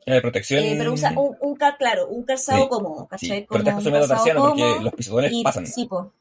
Eh, 0.05 0.19
protección. 0.21 0.61
eh, 0.63 0.75
pero 0.77 0.91
usa 0.93 1.13
un, 1.17 1.37
un 1.39 1.55
cal- 1.55 1.77
claro, 1.77 2.07
un 2.07 2.23
calzado 2.23 2.63
Sí, 2.63 2.69
cómodo, 2.69 3.07
¿cachai? 3.07 3.41
Sí, 3.41 3.45
Como 3.45 3.59
un 3.59 3.65
calzado 3.65 4.07
tarsiano 4.07 4.41
porque 4.41 4.61
cómodo. 4.61 4.81
los 4.81 4.93
pisotones 4.95 5.31
Y, 5.33 5.43
pasan. 5.43 5.67
sí, 5.67 5.85
po. 5.85 6.11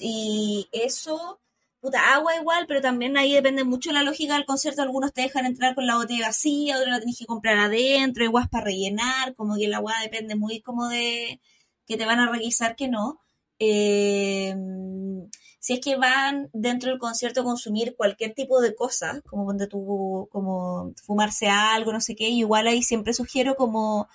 Y 0.00 0.68
eso, 0.72 1.38
agua 1.94 2.36
igual, 2.36 2.66
pero 2.66 2.80
también 2.80 3.16
ahí 3.16 3.32
depende 3.32 3.64
mucho 3.64 3.90
de 3.90 3.94
la 3.94 4.02
lógica 4.02 4.34
del 4.34 4.46
concierto. 4.46 4.82
Algunos 4.82 5.12
te 5.12 5.22
dejan 5.22 5.46
entrar 5.46 5.74
con 5.74 5.86
la 5.86 5.96
botella 5.96 6.28
vacía, 6.28 6.76
otros 6.76 6.90
la 6.90 7.00
tenés 7.00 7.18
que 7.18 7.26
comprar 7.26 7.58
adentro, 7.58 8.24
igual 8.24 8.48
para 8.48 8.64
rellenar, 8.64 9.34
como 9.34 9.56
que 9.56 9.68
la 9.68 9.78
agua 9.78 9.94
depende 10.02 10.34
muy 10.36 10.60
como 10.60 10.88
de 10.88 11.40
que 11.86 11.96
te 11.96 12.06
van 12.06 12.20
a 12.20 12.30
requisar 12.30 12.76
que 12.76 12.88
no. 12.88 13.20
Eh, 13.58 14.54
si 15.58 15.74
es 15.74 15.80
que 15.80 15.96
van 15.96 16.48
dentro 16.52 16.90
del 16.90 17.00
concierto 17.00 17.40
a 17.40 17.44
consumir 17.44 17.96
cualquier 17.96 18.34
tipo 18.34 18.60
de 18.60 18.74
cosa, 18.74 19.20
como 19.28 19.46
donde 19.46 19.66
tú, 19.66 20.28
como 20.30 20.92
fumarse 21.04 21.48
algo, 21.48 21.92
no 21.92 22.00
sé 22.00 22.14
qué, 22.14 22.28
igual 22.28 22.66
ahí 22.68 22.82
siempre 22.82 23.12
sugiero 23.12 23.56
como 23.56 24.08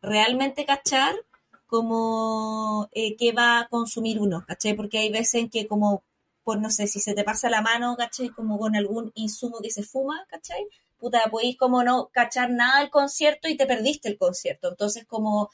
realmente 0.00 0.64
cachar 0.64 1.14
como 1.66 2.88
eh, 2.92 3.16
qué 3.16 3.32
va 3.32 3.60
a 3.60 3.68
consumir 3.68 4.20
uno, 4.20 4.44
¿cachai? 4.46 4.74
Porque 4.74 4.98
hay 4.98 5.10
veces 5.10 5.34
en 5.34 5.50
que 5.50 5.66
como, 5.66 6.04
por 6.44 6.60
no 6.60 6.70
sé, 6.70 6.86
si 6.86 7.00
se 7.00 7.14
te 7.14 7.24
pasa 7.24 7.50
la 7.50 7.62
mano, 7.62 7.96
¿cachai? 7.96 8.28
Como 8.28 8.58
con 8.58 8.76
algún 8.76 9.10
insumo 9.14 9.58
que 9.62 9.70
se 9.70 9.82
fuma, 9.82 10.26
¿cachai? 10.28 10.66
Puta, 10.98 11.28
podéis 11.30 11.56
como 11.56 11.82
no 11.82 12.10
cachar 12.12 12.50
nada 12.50 12.80
del 12.80 12.90
concierto 12.90 13.48
y 13.48 13.56
te 13.56 13.66
perdiste 13.66 14.08
el 14.08 14.18
concierto. 14.18 14.68
Entonces, 14.68 15.06
como 15.06 15.50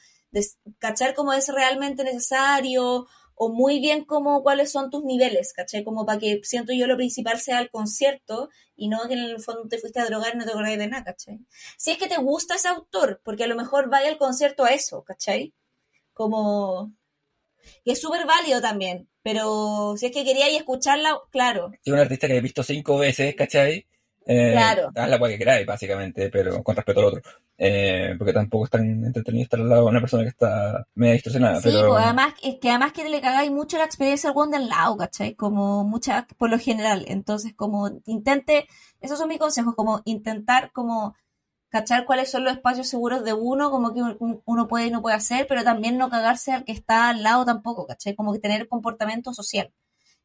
cachar 0.79 1.13
como 1.15 1.33
es 1.33 1.47
realmente 1.49 2.03
necesario 2.03 3.07
o 3.35 3.49
muy 3.49 3.79
bien 3.79 4.05
como 4.05 4.43
cuáles 4.43 4.71
son 4.71 4.89
tus 4.91 5.03
niveles, 5.03 5.53
¿cachai? 5.53 5.83
Como 5.83 6.05
para 6.05 6.19
que 6.19 6.41
siento 6.43 6.73
yo 6.73 6.87
lo 6.87 6.95
principal 6.95 7.39
sea 7.39 7.59
el 7.59 7.71
concierto 7.71 8.49
y 8.75 8.87
no 8.87 9.07
que 9.07 9.13
en 9.13 9.19
el 9.19 9.41
fondo 9.41 9.67
te 9.67 9.79
fuiste 9.79 9.99
a 9.99 10.05
drogar 10.05 10.35
y 10.35 10.37
no 10.37 10.45
te 10.45 10.51
acordás 10.51 10.77
de 10.77 10.87
nada, 10.87 11.03
¿cachai? 11.03 11.39
Si 11.77 11.91
es 11.91 11.97
que 11.97 12.07
te 12.07 12.17
gusta 12.17 12.55
ese 12.55 12.67
autor, 12.67 13.21
porque 13.23 13.45
a 13.45 13.47
lo 13.47 13.55
mejor 13.55 13.89
vaya 13.89 14.09
al 14.09 14.17
concierto 14.17 14.63
a 14.63 14.69
eso, 14.69 15.03
¿cachai? 15.03 15.53
Como... 16.13 16.93
que 17.83 17.91
es 17.91 18.01
súper 18.01 18.25
válido 18.25 18.61
también, 18.61 19.07
pero 19.23 19.95
si 19.97 20.07
es 20.07 20.11
que 20.11 20.23
queríais 20.23 20.57
escucharla, 20.57 21.17
claro, 21.29 21.71
Es 21.83 21.91
un 21.91 21.99
artista 21.99 22.27
que 22.27 22.37
he 22.37 22.41
visto 22.41 22.63
cinco 22.63 22.97
veces, 22.97 23.35
¿cachai? 23.35 23.85
Eh, 24.25 24.51
Claro. 24.51 24.91
Haz 24.95 25.09
la 25.09 25.19
cual 25.19 25.31
que 25.31 25.37
queráis, 25.39 25.65
básicamente, 25.65 26.29
pero 26.29 26.63
con 26.63 26.75
respeto 26.75 26.99
al 26.99 27.05
otro. 27.07 27.21
Eh, 27.57 28.15
porque 28.17 28.33
tampoco 28.33 28.65
es 28.65 28.71
tan 28.71 29.05
entretenido 29.05 29.43
estar 29.43 29.59
al 29.59 29.69
lado 29.69 29.83
de 29.83 29.89
una 29.89 29.99
persona 29.99 30.23
que 30.23 30.29
está 30.29 30.85
media 30.95 31.13
distorsionada. 31.13 31.61
Sí, 31.61 31.69
pero... 31.71 31.89
pues 31.89 32.03
además, 32.03 32.33
es 32.41 32.55
que 32.59 32.69
además 32.69 32.91
que 32.91 33.07
le 33.07 33.21
cagáis 33.21 33.51
mucho 33.51 33.77
la 33.77 33.85
experiencia 33.85 34.29
al 34.29 34.37
one 34.37 34.57
del 34.57 34.67
lado, 34.67 34.97
¿cachai? 34.97 35.35
Como 35.35 35.83
mucha, 35.83 36.27
por 36.37 36.49
lo 36.49 36.57
general. 36.57 37.05
Entonces, 37.07 37.53
como 37.55 37.89
intente, 38.05 38.67
esos 38.99 39.19
son 39.19 39.29
mis 39.29 39.37
consejos, 39.39 39.75
como 39.75 40.01
intentar 40.05 40.71
como 40.71 41.15
cachar 41.71 42.05
cuáles 42.05 42.29
son 42.29 42.43
los 42.43 42.53
espacios 42.53 42.87
seguros 42.87 43.23
de 43.23 43.33
uno, 43.33 43.71
como 43.71 43.93
que 43.93 44.01
un- 44.03 44.41
uno 44.45 44.67
puede 44.67 44.87
y 44.87 44.91
no 44.91 45.01
puede 45.01 45.15
hacer, 45.15 45.47
pero 45.47 45.63
también 45.63 45.97
no 45.97 46.09
cagarse 46.09 46.51
al 46.51 46.65
que 46.65 46.71
está 46.73 47.09
al 47.09 47.23
lado 47.23 47.45
tampoco, 47.45 47.87
¿cachai? 47.87 48.15
Como 48.15 48.33
que 48.33 48.39
tener 48.39 48.67
comportamiento 48.67 49.33
social. 49.33 49.73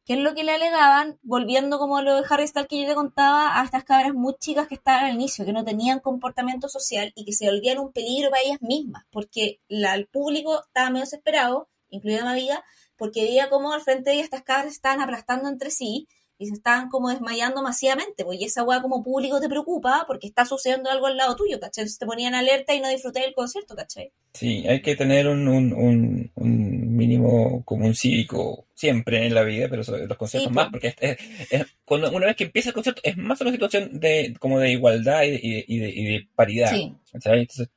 ¿Qué 0.05 0.13
es 0.13 0.19
lo 0.19 0.33
que 0.35 0.43
le 0.45 0.53
alegaban? 0.53 1.19
Volviendo 1.21 1.79
como 1.79 2.01
lo 2.01 2.15
de 2.15 2.23
Harry 2.29 2.47
Styles 2.47 2.67
que 2.69 2.81
yo 2.81 2.87
te 2.87 2.95
contaba, 2.95 3.59
a 3.59 3.63
estas 3.65 3.83
cabras 3.83 4.13
muy 4.13 4.35
chicas 4.39 4.67
que 4.67 4.75
estaban 4.75 5.05
al 5.05 5.13
inicio, 5.15 5.45
que 5.45 5.51
no 5.53 5.65
tenían 5.65 5.99
comportamiento 5.99 6.69
social 6.69 7.11
y 7.15 7.25
que 7.25 7.33
se 7.33 7.47
volvían 7.49 7.79
un 7.79 7.91
peligro 7.91 8.29
para 8.29 8.41
ellas 8.43 8.61
mismas, 8.61 9.03
porque 9.11 9.59
la- 9.67 9.95
el 9.95 10.07
público 10.07 10.61
estaba 10.65 10.89
medio 10.89 11.03
desesperado, 11.05 11.69
incluida 11.89 12.23
mi 12.23 12.29
amiga, 12.31 12.63
porque 12.97 13.23
veía 13.23 13.49
como 13.49 13.73
al 13.73 13.81
frente 13.81 14.09
de 14.09 14.15
ellas 14.15 14.25
estas 14.25 14.43
cabras 14.43 14.73
estaban 14.73 15.01
aplastando 15.01 15.49
entre 15.49 15.71
sí 15.71 16.07
y 16.39 16.47
se 16.47 16.53
estaban 16.53 16.89
como 16.89 17.09
desmayando 17.09 17.63
masivamente, 17.63 18.23
pues 18.23 18.39
y 18.39 18.45
esa 18.45 18.63
weá 18.63 18.81
como 18.81 19.03
público 19.03 19.39
te 19.41 19.49
preocupa 19.49 20.03
porque 20.07 20.27
está 20.27 20.45
sucediendo 20.45 20.89
algo 20.91 21.07
al 21.07 21.17
lado 21.17 21.35
tuyo, 21.35 21.59
¿cachai? 21.59 21.81
Entonces 21.83 21.97
te 21.99 22.05
ponían 22.05 22.35
alerta 22.35 22.75
y 22.75 22.79
no 22.79 22.89
disfruté 22.89 23.21
del 23.21 23.33
concierto, 23.33 23.75
¿cachai? 23.75 24.11
Sí, 24.33 24.67
hay 24.67 24.81
que 24.83 24.95
tener 24.95 25.27
un, 25.27 25.47
un, 25.47 25.73
un, 25.73 26.31
un 26.35 26.95
mínimo 26.95 27.63
común 27.65 27.95
cívico 27.95 28.67
siempre 28.75 29.25
en 29.25 29.33
la 29.33 29.41
vida, 29.43 29.67
pero 29.69 29.83
sobre 29.83 30.05
los 30.05 30.17
conciertos 30.17 30.49
Sí, 30.51 30.55
más, 30.55 30.65
po. 30.65 30.71
porque 30.73 30.89
es, 30.89 30.95
es- 30.99 31.17
es- 31.51 31.65
cuando 31.85 32.11
una 32.11 32.27
vez 32.27 32.35
que 32.35 32.43
empieza 32.43 32.69
el 32.69 32.75
concierto 32.75 33.01
es 33.03 33.17
más 33.17 33.41
una 33.41 33.51
situación 33.51 33.99
de 33.99 34.35
como 34.39 34.59
de 34.59 34.71
igualdad 34.71 35.23
y 35.23 35.31
de, 35.31 35.39
y 35.41 35.51
de, 35.53 35.65
y 35.67 35.77
de- 35.79 35.89
y 35.89 36.03
de 36.05 36.27
paridad. 36.35 36.69
Sí. 36.71 36.93
¿cachai? 37.13 37.39
Entonces, 37.41 37.69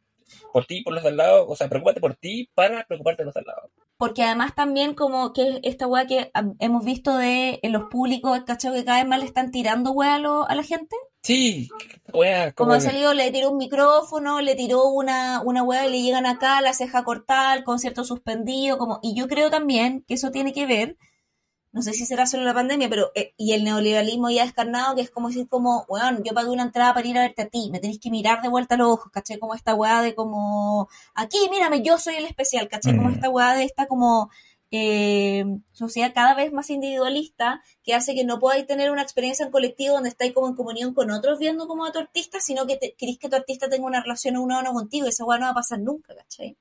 por 0.52 0.66
ti 0.66 0.78
y 0.78 0.82
por 0.82 0.92
los 0.94 1.02
de 1.02 1.10
al 1.10 1.16
lado, 1.16 1.46
o 1.48 1.56
sea, 1.56 1.68
preocúpate 1.68 2.00
por 2.00 2.14
ti 2.16 2.50
para 2.54 2.84
preocuparte 2.86 3.22
de 3.22 3.26
los 3.26 3.34
de 3.34 3.40
al 3.40 3.46
lado. 3.46 3.70
porque 3.96 4.22
además 4.22 4.54
también 4.54 4.94
como 4.94 5.32
que 5.34 5.60
esta 5.62 5.86
weá 5.86 6.06
que 6.06 6.30
hemos 6.58 6.84
visto 6.84 7.16
de 7.18 7.60
en 7.62 7.72
los 7.72 7.84
públicos, 7.90 8.40
¿cachai? 8.46 8.72
Que 8.74 8.84
cada 8.84 8.98
vez 8.98 9.06
más 9.08 9.18
le 9.20 9.26
están 9.26 9.50
tirando 9.50 9.92
weá 9.92 10.14
a, 10.16 10.44
a 10.46 10.54
la 10.54 10.62
gente. 10.62 10.96
Sí, 11.22 11.68
wea, 12.14 12.52
Como 12.52 12.68
como 12.70 12.72
ha 12.72 12.80
salido, 12.80 13.12
le 13.12 13.30
tiró 13.30 13.50
un 13.50 13.58
micrófono, 13.58 14.40
le 14.40 14.54
tiró 14.54 14.88
una, 14.88 15.42
una 15.44 15.62
weá 15.62 15.86
y 15.86 15.90
le 15.90 16.02
llegan 16.02 16.24
acá, 16.26 16.60
la 16.62 16.72
ceja 16.72 17.04
cortada, 17.04 17.54
el 17.54 17.62
concierto 17.64 18.04
suspendido, 18.04 18.78
como, 18.78 19.00
y 19.02 19.14
yo 19.14 19.28
creo 19.28 19.50
también 19.50 20.02
que 20.08 20.14
eso 20.14 20.30
tiene 20.30 20.54
que 20.54 20.64
ver, 20.66 20.96
no 21.72 21.82
sé 21.82 21.92
si 21.92 22.04
será 22.06 22.26
solo 22.26 22.44
la 22.44 22.54
pandemia, 22.54 22.88
pero, 22.88 23.12
eh, 23.14 23.32
y 23.36 23.52
el 23.52 23.62
neoliberalismo 23.64 24.28
ya 24.30 24.44
descarnado, 24.44 24.94
que 24.96 25.02
es 25.02 25.10
como 25.10 25.28
decir 25.28 25.48
como, 25.48 25.84
weón, 25.88 26.22
yo 26.24 26.34
pagué 26.34 26.50
una 26.50 26.64
entrada 26.64 26.92
para 26.94 27.06
ir 27.06 27.16
a 27.18 27.22
verte 27.22 27.42
a 27.42 27.48
ti, 27.48 27.68
me 27.70 27.78
tenéis 27.80 28.00
que 28.00 28.10
mirar 28.10 28.42
de 28.42 28.48
vuelta 28.48 28.74
a 28.74 28.78
los 28.78 28.88
ojos, 28.88 29.12
¿cachai? 29.12 29.38
Como 29.38 29.54
esta 29.54 29.74
weá 29.74 30.02
de 30.02 30.14
como, 30.14 30.88
aquí, 31.14 31.38
mírame, 31.50 31.82
yo 31.82 31.98
soy 31.98 32.14
el 32.16 32.24
especial, 32.26 32.68
¿cachai? 32.68 32.96
Como 32.96 33.08
Mm. 33.08 33.14
esta 33.14 33.30
weá 33.30 33.54
de 33.54 33.64
esta 33.64 33.86
como, 33.86 34.30
eh, 34.72 35.44
sociedad 35.72 36.12
cada 36.14 36.34
vez 36.34 36.52
más 36.52 36.70
individualista 36.70 37.60
que 37.82 37.92
hace 37.94 38.14
que 38.14 38.24
no 38.24 38.38
podáis 38.38 38.66
tener 38.68 38.90
una 38.92 39.02
experiencia 39.02 39.44
en 39.44 39.50
colectivo 39.50 39.94
donde 39.94 40.10
estáis 40.10 40.32
como 40.32 40.46
en 40.48 40.54
comunión 40.54 40.94
con 40.94 41.10
otros 41.10 41.40
viendo 41.40 41.66
como 41.66 41.84
a 41.84 41.92
tu 41.92 41.98
artista, 41.98 42.38
sino 42.40 42.66
que 42.66 42.76
te, 42.76 42.94
querís 42.94 43.18
que 43.18 43.28
tu 43.28 43.34
artista 43.36 43.68
tenga 43.68 43.86
una 43.86 44.00
relación 44.00 44.36
uno 44.36 44.56
a 44.56 44.60
uno 44.60 44.72
contigo 44.72 45.06
y 45.06 45.08
esa 45.08 45.24
weá 45.24 45.38
no 45.38 45.46
va 45.46 45.50
a 45.50 45.54
pasar 45.54 45.80
nunca, 45.80 46.14
¿cachai? 46.14 46.56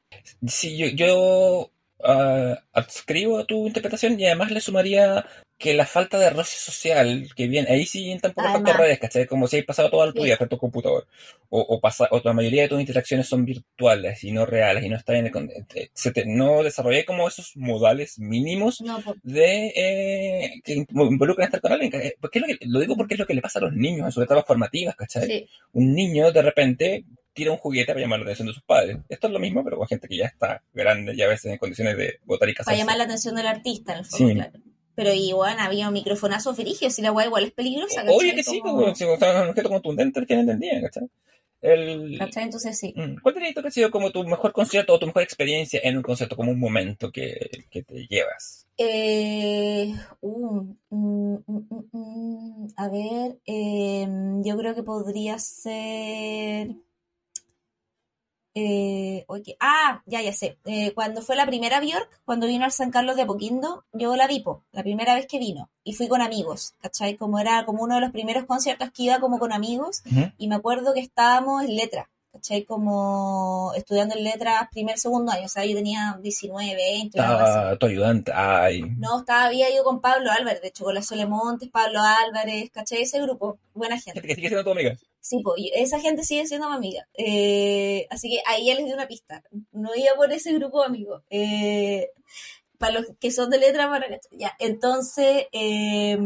Sí, 0.47 0.76
yo, 0.78 0.88
yo 0.88 1.70
ah, 2.04 2.58
adscribo 2.74 3.39
a 3.39 3.45
tu 3.45 3.68
interpretación 3.68 4.20
y 4.20 4.26
además 4.26 4.52
le 4.52 4.62
sumaría 4.62 5.26
que 5.58 5.74
la 5.74 5.86
falta 5.86 6.18
de 6.18 6.30
roce 6.30 6.58
social, 6.58 7.28
que 7.36 7.47
bien, 7.47 7.66
ahí 7.68 7.86
sí 7.86 8.18
tampoco 8.22 8.47
Además. 8.47 8.62
factor 8.64 8.82
redes, 8.82 9.00
¿cachai? 9.00 9.26
Como 9.26 9.45
si 9.45 9.58
hay 9.58 9.64
pasado 9.64 9.89
toda 9.89 10.14
tu 10.14 10.20
Sí. 10.22 10.24
vida 10.28 10.38
frente 10.38 10.56
a 10.56 10.58
tu 10.58 10.62
computador. 10.62 11.06
O, 11.50 11.60
o, 11.60 11.82
pasa, 11.82 12.08
o 12.12 12.22
la 12.24 12.32
mayoría 12.32 12.62
de 12.62 12.70
tus 12.70 12.80
interacciones 12.80 13.28
son 13.28 13.43
virtuales 13.43 14.24
y 14.24 14.32
no 14.32 14.45
reales 14.45 14.86
y 14.86 14.89
no 14.89 14.95
están 14.95 15.18
en 15.18 15.26
el, 15.26 15.32
con- 15.34 15.50
eh, 15.76 15.89
se 15.93 16.14
te- 16.14 16.26
no 16.26 16.64
desarrollé 16.64 17.04
como 17.04 17.28
esos 17.28 17.58
modales 17.58 18.18
mínimos 18.20 18.80
No, 18.80 19.02
po- 19.02 19.16
de 19.22 19.74
eh, 19.76 20.62
que 20.64 20.86
involucran 20.91 21.47
estar 21.47 21.60
con 21.60 21.74
alguien. 21.74 21.91
eh, 21.93 22.16
Porque 22.22 22.39
es 22.39 22.47
lo, 22.47 22.47
que- 22.58 22.66
lo 22.66 22.80
digo 22.80 22.95
porque 22.95 23.16
es 23.16 23.20
lo 23.20 23.26
que 23.28 23.34
le 23.34 23.41
pasa 23.41 23.60
a 23.60 23.64
los 23.64 23.74
niños 23.74 24.06
en 24.06 24.12
sus 24.14 24.24
etapas 24.24 24.45
formativas, 24.45 24.95
¿cachai? 24.95 25.26
sí. 25.28 25.50
un 25.74 25.93
niño 25.93 26.32
de 26.32 26.41
repente 26.41 27.04
tira 27.40 27.52
un 27.52 27.58
juguete 27.58 27.88
para 27.94 28.02
llamar 28.02 28.20
la 28.20 28.26
atención 28.26 28.48
de 28.48 28.54
sus 28.54 28.64
padres. 28.64 28.98
Esto 29.10 29.28
es 29.28 29.34
lo 29.34 29.40
mismo, 29.40 29.64
pero 29.64 29.78
con 29.78 29.88
gente 29.88 30.08
que 30.08 30.18
ya 30.18 30.26
está 30.26 30.62
grande 30.74 31.14
y 31.16 31.22
a 31.22 31.28
veces 31.28 31.52
en 31.52 31.58
condiciones 31.58 31.98
de 31.98 32.20
votar 32.26 32.48
y 32.50 32.54
Para 32.54 32.66
casarse. 32.66 32.80
llamar 32.80 32.98
la 32.98 33.04
atención 33.06 33.36
del 33.36 33.48
artista, 33.48 33.94
en 33.94 34.00
el 34.00 34.06
fondo, 34.06 34.28
Sí. 34.28 34.34
claro. 34.36 34.60
Pero 34.96 35.14
igual 35.14 35.56
había 35.60 35.88
un 35.88 35.94
microfonazo 35.94 36.54
ferigio, 36.54 36.90
si 36.92 37.02
la 37.02 37.12
weá 37.14 37.26
igual 37.28 37.46
es 37.46 37.52
peligrosa, 37.54 38.02
¿cachai? 38.02 38.16
Oye, 38.16 38.36
que 38.36 38.44
sí, 38.44 38.60
Como- 38.60 38.82
como, 38.82 38.96
si 38.96 39.06
mostraban 39.06 39.44
un 39.44 39.50
objeto 39.50 39.70
contundente 39.70 40.26
que 40.26 40.34
no 40.36 40.42
entendían, 40.42 40.82
¿cachai? 40.84 41.08
El, 41.62 42.18
¿cachai? 42.20 42.44
Entonces 42.44 42.78
sí. 42.78 42.94
Mm, 42.96 43.16
¿Cuál 43.22 43.36
dirías 43.36 43.54
tú 43.54 43.62
que 43.62 43.68
ha 43.68 43.72
sido 43.72 43.92
como 43.92 44.12
tu 44.12 44.24
mejor 44.26 44.52
concierto 44.54 44.94
o 44.94 45.00
tu 45.00 45.06
mejor 45.08 45.24
experiencia 45.24 45.80
en 45.84 45.98
un 45.98 46.04
concierto, 46.04 46.36
como 46.38 46.52
un 46.52 46.60
momento 46.60 47.12
que, 47.12 47.66
que 47.70 47.84
te 47.84 48.08
llevas? 48.08 48.66
Eh, 48.78 49.94
uh, 50.22 50.64
mm, 50.90 51.38
mm, 51.92 52.68
a 52.78 52.90
ver, 52.90 53.40
eh, 53.46 54.08
yo 54.44 54.58
creo 54.58 54.74
que 54.76 54.84
podría 54.84 55.38
ser. 55.40 56.76
Eh, 58.62 59.26
ah, 59.60 60.01
ya, 60.05 60.22
ya 60.22 60.34
sé. 60.34 60.57
Eh, 60.66 60.91
cuando 60.93 61.22
fue 61.22 61.36
la 61.36 61.45
primera 61.45 61.80
Bjork, 61.80 62.10
cuando 62.26 62.47
vino 62.47 62.66
al 62.66 62.72
San 62.72 62.91
Carlos 62.91 63.16
de 63.16 63.22
Apoquindo, 63.22 63.86
yo 63.93 64.16
la 64.16 64.28
vi, 64.28 64.41
po, 64.41 64.64
la 64.72 64.84
primera 64.84 65.16
vez 65.16 65.28
que 65.28 65.39
vino. 65.39 65.70
Y 65.84 65.93
fui 65.93 66.07
con 66.07 66.22
amigos, 66.22 66.74
¿cachai? 66.82 67.16
Como 67.16 67.39
era 67.39 67.66
como 67.66 67.84
uno 67.84 67.95
de 67.95 68.01
los 68.01 68.12
primeros 68.12 68.45
conciertos 68.45 68.91
que 68.91 69.03
iba 69.03 69.20
como 69.20 69.39
con 69.39 69.53
amigos. 69.53 70.03
Y 70.38 70.47
me 70.47 70.55
acuerdo 70.55 70.93
que 70.93 70.99
estábamos 70.99 71.64
en 71.64 71.76
letra, 71.76 72.10
¿cachai? 72.34 72.66
Como 72.66 73.72
estudiando 73.76 74.16
en 74.16 74.24
letras 74.26 74.68
primer, 74.72 74.97
segundo 74.97 75.32
año. 75.32 75.45
O 75.45 75.49
sea, 75.49 75.66
yo 75.66 75.76
tenía 75.76 76.20
19, 76.22 76.76
20, 76.76 77.20
algo 77.20 77.39
así. 77.39 77.49
Estaba 77.49 77.78
tu 77.78 77.86
ayudante, 77.86 78.32
ay. 78.36 78.82
No, 78.97 79.20
estaba, 79.20 79.45
había 79.45 79.74
ido 79.74 79.84
con 79.84 80.01
Pablo 80.01 80.32
Álvarez, 80.32 80.62
de 80.62 80.68
hecho, 80.68 80.84
con 80.84 80.95
la 80.95 81.01
Sole 81.01 81.26
Montes, 81.26 81.70
Pablo 81.70 82.01
Álvarez, 82.01 82.70
¿cachai? 82.72 83.03
Ese 83.03 83.22
grupo, 83.22 83.57
buena 83.74 83.97
Gente 83.99 84.22
que 84.22 84.36
sigue 84.36 84.49
siendo 84.49 84.66
tu 84.66 84.72
amiga. 84.72 84.97
Sí, 85.22 85.42
pues, 85.44 85.60
y 85.62 85.72
esa 85.76 86.00
gente 86.00 86.24
sigue 86.24 86.48
siendo 86.48 86.70
mi 86.70 86.76
amiga. 86.76 87.08
Eh, 87.14 88.08
así 88.10 88.30
que 88.30 88.42
ahí 88.46 88.66
ya 88.68 88.76
les 88.76 88.86
di 88.86 88.94
una 88.94 89.08
pista. 89.08 89.44
No 89.72 89.94
iba 89.96 90.16
por 90.16 90.32
ese 90.32 90.54
grupo 90.54 90.80
de 90.82 90.88
amigos. 90.88 91.24
Eh, 91.30 92.10
para 92.80 92.94
los 92.94 93.08
que 93.20 93.32
son 93.32 93.50
de 93.50 93.60
letra, 93.60 93.90
para 93.90 94.08
ya. 94.32 94.56
Entonces, 94.60 95.48
eh, 95.52 96.18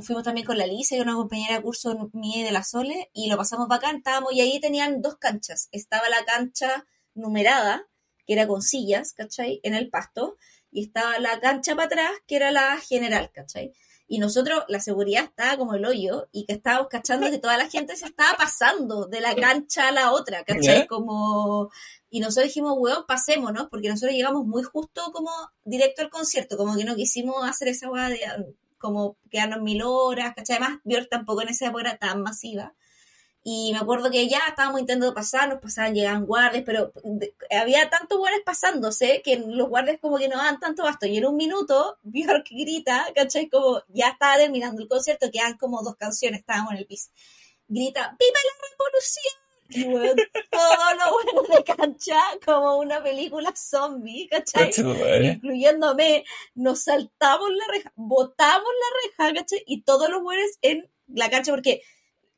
fuimos 0.00 0.24
también 0.24 0.46
con 0.46 0.58
la 0.58 0.64
que 0.64 0.80
es 0.80 0.92
una 0.92 1.14
compañera 1.14 1.56
de 1.56 1.62
curso 1.62 2.10
mía 2.14 2.40
y 2.40 2.42
de 2.42 2.52
la 2.52 2.64
Sole, 2.64 3.10
y 3.12 3.28
lo 3.28 3.36
pasamos 3.36 3.68
bacán, 3.68 3.96
estábamos, 3.96 4.32
y 4.32 4.40
ahí 4.40 4.60
tenían 4.60 5.02
dos 5.02 5.16
canchas. 5.18 5.68
Estaba 5.72 6.08
la 6.08 6.24
cancha 6.24 6.86
numerada, 7.14 7.86
que 8.26 8.32
era 8.32 8.46
con 8.46 8.62
sillas, 8.62 9.12
¿cachai? 9.12 9.60
En 9.62 9.74
el 9.74 9.90
pasto, 9.90 10.36
y 10.70 10.84
estaba 10.84 11.18
la 11.18 11.38
cancha 11.40 11.74
para 11.76 11.86
atrás, 11.86 12.10
que 12.26 12.36
era 12.36 12.50
la 12.50 12.78
general, 12.78 13.30
¿cachai? 13.32 13.74
Y 14.12 14.18
nosotros, 14.18 14.64
la 14.68 14.78
seguridad 14.78 15.24
estaba 15.24 15.56
como 15.56 15.72
el 15.72 15.86
hoyo, 15.86 16.28
y 16.32 16.44
que 16.44 16.52
estábamos 16.52 16.88
cachando 16.88 17.30
que 17.30 17.38
toda 17.38 17.56
la 17.56 17.70
gente 17.70 17.96
se 17.96 18.04
estaba 18.04 18.36
pasando 18.36 19.06
de 19.06 19.22
la 19.22 19.34
cancha 19.34 19.88
a 19.88 19.90
la 19.90 20.12
otra, 20.12 20.44
¿cachai? 20.44 20.86
Como... 20.86 21.70
Y 22.10 22.20
nosotros 22.20 22.48
dijimos, 22.48 22.74
weón, 22.76 23.06
pasémonos, 23.08 23.68
porque 23.70 23.88
nosotros 23.88 24.14
llegamos 24.14 24.44
muy 24.44 24.64
justo 24.64 25.00
como 25.14 25.30
directo 25.64 26.02
al 26.02 26.10
concierto, 26.10 26.58
como 26.58 26.76
que 26.76 26.84
no 26.84 26.94
quisimos 26.94 27.42
hacer 27.48 27.68
esa 27.68 27.90
weá 27.90 28.10
de 28.10 28.20
como 28.76 29.16
quedarnos 29.30 29.62
mil 29.62 29.80
horas, 29.82 30.34
¿cachai? 30.36 30.58
Además, 30.58 30.80
Björk 30.84 31.08
tampoco 31.08 31.40
en 31.40 31.48
esa 31.48 31.68
época 31.68 31.80
era 31.80 31.96
tan 31.96 32.20
masiva. 32.20 32.74
Y 33.44 33.72
me 33.72 33.78
acuerdo 33.80 34.08
que 34.08 34.28
ya 34.28 34.40
estábamos 34.48 34.80
intentando 34.80 35.12
pasar, 35.14 35.48
nos 35.48 35.60
pasaban, 35.60 35.94
llegaban 35.94 36.26
guardias, 36.26 36.62
pero 36.64 36.92
había 37.50 37.90
tantos 37.90 38.18
guardias 38.18 38.42
pasándose 38.44 39.20
que 39.24 39.36
los 39.36 39.68
guardias 39.68 39.98
como 40.00 40.18
que 40.18 40.28
no 40.28 40.36
daban 40.36 40.60
tanto 40.60 40.84
basto. 40.84 41.06
Y 41.06 41.18
en 41.18 41.26
un 41.26 41.36
minuto, 41.36 41.98
Björk 42.02 42.46
grita, 42.50 43.06
¿cachai? 43.14 43.48
Como 43.48 43.82
ya 43.88 44.10
estaba 44.10 44.36
terminando 44.36 44.80
el 44.80 44.88
concierto, 44.88 45.30
quedan 45.32 45.56
como 45.56 45.82
dos 45.82 45.96
canciones, 45.96 46.40
estábamos 46.40 46.72
en 46.72 46.78
el 46.78 46.86
piso. 46.86 47.10
Grita, 47.66 48.16
¡Viva 48.18 48.38
la 48.44 48.68
revolución! 48.70 49.42
Y 49.74 49.84
bueno, 49.84 50.22
todo 50.50 50.94
lo 50.94 51.12
bueno 51.12 51.56
de 51.56 51.64
cancha, 51.64 52.20
como 52.44 52.78
una 52.78 53.02
película 53.02 53.52
zombie, 53.56 54.28
¿cachai? 54.28 54.70
Incluyéndome, 55.24 56.24
nos 56.54 56.84
saltamos 56.84 57.50
la 57.50 57.64
reja, 57.72 57.92
botamos 57.96 58.68
la 58.68 59.24
reja, 59.24 59.34
¿cachai? 59.40 59.64
Y 59.66 59.82
todos 59.82 60.08
los 60.10 60.22
buenos 60.22 60.46
en 60.60 60.88
la 61.08 61.30
cancha, 61.30 61.52
porque 61.52 61.82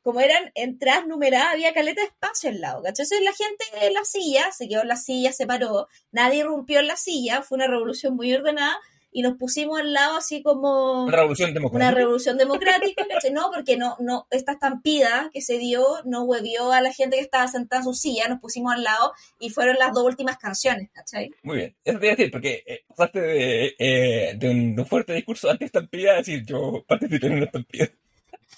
como 0.05 0.19
eran 0.19 0.51
entradas 0.53 1.07
numeradas, 1.07 1.53
había 1.53 1.73
caleta 1.73 2.01
de 2.01 2.07
espacio 2.09 2.51
al 2.51 2.61
lado, 2.61 2.83
¿cachai? 2.83 3.05
Entonces 3.05 3.21
la 3.23 3.33
gente 3.33 3.65
en 3.87 3.93
la 3.95 4.05
silla, 4.05 4.51
se 4.51 4.67
quedó 4.67 4.83
en 4.83 4.87
la 4.87 4.97
silla, 4.97 5.33
se 5.33 5.47
paró, 5.47 5.87
nadie 6.11 6.41
irrumpió 6.41 6.79
en 6.79 6.85
la 6.85 6.95
silla, 6.95 7.41
fue 7.41 7.55
una 7.55 7.65
revolución 7.65 8.15
muy 8.15 8.31
ordenada, 8.31 8.77
y 9.11 9.23
nos 9.23 9.35
pusimos 9.37 9.79
al 9.79 9.93
lado 9.93 10.17
así 10.17 10.43
como 10.43 11.05
Una 11.05 11.15
revolución 11.15 11.49
una 11.51 11.59
democrática. 11.59 11.91
revolución 11.97 12.37
democrática, 12.37 13.05
¿cachai? 13.09 13.31
No, 13.31 13.49
porque 13.51 13.77
no, 13.77 13.95
no, 13.99 14.27
esta 14.29 14.51
estampida 14.51 15.31
que 15.33 15.41
se 15.41 15.57
dio 15.57 15.83
no 16.03 16.23
huevió 16.25 16.71
a 16.71 16.81
la 16.81 16.93
gente 16.93 17.15
que 17.15 17.23
estaba 17.23 17.47
sentada 17.47 17.79
en 17.79 17.85
su 17.85 17.93
silla, 17.95 18.27
nos 18.27 18.39
pusimos 18.41 18.73
al 18.73 18.83
lado 18.83 19.11
y 19.39 19.49
fueron 19.49 19.77
las 19.79 19.91
dos 19.91 20.03
últimas 20.03 20.37
canciones, 20.37 20.91
¿cachai? 20.93 21.31
Muy 21.41 21.57
bien. 21.57 21.75
Eso 21.83 21.97
te 21.97 22.05
iba 22.05 22.13
a 22.13 22.15
decir, 22.17 22.31
porque 22.31 22.63
eh, 22.67 22.83
pasaste 22.89 23.21
de, 23.21 23.75
eh, 23.79 24.33
de 24.37 24.49
un, 24.49 24.75
de 24.75 24.81
un 24.83 24.87
fuerte 24.87 25.13
discurso 25.13 25.49
anti-estampida 25.49 26.11
a 26.11 26.17
decir 26.17 26.45
yo 26.45 26.83
participé 26.85 27.25
en 27.25 27.33
una 27.33 27.45
estampida. 27.45 27.89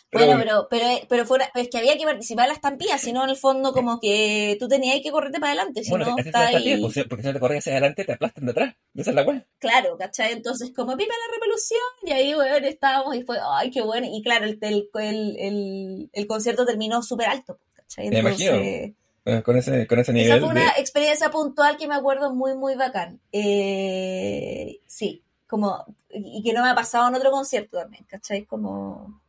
Pero 0.10 0.26
bueno, 0.26 0.44
bueno. 0.44 0.68
pero, 0.70 0.88
pero, 0.88 1.08
pero 1.10 1.26
fuera, 1.26 1.52
es 1.54 1.70
que 1.70 1.78
había 1.78 1.98
que 1.98 2.06
participar 2.06 2.46
en 2.46 2.50
la 2.50 2.56
estampida, 2.56 2.98
si 2.98 3.12
no, 3.12 3.24
en 3.26 3.30
el 3.30 3.36
fondo, 3.36 3.74
como 3.74 4.00
que 4.00 4.56
tú 4.60 4.68
tenías 4.68 5.02
que 5.02 5.12
correrte 5.12 5.40
para 5.40 5.52
adelante, 5.52 5.84
si 5.84 5.90
Bueno, 5.90 6.06
no, 6.12 6.18
está 6.18 6.48
ahí. 6.48 6.82
sí, 6.94 7.04
porque 7.04 7.24
si 7.24 7.28
no 7.28 7.34
te 7.34 7.40
corres 7.40 7.60
hacia 7.60 7.74
adelante 7.74 8.06
te 8.06 8.14
aplastan 8.14 8.46
de 8.46 8.52
atrás. 8.52 8.76
Esa 8.96 9.10
es 9.12 9.16
la 9.16 9.24
weá. 9.24 9.46
Claro, 9.60 9.98
¿cachai? 9.98 10.32
Entonces, 10.32 10.72
como 10.74 10.96
viva 10.96 11.14
la 11.14 11.34
revolución, 11.34 11.80
y 12.04 12.12
ahí, 12.12 12.36
weón, 12.36 12.64
estábamos, 12.64 13.16
y 13.16 13.24
fue, 13.24 13.38
ay, 13.44 13.70
qué 13.70 13.82
bueno, 13.82 14.08
y 14.10 14.22
claro, 14.24 14.46
el, 14.46 14.58
el, 14.62 14.90
el, 14.94 16.10
el, 16.14 16.28
concierto 16.28 16.66
terminó 16.66 17.02
súper 17.04 17.28
alto, 17.28 17.60
¿cachai? 17.76 18.10
Me 18.10 18.20
imagino. 18.20 18.54
Entonces, 18.54 18.94
Eh, 19.26 19.44
Con 19.44 19.58
ese, 19.58 19.86
con 19.88 20.00
ese 20.00 20.12
Esa 20.12 20.14
nivel 20.14 20.40
fue 20.40 20.48
de... 20.54 20.62
una 20.62 20.70
experiencia 20.78 21.30
puntual 21.30 21.76
que 21.76 21.86
me 21.90 21.96
acuerdo 21.96 22.34
muy, 22.34 22.56
muy 22.56 22.76
bacán. 22.76 23.20
Eh, 23.34 24.80
sí, 24.88 25.22
como, 25.48 25.84
y 26.10 26.42
que 26.44 26.54
no 26.54 26.64
me 26.64 26.70
ha 26.70 26.76
pasado 26.76 27.10
en 27.10 27.16
otro 27.16 27.30
concierto 27.32 27.78
también, 27.78 28.06
¿cachai? 28.06 28.46
Como... 28.46 29.22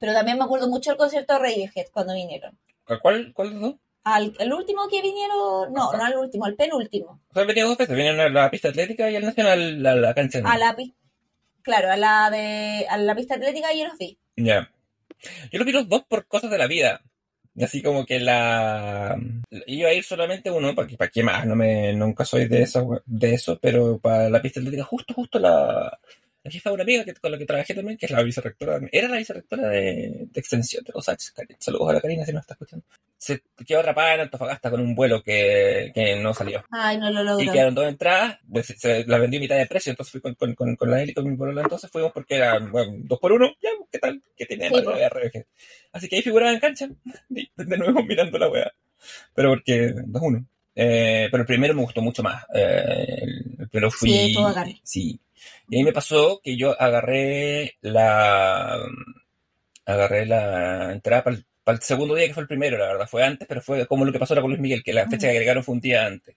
Pero 0.00 0.12
también 0.14 0.38
me 0.38 0.44
acuerdo 0.44 0.66
mucho 0.68 0.90
del 0.90 0.98
concierto 0.98 1.34
de 1.34 1.38
Radiohead 1.38 1.86
cuando 1.92 2.14
vinieron. 2.14 2.58
¿Cuál, 3.02 3.32
¿Cuál 3.32 3.48
de 3.50 3.54
los 3.54 3.62
dos? 3.62 3.74
Al, 4.02 4.34
el 4.38 4.52
último 4.52 4.88
que 4.88 5.02
vinieron, 5.02 5.72
no, 5.72 5.92
no 5.92 6.02
al 6.04 6.16
último, 6.16 6.46
al 6.46 6.56
penúltimo. 6.56 7.20
O 7.30 7.34
sea, 7.34 7.44
dos 7.44 7.76
veces. 7.78 7.94
Vinieron 7.94 8.18
a 8.18 8.28
la 8.30 8.50
pista 8.50 8.68
atlética 8.70 9.10
y 9.10 9.16
al 9.16 9.24
Nacional 9.26 9.86
a 9.86 9.94
la 9.94 10.14
cancha. 10.14 10.40
A 10.44 10.56
la 10.58 10.74
pi- 10.74 10.94
claro, 11.62 11.90
a 11.92 11.96
la 11.98 12.30
de 12.30 12.86
a 12.88 12.96
la 12.96 13.14
pista 13.14 13.34
atlética 13.34 13.68
yo 13.74 13.86
los 13.86 13.98
vi. 13.98 14.18
Ya. 14.36 14.72
Yo 15.52 15.58
los 15.58 15.66
vi 15.66 15.72
los 15.72 15.86
dos 15.88 16.02
por 16.08 16.26
cosas 16.26 16.50
de 16.50 16.56
la 16.58 16.66
vida. 16.66 17.02
Así 17.62 17.82
como 17.82 18.06
que 18.06 18.20
la... 18.20 19.18
Iba 19.66 19.90
a 19.90 19.92
ir 19.92 20.02
solamente 20.02 20.50
uno, 20.50 20.74
porque 20.74 20.96
para 20.96 21.10
qué 21.10 21.22
más, 21.22 21.44
no 21.46 21.54
me, 21.56 21.92
nunca 21.92 22.24
soy 22.24 22.46
de 22.48 22.62
eso, 22.62 23.02
de 23.04 23.34
eso, 23.34 23.58
pero 23.60 23.98
para 23.98 24.30
la 24.30 24.40
pista 24.40 24.60
atlética 24.60 24.84
justo, 24.84 25.12
justo 25.12 25.38
la, 25.38 25.98
La 26.42 26.50
jefa 26.50 26.70
de 26.70 26.74
una 26.74 26.84
amiga 26.84 27.04
que, 27.04 27.12
con 27.14 27.30
la 27.30 27.36
que 27.36 27.44
trabajé 27.44 27.74
también, 27.74 27.98
que 27.98 28.06
es 28.06 28.12
la 28.12 28.22
vicerrectora, 28.22 28.80
era 28.90 29.08
la 29.08 29.18
vicerrectora 29.18 29.68
de, 29.68 30.26
de 30.30 30.40
extensión 30.40 30.82
de 30.84 30.92
los. 30.94 31.04
Saludos 31.58 31.90
a 31.90 31.92
la 31.92 32.00
Karina 32.00 32.24
si 32.24 32.32
no 32.32 32.40
está 32.40 32.54
escuchando. 32.54 32.86
Se 33.18 33.42
quedó 33.66 33.80
atrapada 33.80 34.14
en 34.14 34.20
Antofagasta 34.20 34.70
con 34.70 34.80
un 34.80 34.94
vuelo 34.94 35.22
que, 35.22 35.92
que 35.94 36.16
no 36.16 36.32
salió. 36.32 36.64
Ay, 36.70 36.96
no 36.96 37.10
lo 37.10 37.22
logró. 37.22 37.44
Y 37.44 37.50
quedaron 37.50 37.74
dos 37.74 37.86
entradas, 37.86 38.38
pues, 38.50 38.68
se, 38.68 39.04
la 39.04 39.18
vendí 39.18 39.36
a 39.36 39.40
mitad 39.40 39.56
de 39.58 39.66
precio, 39.66 39.90
entonces 39.90 40.12
fui 40.12 40.22
con, 40.22 40.34
con, 40.34 40.54
con, 40.54 40.76
con 40.76 40.90
la 40.90 41.02
Eli 41.02 41.12
con 41.12 41.28
mi 41.28 41.36
polola, 41.36 41.60
entonces 41.60 41.90
fuimos 41.90 42.12
porque 42.12 42.36
eran 42.36 42.72
bueno, 42.72 42.94
dos 43.00 43.18
por 43.18 43.32
uno, 43.32 43.50
ya, 43.60 43.68
¿qué 43.92 43.98
tal? 43.98 44.22
¿Qué 44.34 44.46
tiene 44.46 44.70
Sí, 44.70 44.74
de 44.80 45.08
RBG? 45.10 45.46
Así 45.92 46.08
que 46.08 46.16
ahí 46.16 46.22
figuraba 46.22 46.52
en 46.52 46.60
cancha, 46.60 46.88
de, 47.28 47.76
nuevo 47.76 48.02
mirando 48.02 48.38
la 48.38 48.48
wea. 48.48 48.72
Pero 49.34 49.50
porque, 49.50 49.92
2-1. 49.94 50.46
Eh, 50.74 51.28
pero 51.30 51.42
el 51.42 51.46
primero 51.46 51.74
me 51.74 51.82
gustó 51.82 52.00
mucho 52.00 52.22
más. 52.22 52.44
Eh, 52.54 53.18
el, 53.20 53.56
el 53.58 53.68
primero 53.68 53.90
fui. 53.90 54.10
Sí, 54.10 54.34
bacán. 54.36 54.72
Sí. 54.82 55.20
Y 55.68 55.76
ahí 55.78 55.84
me 55.84 55.92
pasó 55.92 56.40
que 56.42 56.56
yo 56.56 56.80
agarré 56.80 57.76
la. 57.82 58.78
Agarré 59.86 60.26
la 60.26 60.92
entrada 60.92 61.24
para 61.24 61.36
el, 61.76 61.82
segundo 61.82 62.14
día, 62.14 62.26
que 62.28 62.34
fue 62.34 62.42
el 62.42 62.48
primero, 62.48 62.78
la 62.78 62.86
verdad. 62.86 63.08
Fue 63.08 63.24
antes, 63.24 63.46
pero 63.48 63.60
fue 63.62 63.86
como 63.86 64.04
lo 64.04 64.12
que 64.12 64.18
pasó 64.18 64.34
ahora 64.34 64.42
con 64.42 64.50
Luis 64.50 64.60
Miguel, 64.60 64.82
que 64.82 64.92
la 64.92 65.08
fecha 65.08 65.26
que 65.26 65.32
agregaron 65.32 65.64
fue 65.64 65.74
un 65.74 65.80
día 65.80 66.06
antes. 66.06 66.36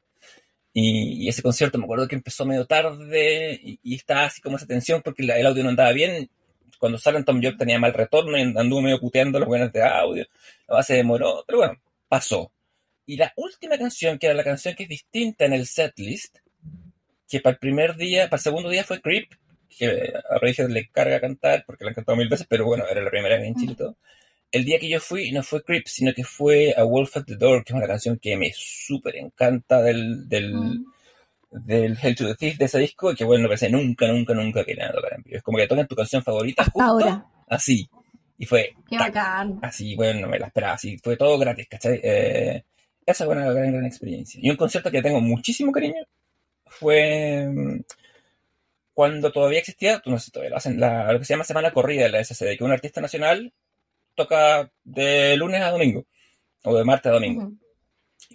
Y, 0.73 1.25
y 1.25 1.29
ese 1.29 1.41
concierto 1.43 1.77
me 1.77 1.85
acuerdo 1.85 2.07
que 2.07 2.15
empezó 2.15 2.45
medio 2.45 2.65
tarde 2.65 3.59
y, 3.63 3.79
y 3.83 3.95
estaba 3.95 4.25
así 4.25 4.41
como 4.41 4.57
esa 4.57 4.67
tensión 4.67 5.01
porque 5.03 5.23
la- 5.23 5.37
el 5.39 5.45
audio 5.47 5.63
no 5.63 5.69
andaba 5.69 5.91
bien. 5.93 6.29
Cuando 6.79 6.97
salen 6.99 7.25
Tom 7.25 7.41
York 7.41 7.57
tenía 7.59 7.79
mal 7.79 7.93
retorno 7.93 8.37
y 8.37 8.41
anduvo 8.43 8.81
medio 8.81 8.99
puteando 8.99 9.39
los 9.39 9.47
buenos 9.47 9.71
de 9.73 9.83
audio. 9.83 10.25
La 10.67 10.75
base 10.77 10.95
demoró, 10.95 11.43
pero 11.47 11.59
bueno, 11.59 11.75
pasó. 12.09 12.51
Y 13.07 13.17
la 13.17 13.33
última 13.37 13.77
canción, 13.77 14.19
que 14.19 14.27
era 14.27 14.35
la 14.35 14.43
canción 14.45 14.75
que 14.75 14.83
es 14.83 14.89
distinta 14.89 15.45
en 15.45 15.53
el 15.53 15.67
setlist, 15.67 16.37
que 17.27 17.39
para 17.39 17.53
el 17.53 17.59
primer 17.59 17.95
día, 17.95 18.25
para 18.29 18.37
el 18.37 18.43
segundo 18.43 18.69
día 18.69 18.83
fue 18.83 19.01
Creep, 19.01 19.31
que 19.75 20.13
a 20.29 20.37
Radiohead 20.39 20.69
le 20.69 20.87
carga 20.89 21.19
cantar 21.19 21.63
porque 21.65 21.83
la 21.83 21.89
han 21.89 21.95
cantado 21.95 22.15
mil 22.17 22.29
veces, 22.29 22.45
pero 22.49 22.65
bueno, 22.65 22.83
era 22.89 23.01
la 23.01 23.09
primera 23.09 23.37
vez 23.37 23.47
en 23.47 23.55
Chile 23.55 23.71
y 23.73 23.75
todo. 23.75 23.97
El 24.51 24.65
día 24.65 24.77
que 24.77 24.87
yo 24.87 24.99
fui 24.99 25.31
no 25.31 25.41
fue 25.41 25.63
Creep, 25.63 25.87
sino 25.87 26.13
que 26.13 26.23
fue 26.23 26.75
A 26.77 26.83
Wolf 26.83 27.17
at 27.17 27.23
the 27.25 27.35
Door, 27.37 27.63
que 27.63 27.73
es 27.73 27.77
una 27.77 27.87
canción 27.87 28.19
que 28.19 28.37
me 28.37 28.51
súper 28.55 29.15
encanta 29.15 29.81
del, 29.81 30.29
del, 30.29 30.53
Mm. 30.53 30.85
del 31.65 31.97
Hell 32.01 32.15
to 32.15 32.27
the 32.27 32.35
Thief 32.35 32.57
de 32.57 32.65
ese 32.65 32.77
disco, 32.79 33.11
y 33.11 33.15
que 33.15 33.23
bueno, 33.23 33.43
no 33.43 33.49
pensé 33.49 33.69
nunca, 33.69 34.07
nunca, 34.07 34.33
nunca 34.33 34.63
que 34.63 34.75
nada 34.75 34.91
tocar 34.93 35.13
en 35.13 35.23
vivo. 35.23 35.37
Es 35.37 35.43
como 35.43 35.57
que 35.57 35.67
tocan 35.67 35.87
tu 35.87 35.95
canción 35.95 36.23
favorita 36.23 36.63
justo 36.65 36.81
Ahora. 36.81 37.25
así. 37.47 37.87
Y 38.37 38.45
fue 38.45 38.73
Qué 38.89 38.97
tac, 38.97 39.13
bacán. 39.13 39.59
así, 39.61 39.95
bueno, 39.95 40.21
no 40.21 40.27
me 40.27 40.37
la 40.39 40.47
esperaba, 40.47 40.73
así, 40.73 40.97
fue 40.97 41.15
todo 41.17 41.37
gratis, 41.37 41.67
¿cachai? 41.69 41.99
Eh, 42.03 42.63
esa 43.05 43.25
fue 43.25 43.35
una 43.35 43.51
gran, 43.51 43.71
gran 43.71 43.85
experiencia. 43.85 44.39
Y 44.43 44.49
un 44.49 44.55
concierto 44.55 44.89
que 44.91 45.01
tengo 45.01 45.19
muchísimo 45.21 45.71
cariño 45.71 45.95
fue 46.79 47.47
mm, 47.47 47.81
cuando 48.93 49.31
todavía 49.31 49.59
existía, 49.59 50.01
no 50.05 50.19
sé 50.19 50.31
todavía 50.31 50.51
lo 50.51 50.57
hacen, 50.57 50.79
la, 50.79 51.11
lo 51.11 51.19
que 51.19 51.25
se 51.25 51.33
llama 51.33 51.43
Semana 51.43 51.73
Corrida 51.73 52.03
de 52.03 52.09
la 52.09 52.23
SCD, 52.23 52.57
que 52.57 52.63
un 52.63 52.71
artista 52.71 53.01
nacional 53.01 53.53
toca 54.15 54.71
de 54.83 55.35
lunes 55.37 55.61
a 55.61 55.71
domingo, 55.71 56.05
o 56.63 56.75
de 56.77 56.83
martes 56.83 57.09
a 57.09 57.15
domingo. 57.15 57.43
Ujú. 57.43 57.57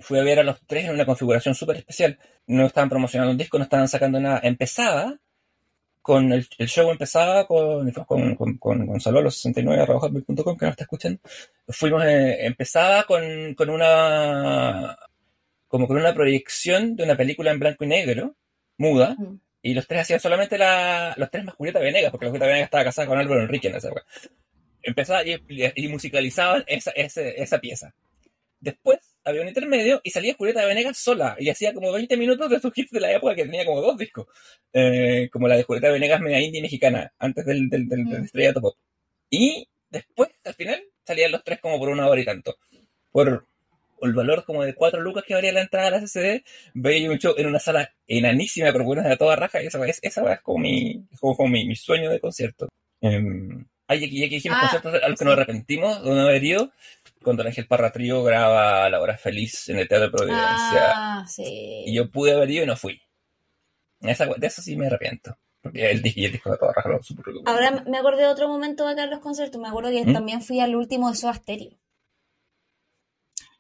Fui 0.01 0.19
a 0.19 0.23
ver 0.23 0.41
a 0.41 0.45
los 0.45 0.61
tres 0.67 0.85
en 0.85 0.95
una 0.95 1.07
configuración 1.07 1.55
súper 1.55 1.77
especial. 1.77 2.19
No 2.47 2.67
estaban 2.67 2.89
promocionando 2.89 3.33
un 3.33 3.39
disco, 3.39 3.59
no 3.59 3.65
estaban 3.65 3.89
sacando 3.89 4.21
nada. 4.21 4.41
Empezaba 4.43 5.19
con 6.09 6.33
el, 6.33 6.47
el 6.57 6.69
show 6.69 6.91
empezaba 6.91 7.47
con, 7.47 7.91
con, 7.91 8.35
con, 8.35 8.57
con 8.57 8.87
Gonzalo 8.87 9.21
los 9.21 9.35
69 9.35 9.87
hotmail.com 9.87 10.57
que 10.57 10.65
nos 10.65 10.73
está 10.73 10.85
escuchando. 10.85 11.21
Fuimos, 11.69 12.03
eh, 12.05 12.47
empezaba 12.47 13.05
con, 13.05 13.55
con 13.55 13.69
una 13.69 14.97
como 15.69 15.87
con 15.87 15.97
una 15.99 16.15
proyección 16.15 16.97
de 16.97 17.05
una 17.05 17.17
película 17.17 17.51
en 17.51 17.59
blanco 17.61 17.85
y 17.85 17.89
negro, 17.89 18.35
muda, 18.79 19.15
Mm. 19.19 19.41
y 19.63 19.75
los 19.75 19.87
tres 19.87 20.03
hacían 20.03 20.21
solamente 20.21 20.57
la, 20.59 21.15
los 21.17 21.31
tres 21.31 21.45
más 21.45 21.55
Julieta 21.55 21.79
Venegas, 21.81 22.11
porque 22.11 22.27
la 22.27 22.31
Julieta 22.31 22.47
Venegas 22.47 22.67
estaba 22.67 22.85
casada 22.85 23.09
con 23.09 23.19
Álvaro 23.19 23.43
Enrique 23.43 23.69
en 23.69 23.77
esa 23.77 23.89
época. 23.89 24.05
Empezaba 24.83 25.25
y, 25.25 25.37
y 25.75 25.89
musicalizaban 25.89 26.65
esa, 26.67 26.91
ese- 26.93 27.41
esa 27.43 27.59
pieza. 27.61 27.93
Después 28.61 28.99
había 29.25 29.43
un 29.43 29.49
intermedio 29.49 30.01
y 30.03 30.11
salía 30.11 30.35
Julieta 30.35 30.65
Venegas 30.65 30.97
sola 30.99 31.37
y 31.39 31.49
hacía 31.51 31.73
como 31.75 31.93
20 31.93 32.17
minutos 32.17 32.49
de 32.51 32.59
sus 32.61 32.77
hits 32.77 32.91
de 32.91 33.01
la 33.01 33.13
época 33.13 33.35
que 33.35 33.45
tenía 33.45 33.65
como 33.67 33.81
dos 33.83 33.97
discos. 33.99 34.27
Eh, 34.73 35.29
como 35.33 35.47
la 35.49 35.57
de 35.57 35.63
Julieta 35.65 35.91
Venegas 35.91 36.21
media 36.21 36.41
indie 36.41 36.63
mexicana, 36.63 37.13
antes 37.19 37.45
del, 37.45 37.69
del, 37.69 37.89
del, 37.89 38.05
del 38.07 38.21
Mm. 38.23 38.25
estrellato 38.25 38.61
pop. 38.61 38.77
Y 39.31 39.69
después, 39.91 40.31
al 40.45 40.55
final, 40.55 40.83
salían 41.05 41.33
los 41.33 41.45
tres 41.45 41.61
como 41.61 41.79
por 41.79 41.89
una 41.91 42.09
hora 42.09 42.21
y 42.21 42.25
tanto. 42.25 42.57
Por 43.13 43.47
el 44.03 44.13
valor 44.13 44.45
como 44.45 44.63
de 44.65 44.75
cuatro 44.75 45.01
lucas 45.01 45.25
que 45.27 45.35
valía 45.35 45.53
la 45.53 45.63
entrada 45.63 45.89
a 45.89 45.91
la 45.93 46.01
CCD, 46.01 46.43
veía 46.75 47.11
un 47.11 47.19
show 47.19 47.35
en 47.37 47.47
una 47.47 47.59
sala 47.59 47.93
enanísima, 48.07 48.73
pero 48.73 48.85
buenas 48.85 49.07
de 49.07 49.17
toda 49.17 49.37
raja, 49.37 49.63
y 49.63 49.67
esa 49.67 49.85
es, 49.87 49.99
esa 50.03 50.33
es 50.33 50.41
como 50.41 50.59
mi, 50.59 51.07
como, 51.21 51.37
como 51.37 51.49
mi, 51.49 51.67
mi 51.67 51.77
sueño 51.77 52.11
de 52.11 52.21
concierto. 52.21 52.69
Eh, 53.01 53.21
ay, 53.87 54.05
aquí, 54.05 54.25
aquí 54.25 54.35
dijimos 54.37 54.59
Ah, 54.59 54.69
conciertos 54.71 55.03
a 55.03 55.09
los 55.09 55.19
que 55.19 55.25
nos 55.25 55.35
arrepentimos 55.35 56.03
de 56.03 56.11
no 56.11 56.21
haber 56.21 56.45
ido, 56.45 56.73
cuando 57.23 57.43
el 57.43 57.49
Ángel 57.49 57.67
Parra 57.67 57.93
Trío 57.93 58.23
graba 58.23 58.89
La 58.89 59.01
Hora 59.01 59.19
Feliz 59.19 59.69
en 59.69 59.79
el 59.79 59.89
Teatro 59.89 60.07
de 60.07 60.17
Providencia. 60.17 60.93
Ah, 60.95 61.25
sí. 61.29 61.85
Y 61.87 61.95
yo 61.95 62.11
pude 62.11 62.33
haber 62.33 62.51
ido 62.51 62.65
y 62.65 62.67
no 62.67 62.77
fui. 62.77 63.01
Esa, 64.01 64.27
de 64.27 64.47
eso 64.47 64.63
sí 64.63 64.77
me 64.77 64.87
arrepiento. 64.87 65.37
Porque 65.61 65.91
el, 65.91 65.97
el 65.99 66.03
disco 66.03 66.51
de 66.51 66.59
lo 66.89 67.03
supo 67.03 67.23
recuperar. 67.23 67.73
Ahora 67.73 67.85
me 67.87 67.99
acordé 67.99 68.23
de 68.23 68.29
otro 68.29 68.49
momento 68.49 68.87
acá 68.87 69.05
en 69.05 69.11
los 69.11 69.21
conciertos. 69.21 69.61
Me 69.61 69.69
acuerdo 69.69 69.91
que 69.91 70.05
¿Mm? 70.05 70.13
también 70.13 70.41
fui 70.41 70.61
al 70.61 70.77
último 70.77 71.11
de 71.11 71.17
Soda 71.17 71.35
Stereo. 71.35 71.77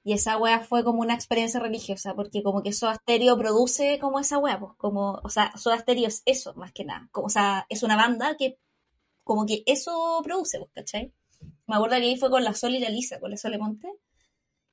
Y 0.09 0.15
esa 0.15 0.39
wea 0.39 0.61
fue 0.61 0.85
como 0.85 1.03
una 1.03 1.13
experiencia 1.13 1.61
religiosa, 1.61 2.15
porque 2.15 2.43
como 2.43 2.63
que 2.63 2.73
Soda 2.73 2.95
Stereo 2.95 3.37
produce 3.37 3.99
como 3.99 4.19
esa 4.19 4.39
wea, 4.39 4.59
pues, 4.59 4.73
como, 4.79 5.21
o 5.23 5.29
sea, 5.29 5.53
Soda 5.55 5.85
es 5.87 6.23
eso, 6.25 6.55
más 6.55 6.73
que 6.73 6.83
nada. 6.87 7.11
Como, 7.13 7.27
o 7.27 7.29
sea, 7.29 7.67
es 7.69 7.83
una 7.83 7.95
banda 7.95 8.35
que 8.39 8.59
como 9.23 9.45
que 9.45 9.63
eso 9.67 10.23
produce, 10.25 10.61
pues, 10.61 10.71
¿cachai? 10.73 11.13
Me 11.67 11.77
acuerdo 11.77 11.97
que 11.97 12.05
ahí 12.05 12.17
fue 12.17 12.31
con 12.31 12.43
la 12.43 12.55
Sol 12.55 12.75
y 12.75 12.79
la 12.79 12.89
Lisa, 12.89 13.21
con 13.21 13.33
la 13.33 13.37
Sole 13.37 13.59
Monte, 13.59 13.87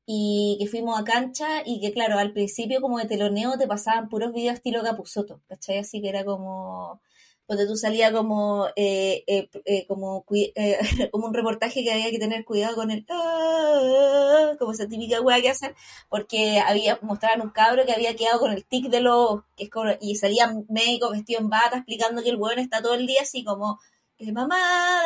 y 0.06 0.56
que 0.58 0.68
fuimos 0.68 0.98
a 0.98 1.04
cancha 1.04 1.64
y 1.66 1.82
que, 1.82 1.92
claro, 1.92 2.18
al 2.18 2.32
principio 2.32 2.80
como 2.80 2.98
de 3.00 3.06
teloneo 3.06 3.58
te 3.58 3.68
pasaban 3.68 4.08
puros 4.08 4.32
videos 4.32 4.56
estilo 4.56 4.84
Capuzoto, 4.84 5.42
¿cachai? 5.50 5.80
Así 5.80 6.02
que 6.02 6.08
era 6.08 6.24
como, 6.24 7.02
donde 7.48 7.68
tú 7.68 7.76
salía 7.78 8.12
como, 8.12 8.68
eh, 8.76 9.24
eh, 9.28 9.50
eh, 9.66 9.86
como, 9.88 10.26
eh, 10.34 10.80
como 11.12 11.28
un 11.28 11.34
reportaje 11.34 11.84
que 11.84 11.92
había 11.92 12.10
que 12.12 12.20
tener 12.20 12.44
cuidado 12.46 12.76
con 12.76 12.92
el, 12.92 13.06
"Ah", 13.10 14.52
como 14.60 14.72
esa 14.72 14.88
típica 14.88 15.22
wea 15.22 15.42
que 15.42 15.50
hacen, 15.50 15.76
porque 16.10 16.60
había, 16.60 17.00
mostraban 17.02 17.42
un 17.42 17.50
cabro 17.52 17.86
que 17.86 17.94
había 17.94 18.16
quedado 18.16 18.40
con 18.40 18.52
el 18.52 18.66
tic 18.66 18.88
de 18.90 19.02
los, 19.02 19.42
que 19.56 19.66
es 19.66 19.70
como, 19.70 19.92
y 20.02 20.16
salía 20.16 20.52
médico 20.70 21.12
vestido 21.12 21.40
en 21.42 21.50
bata 21.50 21.78
explicando 21.78 22.24
que 22.24 22.30
el 22.30 22.38
weón 22.38 22.60
está 22.60 22.82
todo 22.82 22.96
el 22.96 23.06
día 23.08 23.22
así 23.22 23.44
como, 23.44 23.80
eh, 24.18 24.32
mamá, 24.32 24.58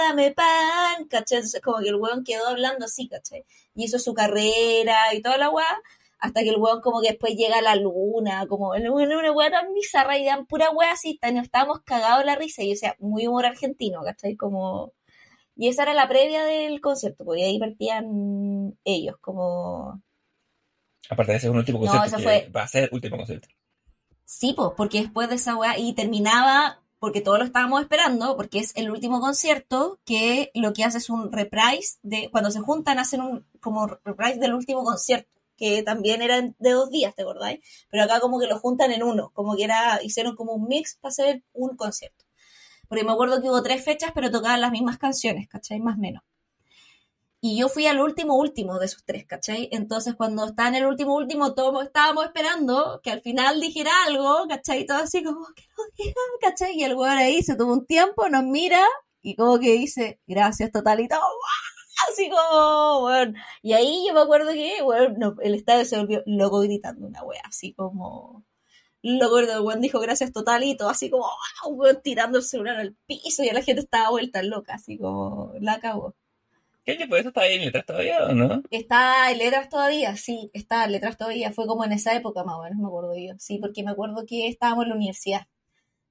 dame 0.08 0.32
pan, 0.34 1.06
¿cachai? 1.10 1.38
Entonces 1.40 1.62
como 1.62 1.80
que 1.80 1.90
el 1.90 1.96
weón 1.96 2.24
quedó 2.24 2.48
hablando 2.48 2.86
así, 2.86 3.08
¿cachai? 3.08 3.44
Y 3.76 3.86
hizo 3.86 4.00
su 4.00 4.14
carrera 4.14 5.14
y 5.14 5.22
toda 5.22 5.38
la 5.38 5.50
weá, 5.50 5.82
hasta 6.20 6.42
que 6.42 6.50
el 6.50 6.58
weón 6.58 6.82
como 6.82 7.02
que 7.02 7.10
después 7.10 7.36
llega 7.36 7.58
a 7.60 7.62
la 7.62 7.76
luna, 7.76 8.46
como 8.48 8.76
el 8.76 8.90
una 8.90 9.32
weá 9.32 9.50
tan 9.52 9.74
bizarra 9.74 10.18
y 10.18 10.26
dan 10.26 10.46
pura 10.46 10.70
weá 10.72 10.92
así, 10.92 11.18
tan- 11.18 11.38
estábamos 11.38 11.82
cagados 11.84 12.26
la 12.26 12.36
risa, 12.36 12.62
y 12.64 12.74
o 12.74 12.76
sea, 12.76 12.96
muy 13.00 13.26
humor 13.28 13.46
argentino, 13.46 14.02
¿cachai? 14.04 14.36
Como... 14.36 14.94
Y 15.56 15.68
esa 15.68 15.84
era 15.84 15.94
la 15.94 16.08
previa 16.08 16.46
del 16.46 16.80
concierto, 16.82 17.26
porque 17.26 17.44
ahí 17.44 17.60
partían 17.60 18.78
ellos, 18.84 19.16
como... 19.20 20.02
Aparte 21.10 21.32
de 21.32 21.38
ese 21.40 21.48
es 21.48 21.52
un 21.52 21.58
último 21.58 21.80
No, 21.80 21.86
concierto 21.92 22.18
que 22.18 22.24
fue- 22.24 22.52
va 22.56 22.64
a 22.64 22.68
ser 22.68 22.90
último 22.92 23.18
concierto. 23.18 23.48
Sí, 24.26 24.54
pues, 24.54 24.70
porque 24.78 25.02
después 25.02 25.28
de 25.30 25.36
esa 25.36 25.56
weá, 25.56 25.78
y 25.78 25.94
terminaba, 25.94 26.82
porque 27.00 27.22
todos 27.22 27.40
lo 27.40 27.46
estábamos 27.46 27.82
esperando, 27.82 28.36
porque 28.38 28.60
es 28.60 28.76
el 28.76 28.92
último 28.92 29.20
concierto, 29.20 30.00
que 30.06 30.52
lo 30.54 30.72
que 30.74 30.84
hace 30.84 31.00
es 31.00 31.10
un 31.10 31.32
reprise 31.32 31.98
de, 32.04 32.30
cuando 32.32 32.52
se 32.52 32.60
juntan 32.60 33.00
hacen 33.00 33.22
un, 33.22 33.46
como 33.60 33.88
reprise 33.88 34.38
del 34.40 34.54
último 34.54 34.84
concierto, 34.84 35.30
que 35.60 35.84
también 35.84 36.22
era 36.22 36.42
de 36.42 36.72
dos 36.72 36.90
días, 36.90 37.14
¿te 37.16 37.24
acordáis? 37.24 37.60
Pero 37.92 38.04
acá 38.04 38.20
como 38.20 38.40
que 38.40 38.48
lo 38.48 38.60
juntan 38.60 38.92
en 38.92 39.04
uno, 39.04 39.32
como 39.34 39.56
que 39.56 39.66
era, 39.66 40.02
hicieron 40.04 40.36
como 40.36 40.54
un 40.54 40.68
mix 40.68 40.96
para 40.96 41.10
hacer 41.10 41.44
un 41.54 41.76
concierto. 41.76 42.26
Porque 42.88 43.04
me 43.04 43.12
acuerdo 43.12 43.42
que 43.42 43.50
hubo 43.50 43.62
tres 43.62 43.84
fechas, 43.84 44.12
pero 44.16 44.32
tocaban 44.32 44.62
las 44.62 44.72
mismas 44.72 44.98
canciones, 44.98 45.48
¿cachai? 45.48 45.80
Más 45.80 45.98
o 45.98 46.00
menos. 46.00 46.24
Y 47.42 47.58
yo 47.58 47.70
fui 47.70 47.88
al 47.88 48.02
último 48.02 48.36
último 48.36 48.80
de 48.80 48.88
esos 48.88 49.06
tres, 49.06 49.26
¿cachai? 49.26 49.70
Entonces 49.72 50.16
cuando 50.16 50.46
estaba 50.46 50.70
en 50.70 50.76
el 50.76 50.86
último 50.86 51.16
último, 51.16 51.54
todos 51.54 51.86
estábamos 51.86 52.26
esperando 52.26 53.00
que 53.02 53.12
al 53.12 53.22
final 53.22 53.62
dijera 53.62 53.92
algo, 54.08 54.46
¿cachai? 54.50 54.86
Todo 54.86 54.98
así 54.98 55.24
como, 55.24 55.48
que 55.56 55.64
lo 55.78 55.84
diga, 55.98 56.22
¿cachai? 56.42 56.78
Y 56.78 56.84
el 56.84 56.96
weón 56.96 57.18
ahí 57.18 57.42
se 57.42 57.56
toma 57.56 57.74
un 57.74 57.86
tiempo, 57.86 58.28
nos 58.30 58.44
mira 58.44 58.82
y 59.22 59.36
como 59.36 59.60
que 59.60 59.74
dice, 59.74 60.20
gracias 60.28 60.72
total 60.72 61.00
y 61.00 61.08
todo, 61.08 61.20
¡guau! 61.20 61.79
Así 62.08 62.30
como, 62.30 63.06
weón. 63.06 63.36
Y 63.62 63.74
ahí 63.74 64.06
yo 64.08 64.14
me 64.14 64.22
acuerdo 64.22 64.52
que, 64.54 64.82
weón, 64.84 65.16
no, 65.18 65.36
el 65.42 65.56
estadio 65.56 65.86
se 65.86 65.98
volvió 65.98 66.24
loco 66.26 66.60
gritando 66.62 67.08
una 67.08 67.24
wea, 67.24 67.42
así 67.46 67.74
como... 67.74 68.46
Loco, 69.02 69.40
el 69.40 69.62
weón 69.62 69.82
dijo 69.82 70.00
gracias 70.00 70.34
total 70.34 70.64
y 70.64 70.76
todo, 70.76 70.90
así 70.90 71.10
como, 71.10 71.24
¡wow! 71.64 71.74
weón, 71.74 72.02
tirando 72.04 72.38
el 72.38 72.44
celular 72.44 72.78
al 72.78 72.96
piso 73.06 73.44
y 73.44 73.50
la 73.50 73.62
gente 73.62 73.82
estaba 73.82 74.10
vuelta 74.10 74.44
loca, 74.44 74.74
así 74.76 74.98
como, 74.98 75.54
la 75.60 75.74
acabó. 75.74 76.16
¿Qué 76.90 76.94
año 76.94 77.08
fue 77.08 77.20
eso? 77.20 77.30
¿Está 77.30 77.42
ahí 77.42 77.56
en 77.56 77.66
letras 77.66 77.86
todavía 77.86 78.26
o 78.26 78.34
no? 78.34 78.64
Está 78.72 79.32
en 79.32 79.38
letras 79.38 79.70
todavía, 79.70 80.16
sí, 80.18 80.50
está 80.54 80.86
en 80.86 80.94
letras 80.94 81.18
todavía. 81.18 81.54
Fue 81.54 81.68
como 81.68 81.86
en 81.86 81.92
esa 81.92 82.16
época 82.16 82.44
más 82.44 82.56
o 82.56 82.64
menos, 82.64 82.80
me 82.80 82.88
acuerdo 82.88 83.14
yo. 83.16 83.34
Sí, 83.38 83.60
porque 83.60 83.84
me 83.84 83.92
acuerdo 83.92 84.26
que 84.26 84.48
estábamos 84.48 84.86
en 84.86 84.90
la 84.90 84.96
universidad. 84.96 85.48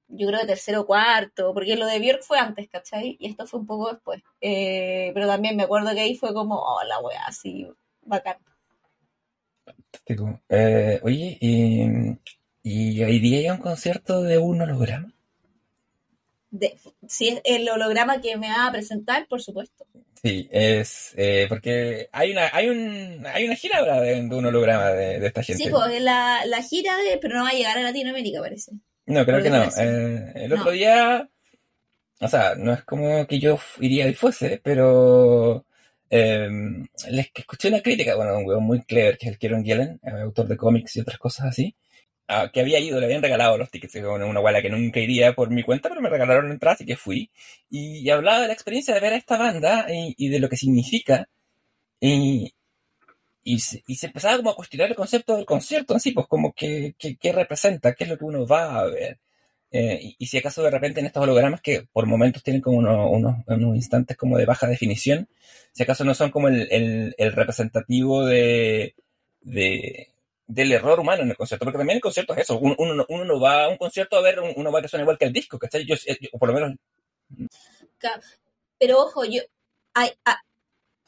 Yo 0.09 0.27
creo 0.27 0.41
de 0.41 0.47
tercero 0.47 0.81
o 0.81 0.85
cuarto, 0.85 1.53
porque 1.53 1.75
lo 1.75 1.85
de 1.85 1.99
Björk 1.99 2.23
fue 2.23 2.39
antes, 2.39 2.67
¿cachai? 2.69 3.15
Y 3.19 3.29
esto 3.29 3.45
fue 3.45 3.59
un 3.59 3.67
poco 3.67 3.91
después. 3.91 4.21
Eh, 4.41 5.11
pero 5.13 5.27
también 5.27 5.55
me 5.55 5.63
acuerdo 5.63 5.93
que 5.93 6.01
ahí 6.01 6.15
fue 6.15 6.33
como, 6.33 6.55
oh, 6.55 6.83
la 6.83 6.99
wea, 6.99 7.25
así, 7.25 7.67
bacán. 8.01 8.37
Eh, 10.49 10.99
oye, 11.03 11.37
y, 11.39 11.85
y 12.63 13.03
hoy 13.03 13.19
día 13.19 13.39
hay 13.39 13.49
un 13.49 13.57
concierto 13.57 14.23
de 14.23 14.37
un 14.39 14.61
holograma. 14.61 15.13
De, 16.51 16.75
si 17.07 17.29
es 17.29 17.41
el 17.43 17.69
holograma 17.69 18.19
que 18.21 18.35
me 18.35 18.49
va 18.49 18.67
a 18.67 18.71
presentar, 18.71 19.27
por 19.27 19.41
supuesto. 19.41 19.85
Sí, 20.21 20.49
es 20.51 21.13
eh, 21.15 21.45
porque 21.47 22.09
hay 22.11 22.31
una 22.31 22.49
hay 22.51 22.67
un 22.67 23.25
hay 23.25 23.45
una 23.45 23.55
gira 23.55 23.79
ahora 23.79 24.01
de, 24.01 24.15
de 24.15 24.35
un 24.35 24.45
holograma 24.45 24.89
de, 24.89 25.19
de 25.19 25.27
esta 25.27 25.43
gente. 25.43 25.63
Sí, 25.63 25.69
pues 25.69 26.01
la, 26.01 26.43
la 26.45 26.61
gira 26.61 26.97
de, 26.97 27.19
pero 27.19 27.37
no 27.37 27.43
va 27.43 27.51
a 27.51 27.53
llegar 27.53 27.77
a 27.77 27.83
Latinoamérica, 27.83 28.41
parece. 28.41 28.71
No, 29.09 29.25
creo 29.25 29.41
que 29.41 29.49
no. 29.49 29.63
Eh, 29.63 30.31
el 30.35 30.53
otro 30.53 30.65
No. 30.65 30.71
día, 30.71 31.29
o 32.21 32.27
sea, 32.27 32.55
no 32.55 32.73
es 32.73 32.83
como 32.83 33.25
que 33.27 33.39
yo 33.39 33.59
iría 33.79 34.07
y 34.07 34.13
fuese, 34.13 34.61
pero 34.63 35.65
eh, 36.09 36.47
les 37.09 37.31
escuché 37.33 37.69
una 37.69 37.81
crítica, 37.81 38.15
bueno, 38.15 38.37
un 38.37 38.45
weón 38.45 38.63
muy 38.63 38.81
clever, 38.83 39.17
que 39.17 39.27
es 39.27 39.31
el 39.33 39.39
Kieron 39.39 39.63
Gillen, 39.63 39.99
eh, 40.03 40.21
autor 40.21 40.47
de 40.47 40.57
cómics 40.57 40.95
y 40.95 41.01
otras 41.01 41.17
cosas 41.17 41.47
así, 41.47 41.75
ah, 42.27 42.49
que 42.53 42.61
había 42.61 42.79
ido, 42.79 42.99
le 42.99 43.05
habían 43.07 43.23
regalado 43.23 43.57
los 43.57 43.71
tickets, 43.71 43.95
una, 43.95 44.39
guala 44.39 44.61
que 44.61 44.69
nunca 44.69 44.99
iría 44.99 45.33
por 45.33 45.49
mi 45.49 45.63
cuenta, 45.63 45.89
pero 45.89 46.01
me 46.01 46.09
regalaron 46.09 46.51
entradas 46.51 46.81
y 46.81 46.85
que 46.85 46.97
fui. 46.97 47.31
Y, 47.69 47.99
y 47.99 48.09
hablaba 48.11 48.41
de 48.41 48.47
la 48.47 48.53
experiencia 48.53 48.93
de 48.93 48.99
ver 49.01 49.13
a 49.13 49.17
esta 49.17 49.37
banda 49.37 49.87
y, 49.89 50.13
y 50.17 50.29
de 50.29 50.39
lo 50.39 50.49
que 50.49 50.57
significa. 50.57 51.27
Y, 52.01 52.53
y 53.49 53.59
se, 53.59 53.83
y 53.87 53.95
se 53.95 54.05
empezaba 54.07 54.37
como 54.37 54.51
a 54.51 54.55
cuestionar 54.55 54.89
el 54.89 54.95
concepto 54.95 55.35
del 55.35 55.45
concierto 55.45 55.95
en 55.95 55.99
sí, 55.99 56.11
pues 56.11 56.27
como 56.27 56.53
que, 56.53 56.93
que, 56.99 57.31
representa, 57.33 57.95
qué 57.95 58.03
es 58.03 58.09
lo 58.11 58.17
que 58.17 58.25
uno 58.25 58.45
va 58.45 58.79
a 58.79 58.85
ver. 58.85 59.17
Eh, 59.71 60.13
y, 60.19 60.25
si 60.27 60.37
acaso 60.37 60.61
de 60.61 60.69
repente 60.69 60.99
en 60.99 61.07
estos 61.07 61.23
hologramas 61.23 61.59
que 61.61 61.87
por 61.91 62.05
momentos 62.05 62.43
tienen 62.43 62.61
como 62.61 62.77
uno- 62.77 63.09
unos, 63.09 63.37
unos 63.47 63.75
instantes 63.75 64.17
como 64.17 64.37
de 64.37 64.45
baja 64.45 64.67
definición, 64.67 65.27
si 65.71 65.81
acaso 65.81 66.03
no 66.03 66.13
son 66.13 66.29
como 66.29 66.47
el, 66.47 66.67
el, 67.17 67.31
representativo 67.33 68.23
de, 68.23 68.93
de, 69.41 70.09
del 70.45 70.71
error 70.71 70.99
humano 70.99 71.23
en 71.23 71.31
el 71.31 71.35
concierto, 71.37 71.65
porque 71.65 71.79
también 71.79 71.97
el 71.97 72.01
concierto 72.01 72.33
es 72.35 72.41
eso, 72.41 72.59
uno, 72.59 72.75
uno, 72.77 72.93
no- 72.93 73.05
uno 73.09 73.25
no 73.25 73.39
va 73.39 73.63
a 73.65 73.69
un 73.69 73.77
concierto 73.77 74.15
a 74.17 74.21
ver 74.21 74.39
un- 74.39 74.53
una 74.57 74.69
va 74.69 74.81
que 74.81 74.87
suena 74.89 75.03
igual 75.03 75.17
que 75.17 75.25
el 75.25 75.33
disco, 75.33 75.57
¿cachai? 75.57 75.85
Yo, 75.87 75.95
yo- 75.95 76.29
por 76.37 76.49
lo 76.49 76.53
menos 76.53 76.75
Pero 78.79 78.99
ojo, 78.99 79.25
yo 79.25 79.41
hay, 79.95 80.11
a- 80.23 80.41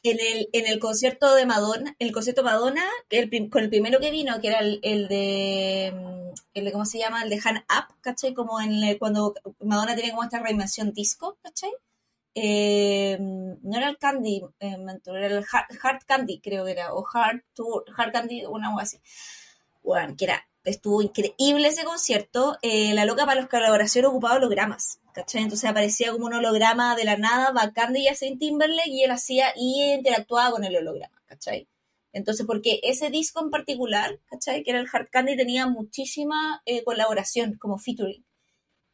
en 0.02 0.18
el, 0.20 0.48
en 0.52 0.66
el 0.66 0.78
concierto 0.80 1.34
de 1.34 1.46
Madonna, 1.46 1.94
el 1.98 2.12
concierto 2.12 2.42
Madonna, 2.42 2.82
el 3.10 3.30
con 3.50 3.62
el 3.64 3.70
primero 3.70 4.00
que 4.00 4.10
vino, 4.10 4.40
que 4.40 4.48
era 4.48 4.58
el, 4.60 4.80
el 4.82 5.08
de 5.08 5.92
mm, 5.94 6.34
el 6.54 6.64
de 6.64 6.72
cómo 6.72 6.84
se 6.86 6.98
llama, 6.98 7.22
el 7.22 7.30
de 7.30 7.40
Han 7.44 7.58
Up, 7.58 7.94
¿cachai? 8.00 8.34
Como 8.34 8.60
en 8.60 8.72
el- 8.82 8.98
cuando 8.98 9.34
Madonna 9.60 9.94
tiene 9.94 10.10
como 10.10 10.24
esta 10.24 10.40
reinvención 10.40 10.92
disco, 10.92 11.38
¿cachai? 11.42 11.70
Eh, 12.34 13.18
no 13.20 13.76
era 13.78 13.88
el 13.90 13.98
Candy, 13.98 14.42
eh, 14.60 14.76
era 15.06 15.26
el 15.26 15.44
Hard, 15.50 15.66
Hard 15.82 16.04
Candy, 16.06 16.40
creo 16.40 16.64
que 16.64 16.72
era, 16.72 16.94
o 16.94 17.04
Hard 17.12 17.42
Tour, 17.54 17.84
Hard 17.96 18.12
Candy, 18.12 18.44
una 18.46 18.70
cosa 18.72 18.82
así. 18.84 19.00
Bueno, 19.82 20.14
que 20.16 20.24
era, 20.26 20.46
estuvo 20.64 21.02
increíble 21.02 21.68
ese 21.68 21.84
concierto. 21.84 22.58
Eh, 22.62 22.94
la 22.94 23.04
loca 23.04 23.26
para 23.26 23.40
los 23.40 23.50
colaboraciones 23.50 24.10
ocupaba 24.10 24.36
hologramas, 24.36 25.00
¿cachai? 25.12 25.42
Entonces 25.42 25.68
aparecía 25.68 26.12
como 26.12 26.26
un 26.26 26.34
holograma 26.34 26.96
de 26.96 27.04
la 27.04 27.16
nada, 27.16 27.52
bacán 27.52 27.92
de 27.92 28.06
Justin 28.08 28.38
Timberlake, 28.38 28.88
y 28.88 29.04
él 29.04 29.10
hacía 29.10 29.52
y 29.56 29.92
interactuaba 29.94 30.52
con 30.52 30.64
el 30.64 30.76
holograma, 30.76 31.22
¿cachai? 31.26 31.68
Entonces, 32.12 32.46
porque 32.46 32.80
ese 32.82 33.10
disco 33.10 33.40
en 33.42 33.50
particular, 33.50 34.20
¿cachai? 34.26 34.62
Que 34.62 34.70
era 34.70 34.80
el 34.80 34.88
Hard 34.92 35.08
Candy, 35.10 35.36
tenía 35.36 35.66
muchísima 35.66 36.62
eh, 36.66 36.84
colaboración, 36.84 37.56
como 37.58 37.78
featuring. 37.78 38.24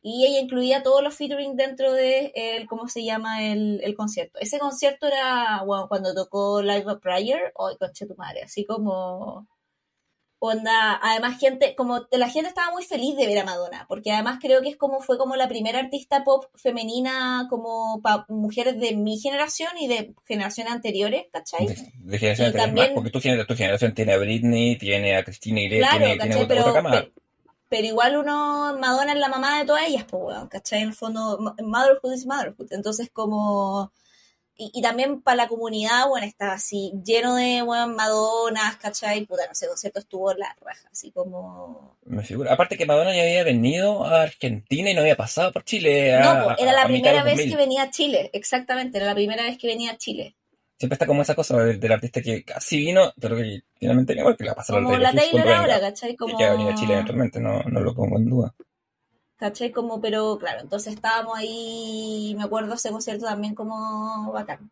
Y 0.01 0.25
ella 0.27 0.39
incluía 0.39 0.83
todos 0.85 1.03
los 1.03 1.17
featuring 1.17 1.57
dentro 1.57 1.93
de 1.93 2.33
el, 2.35 2.69
¿cómo 2.69 2.89
se 2.89 3.05
llama? 3.05 3.45
El, 3.45 3.81
el 3.83 3.97
concierto. 3.97 4.39
Ese 4.39 4.61
concierto 4.61 5.09
era, 5.09 5.65
cuando 5.89 6.15
tocó 6.15 6.63
Live 6.63 6.87
of 6.87 7.01
Prayer, 7.01 7.53
hoy 7.57 7.77
conche 7.77 8.07
tu 8.07 8.15
madre, 8.15 8.43
así 8.43 8.65
como 8.65 9.49
onda, 10.41 10.99
además 11.03 11.39
gente, 11.41 11.75
como 11.75 12.07
la 12.13 12.29
gente 12.29 12.49
estaba 12.49 12.71
muy 12.71 12.85
feliz 12.85 13.17
de 13.17 13.27
ver 13.27 13.39
a 13.41 13.45
Madonna, 13.45 13.87
porque 13.89 14.13
además 14.13 14.39
creo 14.41 14.63
que 14.63 14.69
es 14.69 14.77
como 14.77 15.01
fue 15.01 15.19
como 15.19 15.35
la 15.37 15.49
primera 15.49 15.81
artista 15.81 16.23
pop 16.25 16.45
femenina 16.55 17.47
como 17.51 18.01
para 18.03 18.25
mujeres 18.29 18.79
de 18.79 18.95
mi 18.95 19.19
generación 19.19 19.71
y 19.79 19.89
de 19.89 20.15
generaciones 20.27 20.73
anteriores, 20.73 21.25
¿cachai? 21.33 21.67
de, 21.67 21.75
de 21.75 22.19
generación 22.19 22.45
Y 22.45 22.49
anterior 22.49 22.53
también- 22.67 22.87
más, 22.87 22.95
porque 22.95 23.11
tu, 23.11 23.21
tu 23.47 23.57
generación 23.57 23.95
tiene 23.95 24.13
a 24.13 24.19
Britney, 24.19 24.77
tiene 24.79 25.17
a 25.17 25.25
Cristina 25.25 25.61
Aguilera, 25.61 25.89
Claro, 25.89 26.05
tiene, 26.05 26.21
tiene 26.35 26.47
Pero, 26.47 26.61
otra 26.61 26.73
camada. 26.73 27.03
pe- 27.03 27.13
pero 27.71 27.87
igual 27.87 28.17
uno, 28.17 28.77
Madonna 28.79 29.13
es 29.13 29.19
la 29.19 29.29
mamá 29.29 29.59
de 29.59 29.67
todas 29.67 29.87
ellas, 29.89 30.05
pues, 30.09 30.23
weón, 30.25 30.49
¿cachai? 30.49 30.83
En 30.83 30.89
el 30.89 30.95
fondo, 30.95 31.39
mo- 31.39 31.55
motherhood 31.63 32.15
is 32.15 32.25
motherhood. 32.27 32.69
Entonces, 32.73 33.11
como... 33.13 33.93
Y, 34.61 34.73
y 34.75 34.83
también 34.83 35.23
para 35.23 35.37
la 35.37 35.47
comunidad, 35.49 36.09
bueno, 36.09 36.27
estaba 36.27 36.55
así 36.55 36.93
lleno 37.05 37.37
de, 37.37 37.63
weón, 37.63 37.95
Madonas, 37.95 38.77
¿cachai? 38.77 39.25
Puta, 39.25 39.47
no 39.47 39.55
sé, 39.55 39.69
concierto 39.69 40.01
estuvo 40.01 40.35
la 40.35 40.53
raja, 40.61 40.89
así 40.91 41.13
como... 41.13 41.97
Me 42.05 42.25
figura. 42.25 42.53
Aparte 42.53 42.77
que 42.77 42.85
Madonna 42.85 43.15
ya 43.15 43.23
había 43.23 43.45
venido 43.45 44.05
a 44.05 44.23
Argentina 44.23 44.91
y 44.91 44.95
no 44.95 45.01
había 45.03 45.17
pasado 45.17 45.53
por 45.53 45.63
Chile. 45.63 46.17
a- 46.17 46.21
No, 46.41 46.45
pues, 46.47 46.57
era 46.59 46.73
la 46.73 46.85
primera 46.87 47.23
vez 47.23 47.35
2000. 47.37 47.51
que 47.51 47.57
venía 47.57 47.83
a 47.85 47.91
Chile, 47.91 48.31
exactamente, 48.33 48.99
era 48.99 49.07
la 49.07 49.15
primera 49.15 49.45
vez 49.45 49.57
que 49.59 49.69
venía 49.69 49.93
a 49.93 49.97
Chile. 49.97 50.35
Siempre 50.77 50.95
está 50.95 51.07
como 51.07 51.23
esa 51.23 51.35
cosa 51.37 51.57
del, 51.59 51.79
del 51.79 51.93
artista 51.93 52.21
que 52.21 52.45
casi 52.45 52.79
vino, 52.79 53.13
pero 53.21 53.37
que 53.37 53.63
finalmente 53.79 54.13
igual 54.13 54.37
que 54.37 54.43
le 54.45 54.51
va 54.51 54.55
a 54.55 54.57
pasar 54.57 54.77
Como 54.83 54.97
la 54.97 55.13
Taylor 55.13 55.49
ahora. 55.53 55.81
¿cachai? 55.81 56.17
Como... 56.17 56.37
que 56.37 56.45
va 56.45 56.51
a 56.51 56.57
venir 56.57 56.73
a 56.73 56.75
Chile 56.75 56.93
eventualmente, 56.95 57.39
no, 57.41 57.63
no 57.63 57.81
lo 57.81 57.95
pongo 57.95 58.17
en 58.17 58.27
duda. 58.29 58.55
¿Cachai? 59.39 59.71
Como, 59.71 60.01
pero 60.01 60.37
claro, 60.39 60.61
entonces 60.61 60.95
estábamos 60.95 61.37
ahí, 61.39 62.35
me 62.37 62.45
acuerdo 62.45 62.75
ese 62.75 62.91
concierto 62.91 63.25
también 63.25 63.55
como 63.55 64.33
bacán. 64.33 64.71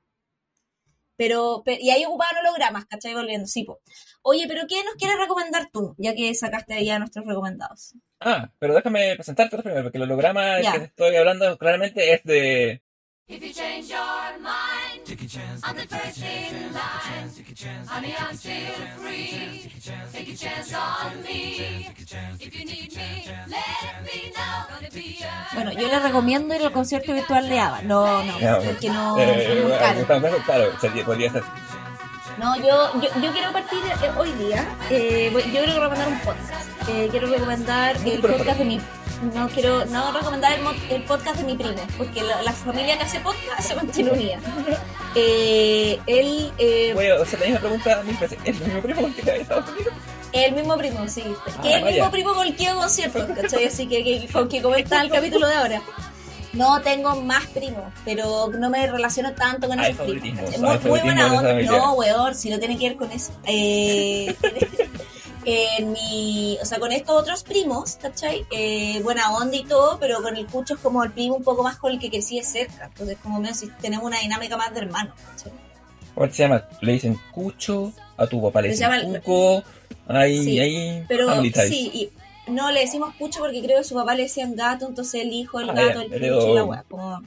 Pero, 1.16 1.62
pe- 1.64 1.78
y 1.80 1.88
ahí 1.90 2.04
ocupaban 2.04 2.36
hologramas, 2.44 2.84
¿cachai? 2.84 3.14
Volviendo, 3.14 3.46
sí, 3.46 3.64
po. 3.64 3.80
Oye, 4.22 4.44
pero 4.48 4.62
¿qué 4.68 4.84
nos 4.84 4.94
quieres 4.96 5.16
recomendar 5.18 5.70
tú? 5.72 5.94
Ya 5.96 6.14
que 6.14 6.34
sacaste 6.34 6.74
ahí 6.74 6.90
a 6.90 6.98
nuestros 6.98 7.24
recomendados. 7.24 7.94
Ah, 8.20 8.50
pero 8.58 8.74
déjame 8.74 9.14
presentarte 9.14 9.56
primero, 9.62 9.84
porque 9.84 9.96
el 9.98 10.04
holograma 10.04 10.56
que 10.72 10.78
te 10.78 10.84
estoy 10.86 11.16
hablando 11.16 11.56
claramente 11.56 12.12
es 12.12 12.22
de... 12.24 12.82
If 13.28 13.42
you 13.42 13.52
change 13.52 13.88
your 13.88 14.38
mind, 14.40 14.85
I'm 15.08 15.76
the 15.76 15.86
first 15.86 16.18
in 16.18 16.72
line. 16.74 17.86
Honey, 17.86 18.14
I'm 18.18 18.36
still 18.36 18.74
free. 18.98 19.70
Take 20.12 20.32
a 20.32 20.36
chance 20.36 20.74
on 20.74 21.22
me. 21.22 21.86
If 22.40 22.52
you 22.58 22.64
need 22.64 22.92
me, 22.96 23.28
let 23.46 24.02
me 24.02 24.32
know. 24.34 24.66
Gonna 24.68 24.90
be 24.92 25.22
a 25.22 25.54
Bueno, 25.54 25.72
yo 25.80 25.86
les 25.86 26.02
recomiendo 26.02 26.54
ir 26.56 26.62
al 26.66 26.72
concierto 26.72 27.12
virtual 27.14 27.48
de 27.48 27.60
ABBA. 27.60 27.82
No, 27.82 28.24
no, 28.24 28.32
porque 28.64 28.90
no 28.90 29.16
eh, 29.20 29.42
es 29.44 29.48
muy 29.54 29.62
bueno, 29.62 29.78
caro. 29.78 30.42
claro, 30.44 31.04
podría 31.04 31.30
ser. 31.32 31.44
No, 32.38 32.56
yo, 32.56 33.00
yo, 33.00 33.08
yo 33.22 33.32
quiero 33.32 33.52
partir 33.52 33.78
eh, 34.02 34.10
hoy 34.18 34.32
día. 34.32 34.66
eh, 34.90 35.30
voy- 35.32 35.44
yo 35.44 35.62
quiero 35.62 35.74
recomendar 35.74 36.08
un 36.08 36.18
podcast. 36.18 36.68
Eh, 36.88 37.08
quiero 37.12 37.28
recomendar 37.28 37.96
el 38.04 38.20
podcast 38.20 38.58
de 38.58 38.64
mi. 38.64 38.80
No 39.34 39.48
quiero 39.48 39.84
no 39.86 40.12
recomendar 40.12 40.52
el, 40.52 40.62
mo- 40.62 40.72
el 40.90 41.02
podcast 41.04 41.36
de 41.38 41.44
mi 41.44 41.56
primo, 41.56 41.72
porque 41.96 42.22
la, 42.22 42.42
la 42.42 42.52
familia 42.52 42.96
que 42.98 43.04
hace 43.04 43.20
podcast 43.20 43.60
se 43.60 43.74
mantiene 43.74 44.10
unida. 44.10 44.38
Eh, 45.18 45.98
él, 46.06 46.52
eh, 46.58 46.92
Voy 46.94 47.06
a 47.06 47.14
hacer 47.22 47.40
la 47.40 47.46
misma 47.46 47.60
pregunta 47.60 48.02
mil 48.04 48.16
veces. 48.18 48.38
¿Es 48.44 48.60
el 48.60 48.64
mismo 48.66 48.82
primo 48.82 49.14
que 49.16 49.22
de 49.22 49.36
Estados 49.40 49.70
Unidos? 49.70 49.94
el 50.32 50.52
mismo 50.52 50.76
primo, 50.76 51.08
sí. 51.08 51.22
Ah, 51.46 51.62
que 51.62 51.68
es 51.70 51.74
el 51.76 51.82
vaya. 51.84 51.94
mismo 51.96 52.10
primo 52.10 52.34
con 52.34 52.46
el 52.46 52.54
que 52.54 52.66
conciertos, 52.68 53.24
¿cachai? 53.34 53.64
Así 53.64 53.86
que, 53.86 54.04
que, 54.04 54.28
con 54.30 54.46
que 54.46 54.60
comenta 54.60 55.00
el 55.00 55.10
capítulo 55.10 55.46
de 55.46 55.54
ahora. 55.54 55.80
No 56.52 56.82
tengo 56.82 57.16
más 57.22 57.46
primos, 57.46 57.84
pero 58.04 58.48
no 58.58 58.68
me 58.68 58.86
relaciono 58.86 59.32
tanto 59.32 59.68
con 59.68 59.80
Hay 59.80 59.92
esos 59.92 60.06
primos. 60.06 60.52
hay 60.52 60.60
Muy, 60.60 60.78
muy 60.90 61.00
buena 61.00 61.32
onda. 61.32 61.54
No, 61.62 61.94
weón, 61.94 62.34
si 62.34 62.50
no 62.50 62.58
tiene 62.58 62.76
que 62.76 62.88
ver 62.90 62.98
con 62.98 63.10
eso. 63.10 63.32
Eh, 63.46 64.36
en 65.46 65.92
mi, 65.92 66.58
o 66.60 66.64
sea, 66.64 66.78
con 66.80 66.90
estos 66.90 67.14
otros 67.22 67.44
primos, 67.44 67.96
¿cachai? 68.02 68.44
Eh, 68.50 69.00
buena 69.02 69.32
onda 69.36 69.56
y 69.56 69.64
todo, 69.64 69.98
pero 70.00 70.20
con 70.20 70.36
el 70.36 70.46
Cucho 70.46 70.74
es 70.74 70.80
como 70.80 71.04
el 71.04 71.12
primo 71.12 71.36
un 71.36 71.44
poco 71.44 71.62
más 71.62 71.76
con 71.76 71.92
el 71.92 71.98
que 72.00 72.10
crecí 72.10 72.36
de 72.38 72.44
cerca. 72.44 72.86
Entonces, 72.86 73.16
como 73.22 73.38
medio 73.40 73.54
si 73.54 73.68
tenemos 73.80 74.04
una 74.04 74.18
dinámica 74.20 74.56
más 74.56 74.74
de 74.74 74.80
hermanos, 74.80 75.14
¿cachai? 75.30 75.52
¿Cómo 76.14 76.26
se 76.32 76.42
llama? 76.42 76.64
Le 76.80 76.92
dicen 76.92 77.16
Cucho, 77.32 77.92
a 78.16 78.26
tu 78.26 78.42
papá 78.42 78.62
le 78.62 78.70
dicen 78.70 78.90
llaman- 78.90 79.20
Cuco, 79.20 79.62
ahí, 80.08 80.42
Sí, 80.42 80.58
ahí, 80.58 81.04
Pero 81.06 81.28
sí, 81.68 81.90
y 81.94 82.10
no 82.50 82.70
le 82.72 82.80
decimos 82.80 83.14
Cucho 83.16 83.38
porque 83.40 83.62
creo 83.62 83.78
que 83.78 83.84
su 83.84 83.94
papá 83.94 84.14
le 84.14 84.24
decían 84.24 84.56
gato, 84.56 84.86
entonces 84.88 85.22
el 85.22 85.32
hijo, 85.32 85.60
el 85.60 85.70
Ah, 85.70 85.74
gato, 85.74 86.02
ya, 86.08 86.16
el 86.16 86.24
y 86.24 86.54
la 86.54 86.82
como- 86.88 87.22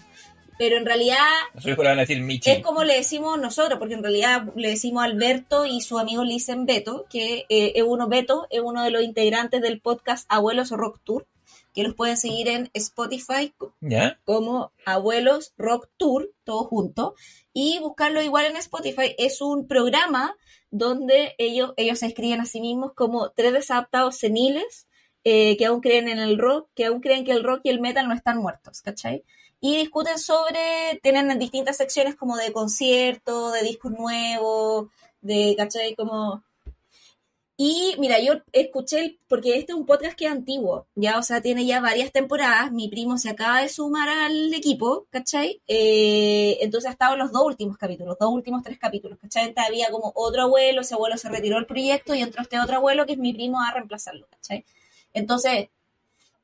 Pero 0.59 0.75
en 0.75 0.85
realidad 0.85 1.23
le 1.63 1.73
van 1.73 1.99
a 1.99 2.01
decir 2.01 2.21
Michi. 2.21 2.51
es 2.51 2.61
como 2.61 2.83
le 2.83 2.97
decimos 2.97 3.39
nosotros, 3.39 3.79
porque 3.79 3.93
en 3.93 4.03
realidad 4.03 4.43
le 4.57 4.71
decimos 4.71 5.05
Alberto 5.05 5.65
y 5.65 5.79
su 5.79 5.97
amigo 5.97 6.25
le 6.25 6.33
dicen 6.33 6.65
Beto, 6.65 7.05
que 7.09 7.45
eh, 7.47 7.71
es 7.75 7.83
uno 7.87 8.09
Beto, 8.09 8.45
es 8.49 8.59
uno 8.59 8.83
de 8.83 8.91
los 8.91 9.01
integrantes 9.01 9.61
del 9.61 9.79
podcast 9.79 10.25
Abuelos 10.27 10.71
Rock 10.71 10.99
Tour, 11.05 11.27
que 11.73 11.83
los 11.83 11.95
pueden 11.95 12.17
seguir 12.17 12.49
en 12.49 12.69
Spotify 12.73 13.53
¿Ya? 13.79 14.19
como 14.25 14.73
Abuelos 14.85 15.53
Rock 15.57 15.87
Tour, 15.95 16.29
todo 16.43 16.65
junto, 16.65 17.15
y 17.53 17.79
buscarlo 17.79 18.21
igual 18.21 18.47
en 18.47 18.57
Spotify. 18.57 19.15
Es 19.17 19.39
un 19.39 19.65
programa 19.65 20.35
donde 20.71 21.35
ellos, 21.37 21.73
ellos 21.77 21.99
se 21.99 22.07
escriben 22.07 22.41
a 22.41 22.45
sí 22.45 22.59
mismos 22.59 22.91
como 22.95 23.29
tres 23.31 23.53
desadaptados 23.53 24.17
seniles 24.17 24.89
eh, 25.23 25.55
que 25.55 25.67
aún 25.67 25.79
creen 25.79 26.09
en 26.09 26.19
el 26.19 26.37
rock, 26.37 26.69
que 26.75 26.83
aún 26.83 26.99
creen 26.99 27.23
que 27.23 27.31
el 27.31 27.45
rock 27.45 27.61
y 27.63 27.69
el 27.69 27.79
metal 27.79 28.09
no 28.09 28.13
están 28.13 28.39
muertos, 28.39 28.81
¿cachai? 28.81 29.23
Y 29.61 29.77
discuten 29.77 30.17
sobre, 30.19 30.99
tienen 31.03 31.37
distintas 31.37 31.77
secciones 31.77 32.15
como 32.15 32.37
de 32.37 32.53
concierto, 32.53 33.51
de 33.51 33.61
discos 33.63 33.91
nuevos, 33.91 34.89
de, 35.21 35.55
¿cachai? 35.57 35.95
Como... 35.95 36.43
Y 37.61 37.95
mira, 37.99 38.19
yo 38.21 38.35
escuché, 38.53 39.19
porque 39.27 39.57
este 39.57 39.73
es 39.73 39.77
un 39.77 39.85
podcast 39.85 40.15
que 40.17 40.27
es 40.27 40.31
antiguo, 40.31 40.87
ya, 40.95 41.17
o 41.17 41.23
sea, 41.23 41.41
tiene 41.41 41.65
ya 41.65 41.81
varias 41.81 42.13
temporadas, 42.13 42.71
mi 42.71 42.87
primo 42.87 43.17
se 43.17 43.29
acaba 43.29 43.61
de 43.61 43.67
sumar 43.67 44.07
al 44.07 44.53
equipo, 44.53 45.07
¿cachai? 45.09 45.61
Eh, 45.67 46.57
entonces 46.61 46.87
ha 46.87 46.93
estado 46.93 47.15
en 47.15 47.19
los 47.19 47.33
dos 47.33 47.43
últimos 47.43 47.77
capítulos, 47.77 48.15
dos 48.17 48.31
últimos 48.31 48.63
tres 48.63 48.79
capítulos, 48.79 49.19
¿cachai? 49.19 49.49
Entonces 49.49 49.69
había 49.69 49.91
como 49.91 50.13
otro 50.15 50.43
abuelo, 50.43 50.79
ese 50.79 50.93
abuelo 50.93 51.17
se 51.17 51.27
retiró 51.27 51.57
del 51.57 51.65
proyecto 51.65 52.15
y 52.15 52.21
entró 52.21 52.43
este 52.43 52.57
otro 52.61 52.77
abuelo 52.77 53.05
que 53.05 53.11
es 53.13 53.19
mi 53.19 53.33
primo 53.33 53.61
a 53.61 53.73
reemplazarlo, 53.73 54.25
¿cachai? 54.29 54.63
Entonces, 55.13 55.67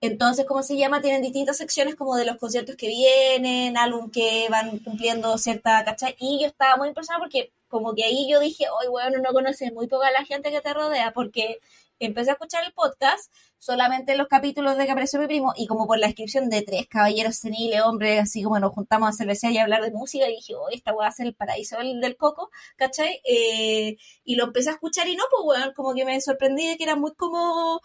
entonces, 0.01 0.45
¿cómo 0.45 0.63
se 0.63 0.77
llama? 0.77 1.01
Tienen 1.01 1.21
distintas 1.21 1.57
secciones 1.57 1.95
como 1.95 2.15
de 2.15 2.25
los 2.25 2.37
conciertos 2.37 2.75
que 2.75 2.87
vienen, 2.87 3.77
álbum 3.77 4.11
que 4.11 4.47
van 4.49 4.79
cumpliendo 4.79 5.37
cierta, 5.37 5.83
¿cachai? 5.85 6.15
Y 6.19 6.41
yo 6.41 6.47
estaba 6.47 6.77
muy 6.77 6.89
impresionada 6.89 7.21
porque 7.23 7.53
como 7.67 7.93
que 7.95 8.03
ahí 8.03 8.29
yo 8.29 8.39
dije, 8.39 8.65
oye, 8.69 8.89
bueno, 8.89 9.19
no 9.19 9.33
conoces 9.33 9.73
muy 9.73 9.87
poca 9.87 10.11
la 10.11 10.23
gente 10.25 10.51
que 10.51 10.61
te 10.61 10.73
rodea, 10.73 11.11
porque 11.13 11.59
empecé 11.99 12.29
a 12.31 12.33
escuchar 12.33 12.63
el 12.65 12.73
podcast 12.73 13.31
solamente 13.57 14.15
los 14.15 14.27
capítulos 14.27 14.77
de 14.77 14.85
que 14.85 14.91
apareció 14.91 15.19
mi 15.19 15.27
primo 15.27 15.53
y 15.55 15.65
como 15.65 15.87
por 15.87 15.97
la 15.97 16.07
descripción 16.07 16.49
de 16.49 16.61
tres 16.61 16.87
caballeros 16.87 17.37
seniles, 17.37 17.81
hombres, 17.81 18.21
así 18.21 18.43
como 18.43 18.59
nos 18.59 18.73
juntamos 18.73 19.09
a 19.09 19.13
cervecear 19.13 19.53
y 19.53 19.57
a 19.57 19.63
hablar 19.63 19.81
de 19.81 19.91
música 19.91 20.27
y 20.29 20.35
dije, 20.35 20.55
oye, 20.55 20.75
esta 20.75 20.93
va 20.93 21.07
a 21.07 21.11
ser 21.11 21.27
el 21.27 21.35
paraíso 21.35 21.77
del, 21.77 21.99
del 21.99 22.15
coco, 22.17 22.51
¿cachai? 22.75 23.21
Eh, 23.23 23.97
y 24.23 24.35
lo 24.35 24.45
empecé 24.45 24.69
a 24.69 24.73
escuchar 24.73 25.07
y 25.07 25.15
no, 25.15 25.23
pues, 25.31 25.43
bueno, 25.43 25.73
como 25.73 25.95
que 25.95 26.05
me 26.05 26.19
sorprendí 26.21 26.67
de 26.67 26.77
que 26.77 26.83
era 26.83 26.95
muy 26.95 27.13
como 27.15 27.81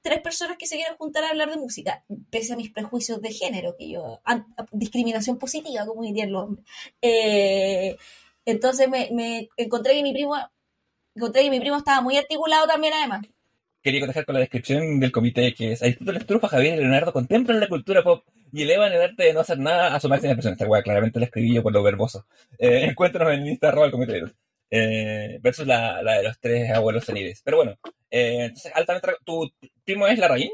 tres 0.00 0.20
personas 0.20 0.56
que 0.56 0.66
se 0.66 0.76
quieren 0.76 0.96
juntar 0.96 1.24
a 1.24 1.30
hablar 1.30 1.50
de 1.50 1.56
música, 1.56 2.04
pese 2.30 2.52
a 2.52 2.56
mis 2.56 2.70
prejuicios 2.70 3.20
de 3.20 3.32
género, 3.32 3.76
que 3.78 3.90
yo, 3.90 4.20
discriminación 4.72 5.38
positiva, 5.38 5.86
como 5.86 6.02
dirían 6.02 6.32
los 6.32 6.44
hombres. 6.44 6.64
Eh, 7.02 7.96
entonces 8.44 8.88
me, 8.88 9.08
me 9.12 9.48
encontré 9.56 9.94
que 9.94 10.02
mi 10.02 10.12
primo, 10.12 10.36
encontré 11.14 11.42
que 11.42 11.50
mi 11.50 11.60
primo 11.60 11.76
estaba 11.76 12.00
muy 12.00 12.16
articulado 12.16 12.66
también 12.66 12.94
además. 12.94 13.26
Quería 13.82 14.06
dejar 14.06 14.24
con 14.24 14.34
la 14.34 14.40
descripción 14.40 14.98
del 14.98 15.12
comité 15.12 15.54
que 15.54 15.72
es 15.72 15.82
Aristóteles 15.82 16.26
Trufa, 16.26 16.48
Javier 16.48 16.74
y 16.74 16.80
Leonardo 16.80 17.12
contemplan 17.12 17.60
la 17.60 17.68
cultura 17.68 18.02
pop 18.02 18.24
y 18.52 18.62
elevan 18.62 18.92
el 18.92 19.00
arte 19.00 19.24
de 19.24 19.32
no 19.32 19.40
hacer 19.40 19.58
nada 19.58 19.94
a 19.94 20.00
su 20.00 20.08
máxima 20.08 20.32
expresión. 20.32 20.54
Esta 20.54 20.66
weá 20.66 20.82
claramente 20.82 21.20
la 21.20 21.26
escribí 21.26 21.54
yo 21.54 21.62
por 21.62 21.72
lo 21.72 21.82
verboso. 21.82 22.26
Eh, 22.58 22.84
encuéntranos 22.84 23.34
en 23.34 23.46
Insta 23.46 23.68
arroba 23.68 23.86
el 23.86 23.92
comité. 23.92 24.22
Eh, 24.70 25.38
versus 25.40 25.66
la, 25.66 26.02
la 26.02 26.14
de 26.18 26.22
los 26.24 26.38
tres 26.40 26.70
abuelos 26.70 27.04
seniles. 27.04 27.40
Pero 27.44 27.58
bueno, 27.58 27.76
eh, 28.10 28.44
entonces, 28.46 28.72
altamente, 28.74 29.08
¿tu 29.24 29.50
primo 29.84 30.06
es 30.06 30.18
Larraín? 30.18 30.50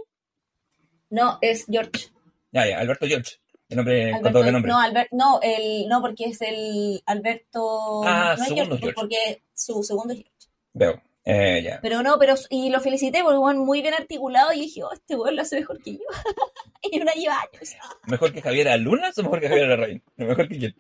No, 1.11 1.39
es 1.41 1.67
George. 1.71 2.09
Ya, 2.51 2.67
ya, 2.67 2.79
Alberto 2.79 3.07
George. 3.07 3.37
El 3.69 3.77
nombre, 3.79 4.11
con 4.11 4.19
Alberto- 4.21 4.39
doble 4.39 4.53
nombre. 4.53 4.71
no, 4.73 4.79
Albert, 4.81 5.09
no, 5.13 5.41
el, 5.43 5.89
no, 5.89 6.01
porque 6.03 6.25
es 6.27 6.43
el 6.43 7.03
Alberto. 7.07 8.03
Ah, 8.05 8.35
no 8.37 8.43
es 8.43 8.49
segundo 8.49 8.77
George, 8.77 8.81
George. 8.83 8.95
porque 8.95 9.43
su 9.55 9.83
segundo 9.83 10.13
es 10.13 10.21
George. 10.21 10.49
Veo. 10.75 11.03
Eh, 11.25 11.63
ya. 11.63 11.79
Pero 11.81 12.03
no, 12.03 12.19
pero 12.19 12.35
y 12.51 12.69
lo 12.71 12.81
felicité 12.81 13.23
porque 13.23 13.39
bueno, 13.39 13.65
muy 13.65 13.81
bien 13.81 13.95
articulado 13.95 14.53
y 14.53 14.61
dije, 14.61 14.83
oh, 14.83 14.93
este 14.93 15.15
weón 15.17 15.37
lo 15.37 15.43
hace 15.43 15.61
mejor 15.61 15.81
que 15.83 15.93
yo. 15.93 15.99
y 16.83 17.01
una 17.01 17.13
lleva 17.13 17.37
años. 17.41 17.77
¿Mejor 18.07 18.33
que 18.33 18.43
Javier 18.43 18.79
Lunas 18.81 19.17
o 19.17 19.23
mejor 19.23 19.41
que 19.41 19.49
Javier 19.49 19.69
Larraín? 19.69 20.03
Mejor 20.17 20.49
que 20.49 20.59
quién. 20.59 20.77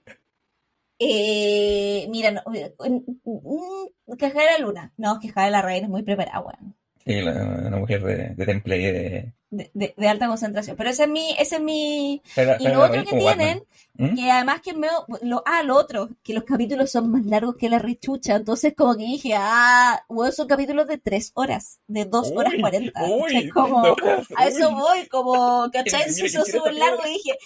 Eh, 1.05 2.07
mira, 2.11 2.31
no, 2.31 2.43
mm, 2.47 4.16
que 4.19 4.31
Javier 4.31 4.61
Luna. 4.61 4.93
No, 4.97 5.19
que 5.20 5.31
Javier 5.33 5.53
la 5.53 5.62
reina 5.62 5.87
es 5.87 5.91
muy 5.91 6.03
preparada, 6.05 6.41
weón. 6.41 6.77
Sí, 7.05 7.20
la- 7.20 7.33
una 7.66 7.77
mujer 7.77 8.03
de, 8.03 8.29
de 8.35 8.47
temple 8.47 8.77
y 8.79 8.83
de... 8.85 9.33
De, 9.51 9.70
de- 9.74 9.93
de 9.97 10.09
alta 10.09 10.29
concentración. 10.29 10.77
Pero 10.77 10.89
ese 10.89 11.03
es 11.03 11.09
mi, 11.11 11.33
ese 11.39 11.57
es 11.57 11.61
mi. 11.61 12.23
Javier- 12.35 12.57
Y 12.59 12.65
Javier 12.65 12.73
lo 12.74 12.85
otro 12.85 13.05
que 13.05 13.19
tienen. 13.19 13.62
¿Mm? 13.95 14.15
que 14.16 14.31
además 14.31 14.62
que 14.62 14.73
me, 14.73 14.89
lo, 15.20 15.43
ah, 15.45 15.62
lo 15.62 15.77
otro, 15.77 16.09
que 16.23 16.33
los 16.33 16.45
capítulos 16.45 16.91
son 16.91 17.11
más 17.11 17.27
largos 17.27 17.57
que 17.57 17.69
la 17.69 17.79
rechucha. 17.79 18.37
Entonces, 18.37 18.73
como 18.74 18.97
que 18.97 19.05
dije, 19.05 19.35
ah, 19.37 20.03
weón, 20.09 20.33
son 20.33 20.49
capítulos 20.49 20.87
de 20.89 20.97
tres 20.97 21.31
horas, 21.35 21.79
de 21.87 22.07
dos 22.07 22.33
horas 22.35 22.55
Uy, 22.55 22.61
cuarenta. 22.62 23.03
uy, 23.05 23.20
¿cachai? 23.33 23.49
como, 23.51 23.77
horas, 23.83 24.27
a 24.35 24.47
eso 24.47 24.69
uy. 24.70 24.74
voy, 24.77 25.07
como, 25.09 25.70
¿cachai? 25.73 26.11
Mira, 26.11 26.27
hizo 26.27 26.43
quiero 26.45 26.59
súper 26.61 26.74
largo 26.74 27.03
y 27.07 27.11
dije, 27.11 27.37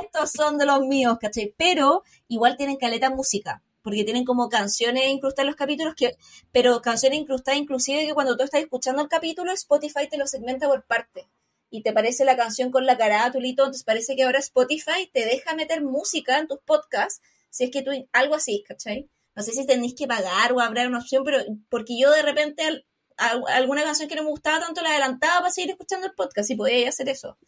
estos 0.00 0.30
son 0.30 0.56
de 0.58 0.66
los 0.66 0.80
míos, 0.86 1.18
¿cachai? 1.20 1.52
Pero 1.58 2.04
igual 2.28 2.56
tienen 2.56 2.76
caleta 2.76 3.10
música, 3.10 3.60
porque 3.82 4.04
tienen 4.04 4.24
como 4.24 4.48
canciones 4.48 5.08
incrustadas 5.08 5.44
en 5.44 5.46
los 5.48 5.56
capítulos, 5.56 5.94
que, 5.94 6.16
pero 6.52 6.82
canciones 6.82 7.20
incrustadas 7.20 7.60
inclusive 7.60 8.06
que 8.06 8.14
cuando 8.14 8.36
tú 8.36 8.44
estás 8.44 8.60
escuchando 8.60 9.02
el 9.02 9.08
capítulo, 9.08 9.52
Spotify 9.52 10.08
te 10.10 10.18
lo 10.18 10.26
segmenta 10.26 10.68
por 10.68 10.84
parte. 10.84 11.28
Y 11.70 11.82
te 11.82 11.92
parece 11.92 12.24
la 12.24 12.36
canción 12.36 12.70
con 12.70 12.86
la 12.86 12.96
carátula 12.96 13.46
y 13.46 13.54
todo, 13.54 13.66
entonces 13.66 13.84
parece 13.84 14.16
que 14.16 14.22
ahora 14.24 14.38
Spotify 14.38 15.10
te 15.12 15.26
deja 15.26 15.54
meter 15.54 15.82
música 15.82 16.38
en 16.38 16.48
tus 16.48 16.60
podcasts, 16.60 17.20
si 17.50 17.64
es 17.64 17.70
que 17.70 17.82
tú, 17.82 17.90
algo 18.12 18.34
así, 18.34 18.64
¿cachai? 18.66 19.08
No 19.34 19.42
sé 19.42 19.52
si 19.52 19.66
tenéis 19.66 19.94
que 19.94 20.06
pagar 20.06 20.52
o 20.52 20.60
habrá 20.60 20.86
una 20.86 20.98
opción, 20.98 21.24
pero 21.24 21.38
porque 21.68 21.98
yo 21.98 22.10
de 22.10 22.22
repente 22.22 22.84
alguna 23.18 23.82
canción 23.82 24.08
que 24.08 24.16
no 24.16 24.22
me 24.22 24.30
gustaba 24.30 24.60
tanto 24.60 24.80
la 24.80 24.90
adelantaba 24.90 25.40
para 25.40 25.52
seguir 25.52 25.70
escuchando 25.70 26.06
el 26.06 26.14
podcast 26.14 26.50
y 26.50 26.56
podía 26.56 26.88
hacer 26.88 27.08
eso. 27.08 27.38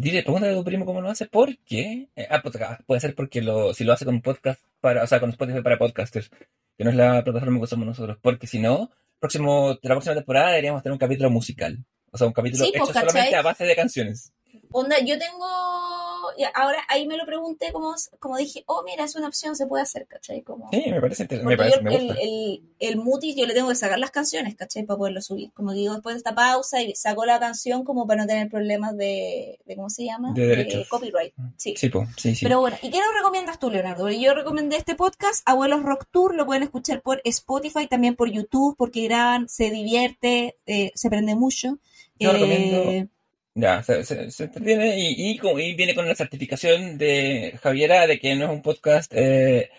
Dile, 0.00 0.22
pregúntale 0.22 0.54
a 0.54 0.56
tu 0.56 0.64
primo 0.64 0.86
cómo 0.86 1.02
lo 1.02 1.10
hace, 1.10 1.26
¿por 1.26 1.58
qué? 1.58 2.08
Eh, 2.16 2.26
ah, 2.30 2.40
pues, 2.42 2.56
ah, 2.62 2.78
puede 2.86 2.98
ser 2.98 3.14
porque 3.14 3.42
lo, 3.42 3.74
si 3.74 3.84
lo 3.84 3.92
hace 3.92 4.06
con 4.06 4.14
un 4.14 4.22
podcast 4.22 4.58
para, 4.80 5.02
o 5.04 5.06
sea, 5.06 5.20
con 5.20 5.28
Spotify 5.28 5.60
para 5.60 5.76
podcasters, 5.76 6.30
que 6.78 6.84
no 6.84 6.88
es 6.88 6.96
la 6.96 7.22
plataforma 7.22 7.58
que 7.58 7.64
usamos 7.64 7.86
nosotros, 7.86 8.16
porque 8.22 8.46
si 8.46 8.58
no, 8.58 8.90
próximo, 9.18 9.78
la 9.82 9.90
próxima 9.90 10.14
temporada 10.14 10.48
deberíamos 10.48 10.82
tener 10.82 10.94
un 10.94 10.98
capítulo 10.98 11.28
musical. 11.28 11.84
O 12.10 12.16
sea, 12.16 12.26
un 12.26 12.32
capítulo 12.32 12.64
Sí, 12.64 12.72
pues, 12.74 12.88
hecho 12.88 13.00
solamente 13.00 13.36
a 13.36 13.42
base 13.42 13.64
de 13.64 13.76
canciones. 13.76 14.32
Onda, 14.70 14.98
yo 15.00 15.18
tengo. 15.18 15.46
Ahora 16.54 16.78
ahí 16.88 17.06
me 17.06 17.16
lo 17.16 17.26
pregunté, 17.26 17.72
como, 17.72 17.94
como 18.18 18.36
dije, 18.36 18.62
oh, 18.66 18.82
mira, 18.84 19.04
es 19.04 19.16
una 19.16 19.26
opción, 19.28 19.56
se 19.56 19.66
puede 19.66 19.82
hacer, 19.82 20.06
¿cachai? 20.06 20.42
Como, 20.42 20.68
Sí, 20.70 20.84
me 20.90 21.00
parece 21.00 21.24
interesante, 21.24 21.44
me 21.44 21.52
yo 21.52 21.56
parece, 21.58 21.82
me 21.82 21.94
el, 21.96 22.06
gusta. 22.06 22.20
el, 22.22 22.62
el 22.78 22.96
mutis 22.96 23.36
yo 23.36 23.46
le 23.46 23.54
tengo 23.54 23.68
que 23.68 23.74
sacar 23.74 23.98
las 23.98 24.10
canciones, 24.10 24.54
¿cachai? 24.54 24.84
Para 24.84 24.98
poderlo 24.98 25.20
subir. 25.20 25.52
Como 25.52 25.72
digo, 25.72 25.92
después 25.94 26.14
de 26.14 26.18
esta 26.18 26.34
pausa 26.34 26.80
y 26.82 26.94
saco 26.94 27.24
la 27.26 27.38
canción 27.40 27.84
como 27.84 28.06
para 28.06 28.22
no 28.22 28.26
tener 28.28 28.48
problemas 28.48 28.96
de, 28.96 29.58
de 29.66 29.76
¿cómo 29.76 29.90
se 29.90 30.04
llama? 30.04 30.32
De 30.32 30.46
derechos. 30.46 30.88
copyright. 30.88 31.34
Sí. 31.56 31.74
Sí, 31.76 31.88
pues, 31.88 32.08
sí, 32.16 32.34
sí. 32.34 32.44
Pero 32.44 32.60
bueno, 32.60 32.76
¿y 32.82 32.90
qué 32.90 32.98
nos 32.98 33.14
recomiendas 33.16 33.58
tú, 33.58 33.70
Leonardo? 33.70 34.08
Yo 34.10 34.34
recomendé 34.34 34.76
este 34.76 34.94
podcast, 34.94 35.42
Abuelos 35.46 35.82
Rock 35.82 36.06
Tour, 36.10 36.34
lo 36.34 36.46
pueden 36.46 36.62
escuchar 36.62 37.02
por 37.02 37.20
Spotify, 37.24 37.86
también 37.88 38.14
por 38.16 38.30
YouTube, 38.30 38.76
porque 38.78 39.02
graban, 39.02 39.48
se 39.48 39.70
divierte, 39.70 40.56
eh, 40.66 40.92
se 40.94 41.10
prende 41.10 41.34
mucho. 41.34 41.78
Yo 42.18 42.30
Eh, 42.30 42.32
recomiendo- 42.34 43.10
Ya, 43.54 43.82
se, 43.82 44.02
se, 44.04 44.30
se 44.30 44.44
entretiene 44.44 44.98
y, 44.98 45.32
y, 45.32 45.40
y 45.40 45.74
viene 45.74 45.94
con 45.94 46.08
la 46.08 46.14
certificación 46.14 46.96
de 46.96 47.58
Javiera 47.62 48.06
de 48.06 48.18
que 48.18 48.34
no 48.34 48.46
es 48.46 48.50
un 48.50 48.62
podcast 48.62 49.12
eh, 49.14 49.70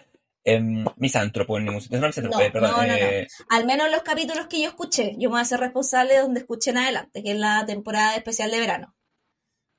em, 0.43 0.85
misántropo 0.97 1.57
en 1.57 1.65
ningún 1.65 1.81
sentido. 1.81 2.01
No, 2.01 2.07
misántropo, 2.07 2.37
No, 2.37 2.43
eh, 2.45 2.51
perdón. 2.51 2.71
no, 2.71 2.77
no, 2.77 2.87
no. 2.87 2.93
eh, 2.95 3.27
Al 3.49 3.65
menos 3.65 3.89
los 3.89 4.03
capítulos 4.03 4.45
que 4.47 4.61
yo 4.61 4.67
escuché, 4.67 5.13
yo 5.17 5.29
me 5.29 5.33
voy 5.33 5.39
a 5.39 5.41
hacer 5.41 5.59
responsable 5.59 6.13
de 6.13 6.19
donde 6.19 6.41
escuché 6.41 6.69
en 6.71 6.77
adelante, 6.77 7.23
que 7.23 7.31
es 7.31 7.37
la 7.37 7.65
temporada 7.65 8.15
especial 8.15 8.51
de 8.51 8.59
verano. 8.59 8.95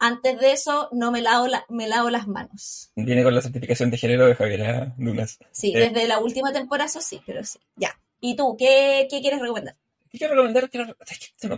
Antes 0.00 0.40
de 0.40 0.50
eso, 0.52 0.88
no 0.92 1.12
me 1.12 1.22
lavo, 1.22 1.46
la- 1.46 1.64
me 1.68 1.86
lavo 1.86 2.10
las 2.10 2.26
manos. 2.26 2.90
Viene 2.96 3.22
con 3.22 3.32
la 3.34 3.40
certificación 3.42 3.90
de 3.90 3.96
género 3.96 4.26
de 4.26 4.34
Javiera 4.34 4.92
Dunas. 4.98 5.38
Sí, 5.52 5.72
Eh. 5.74 5.78
desde 5.88 6.08
la 6.08 6.18
última 6.18 6.52
temporada, 6.52 6.86
eso 6.88 7.00
sí, 7.00 7.20
pero 7.24 7.44
sí. 7.44 7.60
Ya. 7.76 7.96
¿Y 8.20 8.34
tú, 8.34 8.56
qué, 8.58 9.06
qué 9.08 9.20
quieres 9.20 9.40
recomendar? 9.40 9.76
¿Qué 10.14 10.18
quiero 10.18 10.34
recomendar? 10.34 10.70
Quiero- 10.70 10.94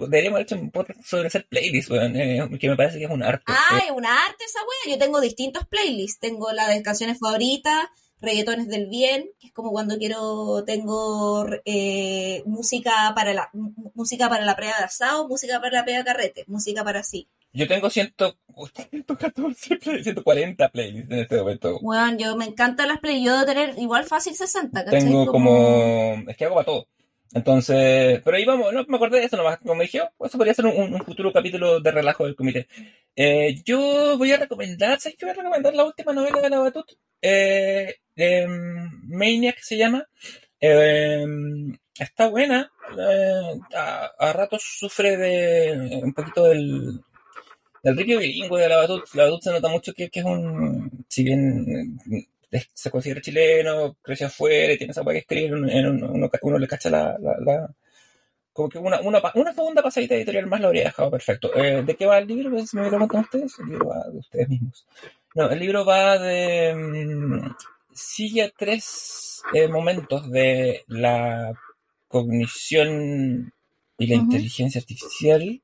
deberíamos 0.09 0.37
haber 0.37 0.43
hecho 0.47 0.55
un 0.57 0.70
podcast 0.70 1.03
sobre 1.05 1.27
hacer 1.27 1.47
playlists, 1.47 1.91
weón, 1.91 2.16
eh, 2.16 2.41
que 2.59 2.70
me 2.70 2.77
parece 2.77 2.99
que 2.99 3.05
es 3.05 3.11
un 3.11 3.23
arte. 3.23 3.45
Ah, 3.49 3.77
Eh, 3.77 3.83
es 3.87 3.91
una 3.91 4.24
arte 4.24 4.45
esa 4.47 4.61
wea. 4.61 4.95
Yo 4.95 4.99
tengo 4.99 5.20
distintos 5.20 5.66
playlists. 5.66 6.19
Tengo 6.20 6.51
la 6.53 6.66
de 6.69 6.81
canciones 6.83 7.19
favoritas, 7.19 7.87
reggaetones 8.23 8.69
del 8.69 8.87
bien, 8.87 9.28
que 9.39 9.49
es 9.49 9.53
como 9.53 9.73
cuando 9.73 9.99
quiero, 9.99 10.65
tengo 10.65 11.47
eh, 11.66 12.43
música 12.47 13.12
para 13.15 13.35
la 13.35 13.51
música 13.95 14.31
para 14.31 14.47
la 14.47 14.57
prueba 14.57 14.78
de 14.78 14.85
asado, 14.85 15.28
música 15.28 15.61
para 15.61 15.73
la 15.73 15.99
de 15.99 16.03
carrete, 16.03 16.45
música 16.47 16.83
para 16.83 17.03
sí. 17.03 17.28
yo 17.53 17.69
tengo 17.69 17.91
100, 17.91 18.15
114, 18.91 19.77
play- 19.77 20.03
140 20.03 20.69
playlists 20.70 21.11
en 21.12 21.19
este 21.19 21.37
momento. 21.37 21.78
Bueno, 21.83 22.16
yo 22.19 22.37
me 22.37 22.47
encantan 22.47 22.89
las 22.89 23.01
playlists. 23.01 23.27
Yo 23.27 23.33
debo 23.35 23.45
tener 23.47 23.78
igual 23.78 24.05
fácil 24.05 24.35
60, 24.35 24.83
¿cachai? 24.85 25.01
Tengo 25.01 25.27
como... 25.27 26.23
Es 26.27 26.37
que 26.39 26.45
hago 26.47 26.55
para 26.55 26.65
todo. 26.66 26.87
Entonces, 27.37 28.23
pero 28.25 28.37
ahí 28.39 28.47
vamos, 28.47 28.73
no 28.73 28.83
me 28.89 28.97
acordé 28.97 29.21
de 29.21 29.27
eso 29.27 29.37
nomás, 29.37 29.59
como 29.59 29.83
dije, 29.83 30.01
oh, 30.01 30.25
eso 30.25 30.39
podría 30.39 30.55
ser 30.55 30.65
un, 30.65 31.05
futuro 31.05 31.31
capítulo 31.35 31.81
de 31.81 31.91
relajo 31.91 32.25
del 32.25 32.35
comité. 32.35 32.67
Eh, 33.15 33.57
yo 33.63 34.17
voy 34.17 34.33
a 34.33 34.39
recomendar, 34.39 34.99
¿sabes 34.99 35.19
qué? 35.19 35.27
Voy 35.27 35.35
a 35.35 35.37
recomendar 35.37 35.75
la 35.75 35.85
última 35.85 36.15
novela 36.15 36.41
de 36.41 36.49
la 36.49 36.61
Batut, 36.61 36.87
eh, 37.21 37.97
eh, 38.17 38.47
Maniac 38.49 39.59
se 39.61 39.77
llama. 39.77 40.09
Eh, 40.61 41.27
está 41.99 42.29
buena, 42.29 42.73
eh, 42.99 43.61
a, 43.75 44.11
a 44.19 44.33
ratos 44.33 44.63
sufre 44.79 45.19
de 45.19 45.69
eh, 45.73 46.01
un 46.03 46.15
poquito 46.15 46.45
del, 46.45 47.03
del 47.83 47.97
ritmo 47.99 48.19
bilingüe 48.19 48.63
de 48.63 48.69
la 48.71 48.79
Batut. 48.79 49.15
La 49.15 49.25
Batut 49.25 49.43
se 49.43 49.53
nota 49.53 49.69
mucho 49.69 49.93
que, 49.93 50.09
que 50.09 50.21
es 50.21 50.27
un, 50.27 51.05
si 51.09 51.23
bien 51.23 51.99
se 52.73 52.90
considera 52.90 53.20
chileno, 53.20 53.97
creció 54.02 54.27
afuera 54.28 54.73
y 54.73 54.78
tiene 54.78 54.93
esa 54.93 55.02
weá 55.02 55.14
que 55.14 55.18
escribir, 55.20 55.55
uno, 55.55 55.68
uno, 56.12 56.31
uno- 56.43 56.59
le 56.59 56.68
cacha 56.68 56.90
la, 56.90 57.16
la, 57.18 57.36
la- 57.44 57.70
como 58.52 58.68
que 58.70 58.78
una, 58.78 59.01
una, 59.01 59.20
una 59.35 59.52
segunda 59.52 59.82
pasadita 59.82 60.14
editorial 60.14 60.47
más 60.47 60.60
lo 60.60 60.68
habría 60.68 60.85
dejado 60.85 61.10
perfecto. 61.10 61.55
Eh, 61.55 61.82
¿De 61.82 61.94
qué 61.94 62.06
va 62.06 62.18
el 62.18 62.27
libro? 62.27 62.59
Si 62.66 62.77
me 62.77 62.85
lo 62.85 62.89
preguntan 62.89 63.20
ustedes, 63.20 63.59
el 63.59 63.66
libro 63.66 63.89
va 63.89 64.09
de 64.10 64.18
ustedes 64.18 64.48
mismos. 64.48 64.86
No, 65.35 65.51
el 65.51 65.59
libro 65.59 65.85
va 65.85 66.18
de... 66.18 66.74
mm, 66.74 67.55
sigue 67.93 68.51
tres 68.56 69.43
eh, 69.52 69.68
momentos 69.68 70.31
de 70.31 70.85
la 70.89 71.52
cognición 72.09 73.52
y 73.98 74.06
la 74.06 74.14
Ujú. 74.14 74.24
inteligencia 74.24 74.81
artificial 74.81 75.60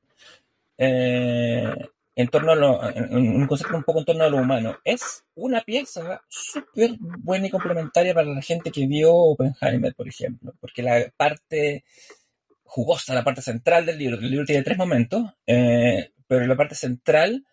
eh, 0.78 1.74
en 2.14 2.28
torno 2.28 2.52
a 2.52 2.54
lo, 2.54 2.80
un 3.10 3.46
concepto 3.46 3.76
un 3.76 3.84
poco 3.84 4.00
en 4.00 4.04
torno 4.04 4.24
a 4.24 4.28
lo 4.28 4.38
humano. 4.38 4.76
Es 4.84 5.24
una 5.34 5.62
pieza 5.62 6.22
súper 6.28 6.96
buena 6.98 7.46
y 7.46 7.50
complementaria 7.50 8.14
para 8.14 8.28
la 8.28 8.42
gente 8.42 8.70
que 8.70 8.86
vio 8.86 9.14
Oppenheimer, 9.14 9.94
por 9.94 10.08
ejemplo, 10.08 10.54
porque 10.60 10.82
la 10.82 11.10
parte 11.16 11.84
jugosa, 12.64 13.14
la 13.14 13.24
parte 13.24 13.42
central 13.42 13.86
del 13.86 13.98
libro, 13.98 14.16
el 14.16 14.30
libro 14.30 14.46
tiene 14.46 14.62
tres 14.62 14.78
momentos, 14.78 15.24
eh, 15.46 16.12
pero 16.26 16.46
la 16.46 16.56
parte 16.56 16.74
central 16.74 17.44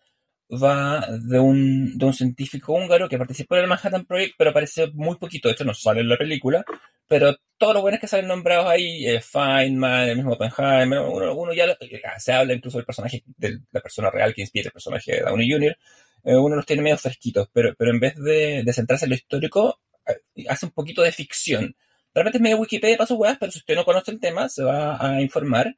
va 0.50 1.06
de 1.20 1.38
un, 1.38 1.96
de 1.98 2.04
un 2.04 2.14
científico 2.14 2.72
húngaro 2.72 3.08
que 3.08 3.18
participó 3.18 3.56
en 3.56 3.62
el 3.62 3.68
Manhattan 3.68 4.04
Project, 4.04 4.34
pero 4.38 4.50
aparece 4.50 4.88
muy 4.94 5.16
poquito, 5.16 5.48
de 5.48 5.54
hecho 5.54 5.64
no 5.64 5.74
sale 5.74 6.00
en 6.00 6.08
la 6.08 6.16
película, 6.16 6.64
pero 7.06 7.36
todos 7.58 7.74
los 7.74 7.82
buenos 7.82 8.00
que 8.00 8.06
salen 8.08 8.28
nombrados 8.28 8.66
ahí, 8.68 9.06
eh, 9.06 9.20
Feynman, 9.20 10.08
el 10.08 10.16
mismo 10.16 10.32
Oppenheimer, 10.32 11.00
uno, 11.00 11.34
uno 11.34 11.52
ya 11.52 11.66
eh, 11.80 12.02
se 12.18 12.32
habla 12.32 12.54
incluso 12.54 12.78
del 12.78 12.86
personaje, 12.86 13.22
de 13.36 13.60
la 13.72 13.80
persona 13.80 14.10
real 14.10 14.32
que 14.34 14.40
inspira 14.42 14.66
el 14.68 14.72
personaje 14.72 15.12
de 15.12 15.20
Downey 15.20 15.50
Jr., 15.50 15.76
eh, 16.24 16.36
uno 16.36 16.56
los 16.56 16.66
tiene 16.66 16.82
medio 16.82 16.98
fresquitos, 16.98 17.48
pero, 17.52 17.74
pero 17.76 17.90
en 17.92 18.00
vez 18.00 18.14
de, 18.16 18.62
de 18.64 18.72
centrarse 18.72 19.06
en 19.06 19.10
lo 19.10 19.14
histórico, 19.16 19.80
eh, 20.06 20.44
hace 20.48 20.66
un 20.66 20.72
poquito 20.72 21.02
de 21.02 21.12
ficción. 21.12 21.74
Realmente 22.14 22.38
es 22.38 22.42
medio 22.42 22.58
Wikipedia 22.58 22.96
para 22.96 23.06
sus 23.06 23.16
weas, 23.18 23.36
pero 23.38 23.52
si 23.52 23.58
usted 23.58 23.74
no 23.76 23.84
conoce 23.84 24.10
el 24.10 24.20
tema, 24.20 24.48
se 24.48 24.62
va 24.64 24.96
a 25.04 25.20
informar. 25.22 25.76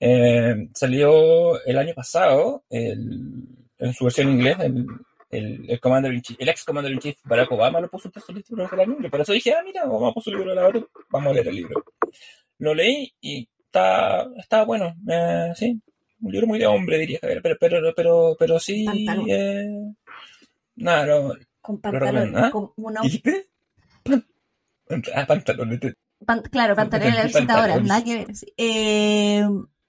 Eh, 0.00 0.68
salió 0.74 1.62
el 1.64 1.78
año 1.78 1.94
pasado, 1.94 2.64
el- 2.70 3.44
en 3.82 3.92
su 3.94 4.04
versión 4.04 4.28
en 4.28 4.34
inglés, 4.34 4.56
el, 4.60 4.86
el, 5.30 5.70
el, 5.70 5.80
Commander 5.80 6.12
in 6.12 6.22
Chief- 6.22 6.36
el 6.40 6.48
ex 6.48 6.64
Commander 6.64 6.92
in 6.92 6.98
Chief 6.98 7.16
Barack 7.24 7.50
Obama 7.52 7.80
lo 7.80 7.88
puso 7.90 8.08
entre 8.08 8.22
sus 8.22 8.34
libros 8.34 8.70
del 8.70 8.80
año. 8.80 8.96
y 9.02 9.08
Por 9.08 9.20
eso 9.20 9.32
dije, 9.32 9.52
ah, 9.52 9.62
mira, 9.64 9.84
Obama 9.84 10.12
puso 10.12 10.30
el 10.30 10.36
libro 10.36 10.50
de 10.50 10.56
la 10.60 10.68
OTU, 10.68 10.88
vamos 11.10 11.30
a 11.30 11.34
leer 11.34 11.48
el 11.48 11.54
libro. 11.56 11.84
Lo 12.58 12.74
leí 12.74 13.12
y 13.20 13.48
está, 13.66 14.26
está 14.38 14.64
bueno, 14.64 14.94
eh, 15.08 15.52
sí. 15.56 15.80
Un 16.20 16.30
libro 16.32 16.46
muy 16.46 16.58
de 16.60 16.66
hombre, 16.66 16.98
diría 16.98 17.18
Javier, 17.20 17.40
pero, 17.42 17.56
pero, 17.58 17.92
pero, 17.96 18.36
pero 18.38 18.58
sí. 18.60 18.86
Eh, 19.28 19.66
nada, 20.76 21.06
lo, 21.06 21.34
Con 21.60 21.80
pantalón. 21.80 22.36
¿ah? 22.36 22.50
con. 22.50 22.70
Pan- 24.04 24.24
Ah, 25.14 25.26
pantalón. 25.26 25.80
pan- 26.26 26.42
claro, 26.50 26.76
pantalón 26.76 27.08
en 27.08 27.14
la 27.14 27.22
Pantalones. 27.22 27.34
visita 27.34 27.60
ahora, 27.60 27.80
nada 27.80 28.04
que 28.04 28.16
ver. 28.18 28.36
sí. 28.36 28.46
Eh, 28.56 29.44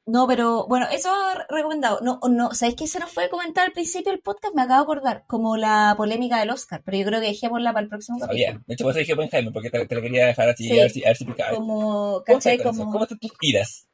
no, 0.05 0.27
pero 0.27 0.67
bueno, 0.67 0.87
eso 0.91 1.09
re- 1.35 1.45
recomendado. 1.57 1.99
No, 2.01 2.19
no, 2.29 2.53
¿sabéis 2.53 2.75
qué 2.75 2.87
se 2.87 2.99
nos 2.99 3.11
fue 3.11 3.25
a 3.25 3.29
comentar 3.29 3.65
al 3.65 3.71
principio 3.71 4.11
del 4.11 4.21
podcast? 4.21 4.53
Me 4.55 4.61
acabo 4.61 4.79
de 4.79 4.83
acordar, 4.83 5.23
como 5.27 5.55
la 5.57 5.93
polémica 5.97 6.39
del 6.39 6.49
Oscar, 6.49 6.81
pero 6.85 6.97
yo 6.97 7.05
creo 7.05 7.21
que 7.21 7.27
dejémosla 7.27 7.71
para 7.73 7.83
el 7.83 7.89
próximo 7.89 8.17
Oh, 8.17 8.21
capítulo. 8.21 8.37
yeah. 8.37 8.61
De 8.65 8.73
hecho, 8.73 8.83
por 8.83 8.91
eso 8.91 8.99
dije 8.99 9.13
Oppenheimer, 9.13 9.53
porque 9.53 9.69
te, 9.69 9.85
te 9.85 9.95
lo 9.95 10.01
quería 10.01 10.25
dejar 10.27 10.49
así, 10.49 10.67
Sí. 10.67 10.79
a 10.79 10.83
ver 10.83 10.91
si, 10.91 11.03
a 11.03 11.07
ver 11.07 11.17
si 11.17 11.25
picaba. 11.25 11.51
Como, 11.55 11.75
¿Cómo 11.75 12.23
¿cachai? 12.25 12.57
¿Cómo 12.57 13.01
están 13.03 13.19
tus 13.19 13.37
tiras? 13.39 13.87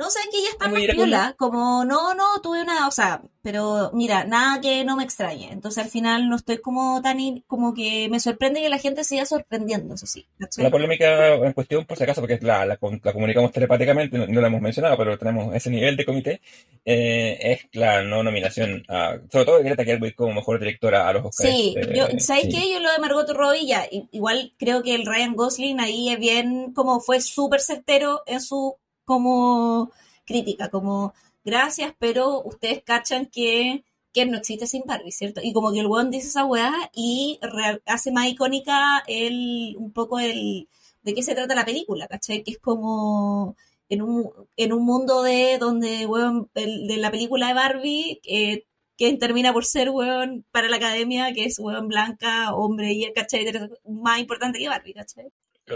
No, 0.00 0.10
sabes 0.10 0.28
que 0.32 0.42
ya 0.42 0.48
está 0.50 0.64
¿Cómo 0.64 0.74
más 0.76 0.82
ir 0.84 0.90
a 0.90 0.94
piola, 0.94 1.34
como 1.38 1.84
no, 1.84 2.14
no, 2.14 2.40
tuve 2.42 2.62
una, 2.62 2.88
o 2.88 2.90
sea, 2.90 3.22
pero 3.42 3.90
mira, 3.92 4.24
nada 4.24 4.60
que 4.60 4.84
no 4.84 4.96
me 4.96 5.04
extrañe. 5.04 5.52
Entonces 5.52 5.84
al 5.84 5.90
final 5.90 6.28
no 6.28 6.36
estoy 6.36 6.58
como 6.58 7.00
tan, 7.02 7.20
in- 7.20 7.44
como 7.46 7.74
que 7.74 8.08
me 8.10 8.18
sorprende 8.18 8.60
que 8.62 8.68
la 8.68 8.78
gente 8.78 9.04
siga 9.04 9.26
sorprendiendo, 9.26 9.94
eso 9.94 10.06
sí. 10.06 10.26
¿cachai? 10.38 10.64
La 10.64 10.70
polémica 10.70 11.34
en 11.34 11.52
cuestión, 11.52 11.84
por 11.84 11.96
si 11.96 12.04
acaso, 12.04 12.20
porque 12.22 12.38
la, 12.40 12.64
la, 12.66 12.78
la 12.80 13.12
comunicamos 13.12 13.52
telepáticamente, 13.52 14.16
no, 14.18 14.26
no 14.26 14.40
la 14.40 14.46
hemos 14.46 14.60
mencionado, 14.60 14.96
pero 14.96 15.18
tenemos 15.18 15.54
ese 15.54 15.70
nivel 15.70 15.96
de 15.96 16.04
comité, 16.04 16.40
eh, 16.84 17.38
es 17.42 17.68
la 17.72 18.02
no 18.02 18.22
nominación, 18.22 18.82
a, 18.88 19.18
sobre 19.30 19.44
todo 19.44 19.58
de 19.58 19.64
Greta 19.64 19.84
Gerwig 19.84 20.14
como 20.14 20.34
mejor 20.34 20.58
directora 20.58 21.08
a 21.08 21.12
los 21.12 21.26
Oscars. 21.26 21.50
Sí, 21.50 21.74
eh, 21.78 21.92
yo, 21.94 22.06
¿sabes 22.18 22.44
sí. 22.44 22.50
qué? 22.50 22.72
Yo 22.72 22.80
lo 22.80 22.90
de 22.92 22.98
Margot 22.98 23.28
Robbie 23.30 23.66
ya, 23.66 23.86
igual 24.12 24.54
creo 24.58 24.82
que 24.82 24.94
el 24.94 25.06
Ryan 25.06 25.34
Gosling 25.34 25.80
ahí 25.80 26.10
es 26.10 26.18
bien, 26.18 26.72
como 26.72 27.00
fue 27.00 27.20
súper 27.20 27.60
certero 27.60 28.22
en 28.26 28.40
su, 28.40 28.76
como, 29.10 29.90
crítica, 30.26 30.70
como, 30.70 31.14
gracias, 31.44 31.94
pero 31.98 32.42
ustedes 32.42 32.82
cachan 32.84 33.26
que, 33.26 33.84
que 34.12 34.26
no 34.26 34.38
existe 34.38 34.66
sin 34.66 34.82
Barbie, 34.86 35.12
¿cierto? 35.12 35.40
Y 35.42 35.52
como 35.52 35.72
que 35.72 35.80
el 35.80 35.86
weón 35.86 36.10
dice 36.10 36.28
esa 36.28 36.44
weá 36.46 36.72
y 36.94 37.38
hace 37.86 38.12
más 38.12 38.26
icónica 38.28 39.02
el, 39.06 39.74
un 39.78 39.92
poco 39.92 40.18
el, 40.20 40.68
de 41.02 41.14
qué 41.14 41.22
se 41.22 41.34
trata 41.34 41.54
la 41.54 41.64
película, 41.64 42.06
¿cachai? 42.08 42.42
Que 42.44 42.52
es 42.52 42.58
como, 42.58 43.56
en 43.88 44.02
un, 44.02 44.30
en 44.56 44.72
un 44.72 44.84
mundo 44.84 45.22
de 45.22 45.58
donde, 45.58 46.06
weón, 46.06 46.50
el- 46.54 46.86
de 46.88 46.96
la 46.98 47.10
película 47.10 47.48
de 47.48 47.54
Barbie, 47.54 48.20
eh, 48.24 48.64
que 48.96 49.16
termina 49.16 49.52
por 49.52 49.64
ser, 49.64 49.90
weón, 49.90 50.44
para 50.52 50.68
la 50.68 50.76
academia, 50.76 51.32
que 51.34 51.44
es, 51.46 51.58
weón, 51.58 51.88
blanca, 51.88 52.54
hombre, 52.54 52.92
y, 52.92 53.12
¿cachai? 53.12 53.44
Más 53.84 54.18
importante 54.20 54.58
que 54.58 54.68
Barbie, 54.68 54.94
¿cachai? 54.94 55.26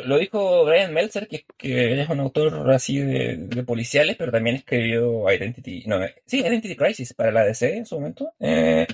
Lo, 0.02 0.18
dijo 0.18 0.64
Brian 0.64 0.92
Meltzer, 0.92 1.28
que, 1.28 1.44
que 1.56 2.00
es 2.00 2.08
un 2.08 2.20
autor 2.20 2.70
así 2.70 2.98
de, 2.98 3.62
policiales, 3.64 4.16
pero 4.16 4.32
también 4.32 4.56
escribió 4.56 5.30
Identity, 5.30 5.84
no, 5.86 6.02
eh, 6.02 6.14
sí, 6.26 6.40
Identity 6.40 6.76
Crisis 6.76 7.14
para 7.14 7.30
la 7.30 7.44
DC 7.44 7.76
en 7.76 7.86
su 7.86 7.96
momento. 7.96 8.32
Eh, 8.40 8.86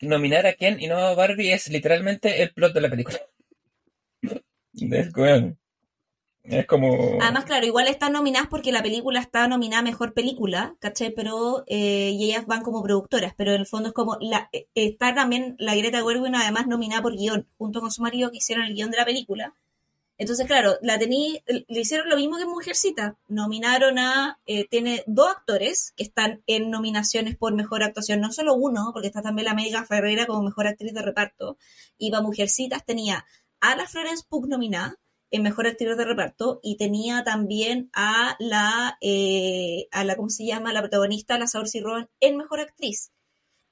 nominar 0.00 0.46
a 0.46 0.52
Ken 0.54 0.80
y 0.80 0.86
no 0.86 0.98
a 0.98 1.14
Barbie 1.14 1.52
es 1.52 1.68
literalmente 1.68 2.42
el 2.42 2.52
plot 2.52 2.74
de 2.74 2.80
la 2.80 2.90
película. 2.90 3.18
Weón, 5.16 5.58
es 6.50 6.66
como... 6.66 7.18
Además, 7.20 7.44
claro, 7.44 7.66
igual 7.66 7.88
están 7.88 8.12
nominadas 8.12 8.48
porque 8.48 8.72
la 8.72 8.82
película 8.82 9.20
está 9.20 9.46
nominada 9.48 9.80
a 9.80 9.84
Mejor 9.84 10.14
Película, 10.14 10.76
¿cachai? 10.78 11.10
Pero, 11.10 11.64
eh, 11.66 12.10
y 12.14 12.24
ellas 12.24 12.46
van 12.46 12.62
como 12.62 12.82
productoras, 12.82 13.34
pero 13.36 13.52
en 13.52 13.60
el 13.60 13.66
fondo 13.66 13.88
es 13.88 13.94
como, 13.94 14.16
la, 14.20 14.48
eh, 14.52 14.66
está 14.74 15.14
también 15.14 15.56
la 15.58 15.74
Greta 15.74 16.02
Gerwig 16.02 16.34
además 16.34 16.66
nominada 16.66 17.02
por 17.02 17.16
guion, 17.16 17.46
junto 17.58 17.80
con 17.80 17.90
su 17.90 18.02
marido 18.02 18.30
que 18.30 18.38
hicieron 18.38 18.64
el 18.64 18.74
guion 18.74 18.90
de 18.90 18.96
la 18.96 19.04
película. 19.04 19.54
Entonces, 20.16 20.46
claro, 20.46 20.76
la 20.82 20.98
tení, 20.98 21.40
le 21.46 21.80
hicieron 21.80 22.08
lo 22.08 22.16
mismo 22.16 22.38
que 22.38 22.44
Mujercita. 22.44 23.16
Nominaron 23.28 24.00
a, 24.00 24.40
eh, 24.46 24.66
tiene 24.68 25.04
dos 25.06 25.28
actores 25.28 25.92
que 25.96 26.02
están 26.02 26.42
en 26.48 26.70
nominaciones 26.70 27.36
por 27.36 27.54
mejor 27.54 27.84
actuación, 27.84 28.20
no 28.20 28.32
solo 28.32 28.54
uno, 28.54 28.90
porque 28.92 29.06
está 29.06 29.22
también 29.22 29.46
la 29.46 29.54
Mega 29.54 29.84
Ferreira 29.84 30.26
como 30.26 30.42
mejor 30.42 30.66
actriz 30.66 30.92
de 30.92 31.02
reparto. 31.02 31.56
Y 31.98 32.10
para 32.10 32.22
Mujercitas 32.22 32.84
tenía 32.84 33.26
a 33.60 33.76
la 33.76 33.86
Florence 33.86 34.24
Pugh 34.28 34.48
nominada 34.48 34.98
en 35.30 35.42
mejor 35.42 35.66
actriz 35.66 35.96
de 35.96 36.04
reparto 36.04 36.60
y 36.62 36.76
tenía 36.76 37.24
también 37.24 37.90
a 37.92 38.36
la, 38.38 38.98
eh, 39.00 39.88
a 39.92 40.04
la, 40.04 40.16
¿cómo 40.16 40.30
se 40.30 40.46
llama? 40.46 40.72
La 40.72 40.80
protagonista, 40.80 41.38
la 41.38 41.46
Saoirse 41.46 41.80
Ronan, 41.80 42.08
en 42.20 42.36
mejor 42.36 42.60
actriz. 42.60 43.12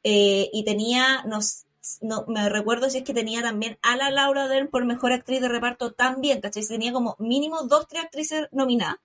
Eh, 0.02 0.50
y 0.52 0.64
tenía, 0.64 1.24
nos, 1.24 1.64
no 2.00 2.24
me 2.28 2.48
recuerdo 2.48 2.90
si 2.90 2.98
es 2.98 3.04
que 3.04 3.14
tenía 3.14 3.42
también 3.42 3.78
a 3.82 3.96
la 3.96 4.10
Laura 4.10 4.48
Dern 4.48 4.68
por 4.68 4.84
mejor 4.84 5.12
actriz 5.12 5.40
de 5.40 5.48
reparto 5.48 5.92
también, 5.92 6.40
¿cachai? 6.40 6.66
Tenía 6.66 6.92
como 6.92 7.16
mínimo 7.18 7.62
dos, 7.62 7.88
tres 7.88 8.04
actrices 8.04 8.48
nominadas. 8.52 8.96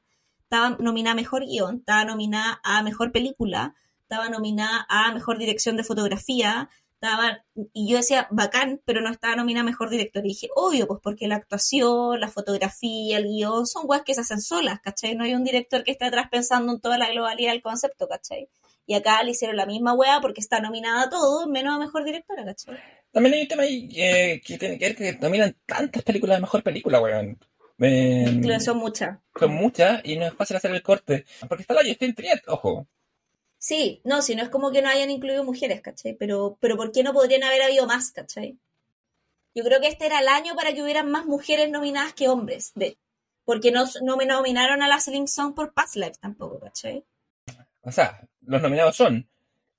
Estaba 0.44 0.72
nominada 0.80 1.14
a 1.14 1.15
mejor 1.15 1.45
guion, 1.45 1.78
estaba 1.78 2.03
nominada 2.03 2.60
a 2.64 2.84
mejor 2.84 3.11
película, 3.11 3.76
estaba 4.02 4.28
nominada 4.28 4.86
a 4.90 5.14
mejor 5.14 5.38
dirección 5.38 5.78
de 5.78 5.86
fotografía, 5.86 6.69
estaba, 7.02 7.44
y 7.73 7.90
yo 7.90 7.98
decía 7.98 8.28
bacán, 8.30 8.80
pero 8.86 9.02
no 9.02 9.10
estaba 9.10 9.36
nominada 9.36 9.64
mejor 9.64 9.90
director. 9.90 10.23
Y 10.23 10.30
dije, 10.30 10.49
obvio, 10.56 10.88
pues 10.88 10.99
porque 11.02 11.28
la 11.28 11.38
actuación, 11.38 12.19
la 12.19 12.28
fotografía, 12.28 13.18
el 13.18 13.26
guion 13.26 13.65
son 13.65 13.84
weas 13.88 14.03
que 14.03 14.14
se 14.14 14.22
hacen 14.22 14.40
solas, 14.40 14.80
¿cachai? 14.82 15.15
No 15.15 15.23
hay 15.23 15.34
un 15.34 15.44
director 15.44 15.84
que 15.84 15.91
esté 15.91 16.06
atrás 16.06 16.28
pensando 16.30 16.72
en 16.73 16.80
toda 16.80 16.99
la 16.99 17.10
globalidad 17.10 17.53
del 17.53 17.64
concepto, 17.64 18.07
¿cachai? 18.07 18.49
Y 18.86 18.94
acá 18.94 19.23
le 19.23 19.32
hicieron 19.32 19.57
la 19.57 19.65
misma 19.65 19.94
wea 19.94 20.22
porque 20.22 20.41
está 20.41 20.60
nominada 20.60 21.03
a 21.03 21.10
todo, 21.10 21.48
menos 21.48 21.76
a 21.76 21.80
mejor 21.80 22.03
directora, 22.03 22.45
¿cachai? 22.45 22.78
También 23.11 23.34
hay 23.34 23.41
un 23.41 23.48
tema 23.48 23.64
ahí 23.64 23.90
eh, 23.95 24.41
que 24.45 24.57
tiene 24.57 24.78
que 24.78 24.86
ver 24.86 24.95
que 24.95 25.14
nominan 25.19 25.57
tantas 25.65 26.03
películas 26.03 26.38
de 26.38 26.41
mejor 26.41 26.61
película, 26.61 27.02
weón. 27.02 27.40
Eh, 27.80 28.40
Claro, 28.44 28.60
son 28.60 28.78
muchas. 28.78 29.18
son 29.40 29.53
muchas 29.56 30.02
y 30.03 30.18
no 30.18 30.28
es 30.28 30.34
fácil 30.34 30.56
hacer 30.56 30.72
el 30.72 30.84
corte. 30.84 31.26
Porque 31.49 31.64
está 31.64 31.73
la 31.73 31.82
Justin 31.84 32.14
Triet, 32.14 32.41
ojo. 32.48 32.88
Sí, 33.62 34.02
no, 34.04 34.24
si 34.24 34.34
no 34.34 34.42
es 34.42 34.50
como 34.50 34.72
que 34.72 34.82
no 34.82 34.90
hayan 34.90 35.12
incluido 35.12 35.44
mujeres, 35.44 35.82
¿cachai? 35.82 36.16
Pero, 36.16 36.58
pero 36.60 36.76
¿por 36.78 36.92
qué 36.92 37.04
no 37.04 37.14
podrían 37.14 37.44
haber 37.44 37.62
habido 37.62 37.86
más, 37.86 38.12
¿cachai? 38.12 38.58
Yo 39.54 39.64
creo 39.64 39.80
que 39.80 39.88
este 39.88 40.08
era 40.08 40.20
el 40.20 40.28
año 40.30 40.56
para 40.56 40.74
que 40.74 40.82
hubieran 40.82 41.12
más 41.12 41.28
mujeres 41.28 41.70
nominadas 41.70 42.14
que 42.14 42.28
hombres, 42.28 42.72
de 42.74 42.98
porque 43.46 43.72
no, 43.72 43.86
no 44.02 44.18
me 44.18 44.26
nominaron 44.26 44.82
a 44.82 44.88
la 44.88 45.00
Celine 45.00 45.28
Song 45.28 45.54
por 45.54 45.76
Past 45.76 45.96
Life 45.96 46.16
tampoco, 46.20 46.60
¿cachai? 46.60 47.06
O 47.82 47.92
sea, 47.92 48.28
los 48.42 48.64
nominados 48.64 48.96
son 48.96 49.30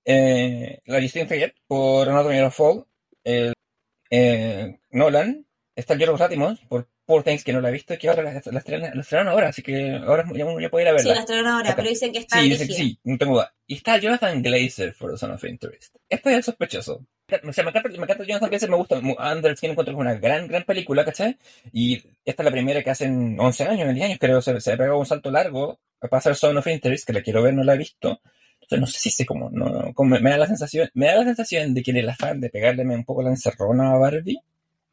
eh, 0.04 0.80
la 0.84 1.00
Justine 1.00 1.26
Triet 1.26 1.56
por 1.66 2.08
Anatomy 2.08 2.40
of 2.40 2.54
Fall, 2.54 2.86
eh, 3.24 4.78
Nolan, 4.92 5.44
está 5.74 5.96
Yorgos 5.96 6.20
Lanthimos 6.20 6.60
por 6.68 6.88
Poor 7.04 7.22
Things, 7.24 7.42
que 7.44 7.52
no 7.52 7.60
la 7.60 7.68
he 7.68 7.72
visto, 7.72 7.96
que 7.98 8.08
ahora 8.08 8.22
la, 8.22 8.32
la 8.44 8.58
estrenan, 8.58 8.92
la 8.94 9.00
estrenan 9.00 9.28
ahora, 9.28 9.48
así 9.48 9.60
que 9.62 9.92
ahora 9.96 10.24
ya, 10.34 10.44
ya 10.60 10.70
puedo 10.70 10.80
ir 10.82 10.88
a 10.88 10.98
Sí, 10.98 11.08
verla. 11.08 11.14
la 11.14 11.20
estrenaron 11.20 11.50
ahora, 11.52 11.68
Acá. 11.70 11.76
pero 11.76 11.88
dicen 11.88 12.12
que 12.12 12.18
está 12.20 12.40
Sí, 12.40 12.48
dice 12.50 12.66
que 12.68 12.74
sí, 12.74 12.98
no 13.04 13.18
tengo 13.18 13.34
duda. 13.34 13.52
Y 13.66 13.74
está 13.74 13.98
Jonathan 13.98 14.40
Glazer 14.42 14.92
for 14.94 15.10
The 15.10 15.18
Son 15.18 15.30
of 15.32 15.44
Interest. 15.44 15.96
Este 16.08 16.30
es 16.30 16.36
el 16.36 16.42
sospechoso. 16.44 16.94
o 16.94 17.52
sea, 17.52 17.64
me 17.64 17.70
encanta, 17.70 17.88
me 17.88 17.96
encanta 17.96 18.24
Jonathan 18.24 18.50
Glazer, 18.50 18.70
me 18.70 18.76
gusta. 18.76 18.98
Under 18.98 19.56
Skin 19.56 19.70
encuentro 19.72 19.94
que 19.94 19.98
es 19.98 20.00
una 20.00 20.14
gran, 20.14 20.46
gran 20.46 20.62
película, 20.64 21.04
¿cachai? 21.04 21.36
Y 21.72 21.96
esta 22.24 22.42
es 22.42 22.44
la 22.44 22.50
primera 22.50 22.82
que 22.82 22.90
hacen 22.90 23.36
11 23.38 23.64
años, 23.64 23.94
10 23.94 24.06
años, 24.06 24.18
creo, 24.20 24.40
se, 24.40 24.60
se 24.60 24.72
ha 24.72 24.76
pegado 24.76 24.98
un 24.98 25.06
salto 25.06 25.30
largo 25.30 25.80
para 25.98 26.18
hacer 26.18 26.36
Zone 26.36 26.58
of 26.58 26.66
Interest, 26.66 27.06
que 27.06 27.12
la 27.12 27.22
quiero 27.22 27.42
ver, 27.42 27.54
no 27.54 27.64
la 27.64 27.74
he 27.74 27.78
visto. 27.78 28.20
Entonces, 28.60 28.80
no 28.80 28.86
sé 28.86 28.98
si 29.00 29.10
sé 29.10 29.26
cómo, 29.26 29.50
no, 29.50 29.92
como 29.92 30.10
me, 30.10 30.20
me 30.20 30.30
da 30.30 30.38
la 30.38 30.46
sensación, 30.46 30.88
me 30.94 31.06
da 31.06 31.16
la 31.16 31.24
sensación 31.24 31.74
de 31.74 31.82
que 31.82 31.90
en 31.90 31.96
el 31.96 32.08
afán 32.08 32.40
de 32.40 32.48
pegarle 32.48 32.84
un 32.84 33.04
poco 33.04 33.22
la 33.22 33.30
encerrona 33.30 33.92
a 33.92 33.98
Barbie, 33.98 34.38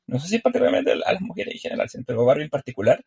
no 0.10 0.20
sé 0.20 0.28
si 0.28 0.40
particularmente 0.40 0.92
a 0.92 0.96
las 1.14 1.22
mujeres 1.22 1.54
en 1.56 1.60
general, 1.62 1.88
pero 2.06 2.26
Barbie 2.26 2.44
en 2.46 2.50
particular, 2.50 3.04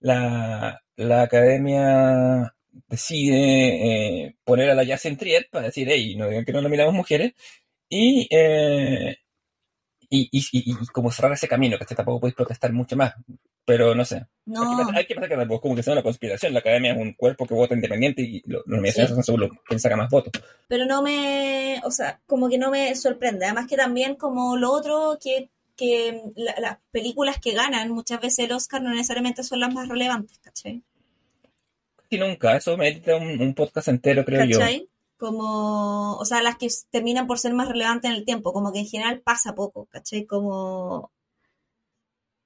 la, 0.00 0.80
la 0.96 1.22
academia 1.22 2.54
decide 2.88 4.24
eh, 4.26 4.36
poner 4.44 4.70
a 4.70 4.74
la 4.74 4.86
Jacen 4.86 5.16
Triet 5.16 5.48
para 5.50 5.66
decir, 5.66 5.88
hey, 5.90 6.14
no 6.16 6.28
digan 6.28 6.44
que 6.44 6.52
no 6.52 6.60
la 6.60 6.68
miramos 6.68 6.94
mujeres, 6.94 7.32
y, 7.88 8.28
eh, 8.30 9.16
y, 10.10 10.28
y, 10.32 10.38
y, 10.52 10.72
y 10.72 10.86
como 10.92 11.10
cerrar 11.10 11.32
ese 11.32 11.48
camino, 11.48 11.78
que 11.78 11.94
tampoco 11.94 12.20
podéis 12.20 12.36
protestar 12.36 12.72
mucho 12.72 12.96
más, 12.96 13.14
pero 13.64 13.94
no 13.94 14.04
sé. 14.04 14.16
Hay 14.16 14.22
que 14.22 14.26
No, 14.46 14.76
pensar, 14.78 14.96
hay 14.96 15.06
que 15.06 15.14
pensar 15.14 15.28
que 15.28 15.36
tampoco 15.36 15.60
como 15.60 15.76
que 15.76 15.82
sea 15.82 15.92
una 15.92 16.02
conspiración, 16.02 16.52
la 16.54 16.60
academia 16.60 16.92
es 16.92 16.98
un 16.98 17.12
cuerpo 17.12 17.46
que 17.46 17.54
vota 17.54 17.74
independiente 17.74 18.22
y 18.22 18.42
lo- 18.46 18.58
las 18.60 18.66
nominaciones 18.66 19.10
Sí. 19.10 19.14
son 19.14 19.24
según 19.24 19.40
lo- 19.42 19.48
quien 19.66 19.78
saca 19.80 19.96
más 19.96 20.08
votos. 20.10 20.32
pero 20.68 20.84
no 20.86 21.02
me, 21.02 21.80
o 21.84 21.90
sea, 21.90 22.20
como 22.26 22.48
que 22.48 22.58
no 22.58 22.70
me 22.70 22.94
sorprende. 22.94 23.44
Además 23.46 23.66
que 23.66 23.76
también 23.76 24.16
como 24.16 24.56
lo 24.56 24.70
otro 24.72 25.18
que, 25.22 25.50
que 25.78 26.20
la- 26.36 26.56
las 26.60 26.78
películas 26.90 27.38
que 27.40 27.52
ganan 27.54 27.90
muchas 27.90 28.20
veces 28.20 28.40
el 28.40 28.52
Oscar 28.52 28.82
no 28.82 28.90
necesariamente 28.90 29.42
son 29.42 29.60
las 29.60 29.72
más 29.72 29.88
relevantes, 29.88 30.38
¿cachai? 30.40 30.82
Y 32.10 32.18
nunca, 32.18 32.56
eso 32.56 32.76
merita 32.76 33.16
un, 33.16 33.40
un 33.40 33.54
podcast 33.54 33.88
entero, 33.88 34.24
creo 34.24 34.44
yo. 34.44 34.58
¿Cachai? 34.58 34.88
Como, 35.16 36.16
o 36.16 36.24
sea, 36.24 36.42
las 36.42 36.56
que 36.56 36.68
terminan 36.90 37.26
por 37.26 37.38
ser 37.38 37.52
más 37.54 37.68
relevantes 37.68 38.10
en 38.10 38.16
el 38.16 38.24
tiempo, 38.24 38.52
como 38.52 38.72
que 38.72 38.80
en 38.80 38.86
general 38.86 39.20
pasa 39.20 39.54
poco, 39.54 39.86
¿cachai? 39.86 40.26
Como, 40.26 41.10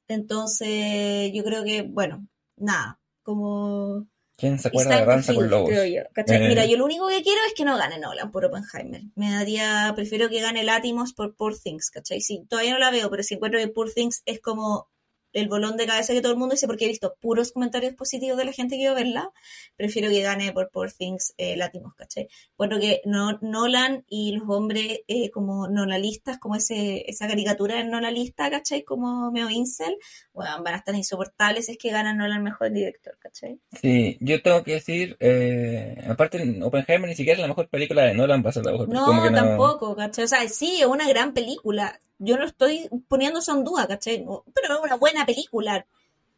entonces, 0.09 1.33
yo 1.33 1.43
creo 1.45 1.65
que, 1.65 1.83
bueno, 1.83 2.27
nada, 2.57 3.01
como, 3.23 4.07
¿Quién 4.43 4.59
se 4.59 4.67
acuerda 4.67 4.99
de 4.99 5.07
Danza 5.07 5.33
con 5.35 5.49
Lobos? 5.49 5.71
creo 5.71 5.85
yo, 5.85 6.03
¿cachai? 6.13 6.45
Eh. 6.45 6.49
Mira, 6.49 6.67
yo 6.67 6.77
lo 6.77 6.85
único 6.85 7.07
que 7.07 7.23
quiero 7.23 7.39
es 7.47 7.55
que 7.55 7.65
no 7.65 7.77
gane 7.77 8.01
Nolan 8.01 8.33
por 8.33 8.45
Oppenheimer. 8.45 9.03
Me 9.15 9.31
daría, 9.31 9.93
prefiero 9.95 10.29
que 10.29 10.41
gane 10.41 10.65
Latimos 10.65 11.13
por 11.13 11.37
Poor 11.37 11.57
Things, 11.57 11.91
¿cachai? 11.91 12.21
Sí, 12.21 12.45
todavía 12.49 12.73
no 12.73 12.81
la 12.81 12.91
veo, 12.91 13.09
pero 13.09 13.23
si 13.23 13.35
encuentro 13.35 13.61
que 13.61 13.69
Poor 13.69 13.93
Things 13.93 14.23
es 14.27 14.41
como 14.41 14.91
el 15.33 15.49
bolón 15.49 15.77
de 15.77 15.87
cabeza 15.87 16.13
que 16.13 16.21
todo 16.21 16.33
el 16.33 16.39
mundo 16.39 16.55
dice 16.55 16.67
porque 16.67 16.85
he 16.85 16.89
visto 16.89 17.15
puros 17.21 17.53
comentarios 17.53 17.95
positivos 17.95 18.37
de 18.39 18.45
la 18.45 18.53
gente 18.53 18.77
que 18.77 18.83
iba 18.83 18.93
a 18.93 18.95
verla, 18.95 19.31
prefiero 19.77 20.09
que 20.11 20.21
gane 20.21 20.53
por 20.53 20.71
Poor 20.71 20.93
Things 20.93 21.35
eh, 21.39 21.57
Latimos, 21.57 21.95
¿cachai? 21.95 22.29
Bueno, 22.57 22.79
que 22.79 23.01
no, 23.05 23.39
Nolan 23.41 24.05
y 24.09 24.33
los 24.37 24.49
hombres 24.49 25.01
eh, 25.09 25.31
como 25.31 25.69
nonalistas, 25.69 26.39
como 26.39 26.57
ese, 26.57 27.05
esa 27.09 27.27
caricatura 27.29 27.77
de 27.77 27.85
nonalista, 27.85 28.51
¿cachai? 28.51 28.83
Como 28.85 29.31
medio 29.31 29.51
incel, 29.51 29.97
bueno, 30.33 30.63
van 30.63 30.75
a 30.75 30.79
estar 30.79 30.95
insoportables 30.95 31.69
es 31.69 31.79
que 31.79 31.91
gana 31.91 32.15
Nolan 32.15 32.43
mejor 32.43 32.73
director, 32.73 33.17
¿cachai? 33.19 33.59
Sí, 33.81 34.19
yo 34.21 34.43
tengo 34.43 34.63
que 34.63 34.75
decir, 34.75 35.17
eh, 35.21 35.97
aparte, 36.09 36.39
Oppenheimer 36.63 37.09
ni 37.09 37.17
siquiera 37.17 37.37
es 37.37 37.43
la 37.43 37.49
mejor 37.49 37.69
película 37.69 38.03
de 38.03 38.15
Nolan, 38.15 38.45
va 38.45 38.51
a 38.51 38.53
ser 38.53 38.65
la 38.65 38.73
mejor 38.73 38.89
No, 38.89 39.05
como 39.07 39.23
que 39.23 39.31
no- 39.31 39.37
tampoco, 39.37 39.97
¿cachai? 39.97 40.25
O 40.25 40.29
sea, 40.29 40.47
sí, 40.49 40.79
es 40.81 40.87
una 40.87 41.09
gran 41.09 41.33
película. 41.33 41.99
Yo 42.25 42.37
no 42.37 42.45
estoy 42.45 42.89
poniendo 43.09 43.41
eso 43.41 43.53
en 43.53 43.65
duda, 43.65 43.87
¿cachai? 43.87 44.25
No, 44.25 44.45
Pero 44.55 44.75
es 44.75 44.81
una 44.83 44.97
buena 44.97 45.27
película. 45.27 45.85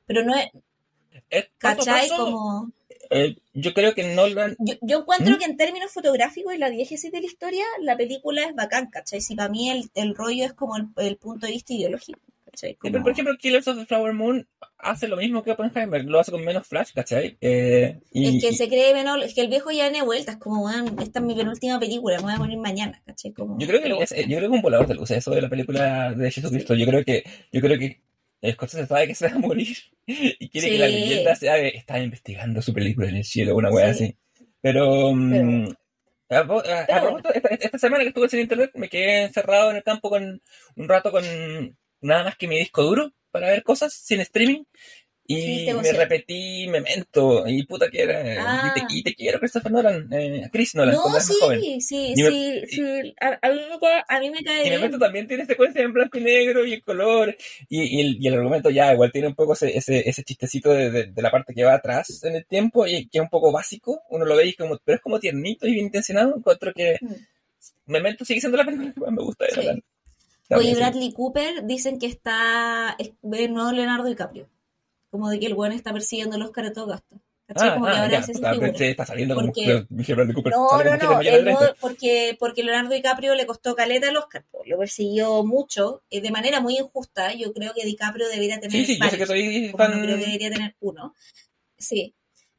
Pero 0.07 0.25
no 0.25 0.35
es, 0.35 0.51
a 1.31 1.43
¿cachai? 1.59 2.09
Como... 2.09 2.71
eh, 3.11 3.37
yo 3.53 3.73
creo 3.75 3.95
que 3.95 4.15
Nolan, 4.15 4.57
Yo, 4.59 4.75
yo 4.81 5.01
encuentro 5.01 5.37
¿Mm? 5.37 5.39
que 5.39 5.45
en 5.45 5.57
términos 5.57 5.93
fotográficos 5.93 6.55
y 6.55 6.59
la 6.59 6.71
diégesis 6.71 7.13
de 7.13 7.21
la 7.21 7.27
historia, 7.27 7.65
la 7.81 7.97
película 7.97 8.45
es 8.45 8.55
bacán, 8.55 8.91
¿cachai? 8.91 9.21
Si 9.21 9.35
para 9.35 9.49
mí 9.49 9.71
el, 9.71 9.91
el 9.95 10.15
rollo 10.15 10.45
es 10.45 10.53
como 10.53 10.77
el, 10.77 10.89
el 10.97 11.17
punto 11.17 11.47
de 11.47 11.53
vista 11.53 11.73
ideológico, 11.73 12.21
por 13.03 13.11
ejemplo, 13.13 13.37
Killers 13.39 13.69
of 13.69 13.79
the 13.79 13.87
Flower 13.87 14.13
Moon 14.13 14.47
hace 14.79 15.09
lo 15.09 15.17
mismo 15.17 15.43
que 15.43 15.53
Oppenheimer, 15.53 16.05
lo 16.05 16.21
hace 16.21 16.31
con 16.33 16.45
menos 16.45 16.67
flash, 16.67 16.91
¿cachai? 16.95 17.37
Eh, 17.41 18.01
y, 18.13 18.37
es 18.37 18.43
que 18.45 18.51
y- 18.51 18.55
se 18.55 18.69
cree 18.69 18.93
menor, 18.95 19.23
es 19.23 19.35
que 19.35 19.41
el 19.41 19.49
viejo 19.49 19.71
ya 19.71 19.91
tiene 19.91 20.05
vueltas, 20.05 20.37
como, 20.37 20.65
weón, 20.65 20.97
esta 21.01 21.19
es 21.21 21.25
mi 21.25 21.35
penúltima 21.35 21.79
película, 21.81 22.17
me 22.19 22.23
voy 22.25 22.33
a 22.35 22.39
morir 22.39 22.59
mañana, 22.59 23.03
¿cachai? 23.07 23.33
Como, 23.33 23.59
yo 23.59 23.67
creo 23.67 23.81
que 23.81 24.03
es, 24.05 24.11
yo 24.11 24.25
creo 24.27 24.41
que 24.41 24.45
es 24.47 24.51
un 24.53 24.63
volador 24.63 24.87
de 24.87 24.95
luces 24.95 25.19
eso 25.19 25.31
de 25.33 25.43
la 25.43 25.49
película 25.49 26.13
de 26.13 26.31
Jesucristo. 26.31 26.75
Yo 26.75 26.87
creo 26.87 27.05
que, 27.05 27.25
yo 27.53 27.61
creo 27.61 27.79
que 27.79 28.01
Scorsese 28.53 28.87
sabe 28.87 29.07
que 29.07 29.15
se 29.15 29.29
va 29.29 29.35
a 29.37 29.39
morir 29.39 29.77
y 30.07 30.49
quiere 30.51 30.71
que 30.71 30.79
la 30.79 30.87
leyenda 30.89 31.35
sea 31.35 31.55
de, 31.55 31.69
está 31.69 31.99
investigando 31.99 32.61
su 32.61 32.75
película 32.75 33.09
en 33.09 33.17
el 33.17 33.25
cielo, 33.25 33.57
una 33.57 33.71
wea 33.71 33.95
Sí. 33.95 34.05
así. 34.05 34.17
Pero, 34.61 35.13
mm, 35.15 35.69
Pero- 36.29 36.63
a, 36.67 36.81
a- 36.81 37.23
esta 37.61 37.79
semana 37.79 38.03
que 38.03 38.09
estuve 38.09 38.29
sin 38.29 38.41
internet 38.41 38.71
me 38.75 38.89
quedé 38.89 39.25
encerrado 39.25 39.71
en 39.71 39.77
el 39.77 39.83
campo 39.83 40.11
con 40.11 40.43
un 40.77 40.89
rato 40.89 41.11
con 41.13 41.23
nada 42.05 42.25
más 42.25 42.37
que 42.37 42.49
mi 42.49 42.59
disco 42.59 42.83
duro 42.83 43.13
para 43.31 43.49
ver 43.49 43.63
cosas 43.63 43.93
sin 43.93 44.21
streaming. 44.21 44.65
Sí, 45.27 45.67
Y 45.67 45.73
me 45.73 45.91
repetí 45.95 46.69
Memento 46.69 47.45
y 47.49 47.65
puta 47.65 47.89
que 47.89 48.03
era. 48.03 48.21
Ah. 48.41 48.75
Y, 48.77 48.79
te, 48.79 48.87
y 48.95 49.03
te 49.03 49.15
quiero, 49.15 49.39
Christopher 49.41 49.73
Nolan, 49.73 50.07
eh, 50.13 50.51
Chris 50.53 50.75
Nolan, 50.75 50.95
No, 50.97 51.01
cuando 51.01 51.19
más 51.19 51.39
joven. 51.41 51.61
sí, 51.63 51.81
sí, 51.81 52.15
me- 52.23 52.31
sí, 52.31 52.63
sí. 52.69 53.15
A, 53.19 53.39
a 53.41 53.51
mí 53.51 53.61
me 53.71 53.79
cae, 53.81 54.05
a 54.07 54.21
mí 54.21 54.29
me 54.31 54.45
cae 54.45 54.61
Y 54.61 54.63
bien. 54.65 54.75
Memento 54.75 54.99
también 54.99 55.27
tiene 55.27 55.47
secuencias 55.47 55.83
en 55.83 55.95
blanco 55.95 56.19
y 56.19 56.25
negro 56.25 56.67
y 56.67 56.75
en 56.75 56.81
color. 56.83 57.35
Y, 57.71 57.83
y 57.97 58.01
el, 58.03 58.17
y 58.23 58.29
el 58.29 58.35
argumento 58.35 58.69
ya 58.69 58.93
igual 58.93 59.11
tiene 59.13 59.29
un 59.29 59.35
poco 59.35 59.55
ese, 59.55 59.75
ese, 59.75 60.07
ese 60.07 60.23
chistecito 60.25 60.71
de, 60.71 60.91
de, 60.91 61.07
de 61.07 61.23
la 61.23 61.31
parte 61.31 61.55
que 61.55 61.65
va 61.65 61.73
atrás 61.73 62.23
en 62.25 62.37
el 62.37 62.45
tiempo 62.45 62.87
y 62.87 63.09
que 63.09 63.17
es 63.17 63.23
un 63.23 63.31
poco 63.31 63.51
básico. 63.51 64.03
Uno 64.11 64.27
lo 64.27 64.37
ve 64.37 64.49
y 64.49 64.53
como, 64.53 64.79
pero 64.85 64.97
es 64.97 65.03
como 65.03 65.19
tiernito 65.19 65.67
y 65.67 65.73
bien 65.73 65.87
intencionado. 65.87 66.37
Encuentro 66.37 66.71
que 66.75 66.99
Mm. 67.01 67.15
Memento 67.87 68.27
sigue 68.27 68.41
siendo 68.41 68.59
la 68.59 68.65
película 68.67 68.93
que 68.93 69.01
más 69.01 69.11
me 69.13 69.23
gusta 69.23 69.47
de 69.47 69.51
Sí. 69.53 69.57
Nolan. 69.61 69.83
Oye, 70.51 70.71
sí. 70.71 70.75
Bradley 70.77 71.13
Cooper 71.13 71.65
dicen 71.65 71.99
que 71.99 72.07
está 72.07 72.97
es 72.99 73.13
el 73.33 73.53
nuevo 73.53 73.73
Leonardo 73.73 74.05
DiCaprio. 74.05 74.49
Como 75.11 75.29
de 75.31 75.39
que 75.39 75.47
el 75.47 75.55
bueno 75.55 75.75
está 75.75 75.93
persiguiendo 75.93 76.37
el 76.37 76.43
Oscar 76.43 76.67
a 76.67 76.73
todo 76.73 76.87
gasto. 76.87 77.21
Ah, 77.57 77.75
como 77.75 77.87
que 77.87 77.93
ah, 77.93 78.03
ahora 78.05 78.11
ya, 78.11 78.19
es 78.21 78.81
está 78.81 79.07
saliendo 79.07 79.35
como 79.35 79.49
Porque- 79.49 79.87
dije 79.91 80.15
Bradley 80.15 80.35
Cooper, 80.35 80.53
No, 80.53 80.83
no, 80.83 80.97
no, 80.97 81.21
el 81.21 81.57
porque, 81.79 82.37
porque 82.41 82.65
Leonardo 82.65 82.95
DiCaprio 82.95 83.35
le 83.35 83.47
costó 83.47 83.75
caleta 83.77 84.09
el 84.09 84.17
Oscar, 84.17 84.47
lo 84.65 84.79
persiguió 84.79 85.45
mucho, 85.45 86.03
eh, 86.09 86.23
de 86.23 86.31
manera 86.31 86.61
muy 86.61 86.79
injusta. 86.79 87.35
Yo 87.35 87.53
creo 87.53 87.73
que 87.75 87.85
DiCaprio 87.85 88.29
debería 88.29 88.61
tener 88.61 88.71
Sí, 88.73 88.85
sí, 88.87 88.99
yo 88.99 89.11
sé 89.11 89.19
que 89.19 89.27
soy 89.27 89.71
no 89.73 89.77
creo 89.77 90.19
que 90.19 90.25
debería 90.25 90.51
tener 90.51 90.75
uno. 90.81 91.15
Sí. 91.77 92.15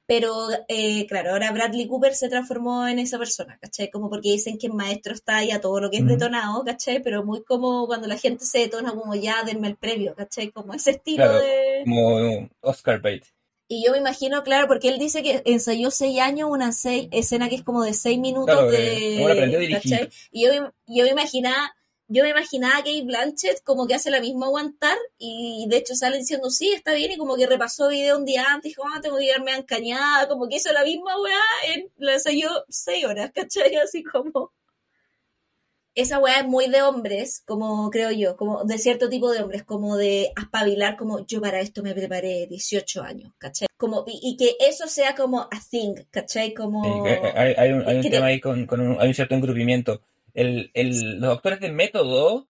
Pero, 0.08 0.48
eh, 0.68 1.08
claro, 1.08 1.32
ahora 1.32 1.52
Bradley 1.52 1.88
Cooper 1.88 2.14
se 2.14 2.30
transformó 2.30 2.88
en 2.88 3.00
esa 3.00 3.18
persona, 3.18 3.58
¿cachai? 3.60 3.90
Como 3.90 4.10
porque 4.10 4.32
dicen 4.32 4.58
que 4.60 4.68
el 4.68 4.74
maestro 4.74 5.14
está 5.14 5.38
ahí 5.38 5.50
a 5.52 5.60
todo 5.62 5.80
lo 5.82 5.90
que 5.90 5.98
es 5.98 6.06
detonado, 6.06 6.64
¿cachai? 6.64 7.02
Pero 7.02 7.24
muy 7.26 7.44
como 7.44 7.88
cuando 7.88 8.08
la 8.08 8.18
gente 8.18 8.46
se 8.46 8.60
detona, 8.60 8.94
como 8.94 9.16
ya, 9.16 9.44
denme 9.44 9.68
el 9.68 9.78
premio, 9.78 10.14
¿cachai? 10.16 10.52
Como 10.52 10.74
ese 10.76 10.92
estilo 10.92 11.24
Claro. 11.26 11.40
de... 11.40 11.82
Como 11.86 12.50
Oscar 12.62 13.02
bait. 13.02 13.26
Y 13.68 13.84
yo 13.84 13.94
me 13.94 13.98
imagino, 13.98 14.44
claro, 14.44 14.68
porque 14.68 14.90
él 14.90 15.00
dice 15.00 15.24
que 15.24 15.42
ensayó 15.46 15.90
seis 15.90 16.20
años 16.20 16.50
una 16.52 16.72
seis, 16.72 17.08
escena 17.12 17.50
que 17.50 17.56
es 17.56 17.64
como 17.64 17.84
de 17.84 17.96
seis 17.96 18.20
minutos 18.20 18.54
Claro, 18.54 18.70
de... 18.70 19.22
eh, 19.24 19.26
aprendió 19.32 19.58
a 19.58 19.62
dirigir. 19.62 19.92
¿cachai? 19.92 20.10
Y 20.32 20.46
yo, 20.46 20.52
yo 20.86 21.04
me 21.04 21.10
imaginaba, 21.10 21.76
yo 22.08 22.24
me 22.24 22.30
imaginaba 22.30 22.78
a 22.78 22.84
Kate 22.84 23.04
Blanchett 23.04 23.64
como 23.64 23.88
que 23.88 23.96
hace 23.96 24.12
la 24.12 24.22
misma 24.22 24.46
aguantar 24.46 24.98
y 25.18 25.66
de 25.70 25.78
hecho 25.78 25.96
sale 25.96 26.18
diciendo 26.18 26.50
sí, 26.50 26.72
está 26.72 26.94
bien 26.94 27.12
y 27.12 27.18
como 27.18 27.36
que 27.36 27.48
repasó 27.48 27.90
video 27.90 28.18
un 28.18 28.26
día 28.26 28.46
antes, 28.48 28.72
dijo, 28.72 28.84
ah, 28.86 29.02
tengo 29.02 29.18
que 29.18 29.26
quedarme 29.26 29.56
encañada, 29.56 30.28
como 30.28 30.48
que 30.48 30.58
hizo 30.58 30.72
la 30.72 30.84
misma 30.84 31.20
weá, 31.20 31.74
en, 31.74 31.90
la 31.98 32.14
ensayó 32.14 32.50
seis 32.70 33.06
horas, 33.06 33.32
¿cachai? 33.34 33.76
Así 33.84 34.04
como... 34.04 34.52
Esa 35.98 36.20
weá 36.20 36.42
es 36.42 36.46
muy 36.46 36.68
de 36.68 36.82
hombres, 36.82 37.42
como 37.46 37.90
creo 37.90 38.12
yo, 38.12 38.36
como 38.36 38.66
de 38.66 38.78
cierto 38.78 39.08
tipo 39.08 39.32
de 39.32 39.42
hombres, 39.42 39.64
como 39.64 39.96
de 39.96 40.30
aspabilar, 40.36 40.98
como 40.98 41.26
yo 41.26 41.40
para 41.40 41.62
esto 41.62 41.84
me 41.84 41.96
preparé 41.96 42.48
18 42.48 43.02
años, 43.02 43.32
¿cachai? 43.38 43.70
Como, 43.78 44.04
y, 44.06 44.20
y 44.22 44.36
que 44.36 44.58
eso 44.60 44.88
sea 44.88 45.16
como 45.16 45.44
a 45.44 45.62
thing, 45.72 45.96
¿cachai? 46.12 46.54
Como... 46.54 47.06
que 47.06 47.12
hay, 47.34 47.54
hay 47.58 47.72
un, 47.72 47.88
hay 47.88 47.96
un 47.96 48.10
tema 48.10 48.26
ahí 48.26 48.42
con, 48.42 48.66
con 48.66 48.82
un, 48.82 49.00
hay 49.00 49.08
un 49.08 49.14
cierto 49.14 49.36
engrupimiento. 49.36 50.02
El, 50.36 50.70
el, 50.76 51.20
los 51.20 51.36
actores 51.38 51.60
del 51.60 51.74
método 51.74 52.48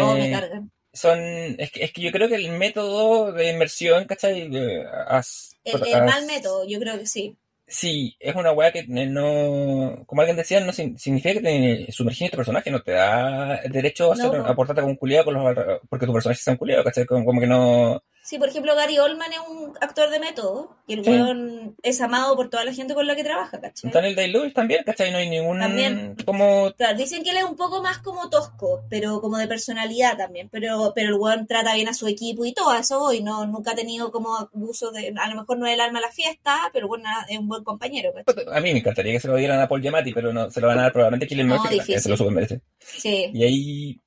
oh, 0.00 0.14
me 0.14 0.28
eh, 0.28 0.32
cargan. 0.32 0.70
son. 0.92 1.18
Es 1.58 1.72
que, 1.72 1.84
es 1.84 1.92
que 1.92 2.02
yo 2.02 2.12
creo 2.12 2.28
que 2.28 2.36
el 2.36 2.52
método 2.52 3.32
de 3.32 3.50
inmersión, 3.50 4.04
¿cachai? 4.04 4.48
Eh, 4.54 4.84
as- 5.08 5.56
El, 5.64 5.86
el 5.86 5.94
as- 5.94 6.06
mal 6.06 6.26
método, 6.26 6.64
yo 6.66 6.78
creo 6.78 6.98
que 6.98 7.06
sí. 7.06 7.36
Sí, 7.66 8.16
es 8.18 8.34
una 8.34 8.50
weá 8.52 8.72
que 8.72 8.84
no. 8.88 10.02
Como 10.06 10.20
alguien 10.22 10.36
decía, 10.36 10.60
no 10.60 10.72
significa 10.72 11.32
que 11.34 11.40
te 11.86 11.92
sumergir 11.92 12.24
en 12.26 12.30
tu 12.32 12.36
personaje, 12.36 12.70
no 12.70 12.82
te 12.82 12.92
da 12.92 13.60
derecho 13.70 14.12
a, 14.12 14.16
No, 14.16 14.44
a 14.44 14.54
portarte 14.56 14.80
como 14.82 14.92
un 14.92 14.96
culiado 14.98 15.26
con 15.26 15.34
los, 15.34 15.56
porque 15.88 16.06
tu 16.06 16.12
personaje 16.12 16.42
sea 16.42 16.52
un 16.54 16.58
culiado, 16.58 16.82
¿cachai? 16.82 17.06
Como, 17.06 17.24
como 17.24 17.40
que 17.40 17.46
no. 17.46 18.02
Sí, 18.30 18.38
por 18.38 18.48
ejemplo, 18.48 18.76
Gary 18.76 18.96
Oldman 18.96 19.32
es 19.32 19.40
un 19.40 19.76
actor 19.80 20.08
de 20.08 20.20
método 20.20 20.76
y 20.86 20.92
el 20.94 21.04
Sí. 21.04 21.10
weón 21.10 21.74
es 21.82 22.00
amado 22.00 22.36
por 22.36 22.48
toda 22.48 22.64
la 22.64 22.72
gente 22.72 22.94
con 22.94 23.04
la 23.04 23.16
que 23.16 23.24
trabaja, 23.24 23.60
¿cachai? 23.60 23.90
Daniel 23.90 24.14
Day-Lewis 24.14 24.54
también, 24.54 24.84
¿cachai? 24.84 25.10
No 25.10 25.18
hay 25.18 25.28
ningún... 25.28 25.58
También. 25.58 26.14
Como... 26.24 26.72
Claro, 26.74 26.96
dicen 26.96 27.24
que 27.24 27.30
él 27.30 27.38
es 27.38 27.42
un 27.42 27.56
poco 27.56 27.82
más 27.82 27.98
como 27.98 28.30
tosco, 28.30 28.84
pero 28.88 29.20
como 29.20 29.36
de 29.36 29.48
personalidad 29.48 30.16
también, 30.16 30.48
pero, 30.48 30.92
pero 30.94 31.08
el 31.08 31.14
weón 31.14 31.48
trata 31.48 31.74
bien 31.74 31.88
a 31.88 31.92
su 31.92 32.06
equipo 32.06 32.44
y 32.44 32.52
todo, 32.52 32.70
a 32.70 32.78
eso 32.78 33.00
voy, 33.00 33.20
no, 33.20 33.48
nunca 33.48 33.72
ha 33.72 33.74
tenido 33.74 34.12
como 34.12 34.36
abuso 34.36 34.92
de, 34.92 35.12
a 35.20 35.28
lo 35.28 35.34
mejor 35.34 35.58
no 35.58 35.66
es 35.66 35.74
el 35.74 35.80
alma 35.80 35.98
de 35.98 36.06
la 36.06 36.12
fiesta, 36.12 36.70
pero 36.72 36.86
bueno, 36.86 37.08
es 37.28 37.36
un 37.36 37.48
buen 37.48 37.64
compañero, 37.64 38.12
¿cachai? 38.14 38.44
A 38.54 38.60
mí 38.60 38.72
me 38.72 38.78
encantaría 38.78 39.12
que 39.14 39.18
se 39.18 39.26
lo 39.26 39.34
dieran 39.34 39.60
a 39.60 39.66
Paul 39.66 39.82
Giamatti, 39.82 40.12
pero 40.12 40.32
no, 40.32 40.48
se 40.52 40.60
lo 40.60 40.68
van 40.68 40.78
a 40.78 40.82
dar 40.82 40.92
probablemente 40.92 41.26
a 41.26 41.28
Killian 41.28 41.48
No, 41.48 41.58
Murphy, 41.58 41.80
que 41.80 41.98
se 41.98 42.08
lo 42.08 42.16
super 42.16 42.32
merece. 42.32 42.60
Sí. 42.78 43.32
Y 43.34 43.42
ahí 43.42 44.00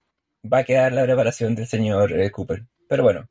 va 0.50 0.60
a 0.60 0.64
quedar 0.64 0.94
la 0.94 1.04
preparación 1.04 1.56
del 1.56 1.68
señor 1.68 2.14
eh, 2.14 2.32
Cooper. 2.32 2.64
Pero 2.88 3.04
bueno. 3.04 3.28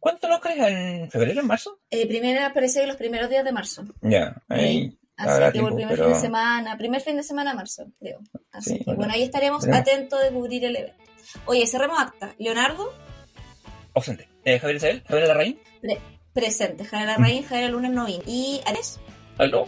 ¿Cuánto 0.00 0.28
los 0.28 0.40
crees 0.40 0.58
en 0.66 1.10
febrero, 1.10 1.40
en 1.42 1.46
marzo? 1.46 1.78
Eh, 1.90 2.06
primera 2.08 2.46
aparece 2.46 2.86
los 2.86 2.96
primeros 2.96 3.28
días 3.30 3.44
de 3.44 3.52
marzo. 3.52 3.84
Ya, 4.00 4.34
ahí 4.48 4.96
Así 5.16 5.38
que 5.38 5.42
por 5.42 5.52
tiempo, 5.52 5.68
el 5.68 5.74
primer 5.74 5.90
pero... 5.96 6.04
fin 6.06 6.14
de 6.14 6.20
semana, 6.20 6.78
primer 6.78 7.00
fin 7.02 7.16
de 7.16 7.22
semana 7.22 7.50
de 7.50 7.56
marzo, 7.56 7.86
creo. 8.00 8.20
Así 8.50 8.70
Sí, 8.70 8.78
que 8.84 8.94
bueno. 8.94 9.12
ahí 9.12 9.22
estaremos 9.22 9.68
atentos 9.68 10.20
de 10.22 10.30
cubrir 10.30 10.64
el 10.64 10.76
evento. 10.76 11.04
Oye, 11.44 11.66
cerremos 11.66 11.98
acta. 12.00 12.34
Leonardo, 12.38 12.90
Ausente. 13.94 14.28
Eh, 14.44 14.58
Javier 14.58 14.76
Isabel, 14.76 15.02
Javier 15.06 15.28
Larraín, 15.28 15.58
presente. 16.32 16.84
Javier 16.84 17.08
Larraín, 17.08 17.42
Javier 17.44 17.70
Lunes 17.70 17.90
Novín. 17.90 18.22
Y 18.26 18.60
Ares, 18.66 18.98
aló. 19.38 19.66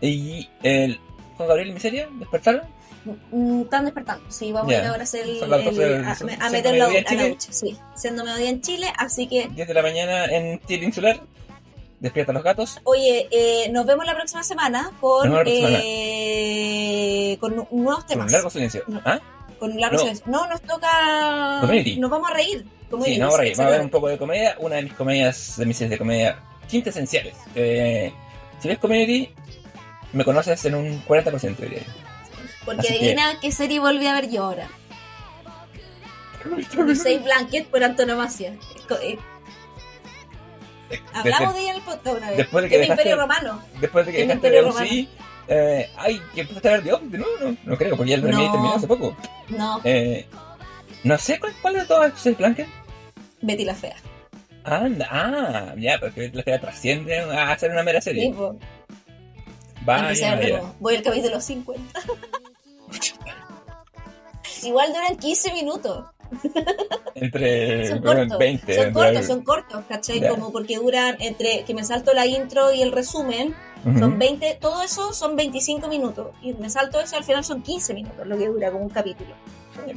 Y 0.00 0.48
el 0.62 1.00
Juan 1.36 1.48
Gabriel 1.48 1.72
Miseria, 1.72 2.08
¿despertaron? 2.18 2.62
Mm, 3.04 3.62
están 3.62 3.84
despertando. 3.84 4.24
Sí, 4.30 4.52
vamos 4.52 4.70
Ya. 4.72 4.78
a 4.78 4.80
ir 4.82 4.86
ahora 4.88 5.00
a 5.00 5.04
hacer 5.04 5.22
el, 5.24 5.30
el- 5.42 5.48
doce, 5.50 5.96
a, 5.96 6.46
a 6.46 6.50
meter 6.50 6.74
la, 6.76 6.86
a 6.86 7.14
la 7.14 7.28
ducha. 7.28 7.52
Sí, 7.52 7.76
siendo 7.94 8.24
mediodía 8.24 8.50
en 8.50 8.60
Chile. 8.60 8.92
Así 8.98 9.26
que, 9.26 9.48
10 9.48 9.68
de 9.68 9.74
la 9.74 9.82
mañana 9.82 10.24
en 10.26 10.60
Chile 10.66 10.86
Insular. 10.86 11.20
Despierta 12.00 12.32
los 12.32 12.42
gatos. 12.42 12.80
oye, 12.82 13.28
eh, 13.30 13.68
nos 13.70 13.86
vemos 13.86 14.04
la 14.04 14.14
próxima 14.16 14.42
semana 14.42 14.90
con, 15.00 15.30
Nos 15.30 15.44
eh, 15.46 17.36
con 17.40 17.54
nu- 17.56 17.68
nuevos 17.70 18.00
Con 18.04 18.06
temas. 18.08 18.26
un 18.26 18.32
largo 18.32 18.50
silencio. 18.50 18.82
No. 18.88 19.00
¿Ah? 19.04 19.20
Con 19.58 19.78
largo 19.78 19.94
No. 19.96 20.00
silencio. 20.00 20.24
No, 20.28 20.46
nos 20.48 20.60
toca. 20.62 21.58
Community. 21.60 21.96
Nos 22.00 22.10
vamos 22.10 22.30
a 22.30 22.34
reír. 22.34 22.66
Community, 22.90 23.14
Sí, 23.14 23.20
no, 23.20 23.28
por 23.30 23.40
ahí. 23.40 23.54
sí, 23.54 23.62
Va 23.62 23.68
a 23.68 23.74
sí. 23.76 23.80
un 23.82 23.90
poco 23.90 24.08
de 24.08 24.18
comedia. 24.18 24.56
Una 24.58 24.76
de 24.76 24.82
mis 24.82 24.92
comedias, 24.94 25.54
de 25.56 25.66
mis 25.66 25.76
series 25.76 25.90
de 25.90 25.98
comedia 25.98 26.42
quintesenciales. 26.68 27.36
Eh, 27.54 28.12
si 28.60 28.68
ves 28.68 28.78
Community, 28.78 29.30
me 30.12 30.24
conoces 30.24 30.64
en 30.64 30.74
un 30.74 31.04
40%, 31.06 31.56
diría 31.62 31.78
yo. 31.80 31.92
Porque 32.64 32.80
Así 32.80 32.88
que- 32.88 32.98
adivina 32.98 33.40
qué 33.40 33.52
serie 33.52 33.80
volví 33.80 34.06
a 34.06 34.14
ver 34.14 34.30
yo 34.30 34.44
ahora. 34.44 34.68
Save 36.96 37.18
Blanket 37.18 37.66
por 37.68 37.82
antonomasia. 37.84 38.54
Co- 38.88 38.96
eh, 39.00 39.18
Hablamos 41.14 41.54
de 41.54 41.60
ella 41.60 41.70
en 41.70 41.76
el 41.76 41.82
podcast 41.82 42.16
una 42.18 42.28
vez. 42.28 42.36
después 42.38 42.64
de 42.64 42.68
que 42.68 42.74
el 42.76 42.82
dejaste- 42.82 42.92
Imperio 42.92 43.16
Romano. 43.16 43.62
Después 43.80 44.06
de 44.06 44.12
que 44.12 44.18
dejaste 44.26 44.50
de 44.50 44.64
UCI, 44.64 45.08
eh, 45.48 45.90
ay, 45.96 46.20
que 46.34 46.40
empezaste 46.42 46.68
a 46.68 46.72
ver 46.72 46.82
de 46.82 47.18
nuevo, 47.18 47.32
no, 47.40 47.56
no 47.64 47.76
creo, 47.78 47.96
porque 47.96 48.10
ya 48.10 48.16
el 48.16 48.22
remake 48.22 48.44
No. 48.46 48.52
terminó 48.52 48.74
hace 48.74 48.86
poco. 48.86 49.16
No, 49.48 49.80
Eh, 49.84 50.26
no 51.04 51.16
sé 51.18 51.38
cuál, 51.40 51.54
cuál 51.62 51.74
de 51.74 51.84
todas 51.86 52.26
es 52.26 52.36
Blanket. 52.36 52.68
Betty 53.40 53.64
la 53.64 53.74
Fea. 53.74 53.96
Anda, 54.64 55.08
ah, 55.10 55.74
ya, 55.78 55.98
porque 55.98 56.30
la 56.32 56.42
que 56.42 56.58
trasciende 56.58 57.18
a 57.20 57.50
hacer 57.52 57.70
una 57.70 57.82
mera 57.82 58.00
serie. 58.00 58.32
Sí. 58.32 58.34
Vaya, 59.84 60.34
ver. 60.36 60.60
Voy 60.78 60.96
al 60.96 61.02
capítulo 61.02 61.40
50. 61.40 62.00
Igual 64.62 64.92
duran 64.92 65.16
15 65.16 65.52
minutos. 65.52 66.04
Entre 67.14 67.88
Son 67.88 68.00
cortos. 68.00 68.38
20. 68.38 68.74
son 68.74 68.86
entre- 68.86 68.92
cortos, 68.92 69.26
son 69.26 69.42
cortos, 69.42 69.84
¿cachai? 69.88 70.20
Ya. 70.20 70.30
Como 70.30 70.50
porque 70.52 70.76
duran 70.76 71.16
entre 71.20 71.64
que 71.64 71.74
me 71.74 71.84
salto 71.84 72.12
la 72.14 72.26
intro 72.26 72.72
y 72.72 72.82
el 72.82 72.92
resumen. 72.92 73.54
Ujú. 73.84 73.98
Son 73.98 74.18
20, 74.18 74.56
todo 74.60 74.82
eso 74.82 75.12
son 75.12 75.36
25 75.36 75.88
minutos. 75.88 76.28
Y 76.40 76.52
me 76.54 76.70
salto 76.70 77.00
eso, 77.00 77.16
al 77.16 77.24
final 77.24 77.44
son 77.44 77.62
15 77.62 77.92
minutos 77.94 78.26
lo 78.26 78.38
que 78.38 78.46
dura 78.48 78.70
como 78.70 78.84
un 78.84 78.90
capítulo. 78.90 79.34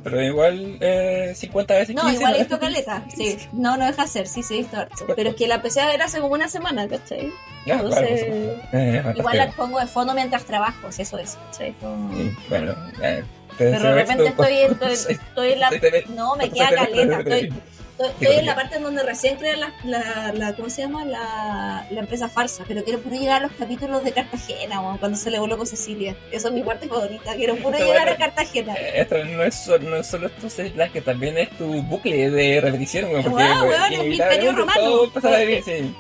Pero 0.04 0.22
igual 0.22 0.78
eh, 0.82 1.34
50 1.36 1.74
veces 1.76 1.96
No, 1.96 2.02
15, 2.04 2.16
igual 2.18 2.34
¿no? 2.34 2.38
esto 2.40 2.60
caleta. 2.60 3.04
Sí, 3.16 3.38
no, 3.54 3.78
no 3.78 3.86
deja 3.86 4.04
hacer, 4.04 4.28
sí, 4.28 4.44
se 4.44 4.56
visto 4.58 4.78
harto. 4.78 5.06
Pero 5.16 5.30
es 5.32 5.36
que 5.36 5.48
la 5.48 5.56
empecé 5.56 5.82
a 5.82 5.88
ver 5.88 6.02
hace 6.02 6.20
como 6.20 6.34
una 6.34 6.48
semana, 6.48 6.88
¿cachai? 6.88 7.32
Ya, 7.66 7.80
claro, 7.82 8.08
Entonces, 8.08 9.16
igual 9.18 9.38
la 9.38 9.52
pongo 9.52 9.80
de 9.80 9.88
fondo 9.88 10.14
mientras 10.14 10.44
trabajo, 10.46 10.92
si 10.92 11.02
eso 11.02 11.18
es, 11.18 11.38
¿cachai? 11.52 11.74
Como- 11.74 12.14
Sí, 12.16 12.36
bueno, 12.50 12.76
eh, 13.02 13.24
Pero 13.58 13.80
de 13.80 13.94
repente 13.94 14.28
estoy, 14.28 14.54
estoy, 14.54 14.96
Sí. 15.54 15.60
la... 15.60 15.70
Sí, 15.70 15.80
No, 16.16 16.36
me 16.36 16.44
sí, 16.46 16.50
queda 16.52 16.70
caleta. 16.70 17.20
Estoy, 17.20 17.54
estoy, 18.00 18.36
en 18.38 18.46
la 18.46 18.56
parte 18.56 18.76
en 18.78 18.84
donde 18.84 19.04
recién 19.04 19.38
crean 19.38 19.60
la, 19.60 19.74
la, 19.84 20.34
la- 20.34 20.56
¿cómo 20.56 20.70
se 20.70 20.82
llama? 20.82 21.06
La, 21.06 21.88
la 21.90 22.00
empresa 22.00 22.28
falsa. 22.30 22.64
Pero 22.68 22.84
quiero 22.84 23.00
puro 23.00 23.16
llegar 23.16 23.44
a 23.44 23.48
los 23.48 23.52
capítulos 23.54 24.04
de 24.04 24.12
Cartagena, 24.12 24.82
cuando 25.00 25.18
se 25.18 25.32
le 25.32 25.40
voló 25.40 25.58
con 25.58 25.66
Cecilia. 25.68 26.16
Eso 26.32 26.50
es 26.50 26.54
mi 26.54 26.64
parte 26.64 26.88
favorita. 26.88 27.36
Quiero 27.36 27.56
puro 27.56 27.78
llegar 27.78 28.08
bueno. 28.08 28.12
a 28.12 28.16
Cartagena. 28.18 28.74
Esto 28.74 29.24
no 29.26 29.44
es, 29.44 29.56
solo, 29.56 29.90
no 29.90 29.96
es 29.98 30.08
solo 30.08 30.30
serie 30.50 30.90
que 30.92 31.02
también 31.02 31.38
es 31.38 31.50
tu 31.58 31.66
bucle 31.84 32.30
de 32.30 32.62
repetición, 32.62 33.10
güey, 33.10 33.24
porque 33.24 33.44
weón, 33.44 33.94
es 33.94 34.00
mi 34.00 34.16
imperio 34.16 34.52
romano. 34.52 35.12
vivir, 35.40 35.64
sí. 35.64 35.96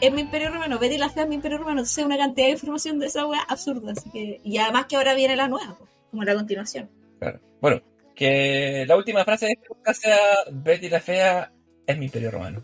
Es 0.00 0.12
mi 0.12 0.22
imperio 0.22 0.50
romano. 0.50 0.78
Betty 0.78 0.98
la 0.98 1.08
fea 1.08 1.22
es 1.22 1.28
mi 1.28 1.36
imperio 1.36 1.58
romano. 1.58 1.80
Entonces 1.80 2.04
una 2.04 2.16
cantidad 2.16 2.46
de 2.46 2.52
información 2.52 2.98
de 2.98 3.06
esa 3.06 3.26
weá 3.26 3.40
absurda. 3.48 3.92
Así 3.92 4.10
que, 4.10 4.40
y 4.42 4.58
además 4.58 4.86
que 4.86 4.96
ahora 4.96 5.14
viene 5.14 5.36
la 5.36 5.48
nueva, 5.48 5.76
como 6.10 6.24
la 6.24 6.34
continuación. 6.34 6.90
Claro. 7.20 7.40
Bueno, 7.60 7.82
que 8.14 8.84
la 8.86 8.96
última 8.96 9.24
frase 9.24 9.46
de 9.46 9.58
podcast 9.66 10.02
sea 10.02 10.18
Betty 10.50 10.88
la 10.88 11.00
Fea 11.00 11.52
es 11.86 11.98
mi 11.98 12.06
imperio 12.06 12.30
romano. 12.30 12.62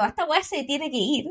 Toda 0.00 0.08
esta 0.08 0.24
se 0.42 0.64
tiene 0.64 0.90
que 0.90 0.96
ir 0.98 1.26